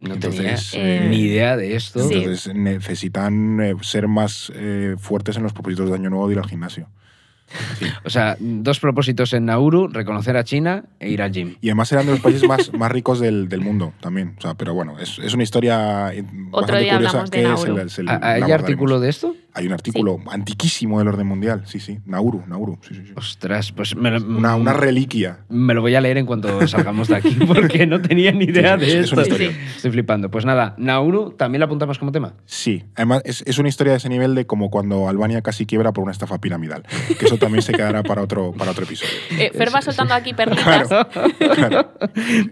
no 0.00 0.14
entonces, 0.14 0.72
tenía 0.72 1.06
eh, 1.06 1.08
ni 1.08 1.20
idea 1.20 1.56
de 1.56 1.76
esto. 1.76 2.00
Sí. 2.08 2.14
Entonces 2.14 2.52
necesitan 2.54 3.60
eh, 3.60 3.74
ser 3.82 4.08
más 4.08 4.52
eh, 4.54 4.96
fuertes 4.98 5.36
en 5.36 5.44
los 5.44 5.52
propósitos 5.52 5.88
de 5.88 5.94
Año 5.94 6.10
Nuevo 6.10 6.26
de 6.28 6.34
ir 6.34 6.38
al 6.40 6.48
gimnasio. 6.48 6.88
O 8.04 8.10
sea, 8.10 8.36
dos 8.40 8.80
propósitos 8.80 9.32
en 9.34 9.44
Nauru, 9.46 9.86
reconocer 9.88 10.36
a 10.36 10.44
China 10.44 10.84
e 10.98 11.10
ir 11.10 11.20
al 11.22 11.30
gym. 11.30 11.56
Y 11.60 11.68
además 11.68 11.92
eran 11.92 12.06
de 12.06 12.12
los 12.12 12.20
países 12.20 12.48
más, 12.48 12.72
más 12.72 12.90
ricos 12.90 13.20
del, 13.20 13.48
del 13.48 13.60
mundo 13.60 13.92
también. 14.00 14.34
O 14.38 14.40
sea, 14.40 14.54
pero 14.54 14.72
bueno, 14.74 14.98
es, 14.98 15.18
es 15.18 15.34
una 15.34 15.42
historia 15.42 16.12
eh, 16.14 16.24
bastante 16.50 16.80
día 16.82 16.94
curiosa 16.94 17.10
hablamos 17.10 17.30
de 17.30 17.36
que 17.38 17.42
Nauru. 17.44 17.62
se 17.62 17.72
la- 17.72 17.88
se 17.88 18.02
la 18.02 18.20
¿Hay 18.22 18.50
artículo 18.52 19.00
de 19.00 19.10
esto? 19.10 19.36
Hay 19.54 19.66
un 19.66 19.72
artículo 19.74 20.18
antiquísimo 20.30 20.98
del 20.98 21.08
orden 21.08 21.26
mundial, 21.26 21.62
sí, 21.66 21.78
sí. 21.78 21.98
Nauru, 22.06 22.42
Nauru, 22.46 22.78
sí, 22.80 22.94
sí, 22.94 23.02
sí. 23.06 23.12
Ostras, 23.16 23.70
pues 23.72 23.94
me 23.94 24.10
lo, 24.10 24.24
Una, 24.24 24.56
una 24.56 24.72
reliquia. 24.72 25.40
me 25.50 25.74
lo 25.74 25.82
voy 25.82 25.94
a 25.94 26.00
leer 26.00 26.16
en 26.16 26.24
cuanto 26.24 26.66
salgamos 26.66 27.08
de 27.08 27.16
aquí, 27.16 27.34
porque 27.46 27.86
no 27.86 28.00
tenía 28.00 28.32
ni 28.32 28.46
idea 28.46 28.78
Sí, 28.78 28.86
de 28.86 28.86
es 29.00 29.04
esto. 29.04 29.16
una 29.16 29.24
Sí, 29.24 29.30
historia. 29.30 29.50
sí. 29.50 29.56
Estoy 29.76 29.90
flipando. 29.90 30.30
Pues 30.30 30.46
nada, 30.46 30.74
Nauru 30.78 31.32
también 31.32 31.60
lo 31.60 31.66
apuntamos 31.66 31.98
como 31.98 32.12
tema. 32.12 32.32
Sí, 32.46 32.84
además 32.94 33.20
es, 33.26 33.42
es 33.46 33.58
una 33.58 33.68
historia 33.68 33.92
de 33.92 33.98
ese 33.98 34.08
nivel 34.08 34.34
de 34.34 34.46
como 34.46 34.70
cuando 34.70 35.06
Albania 35.08 35.42
casi 35.42 35.66
quiebra 35.66 35.92
por 35.92 36.02
una 36.04 36.12
estafa 36.12 36.38
piramidal. 36.38 36.84
Que 37.18 37.26
eso 37.26 37.36
también 37.36 37.60
se 37.62 37.72
quedará 37.72 38.02
para 38.02 38.22
otro, 38.22 38.52
para 38.52 38.70
otro 38.70 38.84
episodio. 38.84 39.12
Eh, 39.38 39.50
Fer 39.54 39.74
va 39.74 39.82
soltando 39.82 40.14
aquí 40.14 40.32
perlitas. 40.34 40.88
Claro, 40.88 41.08
claro. 41.38 41.92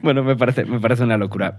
bueno, 0.03 0.23
me 0.25 0.37
parece, 0.37 0.65
me 0.65 0.81
parece 0.81 1.05
una 1.05 1.17
locura. 1.17 1.59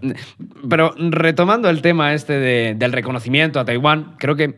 Pero 0.69 0.93
retomando 0.97 1.69
el 1.69 1.81
tema 1.81 2.13
este 2.13 2.33
de- 2.33 2.75
del 2.75 2.91
reconocimiento 2.91 3.59
a 3.59 3.65
Taiwán, 3.65 4.15
creo 4.19 4.35
que 4.35 4.55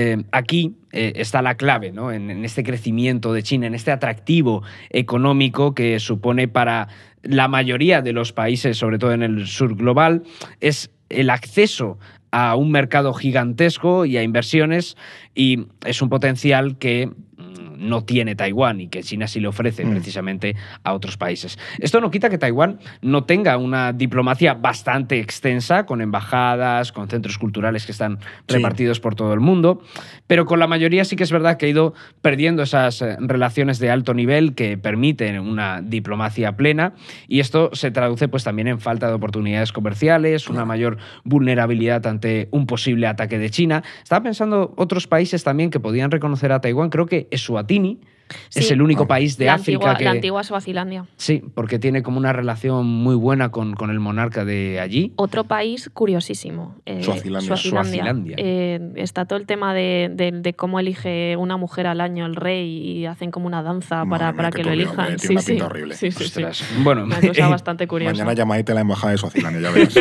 eh, 0.00 0.22
aquí 0.30 0.76
eh, 0.92 1.14
está 1.16 1.42
la 1.42 1.56
clave, 1.56 1.90
¿no? 1.90 2.12
En, 2.12 2.44
este 2.44 2.62
crecimiento 2.62 3.32
de 3.32 3.42
China, 3.42 3.66
en 3.66 3.74
este 3.74 3.90
atractivo 3.90 4.62
económico 4.90 5.74
que 5.74 5.98
supone 5.98 6.46
para 6.46 6.86
la 7.22 7.48
mayoría 7.48 8.00
de 8.00 8.12
los 8.12 8.32
países, 8.32 8.76
sobre 8.76 8.98
todo 8.98 9.12
en 9.12 9.24
el 9.24 9.48
sur 9.48 9.74
global, 9.74 10.22
es 10.60 10.92
el 11.08 11.30
acceso 11.30 11.98
a 12.30 12.54
un 12.54 12.70
mercado 12.70 13.12
gigantesco 13.12 14.04
y 14.04 14.16
a 14.16 14.22
inversiones 14.22 14.96
y 15.34 15.66
es 15.84 16.00
un 16.00 16.10
potencial 16.10 16.78
que 16.78 17.08
mm, 17.08 17.67
no 17.78 18.04
tiene 18.04 18.34
Taiwán 18.34 18.80
y 18.80 18.88
que 18.88 19.02
China 19.02 19.26
sí 19.26 19.40
le 19.40 19.48
ofrece 19.48 19.84
Mm. 19.84 19.90
precisamente 19.90 20.56
a 20.82 20.92
otros 20.92 21.16
países. 21.16 21.58
Esto 21.78 22.00
no 22.00 22.10
quita 22.10 22.28
que 22.28 22.38
Taiwán 22.38 22.80
no 23.00 23.24
tenga 23.24 23.56
una 23.56 23.92
diplomacia 23.92 24.54
bastante 24.54 25.20
extensa, 25.20 25.86
con 25.86 26.00
embajadas, 26.00 26.90
con 26.92 27.08
centros 27.08 27.38
culturales 27.38 27.86
que 27.86 27.92
están 27.92 28.18
Sí. 28.48 28.54
repartidos 28.56 28.98
por 29.00 29.14
todo 29.14 29.32
el 29.32 29.40
mundo, 29.40 29.80
pero 30.26 30.44
con 30.44 30.58
la 30.58 30.66
mayoría 30.66 31.04
sí 31.04 31.14
que 31.16 31.22
es 31.22 31.30
verdad 31.32 31.56
que 31.56 31.66
ha 31.66 31.68
ido 31.68 31.94
perdiendo 32.22 32.62
esas 32.64 33.00
eh, 33.02 33.16
relaciones 33.20 33.78
de 33.78 33.90
alto 33.90 34.12
nivel 34.14 34.54
que 34.54 34.76
permiten 34.76 35.38
una 35.38 35.80
diplomacia 35.80 36.56
plena 36.56 36.94
y 37.28 37.40
esto 37.40 37.70
se 37.72 37.90
traduce 37.92 38.26
pues 38.28 38.42
también 38.44 38.66
en 38.68 38.80
falta 38.80 39.06
de 39.08 39.14
oportunidades 39.14 39.70
comerciales, 39.72 40.48
una 40.48 40.64
mayor 40.64 40.98
vulnerabilidad 41.24 42.04
ante 42.06 42.48
un 42.50 42.66
posible 42.66 43.06
ataque 43.06 43.38
de 43.38 43.50
China. 43.50 43.82
Estaba 44.02 44.22
pensando 44.24 44.74
otros 44.76 45.06
países 45.06 45.44
también 45.44 45.70
que 45.70 45.78
podían 45.78 46.10
reconocer 46.10 46.50
a 46.52 46.60
Taiwán, 46.60 46.90
creo 46.90 47.06
que 47.06 47.28
Eswatini 47.30 47.67
es 47.68 48.17
Sí. 48.48 48.72
el 48.72 48.82
único 48.82 49.06
país 49.06 49.36
de 49.38 49.46
la, 49.46 49.54
África 49.54 49.76
antigua, 49.78 49.96
que... 49.98 50.04
la 50.04 50.10
antigua 50.12 50.42
Suazilandia. 50.44 51.04
Sí, 51.16 51.42
porque 51.54 51.78
tiene 51.78 52.02
como 52.02 52.18
una 52.18 52.32
relación 52.32 52.86
muy 52.86 53.14
buena 53.14 53.50
con, 53.50 53.74
con 53.74 53.90
el 53.90 54.00
monarca 54.00 54.44
de 54.44 54.80
allí. 54.80 55.12
Otro 55.16 55.44
país 55.44 55.90
curiosísimo. 55.92 56.76
eh, 56.86 57.02
Suazilandia. 57.02 57.56
Suazilandia. 57.56 58.36
Eh, 58.38 58.80
está 58.96 59.24
todo 59.24 59.38
el 59.38 59.46
tema 59.46 59.74
de, 59.74 60.10
de- 60.12 60.32
de 60.32 60.52
cómo 60.54 60.78
elige 60.80 61.36
una 61.36 61.56
mujer 61.56 61.86
al 61.86 62.00
año 62.00 62.26
el 62.26 62.36
rey 62.36 62.68
y 62.98 63.06
hacen 63.06 63.30
como 63.30 63.46
una 63.46 63.62
danza 63.62 64.04
Madre 64.04 64.08
para, 64.10 64.32
mía, 64.32 64.36
para 64.36 64.50
que 64.50 64.64
lo 64.64 64.72
elijan. 64.72 64.98
hombre, 64.98 65.16
tiene 65.16 65.34
una 65.36 65.42
pinta 65.42 65.66
horrible. 65.66 65.94
Sí, 65.94 66.10
sí, 66.10 66.18
sí. 66.18 66.24
Ostras. 66.24 66.64
Bueno, 66.82 67.04
Una 67.04 67.20
cosa 67.20 67.48
bastante 67.48 67.86
curiosa. 67.86 68.12
Mañana 68.12 68.32
llamadete 68.34 68.72
a 68.72 68.74
la 68.76 68.80
embajada 68.82 69.12
de 69.12 69.18
Suazilandia, 69.18 69.60
ya 69.62 69.70
verás. 69.72 69.94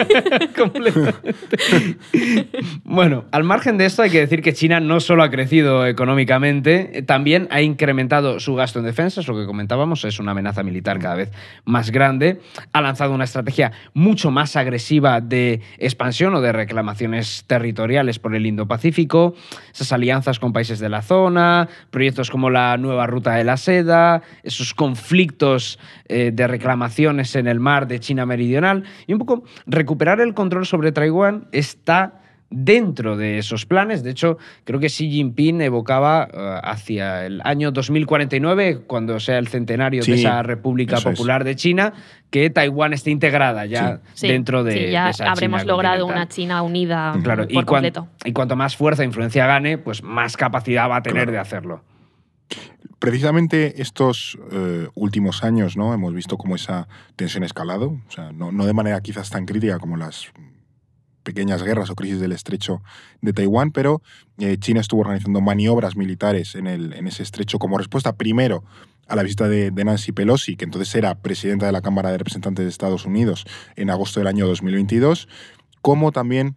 Completamente. 0.55 1.33
bueno, 2.83 3.25
al 3.31 3.43
margen 3.43 3.77
de 3.77 3.85
esto 3.85 4.01
hay 4.01 4.09
que 4.09 4.19
decir 4.19 4.41
que 4.41 4.53
China 4.53 4.79
no 4.79 4.99
solo 4.99 5.23
ha 5.23 5.29
crecido 5.29 5.85
económicamente, 5.85 6.97
eh, 6.99 7.01
también 7.03 7.47
ha 7.51 7.61
incrementado 7.61 8.16
su 8.39 8.55
gasto 8.55 8.79
en 8.79 8.85
defensa, 8.85 9.21
es 9.21 9.27
lo 9.27 9.35
que 9.35 9.45
comentábamos, 9.45 10.03
es 10.05 10.19
una 10.19 10.31
amenaza 10.31 10.63
militar 10.63 10.99
cada 10.99 11.15
vez 11.15 11.31
más 11.65 11.91
grande, 11.91 12.41
ha 12.73 12.81
lanzado 12.81 13.13
una 13.13 13.23
estrategia 13.23 13.71
mucho 13.93 14.31
más 14.31 14.55
agresiva 14.55 15.21
de 15.21 15.61
expansión 15.77 16.33
o 16.35 16.41
de 16.41 16.51
reclamaciones 16.51 17.45
territoriales 17.47 18.19
por 18.19 18.35
el 18.35 18.45
Indo-Pacífico, 18.45 19.35
esas 19.73 19.91
alianzas 19.91 20.39
con 20.39 20.53
países 20.53 20.79
de 20.79 20.89
la 20.89 21.01
zona, 21.01 21.69
proyectos 21.89 22.29
como 22.29 22.49
la 22.49 22.77
nueva 22.77 23.07
ruta 23.07 23.35
de 23.35 23.43
la 23.43 23.57
seda, 23.57 24.21
esos 24.43 24.73
conflictos 24.73 25.79
eh, 26.07 26.31
de 26.33 26.47
reclamaciones 26.47 27.35
en 27.35 27.47
el 27.47 27.59
mar 27.59 27.87
de 27.87 27.99
China 27.99 28.25
Meridional. 28.25 28.83
Y 29.07 29.13
un 29.13 29.19
poco 29.19 29.43
recuperar 29.65 30.21
el 30.21 30.33
control 30.33 30.65
sobre 30.65 30.91
Taiwán 30.91 31.47
está 31.51 32.21
dentro 32.49 33.17
de 33.17 33.37
esos 33.39 33.65
planes. 33.65 34.03
De 34.03 34.11
hecho, 34.11 34.37
creo 34.63 34.79
que 34.79 34.87
Xi 34.87 35.09
Jinping 35.11 35.61
evocaba 35.61 36.27
eh, 36.31 36.59
hacia 36.63 37.25
el 37.25 37.41
año 37.43 37.71
2049, 37.71 38.83
cuando 38.87 39.19
sea 39.19 39.37
el 39.37 39.47
centenario 39.47 40.01
Sí, 40.03 40.11
de 40.11 40.17
esa 40.19 40.43
República 40.43 40.97
es. 40.97 41.03
Popular 41.03 41.43
de 41.43 41.55
China, 41.55 41.93
que 42.29 42.49
Taiwán 42.49 42.93
esté 42.93 43.11
integrada 43.11 43.65
ya 43.65 43.99
Sí, 44.13 44.27
dentro 44.27 44.63
de, 44.63 44.71
sí, 44.85 44.91
ya 44.91 45.05
de 45.05 45.11
esa 45.11 45.31
habremos 45.31 45.61
China 45.61 45.73
logrado 45.73 46.05
una 46.05 46.27
China 46.27 46.61
unida 46.61 47.17
Claro, 47.23 47.43
por 47.43 47.51
y, 47.51 47.55
cuan- 47.55 47.65
completo. 47.65 48.07
y 48.23 48.31
cuanto 48.33 48.55
más 48.55 48.75
fuerza 48.77 49.03
e 49.03 49.05
influencia 49.05 49.45
gane, 49.45 49.77
pues 49.77 50.01
más 50.03 50.37
capacidad 50.37 50.89
va 50.89 50.97
a 50.97 51.01
tener 51.03 51.23
Claro. 51.23 51.31
de 51.33 51.39
hacerlo. 51.39 51.83
Precisamente 52.99 53.81
estos 53.81 54.39
eh, 54.51 54.87
últimos 54.95 55.43
años, 55.43 55.77
¿no? 55.77 55.93
Hemos 55.93 56.13
visto 56.15 56.37
cómo 56.37 56.55
esa 56.55 56.87
tensión 57.15 57.43
ha 57.43 57.45
escalado, 57.45 57.89
o 58.07 58.11
sea, 58.11 58.31
no, 58.31 58.51
no 58.51 58.65
de 58.65 58.73
manera 58.73 58.99
quizás 59.01 59.29
tan 59.29 59.45
crítica 59.45 59.77
como 59.77 59.97
las 59.97 60.31
pequeñas 61.27 61.61
guerras 61.61 61.89
o 61.89 61.95
crisis 61.95 62.21
del 62.21 62.31
estrecho 62.31 62.81
de 63.21 63.33
Taiwán, 63.33 63.71
pero 63.71 64.01
eh, 64.37 64.55
China 64.57 64.79
estuvo 64.79 65.01
organizando 65.01 65.41
maniobras 65.41 65.97
militares 65.97 66.55
en, 66.55 66.67
el, 66.67 66.93
en 66.93 67.05
ese 67.05 67.21
estrecho 67.21 67.59
como 67.59 67.77
respuesta 67.77 68.15
primero 68.15 68.63
a 69.09 69.17
la 69.17 69.23
visita 69.23 69.49
de, 69.49 69.71
de 69.71 69.83
Nancy 69.83 70.13
Pelosi, 70.13 70.55
que 70.55 70.63
entonces 70.63 70.95
era 70.95 71.15
presidenta 71.15 71.65
de 71.65 71.73
la 71.73 71.81
Cámara 71.81 72.11
de 72.11 72.17
Representantes 72.17 72.63
de 72.63 72.69
Estados 72.69 73.05
Unidos 73.05 73.45
en 73.75 73.89
agosto 73.89 74.21
del 74.21 74.27
año 74.27 74.47
2022, 74.47 75.27
como 75.81 76.13
también 76.13 76.55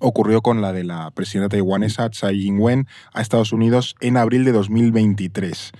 ocurrió 0.00 0.40
con 0.40 0.62
la 0.62 0.72
de 0.72 0.84
la 0.84 1.10
presidenta 1.10 1.50
taiwanesa 1.50 2.08
Tsai 2.08 2.46
Ing-wen 2.46 2.86
a 3.12 3.20
Estados 3.20 3.52
Unidos 3.52 3.94
en 4.00 4.16
abril 4.16 4.46
de 4.46 4.52
2023. 4.52 5.72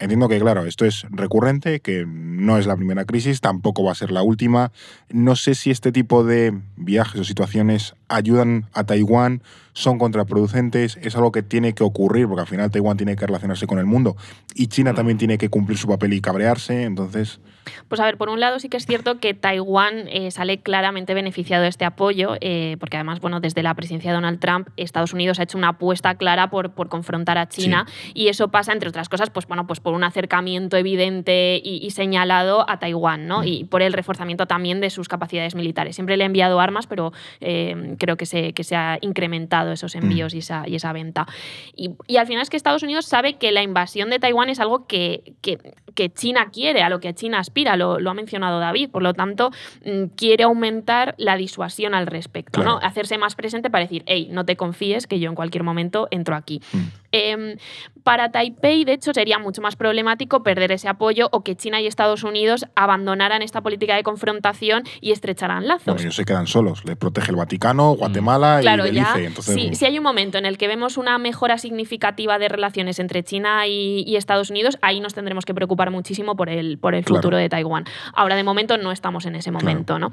Entiendo 0.00 0.28
que, 0.28 0.40
claro, 0.40 0.64
esto 0.64 0.86
es 0.86 1.06
recurrente, 1.10 1.80
que 1.80 2.06
no 2.06 2.56
es 2.56 2.66
la 2.66 2.74
primera 2.74 3.04
crisis, 3.04 3.42
tampoco 3.42 3.84
va 3.84 3.92
a 3.92 3.94
ser 3.94 4.10
la 4.10 4.22
última. 4.22 4.72
No 5.10 5.36
sé 5.36 5.54
si 5.54 5.70
este 5.70 5.92
tipo 5.92 6.24
de 6.24 6.58
viajes 6.76 7.20
o 7.20 7.24
situaciones 7.24 7.94
ayudan 8.08 8.66
a 8.72 8.84
Taiwán, 8.84 9.42
son 9.72 9.98
contraproducentes, 9.98 10.98
es 11.02 11.16
algo 11.16 11.32
que 11.32 11.42
tiene 11.42 11.74
que 11.74 11.84
ocurrir, 11.84 12.26
porque 12.26 12.42
al 12.42 12.46
final 12.46 12.70
Taiwán 12.70 12.96
tiene 12.96 13.16
que 13.16 13.26
relacionarse 13.26 13.66
con 13.66 13.78
el 13.78 13.86
mundo 13.86 14.16
y 14.54 14.68
China 14.68 14.94
también 14.94 15.18
tiene 15.18 15.38
que 15.38 15.48
cumplir 15.48 15.78
su 15.78 15.88
papel 15.88 16.12
y 16.12 16.20
cabrearse, 16.20 16.82
entonces... 16.82 17.40
Pues 17.88 18.00
a 18.00 18.04
ver, 18.04 18.16
por 18.16 18.30
un 18.30 18.40
lado 18.40 18.58
sí 18.58 18.68
que 18.68 18.76
es 18.76 18.86
cierto 18.86 19.20
que 19.20 19.34
Taiwán 19.34 20.08
eh, 20.08 20.30
sale 20.30 20.60
claramente 20.60 21.14
beneficiado 21.14 21.62
de 21.62 21.68
este 21.68 21.84
apoyo, 21.84 22.36
eh, 22.40 22.76
porque 22.80 22.96
además, 22.96 23.20
bueno, 23.20 23.38
desde 23.40 23.62
la 23.62 23.74
presidencia 23.74 24.10
de 24.10 24.14
Donald 24.14 24.40
Trump, 24.40 24.68
Estados 24.76 25.12
Unidos 25.12 25.38
ha 25.38 25.44
hecho 25.44 25.58
una 25.58 25.68
apuesta 25.68 26.14
clara 26.16 26.50
por, 26.50 26.72
por 26.72 26.88
confrontar 26.88 27.38
a 27.38 27.48
China 27.48 27.86
y 28.14 28.28
eso 28.28 28.48
pasa, 28.48 28.72
entre 28.72 28.88
otras 28.88 29.08
cosas, 29.08 29.30
pues 29.30 29.46
bueno, 29.46 29.66
pues 29.66 29.78
por 29.78 29.94
un 29.94 30.04
acercamiento 30.04 30.76
evidente 30.76 31.60
y, 31.62 31.90
señalado 31.90 32.68
a 32.68 32.78
Taiwán, 32.78 33.26
¿no? 33.26 33.40
Mm. 33.40 33.46
Y 33.46 33.64
por 33.64 33.82
el 33.82 33.92
reforzamiento 33.92 34.46
también 34.46 34.80
de 34.80 34.90
sus 34.90 35.08
capacidades 35.08 35.54
militares. 35.54 35.96
Siempre 35.96 36.16
le 36.16 36.24
ha 36.24 36.26
enviado 36.26 36.60
armas, 36.60 36.86
pero 36.86 37.12
eh, 37.40 37.96
creo 37.98 38.16
que 38.16 38.26
se, 38.26 38.52
que 38.52 38.64
se 38.64 38.76
ha 38.76 38.98
incrementado 39.00 39.59
esos 39.68 39.94
envíos 39.94 40.32
mm. 40.32 40.36
y, 40.36 40.38
esa, 40.38 40.68
y 40.68 40.74
esa 40.76 40.92
venta. 40.92 41.26
Y, 41.74 41.90
y, 42.06 42.16
al 42.16 42.26
final 42.26 42.42
es 42.42 42.50
que 42.50 42.56
Estados 42.56 42.82
Unidos 42.82 43.06
sabe 43.06 43.34
que 43.34 43.52
la 43.52 43.62
invasión 43.62 44.10
de 44.10 44.18
Taiwán 44.18 44.48
es 44.48 44.60
algo 44.60 44.86
que, 44.86 45.34
que, 45.40 45.58
que 45.94 46.10
China 46.10 46.50
quiere, 46.52 46.82
a 46.82 46.88
lo 46.88 47.00
que 47.00 47.14
China 47.14 47.38
aspira, 47.38 47.76
lo, 47.76 47.98
lo, 47.98 48.10
ha 48.10 48.14
mencionado 48.14 48.60
David. 48.60 48.90
Por 48.90 49.02
lo 49.02 49.14
tanto, 49.14 49.50
mm, 49.84 50.14
quiere 50.16 50.44
aumentar 50.44 51.14
la 51.18 51.36
disuasión 51.36 51.94
al 51.94 52.06
respecto, 52.06 52.62
¿no? 52.62 52.78
Hacerse 52.82 53.18
más 53.18 53.34
presente 53.34 53.70
para 53.70 53.84
decir, 53.84 54.02
hey, 54.06 54.28
no 54.30 54.44
te 54.44 54.56
confíes 54.56 55.06
que 55.06 55.18
yo 55.18 55.28
en 55.28 55.34
cualquier 55.34 55.64
momento 55.64 56.08
entro 56.10 56.36
aquí. 56.36 56.60
Mm. 56.72 56.78
Em, 57.12 57.56
para 58.04 58.30
Taipei, 58.30 58.84
de 58.84 58.94
hecho, 58.94 59.12
sería 59.12 59.38
mucho 59.38 59.60
más 59.62 59.76
problemático 59.76 60.42
perder 60.42 60.72
ese 60.72 60.88
apoyo 60.88 61.28
o 61.32 61.42
que 61.42 61.56
China 61.56 61.80
y 61.80 61.86
Estados 61.86 62.22
Unidos 62.22 62.66
abandonaran 62.74 63.42
esta 63.42 63.60
política 63.60 63.96
de 63.96 64.02
confrontación 64.02 64.84
y 65.00 65.12
estrecharan 65.12 65.66
lazos. 65.66 65.86
Bueno, 65.86 66.00
ellos 66.00 66.16
se 66.16 66.24
quedan 66.24 66.46
solos. 66.46 66.84
Le 66.84 66.96
protege 66.96 67.30
el 67.30 67.36
Vaticano, 67.36 67.92
Guatemala 67.92 68.62
y 68.62 68.80
Belice. 68.80 69.26
Entonces, 69.26 69.78
si, 69.78 69.84
hay 69.84 69.98
un 69.98 70.04
momento 70.04 70.38
en 70.38 70.46
el 70.46 70.56
que 70.56 70.68
vemos 70.68 70.96
una 70.96 71.18
mejora 71.18 71.58
significativa 71.58 72.38
de 72.38 72.48
relaciones 72.48 72.98
entre 72.98 73.22
China 73.22 73.66
y, 73.66 74.16
Estados 74.16 74.50
Unidos, 74.50 74.78
ahí 74.82 75.00
nos 75.00 75.14
tendremos 75.14 75.46
que 75.46 75.54
preocupar 75.54 75.90
muchísimo 75.90 76.36
por 76.36 76.50
el, 76.50 76.78
por 76.78 76.94
el 76.94 77.04
futuro 77.04 77.38
de 77.38 77.48
Taiwán. 77.48 77.84
Ahora, 78.12 78.36
de 78.36 78.44
momento, 78.44 78.76
no 78.76 78.92
estamos 78.92 79.24
en 79.24 79.34
ese 79.34 79.50
momento. 79.50 79.98
¿no? 79.98 80.10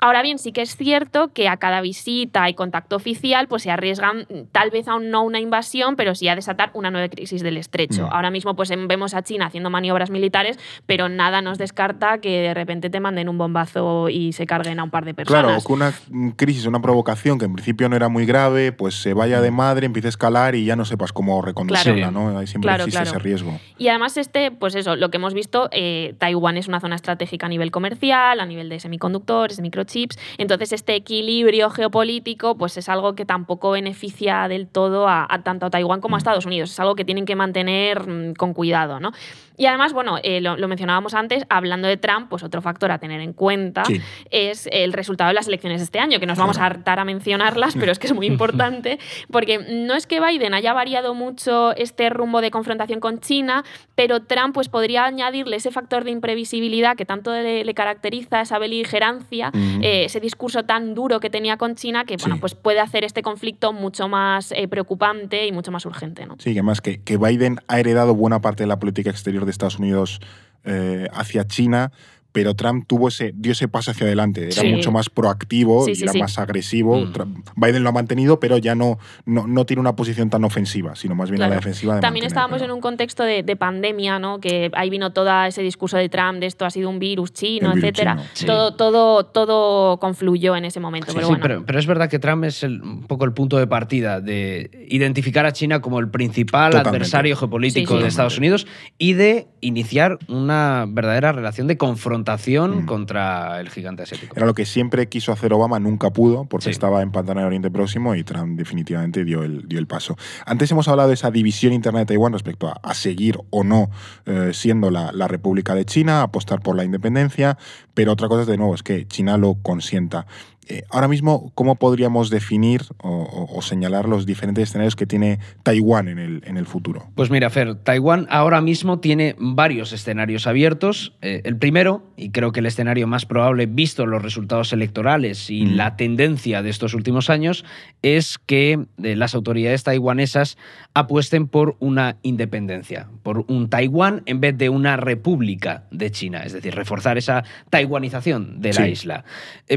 Ahora 0.00 0.22
bien, 0.22 0.38
sí 0.38 0.52
que 0.52 0.62
es 0.62 0.76
cierto 0.76 1.32
que 1.32 1.48
a 1.48 1.56
cada 1.56 1.80
visita 1.80 2.48
y 2.48 2.54
contacto 2.54 2.96
oficial 2.96 3.48
pues 3.48 3.62
se 3.62 3.70
arriesgan 3.70 4.26
tal 4.52 4.70
vez 4.70 4.86
aún 4.86 5.10
no 5.10 5.22
una 5.22 5.40
invasión, 5.40 5.96
pero 5.96 6.14
sí 6.14 6.27
a 6.28 6.36
desatar 6.36 6.70
una 6.74 6.90
nueva 6.90 7.08
crisis 7.08 7.42
del 7.42 7.56
estrecho. 7.56 8.06
Mm. 8.06 8.12
Ahora 8.12 8.30
mismo 8.30 8.54
pues 8.54 8.70
em, 8.70 8.88
vemos 8.88 9.14
a 9.14 9.22
China 9.22 9.46
haciendo 9.46 9.70
maniobras 9.70 10.10
militares, 10.10 10.58
pero 10.86 11.08
nada 11.08 11.42
nos 11.42 11.58
descarta 11.58 12.18
que 12.18 12.40
de 12.40 12.54
repente 12.54 12.90
te 12.90 13.00
manden 13.00 13.28
un 13.28 13.38
bombazo 13.38 14.08
y 14.08 14.32
se 14.32 14.46
carguen 14.46 14.80
a 14.80 14.84
un 14.84 14.90
par 14.90 15.04
de 15.04 15.14
personas. 15.14 15.44
Claro, 15.44 15.60
que 15.64 15.72
una 15.72 15.92
crisis, 16.36 16.66
una 16.66 16.80
provocación 16.80 17.38
que 17.38 17.44
en 17.44 17.54
principio 17.54 17.88
no 17.88 17.96
era 17.96 18.08
muy 18.08 18.26
grave, 18.26 18.72
pues 18.72 18.94
se 19.00 19.14
vaya 19.14 19.40
de 19.40 19.50
madre, 19.50 19.86
empiece 19.86 20.08
a 20.08 20.10
escalar 20.10 20.54
y 20.54 20.64
ya 20.64 20.76
no 20.76 20.84
sepas 20.84 21.12
cómo 21.12 21.42
reconducirla, 21.42 22.10
¿no? 22.10 22.38
Ahí 22.38 22.46
siempre 22.46 22.72
existe 22.74 23.02
ese 23.02 23.18
riesgo. 23.18 23.58
Y 23.76 23.88
además 23.88 24.16
este, 24.16 24.50
pues 24.50 24.74
eso, 24.74 24.96
lo 24.96 25.10
que 25.10 25.16
hemos 25.16 25.34
visto, 25.34 25.68
eh, 25.72 26.14
Taiwán 26.18 26.56
es 26.56 26.68
una 26.68 26.80
zona 26.80 26.96
estratégica 26.96 27.46
a 27.46 27.48
nivel 27.48 27.70
comercial, 27.70 28.40
a 28.40 28.46
nivel 28.46 28.68
de 28.68 28.80
semiconductores, 28.80 29.60
microchips, 29.60 30.18
entonces 30.38 30.72
este 30.72 30.94
equilibrio 30.94 31.70
geopolítico 31.70 32.56
pues 32.56 32.76
es 32.76 32.88
algo 32.88 33.14
que 33.14 33.24
tampoco 33.24 33.70
beneficia 33.70 34.48
del 34.48 34.66
todo 34.66 35.08
a, 35.08 35.26
tanto 35.44 35.66
a 35.66 35.70
Taiwán 35.70 36.00
como 36.00 36.16
a 36.18 36.20
Estados 36.20 36.46
Unidos. 36.46 36.70
Es 36.70 36.80
algo 36.80 36.94
que 36.94 37.04
tienen 37.04 37.24
que 37.24 37.36
mantener 37.36 38.06
mm, 38.06 38.34
con 38.34 38.54
cuidado, 38.54 39.00
¿no? 39.00 39.12
Y 39.58 39.66
además, 39.66 39.92
bueno, 39.92 40.18
eh, 40.22 40.40
lo, 40.40 40.56
mencionábamos 40.68 41.14
antes, 41.14 41.44
hablando 41.50 41.88
de 41.88 41.96
Trump, 41.96 42.28
pues 42.30 42.44
otro 42.44 42.62
factor 42.62 42.92
a 42.92 42.98
tener 42.98 43.20
en 43.20 43.32
cuenta 43.32 43.82
es 44.30 44.68
el 44.70 44.92
resultado 44.92 45.28
de 45.28 45.34
las 45.34 45.48
elecciones 45.48 45.80
de 45.80 45.84
este 45.84 45.98
año, 45.98 46.20
que 46.20 46.26
nos 46.26 46.38
vamos 46.38 46.58
a 46.58 46.66
hartar 46.66 47.00
a 47.00 47.04
mencionarlas, 47.04 47.74
pero 47.74 47.90
es 47.90 47.98
que 47.98 48.06
es 48.06 48.14
muy 48.14 48.26
importante, 48.38 49.00
porque 49.32 49.58
no 49.58 49.94
es 49.94 50.06
que 50.06 50.20
Biden 50.20 50.54
haya 50.54 50.72
variado 50.72 51.12
mucho 51.12 51.74
este 51.74 52.08
rumbo 52.08 52.40
de 52.40 52.52
confrontación 52.52 53.00
con 53.00 53.18
China, 53.18 53.64
pero 53.96 54.22
Trump 54.22 54.54
pues 54.54 54.68
podría 54.68 55.04
añadirle 55.04 55.56
ese 55.56 55.72
factor 55.72 56.04
de 56.04 56.12
imprevisibilidad 56.12 56.96
que 56.96 57.04
tanto 57.04 57.32
le, 57.32 57.74
caracteriza, 57.74 58.40
esa 58.40 58.60
beligerancia, 58.60 59.50
eh, 59.82 60.04
ese 60.04 60.20
discurso 60.20 60.64
tan 60.64 60.94
duro 60.94 61.18
que 61.18 61.30
tenía 61.30 61.56
con 61.56 61.74
China, 61.74 62.04
que 62.04 62.16
bueno, 62.16 62.38
pues 62.40 62.54
puede 62.54 62.78
hacer 62.78 63.02
este 63.02 63.22
conflicto 63.22 63.72
mucho 63.72 64.06
más 64.06 64.52
eh, 64.52 64.68
preocupante 64.68 65.46
y 65.46 65.52
mucho 65.52 65.72
más 65.72 65.84
urgente. 65.84 66.07
Sí, 66.38 66.50
además 66.50 66.80
que, 66.80 67.00
que 67.02 67.16
Biden 67.16 67.60
ha 67.68 67.80
heredado 67.80 68.14
buena 68.14 68.40
parte 68.40 68.62
de 68.62 68.68
la 68.68 68.78
política 68.78 69.10
exterior 69.10 69.44
de 69.44 69.50
Estados 69.50 69.78
Unidos 69.78 70.20
eh, 70.64 71.08
hacia 71.12 71.46
China 71.46 71.92
pero 72.32 72.54
Trump 72.54 72.84
tuvo 72.86 73.08
ese, 73.08 73.32
dio 73.34 73.52
ese 73.52 73.68
paso 73.68 73.90
hacia 73.90 74.06
adelante. 74.06 74.48
Era 74.48 74.62
mucho 74.76 74.92
más 74.92 75.08
proactivo 75.08 75.88
y 75.88 76.02
era 76.02 76.12
más 76.12 76.38
agresivo. 76.38 76.98
Mm. 76.98 77.42
Biden 77.56 77.82
lo 77.82 77.88
ha 77.88 77.92
mantenido, 77.92 78.38
pero 78.38 78.58
ya 78.58 78.74
no, 78.74 78.98
no, 79.24 79.64
tiene 79.64 79.80
una 79.80 79.96
posición 79.96 80.28
tan 80.28 80.44
ofensiva, 80.44 80.94
sino 80.94 81.14
más 81.14 81.30
bien 81.30 81.42
a 81.42 81.48
la 81.48 81.56
defensiva. 81.56 82.00
También 82.00 82.26
estábamos 82.26 82.60
en 82.62 82.70
un 82.70 82.80
contexto 82.80 83.22
de, 83.24 83.56
pandemia, 83.58 84.18
¿no? 84.18 84.40
que 84.40 84.70
ahí 84.74 84.88
vino 84.90 85.12
todo 85.12 85.28
ese 85.44 85.62
discurso 85.62 85.96
de 85.96 86.08
Trump 86.08 86.38
de 86.38 86.46
esto 86.46 86.64
ha 86.64 86.70
sido 86.70 86.90
un 86.90 86.98
virus 86.98 87.32
chino, 87.32 87.72
etcétera. 87.74 88.22
Todo, 88.46 88.74
todo, 88.74 89.24
todo 89.24 89.98
confluyó 89.98 90.54
en 90.54 90.64
ese 90.64 90.80
momento. 90.80 91.12
pero, 91.14 91.28
bueno. 91.28 91.64
pero, 91.66 91.78
es 91.78 91.86
verdad 91.86 92.08
que 92.08 92.18
Trump 92.18 92.44
es 92.44 92.62
un 92.62 93.04
poco 93.06 93.24
el 93.24 93.32
punto 93.32 93.56
de 93.58 93.66
partida 93.66 94.20
de 94.20 94.86
identificar 94.88 95.46
a 95.46 95.52
China 95.52 95.80
como 95.80 95.98
el 95.98 96.08
principal 96.08 96.76
adversario 96.76 97.36
geopolítico 97.36 97.98
de 97.98 98.08
Estados 98.08 98.38
Unidos 98.38 98.66
y 98.98 99.14
de 99.14 99.48
iniciar 99.60 100.18
una 100.28 100.86
verdadera 100.88 101.32
relación 101.32 101.66
de 101.66 101.76
confrontación 101.76 102.17
Mm. 102.22 102.86
contra 102.86 103.60
el 103.60 103.70
gigante 103.70 104.02
asiático. 104.02 104.34
Era 104.36 104.46
lo 104.46 104.54
que 104.54 104.66
siempre 104.66 105.08
quiso 105.08 105.32
hacer 105.32 105.52
Obama, 105.52 105.78
nunca 105.78 106.10
pudo, 106.10 106.44
porque 106.44 106.70
estaba 106.70 107.02
en 107.02 107.10
Pantano 107.10 107.40
de 107.40 107.46
Oriente 107.46 107.70
Próximo 107.70 108.14
y 108.14 108.24
Trump 108.24 108.58
definitivamente 108.58 109.24
dio 109.24 109.42
el, 109.42 109.68
dio 109.68 109.78
el 109.78 109.86
paso. 109.86 110.16
Antes 110.46 110.70
hemos 110.70 110.88
hablado 110.88 111.08
de 111.08 111.14
esa 111.14 111.30
división 111.30 111.72
interna 111.72 112.00
de 112.00 112.06
Taiwán 112.06 112.32
respecto 112.32 112.72
a, 112.82 112.94
seguir 112.94 113.38
o 113.50 113.64
no 113.64 113.90
eh, 114.26 114.50
siendo 114.52 114.90
la, 114.90 115.12
la 115.12 115.28
República 115.28 115.74
de 115.74 115.84
China, 115.84 116.22
apostar 116.22 116.60
por 116.60 116.76
la 116.76 116.84
independencia, 116.84 117.58
pero 117.94 118.12
otra 118.12 118.28
cosa 118.28 118.42
es 118.42 118.48
de 118.48 118.56
nuevo, 118.56 118.74
es 118.74 118.82
que 118.82 119.06
China 119.06 119.36
lo 119.36 119.54
consienta. 119.62 120.26
Eh, 120.68 120.82
ahora 120.90 121.08
mismo, 121.08 121.50
¿cómo 121.54 121.76
podríamos 121.76 122.28
definir 122.28 122.82
o, 122.98 123.60
señalar 123.62 124.06
los 124.06 124.26
diferentes 124.26 124.68
escenarios 124.68 124.96
que 124.96 125.06
tiene 125.06 125.38
Taiwán 125.62 126.08
en 126.08 126.18
el, 126.18 126.42
en 126.46 126.58
el, 126.58 126.66
futuro? 126.66 127.08
Pues 127.14 127.30
mira, 127.30 127.48
Fer, 127.48 127.74
Taiwán 127.74 128.26
ahora 128.30 128.60
mismo 128.60 129.00
tiene 129.00 129.34
varios 129.38 129.92
escenarios 129.92 130.46
abiertos. 130.46 131.14
Eh, 131.22 131.40
el 131.44 131.56
primero, 131.56 132.02
y 132.16 132.30
creo 132.30 132.52
que 132.52 132.60
el 132.60 132.66
escenario 132.66 133.06
más 133.06 133.24
probable, 133.24 133.66
visto 133.66 134.04
los 134.04 134.22
resultados 134.22 134.72
electorales 134.72 135.48
y 135.50 135.64
mm. 135.64 135.76
la 135.76 135.96
tendencia 135.96 136.62
de 136.62 136.70
estos 136.70 136.92
últimos 136.92 137.30
años, 137.30 137.64
es 138.02 138.38
que 138.38 138.86
eh, 139.02 139.16
las 139.16 139.34
autoridades 139.34 139.84
taiwanesas 139.84 140.58
apuesten 140.92 141.48
por 141.48 141.76
una 141.78 142.16
independencia, 142.22 143.08
por 143.22 143.44
un 143.48 143.70
Taiwán 143.70 144.22
en 144.26 144.40
vez 144.40 144.56
de 144.58 144.68
una 144.68 144.96
república 144.96 145.84
de 145.90 146.10
China, 146.10 146.42
es 146.44 146.52
decir, 146.52 146.74
reforzar 146.74 147.16
esa 147.16 147.44
taiwanización 147.70 148.60
de 148.60 148.72
la 148.74 148.88
isla. 148.88 149.24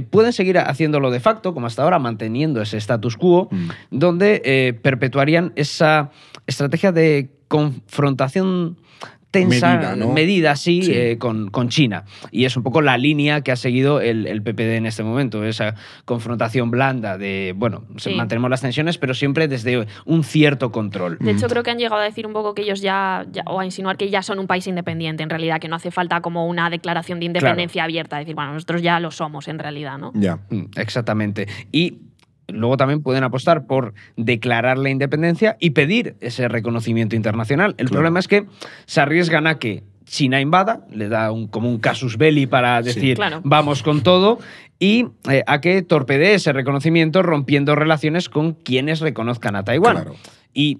pueden 0.10 0.34
seguir 0.34 0.58
haciendo 0.58 0.81
haciéndolo 0.82 1.12
de 1.12 1.20
facto, 1.20 1.54
como 1.54 1.68
hasta 1.68 1.84
ahora, 1.84 2.00
manteniendo 2.00 2.62
ese 2.62 2.78
status 2.78 3.16
quo, 3.16 3.50
mm. 3.52 3.70
donde 3.92 4.42
eh, 4.44 4.74
perpetuarían 4.74 5.54
esa 5.56 6.10
estrategia 6.48 6.92
de 6.92 7.30
confrontación 7.48 8.78
tensa, 9.32 9.96
medida, 9.96 10.56
sí, 10.56 10.82
eh, 10.92 11.18
con, 11.18 11.50
con, 11.50 11.70
China. 11.70 12.04
Y 12.32 12.46
es 12.46 12.58
un 12.58 12.64
poco 12.64 12.82
la 12.82 12.98
línea 12.98 13.42
que 13.42 13.52
ha 13.52 13.56
seguido 13.56 14.02
el, 14.02 14.28
el 14.28 14.44
PPD 14.44 14.76
en 14.76 14.86
este 14.86 15.04
momento, 15.04 15.44
esa 15.46 15.76
confrontación 16.06 16.70
blanda 16.70 17.18
de, 17.18 17.54
bueno, 17.56 17.84
mantenemos 18.16 18.50
las 18.50 18.62
tensiones, 18.62 18.98
pero 18.98 19.14
siempre 19.14 19.48
desde 19.48 19.88
un 20.06 20.24
cierto 20.24 20.72
control. 20.72 21.18
De 21.20 21.32
hecho, 21.32 21.48
creo 21.48 21.64
que 21.64 21.72
han 21.72 21.80
llegado 21.80 22.02
a 22.02 22.06
decir 22.06 22.28
un 22.28 22.34
poco 22.34 22.54
que 22.54 22.64
ellos 22.64 22.82
ya, 22.82 23.26
o 23.46 23.60
a 23.60 23.66
insinuar 23.66 23.98
que 23.98 24.10
ya 24.10 24.22
son 24.22 24.38
un 24.40 24.48
país 24.48 24.68
independiente, 24.68 25.24
en 25.24 25.30
realidad, 25.30 25.60
que 25.60 25.70
no 25.70 25.78
hace 25.78 25.92
falta 25.92 26.22
como 26.22 26.48
una 26.48 26.70
declaración 26.70 27.20
de 27.20 27.28
independencia 27.28 27.86
abierta, 27.86 28.18
decir, 28.18 28.36
bueno, 28.36 28.54
nosotros 28.54 28.82
ya 28.82 29.00
lo 29.00 29.12
somos 29.12 29.48
en 29.48 29.60
realidad, 29.60 29.98
¿no? 29.98 30.12
Ya. 30.14 30.40
Mm, 30.50 30.66
exactamente. 30.76 31.48
Y 31.72 32.11
luego 32.52 32.78
también 32.78 33.02
pueden 33.02 33.24
apostar 33.24 33.66
por 33.66 33.94
declarar 34.18 34.78
la 34.78 34.90
independencia 34.90 35.58
y 35.60 35.72
pedir 35.72 36.16
ese 36.22 36.48
reconocimiento 36.48 37.16
internacional. 37.16 37.76
El 37.78 37.90
problema 37.90 38.20
es 38.20 38.28
que 38.28 38.46
se 38.86 39.02
arriesgan 39.02 39.48
a 39.48 39.60
que 39.60 39.84
China 40.06 40.42
invada, 40.42 40.86
le 40.92 41.08
da 41.08 41.32
un, 41.32 41.48
como 41.48 41.70
un 41.70 41.80
casus 41.80 42.18
belli 42.18 42.46
para 42.46 42.82
decir 42.82 43.18
vamos 43.44 43.82
con 43.82 44.02
todo, 44.02 44.40
y 44.78 45.08
eh, 45.30 45.44
a 45.48 45.62
que 45.62 45.82
torpedee 45.84 46.34
ese 46.34 46.52
reconocimiento 46.54 47.22
rompiendo 47.22 47.76
relaciones 47.76 48.28
con 48.28 48.54
quienes 48.54 49.00
reconozcan 49.00 49.56
a 49.56 49.64
Taiwán. 49.64 50.06
Y 50.54 50.80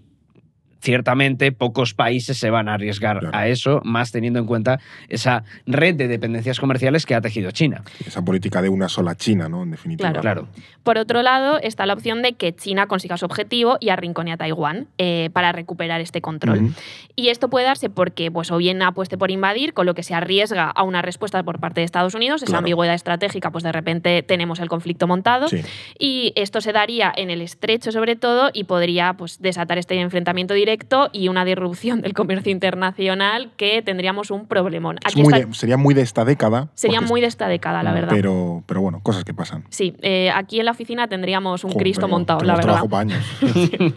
ciertamente 0.82 1.52
pocos 1.52 1.94
países 1.94 2.38
se 2.38 2.50
van 2.50 2.68
a 2.68 2.74
arriesgar 2.74 3.20
Claro. 3.20 3.38
a 3.38 3.48
eso, 3.48 3.82
más 3.84 4.12
teniendo 4.12 4.40
en 4.40 4.46
cuenta 4.46 4.80
esa 5.10 5.44
red 5.66 5.96
de 5.96 6.08
dependencias 6.08 6.60
comerciales 6.60 7.06
que 7.06 7.16
ha 7.16 7.22
tejido 7.22 7.52
China. 7.52 7.84
Esa 8.06 8.24
política 8.24 8.62
de 8.62 8.70
una 8.70 8.90
sola 8.90 9.16
China, 9.16 9.48
¿no? 9.48 9.64
En 9.64 9.72
definitiva. 9.72 10.10
Claro. 10.12 10.22
Claro. 10.22 10.48
Por 10.84 10.98
otro 10.98 11.22
lado, 11.22 11.60
está 11.62 11.86
la 11.86 11.94
opción 11.94 12.22
de 12.22 12.34
que 12.34 12.56
China 12.56 12.88
consiga 12.88 13.18
su 13.18 13.26
objetivo 13.26 13.78
y 13.80 13.90
arrincone 13.90 14.32
a 14.32 14.38
Taiwán 14.38 14.88
eh, 14.98 15.30
para 15.34 15.52
recuperar 15.52 16.02
este 16.02 16.22
control. 16.22 16.74
Y 17.16 17.30
esto 17.30 17.50
puede 17.50 17.66
darse 17.68 17.90
porque, 17.90 18.32
pues, 18.32 18.50
o 18.52 18.58
bien 18.58 18.82
apueste 18.82 19.18
por 19.18 19.30
invadir, 19.30 19.74
con 19.74 19.86
lo 19.86 19.94
que 19.94 20.02
se 20.04 20.16
arriesga 20.16 20.70
a 20.70 20.84
una 20.84 21.02
respuesta 21.04 21.44
por 21.44 21.60
parte 21.60 21.82
de 21.82 21.86
Estados 21.86 22.16
Unidos, 22.16 22.42
esa 22.42 22.48
Claro. 22.52 22.60
ambigüedad 22.60 22.96
estratégica, 22.96 23.52
pues 23.52 23.64
de 23.64 23.72
repente 23.72 24.24
tenemos 24.24 24.60
el 24.60 24.70
conflicto 24.70 25.06
montado. 25.08 25.48
Sí. 25.48 25.62
Y 26.00 26.34
esto 26.36 26.62
se 26.62 26.72
daría 26.72 27.14
en 27.16 27.30
el 27.30 27.42
estrecho, 27.42 27.92
sobre 27.92 28.16
todo, 28.16 28.50
y 28.52 28.64
podría 28.64 29.14
pues, 29.14 29.40
desatar 29.42 29.78
este 29.78 30.00
enfrentamiento 30.00 30.54
directo 30.56 30.71
y 31.14 31.28
una 31.28 31.46
disrupción 31.46 32.02
del 32.02 32.14
comercio 32.14 32.52
internacional 32.52 33.52
que 33.58 33.82
tendríamos 33.82 34.32
un 34.32 34.46
problemón. 34.48 34.98
Es 35.06 35.14
Aquí 35.14 35.22
muy 35.24 35.34
está- 35.34 35.48
de- 35.48 35.54
sería 35.54 35.78
muy 35.78 35.94
de 35.94 36.02
esta 36.02 36.26
década. 36.26 36.70
sería 36.74 37.02
muy 37.02 37.22
de 37.22 37.28
esta 37.28 37.48
década, 37.48 37.84
la 37.84 37.92
verdad. 37.94 38.10
Pero, 38.12 38.64
pero 38.66 38.82
bueno, 38.82 39.00
cosas 39.04 39.24
que 39.24 39.34
pasan. 39.34 39.66
Sí, 39.70 39.96
eh, 40.02 40.32
aquí 40.34 40.60
en 40.60 40.66
la 40.66 40.72
oficina 40.72 41.08
tendríamos 41.08 41.64
un 41.64 41.72
Joder, 41.72 41.84
Cristo 41.84 42.08
montado, 42.08 42.42
la 42.42 42.56
verdad. 42.56 42.82
para 42.90 43.02
años. 43.02 43.24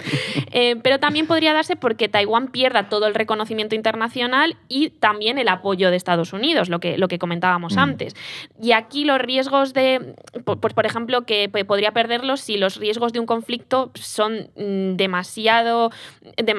Eh, 0.57 0.77
pero 0.83 0.99
también 1.01 1.27
podría 1.27 1.53
darse 1.53 1.75
porque 1.77 2.09
Taiwán 2.09 2.49
pierda 2.49 2.89
todo 2.89 3.07
el 3.07 3.15
reconocimiento 3.15 3.75
internacional 3.75 4.57
y 4.69 4.91
también 4.91 5.39
el 5.39 5.49
apoyo 5.49 5.91
de 5.91 5.97
Estados 5.97 6.33
Unidos, 6.33 6.69
lo 6.69 6.79
que, 6.81 6.97
lo 6.99 7.09
que 7.09 7.19
comentábamos 7.19 7.75
Mm. 7.77 7.79
antes. 7.81 8.15
Y 8.61 8.73
aquí 8.73 9.05
los 9.05 9.19
riesgos 9.19 9.75
de, 9.75 10.15
pues 10.45 10.75
por 10.75 10.87
ejemplo, 10.87 11.23
que 11.23 11.49
podría 11.67 11.93
perderlos 11.93 12.41
si 12.41 12.57
los 12.57 12.77
riesgos 12.77 13.13
de 13.13 13.21
un 13.21 13.27
conflicto 13.27 13.91
son 13.95 14.49
mm, 14.57 14.97
demasiado, 14.97 15.91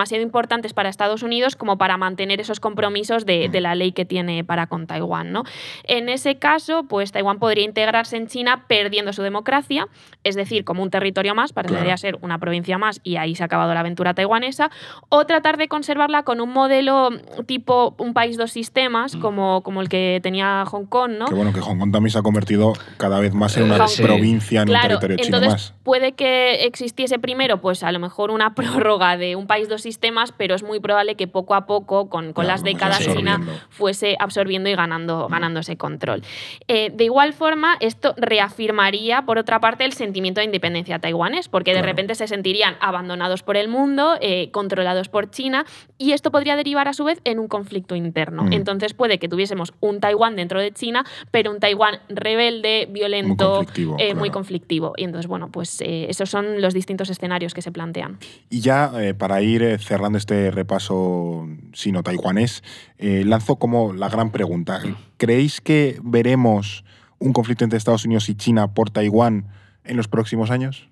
demasiado 0.06 0.22
importantes 0.24 0.74
para 0.74 0.88
Estados 0.90 1.24
Unidos 1.24 1.56
como 1.56 1.78
para 1.80 1.98
mantener 1.98 2.40
esos 2.40 2.60
compromisos 2.60 3.26
de, 3.26 3.50
de 3.50 3.60
la 3.60 3.74
ley 3.74 3.92
que 3.92 4.06
tiene 4.06 4.44
para 4.44 4.68
con 4.68 4.86
Taiwán. 4.86 5.32
¿no? 5.32 5.44
En 5.84 6.10
ese 6.10 6.36
caso, 6.36 6.84
pues 6.84 7.12
Taiwán 7.12 7.40
podría 7.40 7.64
integrarse 7.66 8.18
en 8.18 8.28
China 8.28 8.66
perdiendo 8.68 9.14
su 9.14 9.24
democracia, 9.24 9.88
es 10.24 10.36
decir, 10.36 10.64
como 10.64 10.84
un 10.84 10.92
territorio 10.92 11.34
más, 11.34 11.54
parecería 11.54 11.86
Claro. 11.86 11.98
ser 11.98 12.18
una 12.22 12.38
provincia 12.38 12.78
más 12.78 13.00
y 13.04 13.16
ahí 13.16 13.34
se 13.36 13.42
ha 13.44 13.48
acabado 13.48 13.74
la 13.74 13.80
aventura 13.80 14.14
taiwanesa, 14.14 14.70
o 15.10 15.26
tratar 15.26 15.58
de 15.58 15.68
conservarla 15.68 16.22
con 16.24 16.40
un 16.40 16.52
modelo 16.52 17.10
tipo 17.48 17.96
un 17.98 18.14
país 18.14 18.38
dos 18.38 18.52
sistemas, 18.52 19.16
como, 19.16 19.62
como 19.64 19.82
el 19.82 19.90
que 19.90 20.20
tenía 20.22 20.66
Hong 20.68 20.86
Kong, 20.86 21.14
¿no? 21.18 21.26
Que 21.26 21.34
bueno, 21.34 21.52
que 21.52 21.62
Hong 21.62 21.80
Kong 21.80 21.92
también 21.92 22.12
se 22.12 22.20
ha 22.20 22.22
convertido 22.22 22.74
cada 22.98 23.20
vez 23.20 23.34
más 23.34 23.58
en 23.58 23.64
una 23.64 23.86
provincia, 24.02 24.62
en 24.62 24.70
un 24.70 24.76
territorio 24.80 25.18
chino 25.18 25.38
entonces 25.38 25.52
más. 25.72 25.74
puede 25.84 26.12
que 26.12 26.66
existiese 26.66 27.18
primero, 27.18 27.60
pues 27.62 27.82
a 27.84 27.92
lo 27.92 28.00
mejor 28.00 28.30
una 28.30 28.54
prórroga 28.56 29.18
de 29.18 29.36
un 29.36 29.48
país 29.48 29.68
dos 29.70 29.82
sistemas, 29.82 29.95
pero 30.38 30.56
es 30.56 30.64
muy 30.64 30.80
probable 30.80 31.16
que 31.16 31.28
poco 31.28 31.56
a 31.56 31.66
poco, 31.66 32.10
con, 32.10 32.34
con 32.34 32.46
Claro, 32.46 32.48
las 32.48 32.64
décadas, 32.64 33.00
China 33.00 33.42
fuese 33.70 34.16
absorbiendo 34.20 34.70
y 34.70 34.76
ganando, 34.76 35.28
ganando 35.28 35.60
ese 35.60 35.78
control. 35.78 36.24
Eh, 36.68 36.92
de 36.94 37.04
igual 37.04 37.34
forma, 37.34 37.78
esto 37.80 38.14
reafirmaría, 38.18 39.24
por 39.26 39.38
otra 39.38 39.60
parte, 39.60 39.86
el 39.86 39.94
sentimiento 39.94 40.42
de 40.42 40.46
independencia 40.46 41.00
taiwanés, 41.00 41.50
porque 41.50 41.74
de 41.74 41.82
repente 41.82 42.16
se 42.16 42.28
sentirían 42.28 42.76
abandonados 42.80 43.44
por 43.44 43.58
el 43.58 43.68
mundo, 43.68 44.16
eh, 44.22 44.52
controlados 44.52 45.10
por 45.10 45.30
China, 45.32 45.66
y 45.98 46.12
esto 46.12 46.32
podría 46.32 46.56
derivar 46.56 46.88
a 46.88 46.94
su 46.94 47.04
vez 47.04 47.20
en 47.24 47.40
un 47.40 47.48
conflicto 47.48 47.96
interno. 47.96 48.44
Mm. 48.44 48.54
Entonces 48.54 48.94
puede 48.94 49.18
que 49.18 49.28
tuviésemos 49.28 49.74
un 49.80 50.00
Taiwán 50.00 50.36
dentro 50.36 50.60
de 50.60 50.72
China, 50.72 51.06
pero 51.32 51.52
un 51.52 51.60
Taiwán 51.60 52.00
rebelde, 52.10 52.88
violento, 52.90 53.58
conflictivo, 53.58 53.98
eh, 54.00 54.14
muy 54.14 54.30
conflictivo. 54.30 54.94
Y 54.98 55.04
entonces, 55.04 55.28
bueno, 55.28 55.52
pues 55.52 55.82
esos 55.82 56.30
son 56.30 56.62
los 56.62 56.74
distintos 56.74 57.10
escenarios 57.10 57.54
que 57.54 57.62
se 57.62 57.72
plantean. 57.72 58.18
Y 58.50 58.62
ya 58.62 58.92
para 59.18 59.42
ir 59.42 59.64
cerrando 59.86 60.18
este 60.18 60.52
repaso 60.52 61.48
sino-taiwanés, 61.74 62.64
eh, 62.98 63.24
lanzo 63.26 63.58
como 63.58 63.94
la 63.94 64.10
gran 64.10 64.32
pregunta. 64.32 64.82
¿Creéis 65.18 65.62
que 65.62 66.00
veremos 66.04 66.84
un 67.20 67.32
conflicto 67.34 67.64
entre 67.64 67.78
Estados 67.78 68.06
Unidos 68.06 68.28
y 68.30 68.36
China 68.36 68.74
por 68.74 68.90
Taiwán 68.90 69.48
en 69.84 69.98
los 69.98 70.08
próximos 70.08 70.52
años? 70.52 70.90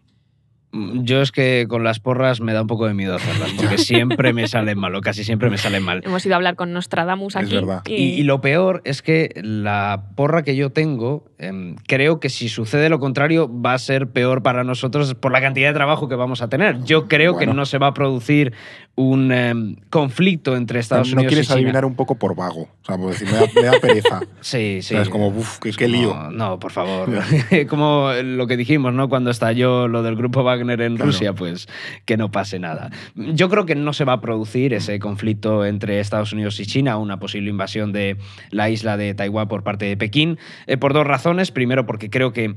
Mm, 0.71 1.03
Yo 1.03 1.21
es 1.21 1.31
que 1.31 1.67
con 1.69 1.83
las 1.83 1.99
porras 1.99 2.41
me 2.41 2.53
da 2.53 2.61
un 2.61 2.67
poco 2.67 2.87
de 2.87 2.93
miedo 2.93 3.15
hacerlas, 3.15 3.51
porque 3.57 3.77
siempre 3.77 4.33
me 4.33 4.47
salen 4.47 4.77
mal, 4.79 4.95
o 4.95 5.01
casi 5.01 5.23
siempre 5.23 5.49
me 5.49 5.57
salen 5.57 5.83
mal. 5.83 6.01
Hemos 6.03 6.25
ido 6.25 6.33
a 6.33 6.37
hablar 6.37 6.55
con 6.55 6.73
Nostradamus 6.73 7.35
Es 7.35 7.43
aquí. 7.43 7.53
verdad. 7.55 7.81
Y, 7.85 7.93
y 7.95 8.23
lo 8.23 8.41
peor 8.41 8.81
es 8.85 9.01
que 9.01 9.29
la 9.43 10.09
porra 10.15 10.43
que 10.43 10.55
yo 10.55 10.71
tengo, 10.71 11.25
em, 11.47 11.75
creo 11.87 12.19
que 12.19 12.29
si 12.29 12.49
sucede 12.49 12.89
lo 12.89 12.99
contrario, 12.99 13.49
va 13.61 13.73
a 13.73 13.77
ser 13.79 14.07
peor 14.11 14.43
para 14.43 14.63
nosotros 14.63 15.13
por 15.15 15.31
la 15.31 15.41
cantidad 15.41 15.69
de 15.69 15.73
trabajo 15.73 16.07
que 16.07 16.15
vamos 16.15 16.41
a 16.41 16.49
tener. 16.49 16.83
Yo 16.83 17.07
creo 17.07 17.33
Bueno. 17.33 17.51
que 17.51 17.55
no 17.55 17.65
se 17.65 17.77
va 17.77 17.87
a 17.87 17.93
producir 17.93 18.53
un 18.95 19.31
em, 19.31 19.75
conflicto 19.89 20.55
entre 20.55 20.79
Estados 20.79 21.07
no 21.09 21.15
Unidos 21.15 21.29
quieres 21.29 21.45
y 21.45 21.47
China. 21.49 21.57
adivinar 21.57 21.85
un 21.85 21.95
poco 21.95 22.15
por 22.15 22.35
vago. 22.35 22.61
O 22.63 22.85
sea, 22.85 22.97
por 22.97 23.09
decir, 23.11 23.27
me 23.27 23.33
da, 23.37 23.45
me 23.55 23.61
da 23.63 23.79
pereza. 23.79 24.21
Sí, 24.41 24.81
sí. 24.81 24.93
O 24.93 24.97
sea, 24.97 25.01
es 25.01 25.09
como, 25.09 25.27
uff, 25.29 25.57
qué, 25.59 25.87
lío. 25.87 26.29
No, 26.31 26.59
por 26.59 26.71
favor. 26.71 27.09
como 27.69 28.11
lo 28.23 28.45
que 28.45 28.57
dijimos, 28.57 28.93
¿no? 28.93 29.09
Cuando 29.09 29.31
estalló 29.31 29.87
lo 29.87 30.03
del 30.03 30.15
grupo 30.15 30.43
Wagner 30.43 30.81
en 30.81 30.95
Claro. 30.95 31.11
Rusia, 31.11 31.33
pues 31.33 31.67
que 32.05 32.17
no 32.17 32.29
pase 32.29 32.59
nada. 32.59 32.91
Yo 33.15 33.49
creo 33.49 33.65
que 33.65 33.75
no 33.75 33.93
se 33.93 34.05
va 34.05 34.13
a 34.13 34.21
producir 34.21 34.73
ese 34.73 34.99
conflicto 34.99 35.65
entre 35.65 35.99
Estados 35.99 36.33
Unidos 36.33 36.59
y 36.59 36.65
China, 36.65 36.97
una 36.97 37.17
posible 37.19 37.49
invasión 37.49 37.93
de 37.93 38.17
la 38.51 38.69
isla 38.69 38.95
de 38.97 39.13
Taiwán 39.15 39.47
por 39.47 39.63
parte 39.63 39.85
de 39.85 39.97
Pekín, 39.97 40.37
eh, 40.67 40.77
por 40.77 40.93
dos 40.93 41.07
razones. 41.07 41.32
Primero, 41.51 41.85
porque 41.85 42.09
creo 42.09 42.33
que 42.33 42.55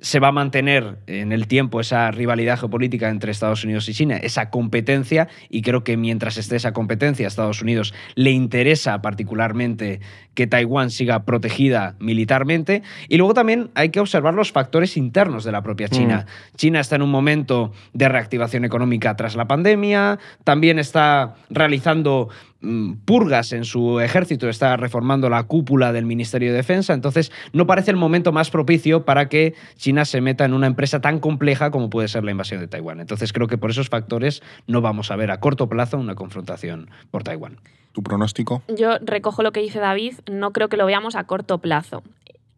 se 0.00 0.20
va 0.20 0.28
a 0.28 0.32
mantener 0.32 0.98
en 1.06 1.32
el 1.32 1.48
tiempo 1.48 1.80
esa 1.80 2.10
rivalidad 2.10 2.58
geopolítica 2.58 3.08
entre 3.08 3.32
Estados 3.32 3.64
Unidos 3.64 3.88
y 3.88 3.94
China, 3.94 4.16
esa 4.16 4.50
competencia, 4.50 5.28
y 5.48 5.62
creo 5.62 5.82
que 5.84 5.96
mientras 5.96 6.36
esté 6.36 6.56
esa 6.56 6.72
competencia, 6.72 7.26
a 7.26 7.28
Estados 7.28 7.62
Unidos 7.62 7.94
le 8.14 8.30
interesa 8.30 9.02
particularmente 9.02 10.00
que 10.38 10.46
Taiwán 10.46 10.90
siga 10.90 11.24
protegida 11.24 11.96
militarmente. 11.98 12.84
Y 13.08 13.16
luego 13.16 13.34
también 13.34 13.70
hay 13.74 13.88
que 13.88 13.98
observar 13.98 14.34
los 14.34 14.52
factores 14.52 14.96
internos 14.96 15.42
de 15.42 15.50
la 15.50 15.62
propia 15.62 15.88
China. 15.88 16.26
China 16.56 16.78
está 16.78 16.94
en 16.94 17.02
un 17.02 17.10
momento 17.10 17.72
de 17.92 18.08
reactivación 18.08 18.64
económica 18.64 19.16
tras 19.16 19.34
la 19.34 19.48
pandemia, 19.48 20.20
también 20.44 20.78
está 20.78 21.34
realizando 21.50 22.28
mm, 22.60 22.98
purgas 23.04 23.52
en 23.52 23.64
su 23.64 23.98
ejército, 23.98 24.48
está 24.48 24.76
reformando 24.76 25.28
la 25.28 25.42
cúpula 25.42 25.92
del 25.92 26.06
Ministerio 26.06 26.50
de 26.50 26.56
Defensa, 26.56 26.94
entonces 26.94 27.32
no 27.52 27.66
parece 27.66 27.90
el 27.90 27.96
momento 27.96 28.30
más 28.30 28.50
propicio 28.50 29.04
para 29.04 29.28
que 29.28 29.54
China 29.76 29.87
se 30.04 30.20
meta 30.20 30.44
en 30.44 30.54
una 30.54 30.66
empresa 30.66 31.00
tan 31.00 31.18
compleja 31.18 31.70
como 31.70 31.90
puede 31.90 32.08
ser 32.08 32.24
la 32.24 32.30
invasión 32.30 32.60
de 32.60 32.68
Taiwán. 32.68 33.00
Entonces 33.00 33.32
creo 33.32 33.46
que 33.46 33.58
por 33.58 33.70
esos 33.70 33.88
factores 33.88 34.42
no 34.66 34.80
vamos 34.80 35.10
a 35.10 35.16
ver 35.16 35.30
a 35.30 35.40
corto 35.40 35.68
plazo 35.68 35.98
una 35.98 36.14
confrontación 36.14 36.90
por 37.10 37.22
Taiwán. 37.22 37.58
¿Tu 37.92 38.02
pronóstico? 38.02 38.62
Yo 38.68 38.98
recojo 39.00 39.42
lo 39.42 39.52
que 39.52 39.60
dice 39.60 39.80
David, 39.80 40.14
no 40.30 40.52
creo 40.52 40.68
que 40.68 40.76
lo 40.76 40.86
veamos 40.86 41.16
a 41.16 41.24
corto 41.24 41.58
plazo. 41.58 42.02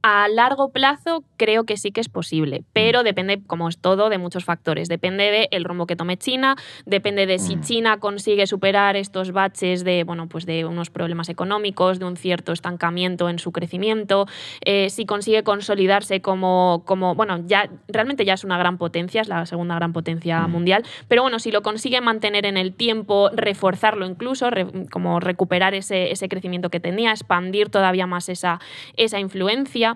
A 0.03 0.28
largo 0.28 0.70
plazo 0.70 1.24
creo 1.36 1.64
que 1.64 1.76
sí 1.76 1.90
que 1.92 2.01
es 2.01 2.09
posible, 2.09 2.64
pero 2.72 3.03
depende, 3.03 3.42
como 3.46 3.68
es 3.68 3.76
todo, 3.78 4.09
de 4.09 4.16
muchos 4.16 4.46
factores. 4.46 4.88
Depende 4.88 5.48
del 5.51 5.64
rumbo 5.64 5.86
que 5.86 5.94
tome 5.94 6.16
China, 6.16 6.57
depende 6.86 7.26
de 7.26 7.38
si 7.38 7.57
Mm. 7.57 7.61
China 7.61 7.96
consigue 8.01 8.46
superar 8.46 8.96
estos 8.96 9.32
baches 9.32 9.84
de, 9.84 10.05
bueno, 10.05 10.26
pues 10.26 10.46
de 10.46 10.64
unos 10.64 10.88
problemas 10.88 11.28
económicos, 11.28 11.98
de 11.98 12.07
un 12.07 12.16
cierto 12.16 12.53
estancamiento 12.53 13.28
en 13.28 13.38
su 13.38 13.53
crecimiento, 13.53 14.26
eh, 14.64 14.88
si 14.88 15.05
consigue 15.05 15.42
consolidarse 15.42 16.22
como, 16.22 16.82
como, 16.86 17.14
bueno, 17.14 17.42
ya 17.46 17.68
realmente 17.88 18.24
ya 18.24 18.32
es 18.34 18.44
una 18.44 18.57
gran 18.57 18.78
potencia, 18.78 19.20
es 19.20 19.28
la 19.28 19.44
segunda 19.44 19.74
gran 19.74 19.92
potencia 19.92 20.46
Mm. 20.46 20.51
mundial, 20.51 20.84
pero 21.09 21.20
bueno, 21.22 21.38
si 21.38 21.51
lo 21.53 21.61
consigue 21.61 22.01
mantener 22.01 22.46
en 22.46 22.57
el 22.57 22.72
tiempo, 22.72 23.28
reforzarlo 23.34 24.07
incluso, 24.07 24.48
re- 24.48 24.66
como 24.90 25.20
recuperar 25.20 25.74
ese, 25.74 26.11
ese 26.11 26.28
crecimiento 26.30 26.70
que 26.70 26.80
tenía, 26.80 27.11
expandir 27.11 27.68
todavía 27.68 28.07
más 28.07 28.30
esa, 28.30 28.61
esa 28.96 29.20
influencia. 29.20 29.89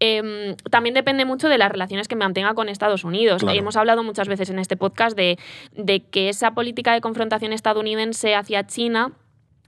Em, 0.00 0.54
también 0.70 0.94
depende 0.94 1.24
mucho 1.24 1.48
de 1.48 1.58
las 1.58 1.70
relaciones 1.70 2.08
que 2.08 2.16
mantenga 2.16 2.54
con 2.54 2.68
Estados 2.68 3.04
Unidos. 3.04 3.42
Claro. 3.42 3.58
Hemos 3.58 3.76
hablado 3.76 4.02
muchas 4.02 4.28
veces 4.28 4.50
en 4.50 4.58
este 4.58 4.76
podcast 4.76 5.16
de, 5.16 5.38
de 5.76 6.00
que 6.00 6.28
esa 6.28 6.52
política 6.52 6.92
de 6.92 7.00
confrontación 7.00 7.52
estadounidense 7.52 8.34
hacia 8.34 8.66
China 8.66 9.12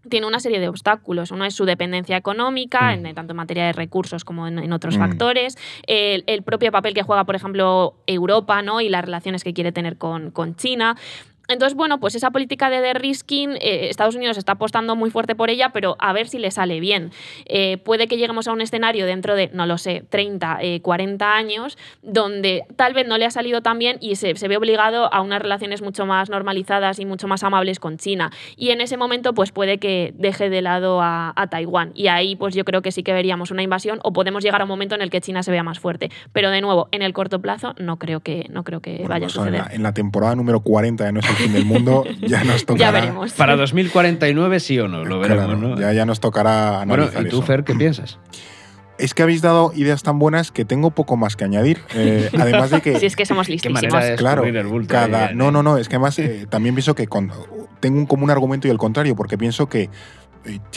tiene 0.09 0.27
una 0.27 0.41
serie 0.41 0.59
de 0.59 0.67
obstáculos. 0.69 1.31
Uno 1.31 1.45
es 1.45 1.55
su 1.55 1.65
dependencia 1.65 2.17
económica, 2.17 2.97
Mm. 2.97 3.07
en, 3.07 3.15
tanto 3.15 3.33
en 3.35 3.37
materia 3.37 3.67
de 3.67 3.73
recursos 3.73 4.25
como 4.25 4.49
en, 4.49 4.59
en 4.59 4.73
otros 4.73 4.97
Mm. 4.97 5.01
factores, 5.01 5.57
el, 5.87 6.25
el 6.27 6.43
propio 6.43 6.73
papel 6.73 6.93
que 6.93 7.05
juega, 7.05 7.23
por 7.23 7.37
ejemplo, 7.37 7.95
Europa 8.09 8.63
¿no? 8.63 8.81
y 8.81 8.89
las 8.89 9.05
relaciones 9.05 9.45
que 9.45 9.55
quiere 9.55 9.71
tener 9.71 9.99
con, 9.99 10.33
con 10.33 10.57
China. 10.57 10.97
Entonces, 11.49 11.77
bueno, 11.77 11.99
pues 12.01 12.15
esa 12.15 12.31
política 12.31 12.71
de 12.71 12.81
de-risking, 12.81 13.53
eh, 13.61 13.89
Estados 13.91 14.15
Unidos 14.15 14.39
está 14.39 14.53
apostando 14.53 14.97
muy 14.97 15.11
fuerte 15.11 15.35
por 15.35 15.51
ella, 15.51 15.71
pero 15.71 15.97
a 15.99 16.13
ver 16.13 16.29
si 16.29 16.39
le 16.39 16.51
sale 16.51 16.81
bien. 16.81 17.11
Eh, 17.47 17.79
puede 17.79 18.07
que 18.07 18.17
lleguemos 18.17 18.49
a 18.49 18.53
un 18.53 18.61
escenario 18.61 19.07
dentro 19.07 19.35
de, 19.35 19.51
no 19.53 19.67
lo 19.67 19.77
sé, 19.79 20.05
30, 20.09 20.59
eh, 20.63 20.81
40 20.81 21.35
años, 21.35 21.77
donde 22.03 22.65
tal 22.77 22.95
vez 22.95 23.07
no 23.07 23.19
le 23.19 23.27
ha 23.27 23.31
salido 23.31 23.61
tan 23.61 23.79
bien 23.79 23.99
y 24.01 24.17
se, 24.17 24.35
se 24.37 24.49
ve 24.49 24.57
obligado 24.57 25.13
a 25.13 25.21
unas 25.21 25.43
relaciones 25.43 25.83
mucho 25.83 26.07
más 26.07 26.31
normalizadas 26.31 26.99
y 26.99 27.07
mucho 27.07 27.29
más 27.29 27.43
amables 27.43 27.81
con 27.81 27.99
China. 27.99 28.31
Y 28.57 28.71
en 28.71 28.81
ese 28.81 28.97
momento, 28.97 29.35
pues 29.35 29.53
puede 29.53 29.79
que 29.79 30.13
deje 30.17 30.49
de 30.49 30.63
lado 30.63 31.03
a, 31.03 31.33
a 31.37 31.47
Taiwán. 31.49 31.93
Y 31.95 32.07
ahí, 32.07 32.37
pues 32.37 32.55
yo 32.55 32.65
creo 32.65 32.83
que 32.83 32.93
sí 32.93 33.03
que 33.03 33.13
veríamos 33.13 33.51
una 33.51 33.63
invasión 33.63 34.01
o 34.03 34.13
podemos 34.13 34.43
llegar 34.43 34.61
a 34.61 34.65
un 34.65 34.69
momento 34.69 34.95
en 34.95 35.03
el 35.03 35.11
que 35.11 35.21
China 35.21 35.43
se 35.43 35.51
vea 35.51 35.63
más 35.63 35.81
fuerte. 35.81 36.11
Pero 36.33 36.51
de 36.51 36.61
nuevo, 36.61 36.89
en 36.93 37.03
el 37.03 37.13
corto 37.13 37.41
plazo, 37.41 37.75
no 37.79 37.99
creo 37.99 38.21
que, 38.21 38.47
no 38.51 38.65
creo 38.65 38.81
que 38.81 38.93
Bueno, 38.97 39.09
vaya 39.09 39.27
a 39.27 39.29
pues 39.29 39.37
en, 39.37 39.43
suceder. 39.45 39.61
la, 39.69 39.75
en 39.75 39.83
la 39.83 39.93
temporada 39.93 40.35
número 40.35 40.61
40 40.61 41.05
de 41.05 41.13
nuestra 41.13 41.32
el 41.33 41.37
fin 41.39 41.53
del 41.53 41.65
mundo, 41.65 42.05
ya 42.21 42.45
nos 42.45 42.65
tocará. 42.67 42.87
Ya 42.87 42.91
veremos. 42.93 43.33
Para 43.33 43.57
2049 43.57 44.61
sí 44.61 44.79
o 44.79 44.89
no, 44.89 45.05
lo 45.05 45.19
veremos, 45.21 45.45
Claro, 45.47 45.59
¿no? 45.59 45.81
ya, 45.81 45.93
ya 45.93 46.07
nos 46.07 46.21
tocará 46.21 46.85
bueno, 46.87 46.95
analizar 47.05 47.27
¿y 47.27 47.29
tú, 47.29 47.39
eso. 47.39 47.47
Fer, 47.47 47.65
qué 47.65 47.75
piensas? 47.75 48.19
Es 48.99 49.15
que 49.15 49.23
habéis 49.23 49.43
dado 49.43 49.73
ideas 49.75 50.03
tan 50.03 50.19
buenas 50.19 50.53
que 50.53 50.65
tengo 50.65 50.91
poco 50.93 51.17
más 51.17 51.35
que 51.35 51.45
añadir. 51.45 51.81
Eh, 51.95 52.31
además 52.39 52.71
de 52.71 52.81
que 52.83 52.99
Si 53.01 53.07
es 53.07 53.17
que 53.17 53.27
somos 53.27 53.49
listísimos. 53.49 53.81
de 54.05 54.15
Claro, 54.17 54.45
el 54.45 54.67
bulto 54.67 54.89
cada, 54.93 55.29
ahí, 55.29 55.35
no, 55.35 55.49
¿eh? 55.49 55.53
no, 55.53 55.63
no, 55.63 55.77
es 55.79 55.89
que 55.89 55.97
además 55.97 56.19
eh, 56.21 56.47
también 56.49 56.75
pienso 56.75 56.95
que 56.95 57.09
con- 57.09 57.33
tengo 57.81 57.99
un, 57.99 58.07
como 58.07 58.23
un 58.25 58.31
argumento 58.31 58.69
y 58.69 58.71
el 58.71 58.79
contrario, 58.79 59.17
porque 59.17 59.37
pienso 59.37 59.69
que 59.69 59.83
eh, 59.83 59.89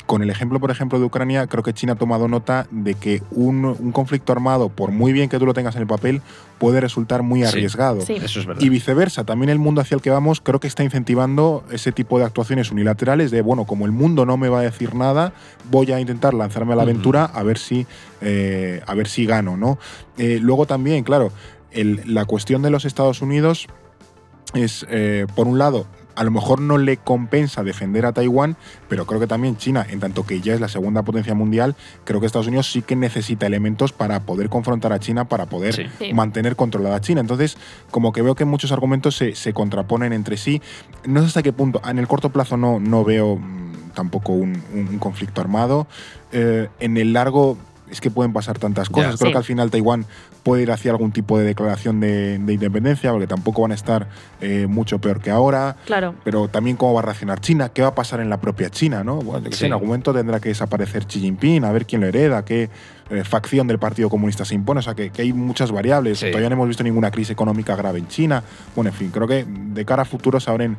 con 0.05 0.21
el 0.21 0.29
ejemplo, 0.29 0.59
por 0.59 0.69
ejemplo, 0.69 0.99
de 0.99 1.05
Ucrania, 1.05 1.47
creo 1.47 1.63
que 1.63 1.73
China 1.73 1.93
ha 1.93 1.95
tomado 1.95 2.27
nota 2.27 2.67
de 2.69 2.93
que 2.93 3.23
un, 3.31 3.65
un 3.65 3.91
conflicto 3.91 4.31
armado, 4.31 4.69
por 4.69 4.91
muy 4.91 5.11
bien 5.11 5.27
que 5.27 5.39
tú 5.39 5.45
lo 5.47 5.53
tengas 5.55 5.75
en 5.75 5.81
el 5.81 5.87
papel, 5.87 6.21
puede 6.59 6.79
resultar 6.79 7.23
muy 7.23 7.43
arriesgado. 7.43 8.01
Sí. 8.01 8.13
Eso 8.21 8.39
es 8.39 8.45
verdad. 8.45 8.61
Y 8.61 8.69
viceversa, 8.69 9.23
también 9.23 9.49
el 9.49 9.57
mundo 9.57 9.81
hacia 9.81 9.95
el 9.95 10.01
que 10.01 10.11
vamos 10.11 10.39
creo 10.39 10.59
que 10.59 10.67
está 10.67 10.83
incentivando 10.83 11.63
ese 11.71 11.91
tipo 11.91 12.19
de 12.19 12.25
actuaciones 12.25 12.71
unilaterales 12.71 13.31
de, 13.31 13.41
bueno, 13.41 13.65
como 13.65 13.85
el 13.85 13.91
mundo 13.91 14.25
no 14.25 14.37
me 14.37 14.49
va 14.49 14.59
a 14.59 14.63
decir 14.63 14.93
nada, 14.93 15.33
voy 15.71 15.91
a 15.91 15.99
intentar 15.99 16.33
lanzarme 16.35 16.73
a 16.73 16.75
la 16.75 16.83
aventura 16.83 17.25
a 17.25 17.41
ver 17.41 17.57
si, 17.57 17.87
eh, 18.21 18.81
a 18.85 18.93
ver 18.93 19.07
si 19.07 19.25
gano, 19.25 19.57
¿no? 19.57 19.79
Eh, 20.19 20.37
luego 20.41 20.67
también, 20.67 21.03
claro, 21.03 21.31
el- 21.71 22.01
la 22.05 22.25
cuestión 22.25 22.61
de 22.61 22.69
los 22.69 22.85
Estados 22.85 23.21
Unidos 23.23 23.67
es, 24.53 24.85
eh, 24.89 25.25
por 25.35 25.47
un 25.47 25.57
lado, 25.57 25.85
a 26.15 26.23
lo 26.23 26.31
mejor 26.31 26.61
no 26.61 26.77
le 26.77 26.97
compensa 26.97 27.63
defender 27.63 28.05
a 28.05 28.13
Taiwán, 28.13 28.55
pero 28.89 29.05
creo 29.05 29.19
que 29.19 29.27
también 29.27 29.57
China, 29.57 29.85
en 29.89 29.99
tanto 29.99 30.25
que 30.25 30.41
ya 30.41 30.53
es 30.53 30.61
la 30.61 30.67
segunda 30.67 31.03
potencia 31.03 31.33
mundial, 31.33 31.75
creo 32.05 32.19
que 32.19 32.25
Estados 32.25 32.47
Unidos 32.47 32.71
sí 32.71 32.81
que 32.81 32.95
necesita 32.95 33.45
elementos 33.45 33.91
para 33.91 34.21
poder 34.21 34.49
confrontar 34.49 34.93
a 34.93 34.99
China, 34.99 35.25
para 35.25 35.45
poder 35.45 35.89
Sí. 35.99 36.13
Mantener 36.13 36.55
controlada 36.55 36.95
a 36.97 37.01
China. 37.01 37.21
Entonces, 37.21 37.57
como 37.91 38.11
que 38.13 38.21
veo 38.21 38.35
que 38.35 38.45
muchos 38.45 38.71
argumentos 38.71 39.15
se, 39.15 39.35
se 39.35 39.53
contraponen 39.53 40.13
entre 40.13 40.37
sí. 40.37 40.61
No 41.05 41.21
sé 41.21 41.27
hasta 41.27 41.43
qué 41.43 41.51
punto, 41.53 41.81
en 41.87 41.99
el 41.99 42.07
corto 42.07 42.29
plazo 42.29 42.55
no, 42.57 42.79
no 42.79 43.03
veo 43.03 43.35
mm, 43.37 43.91
tampoco 43.93 44.31
un, 44.33 44.61
un- 44.73 44.87
un 44.87 44.99
conflicto 44.99 45.41
armado. 45.41 45.87
Eh, 46.31 46.69
en 46.79 46.97
el 46.97 47.13
largo 47.13 47.57
es 47.89 48.01
que 48.01 48.09
pueden 48.11 48.33
pasar 48.33 48.57
tantas 48.59 48.89
cosas. 48.89 49.15
Creo 49.17 49.27
Sí. 49.27 49.31
que 49.31 49.37
al 49.37 49.43
final 49.43 49.71
Taiwán 49.71 50.05
puede 50.43 50.63
ir 50.63 50.71
hacia 50.71 50.91
algún 50.91 51.11
tipo 51.11 51.37
de 51.37 51.45
declaración 51.45 51.99
de, 51.99 52.37
de 52.39 52.53
independencia, 52.53 53.11
porque 53.11 53.27
tampoco 53.27 53.61
van 53.63 53.71
a 53.71 53.75
estar 53.75 54.07
eh, 54.41 54.67
mucho 54.67 54.99
peor 54.99 55.19
que 55.21 55.31
ahora. 55.31 55.75
Claro. 55.85 56.15
Pero 56.23 56.47
también 56.47 56.77
cómo 56.77 56.93
va 56.93 56.99
a 57.01 57.03
reaccionar 57.03 57.39
China, 57.41 57.69
qué 57.69 57.81
va 57.81 57.89
a 57.89 57.95
pasar 57.95 58.19
en 58.19 58.29
la 58.29 58.37
propia 58.41 58.69
China, 58.69 59.03
¿no? 59.03 59.17
Bueno, 59.17 59.47
Sí. 59.51 59.65
en 59.65 59.73
algún 59.73 59.87
momento 59.87 60.13
tendrá 60.13 60.39
que 60.39 60.49
desaparecer 60.49 61.05
Xi 61.05 61.19
Jinping, 61.19 61.63
a 61.63 61.71
ver 61.71 61.85
quién 61.85 62.01
lo 62.01 62.07
hereda, 62.07 62.43
qué 62.45 62.69
eh, 63.11 63.23
facción 63.23 63.67
del 63.67 63.77
Partido 63.77 64.09
Comunista 64.09 64.45
se 64.45 64.55
impone, 64.55 64.79
o 64.79 64.81
sea, 64.81 64.95
que, 64.95 65.11
que 65.11 65.21
hay 65.21 65.31
muchas 65.31 65.71
variables. 65.71 66.17
Sí. 66.19 66.27
Todavía 66.27 66.49
no 66.49 66.53
hemos 66.55 66.67
visto 66.67 66.83
ninguna 66.83 67.11
crisis 67.11 67.29
económica 67.31 67.75
grave 67.75 67.99
en 67.99 68.07
China. 68.07 68.41
Bueno, 68.75 68.89
en 68.89 68.95
fin, 68.95 69.11
creo 69.11 69.27
que 69.27 69.45
de 69.47 69.85
cara 69.85 70.01
a 70.01 70.05
futuro 70.05 70.39
se 70.39 70.49
abren 70.49 70.75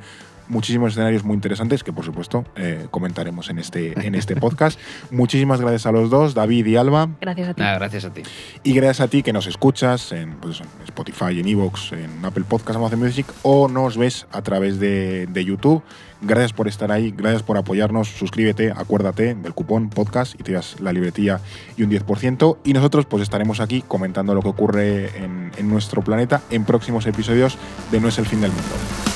muchísimos 0.49 0.93
escenarios 0.93 1.25
muy 1.25 1.35
interesantes 1.35 1.83
que, 1.83 1.93
por 1.93 2.05
supuesto, 2.05 2.45
eh, 2.57 2.87
comentaremos 2.91 3.51
en 3.51 3.59
este, 3.59 3.95
en 4.07 4.15
este 4.15 4.37
podcast. 4.47 4.79
Muchísimas 5.11 5.61
gracias 5.61 5.87
a 5.87 5.93
los 5.93 6.11
dos, 6.11 6.35
David 6.35 6.67
y 6.67 6.77
Alba. 6.77 7.09
Gracias 7.21 7.49
a 7.49 7.55
ti. 7.55 7.61
Nada, 7.61 7.79
gracias 7.79 8.05
a 8.05 8.13
ti. 8.13 8.23
Y 8.63 8.73
gracias 8.73 9.01
a 9.01 9.09
ti 9.09 9.23
que 9.23 9.33
nos 9.33 9.47
escuchas 9.47 10.13
en, 10.13 10.35
pues, 10.37 10.61
en 10.61 10.67
Spotify, 10.85 11.41
en 11.41 11.49
Evox, 11.49 11.93
en 11.93 12.25
Apple 12.25 12.45
Podcasts, 12.49 12.77
Amazon 12.77 13.01
Music 13.01 13.27
o 13.43 13.69
nos 13.69 13.97
ves 13.97 14.27
a 14.33 14.43
través 14.43 14.79
de, 14.81 15.27
de 15.27 15.45
YouTube. 15.45 15.83
Gracias 16.23 16.55
por 16.55 16.67
estar 16.67 16.91
ahí, 16.91 17.13
gracias 17.15 17.43
por 17.43 17.59
apoyarnos. 17.59 18.09
Suscríbete, 18.09 18.71
acuérdate 18.71 19.35
del 19.35 19.53
cupón 19.53 19.91
podcast 19.91 20.39
y 20.41 20.43
te 20.43 20.53
das 20.53 20.81
la 20.81 20.93
libretilla 20.93 21.41
y 21.77 21.83
un 21.83 21.91
10%. 21.91 22.59
Y 22.65 22.73
nosotros 22.73 23.07
pues 23.07 23.23
estaremos 23.23 23.61
aquí 23.61 23.83
comentando 23.83 24.35
lo 24.35 24.43
que 24.43 24.49
ocurre 24.49 25.17
en, 25.19 25.53
en 25.57 25.69
nuestro 25.69 26.03
planeta 26.03 26.43
en 26.51 26.65
próximos 26.65 27.07
episodios 27.07 27.59
de 27.91 28.01
No 28.01 28.09
es 28.09 28.19
el 28.19 28.27
fin 28.27 28.41
del 28.41 28.51
mundo. 28.51 29.16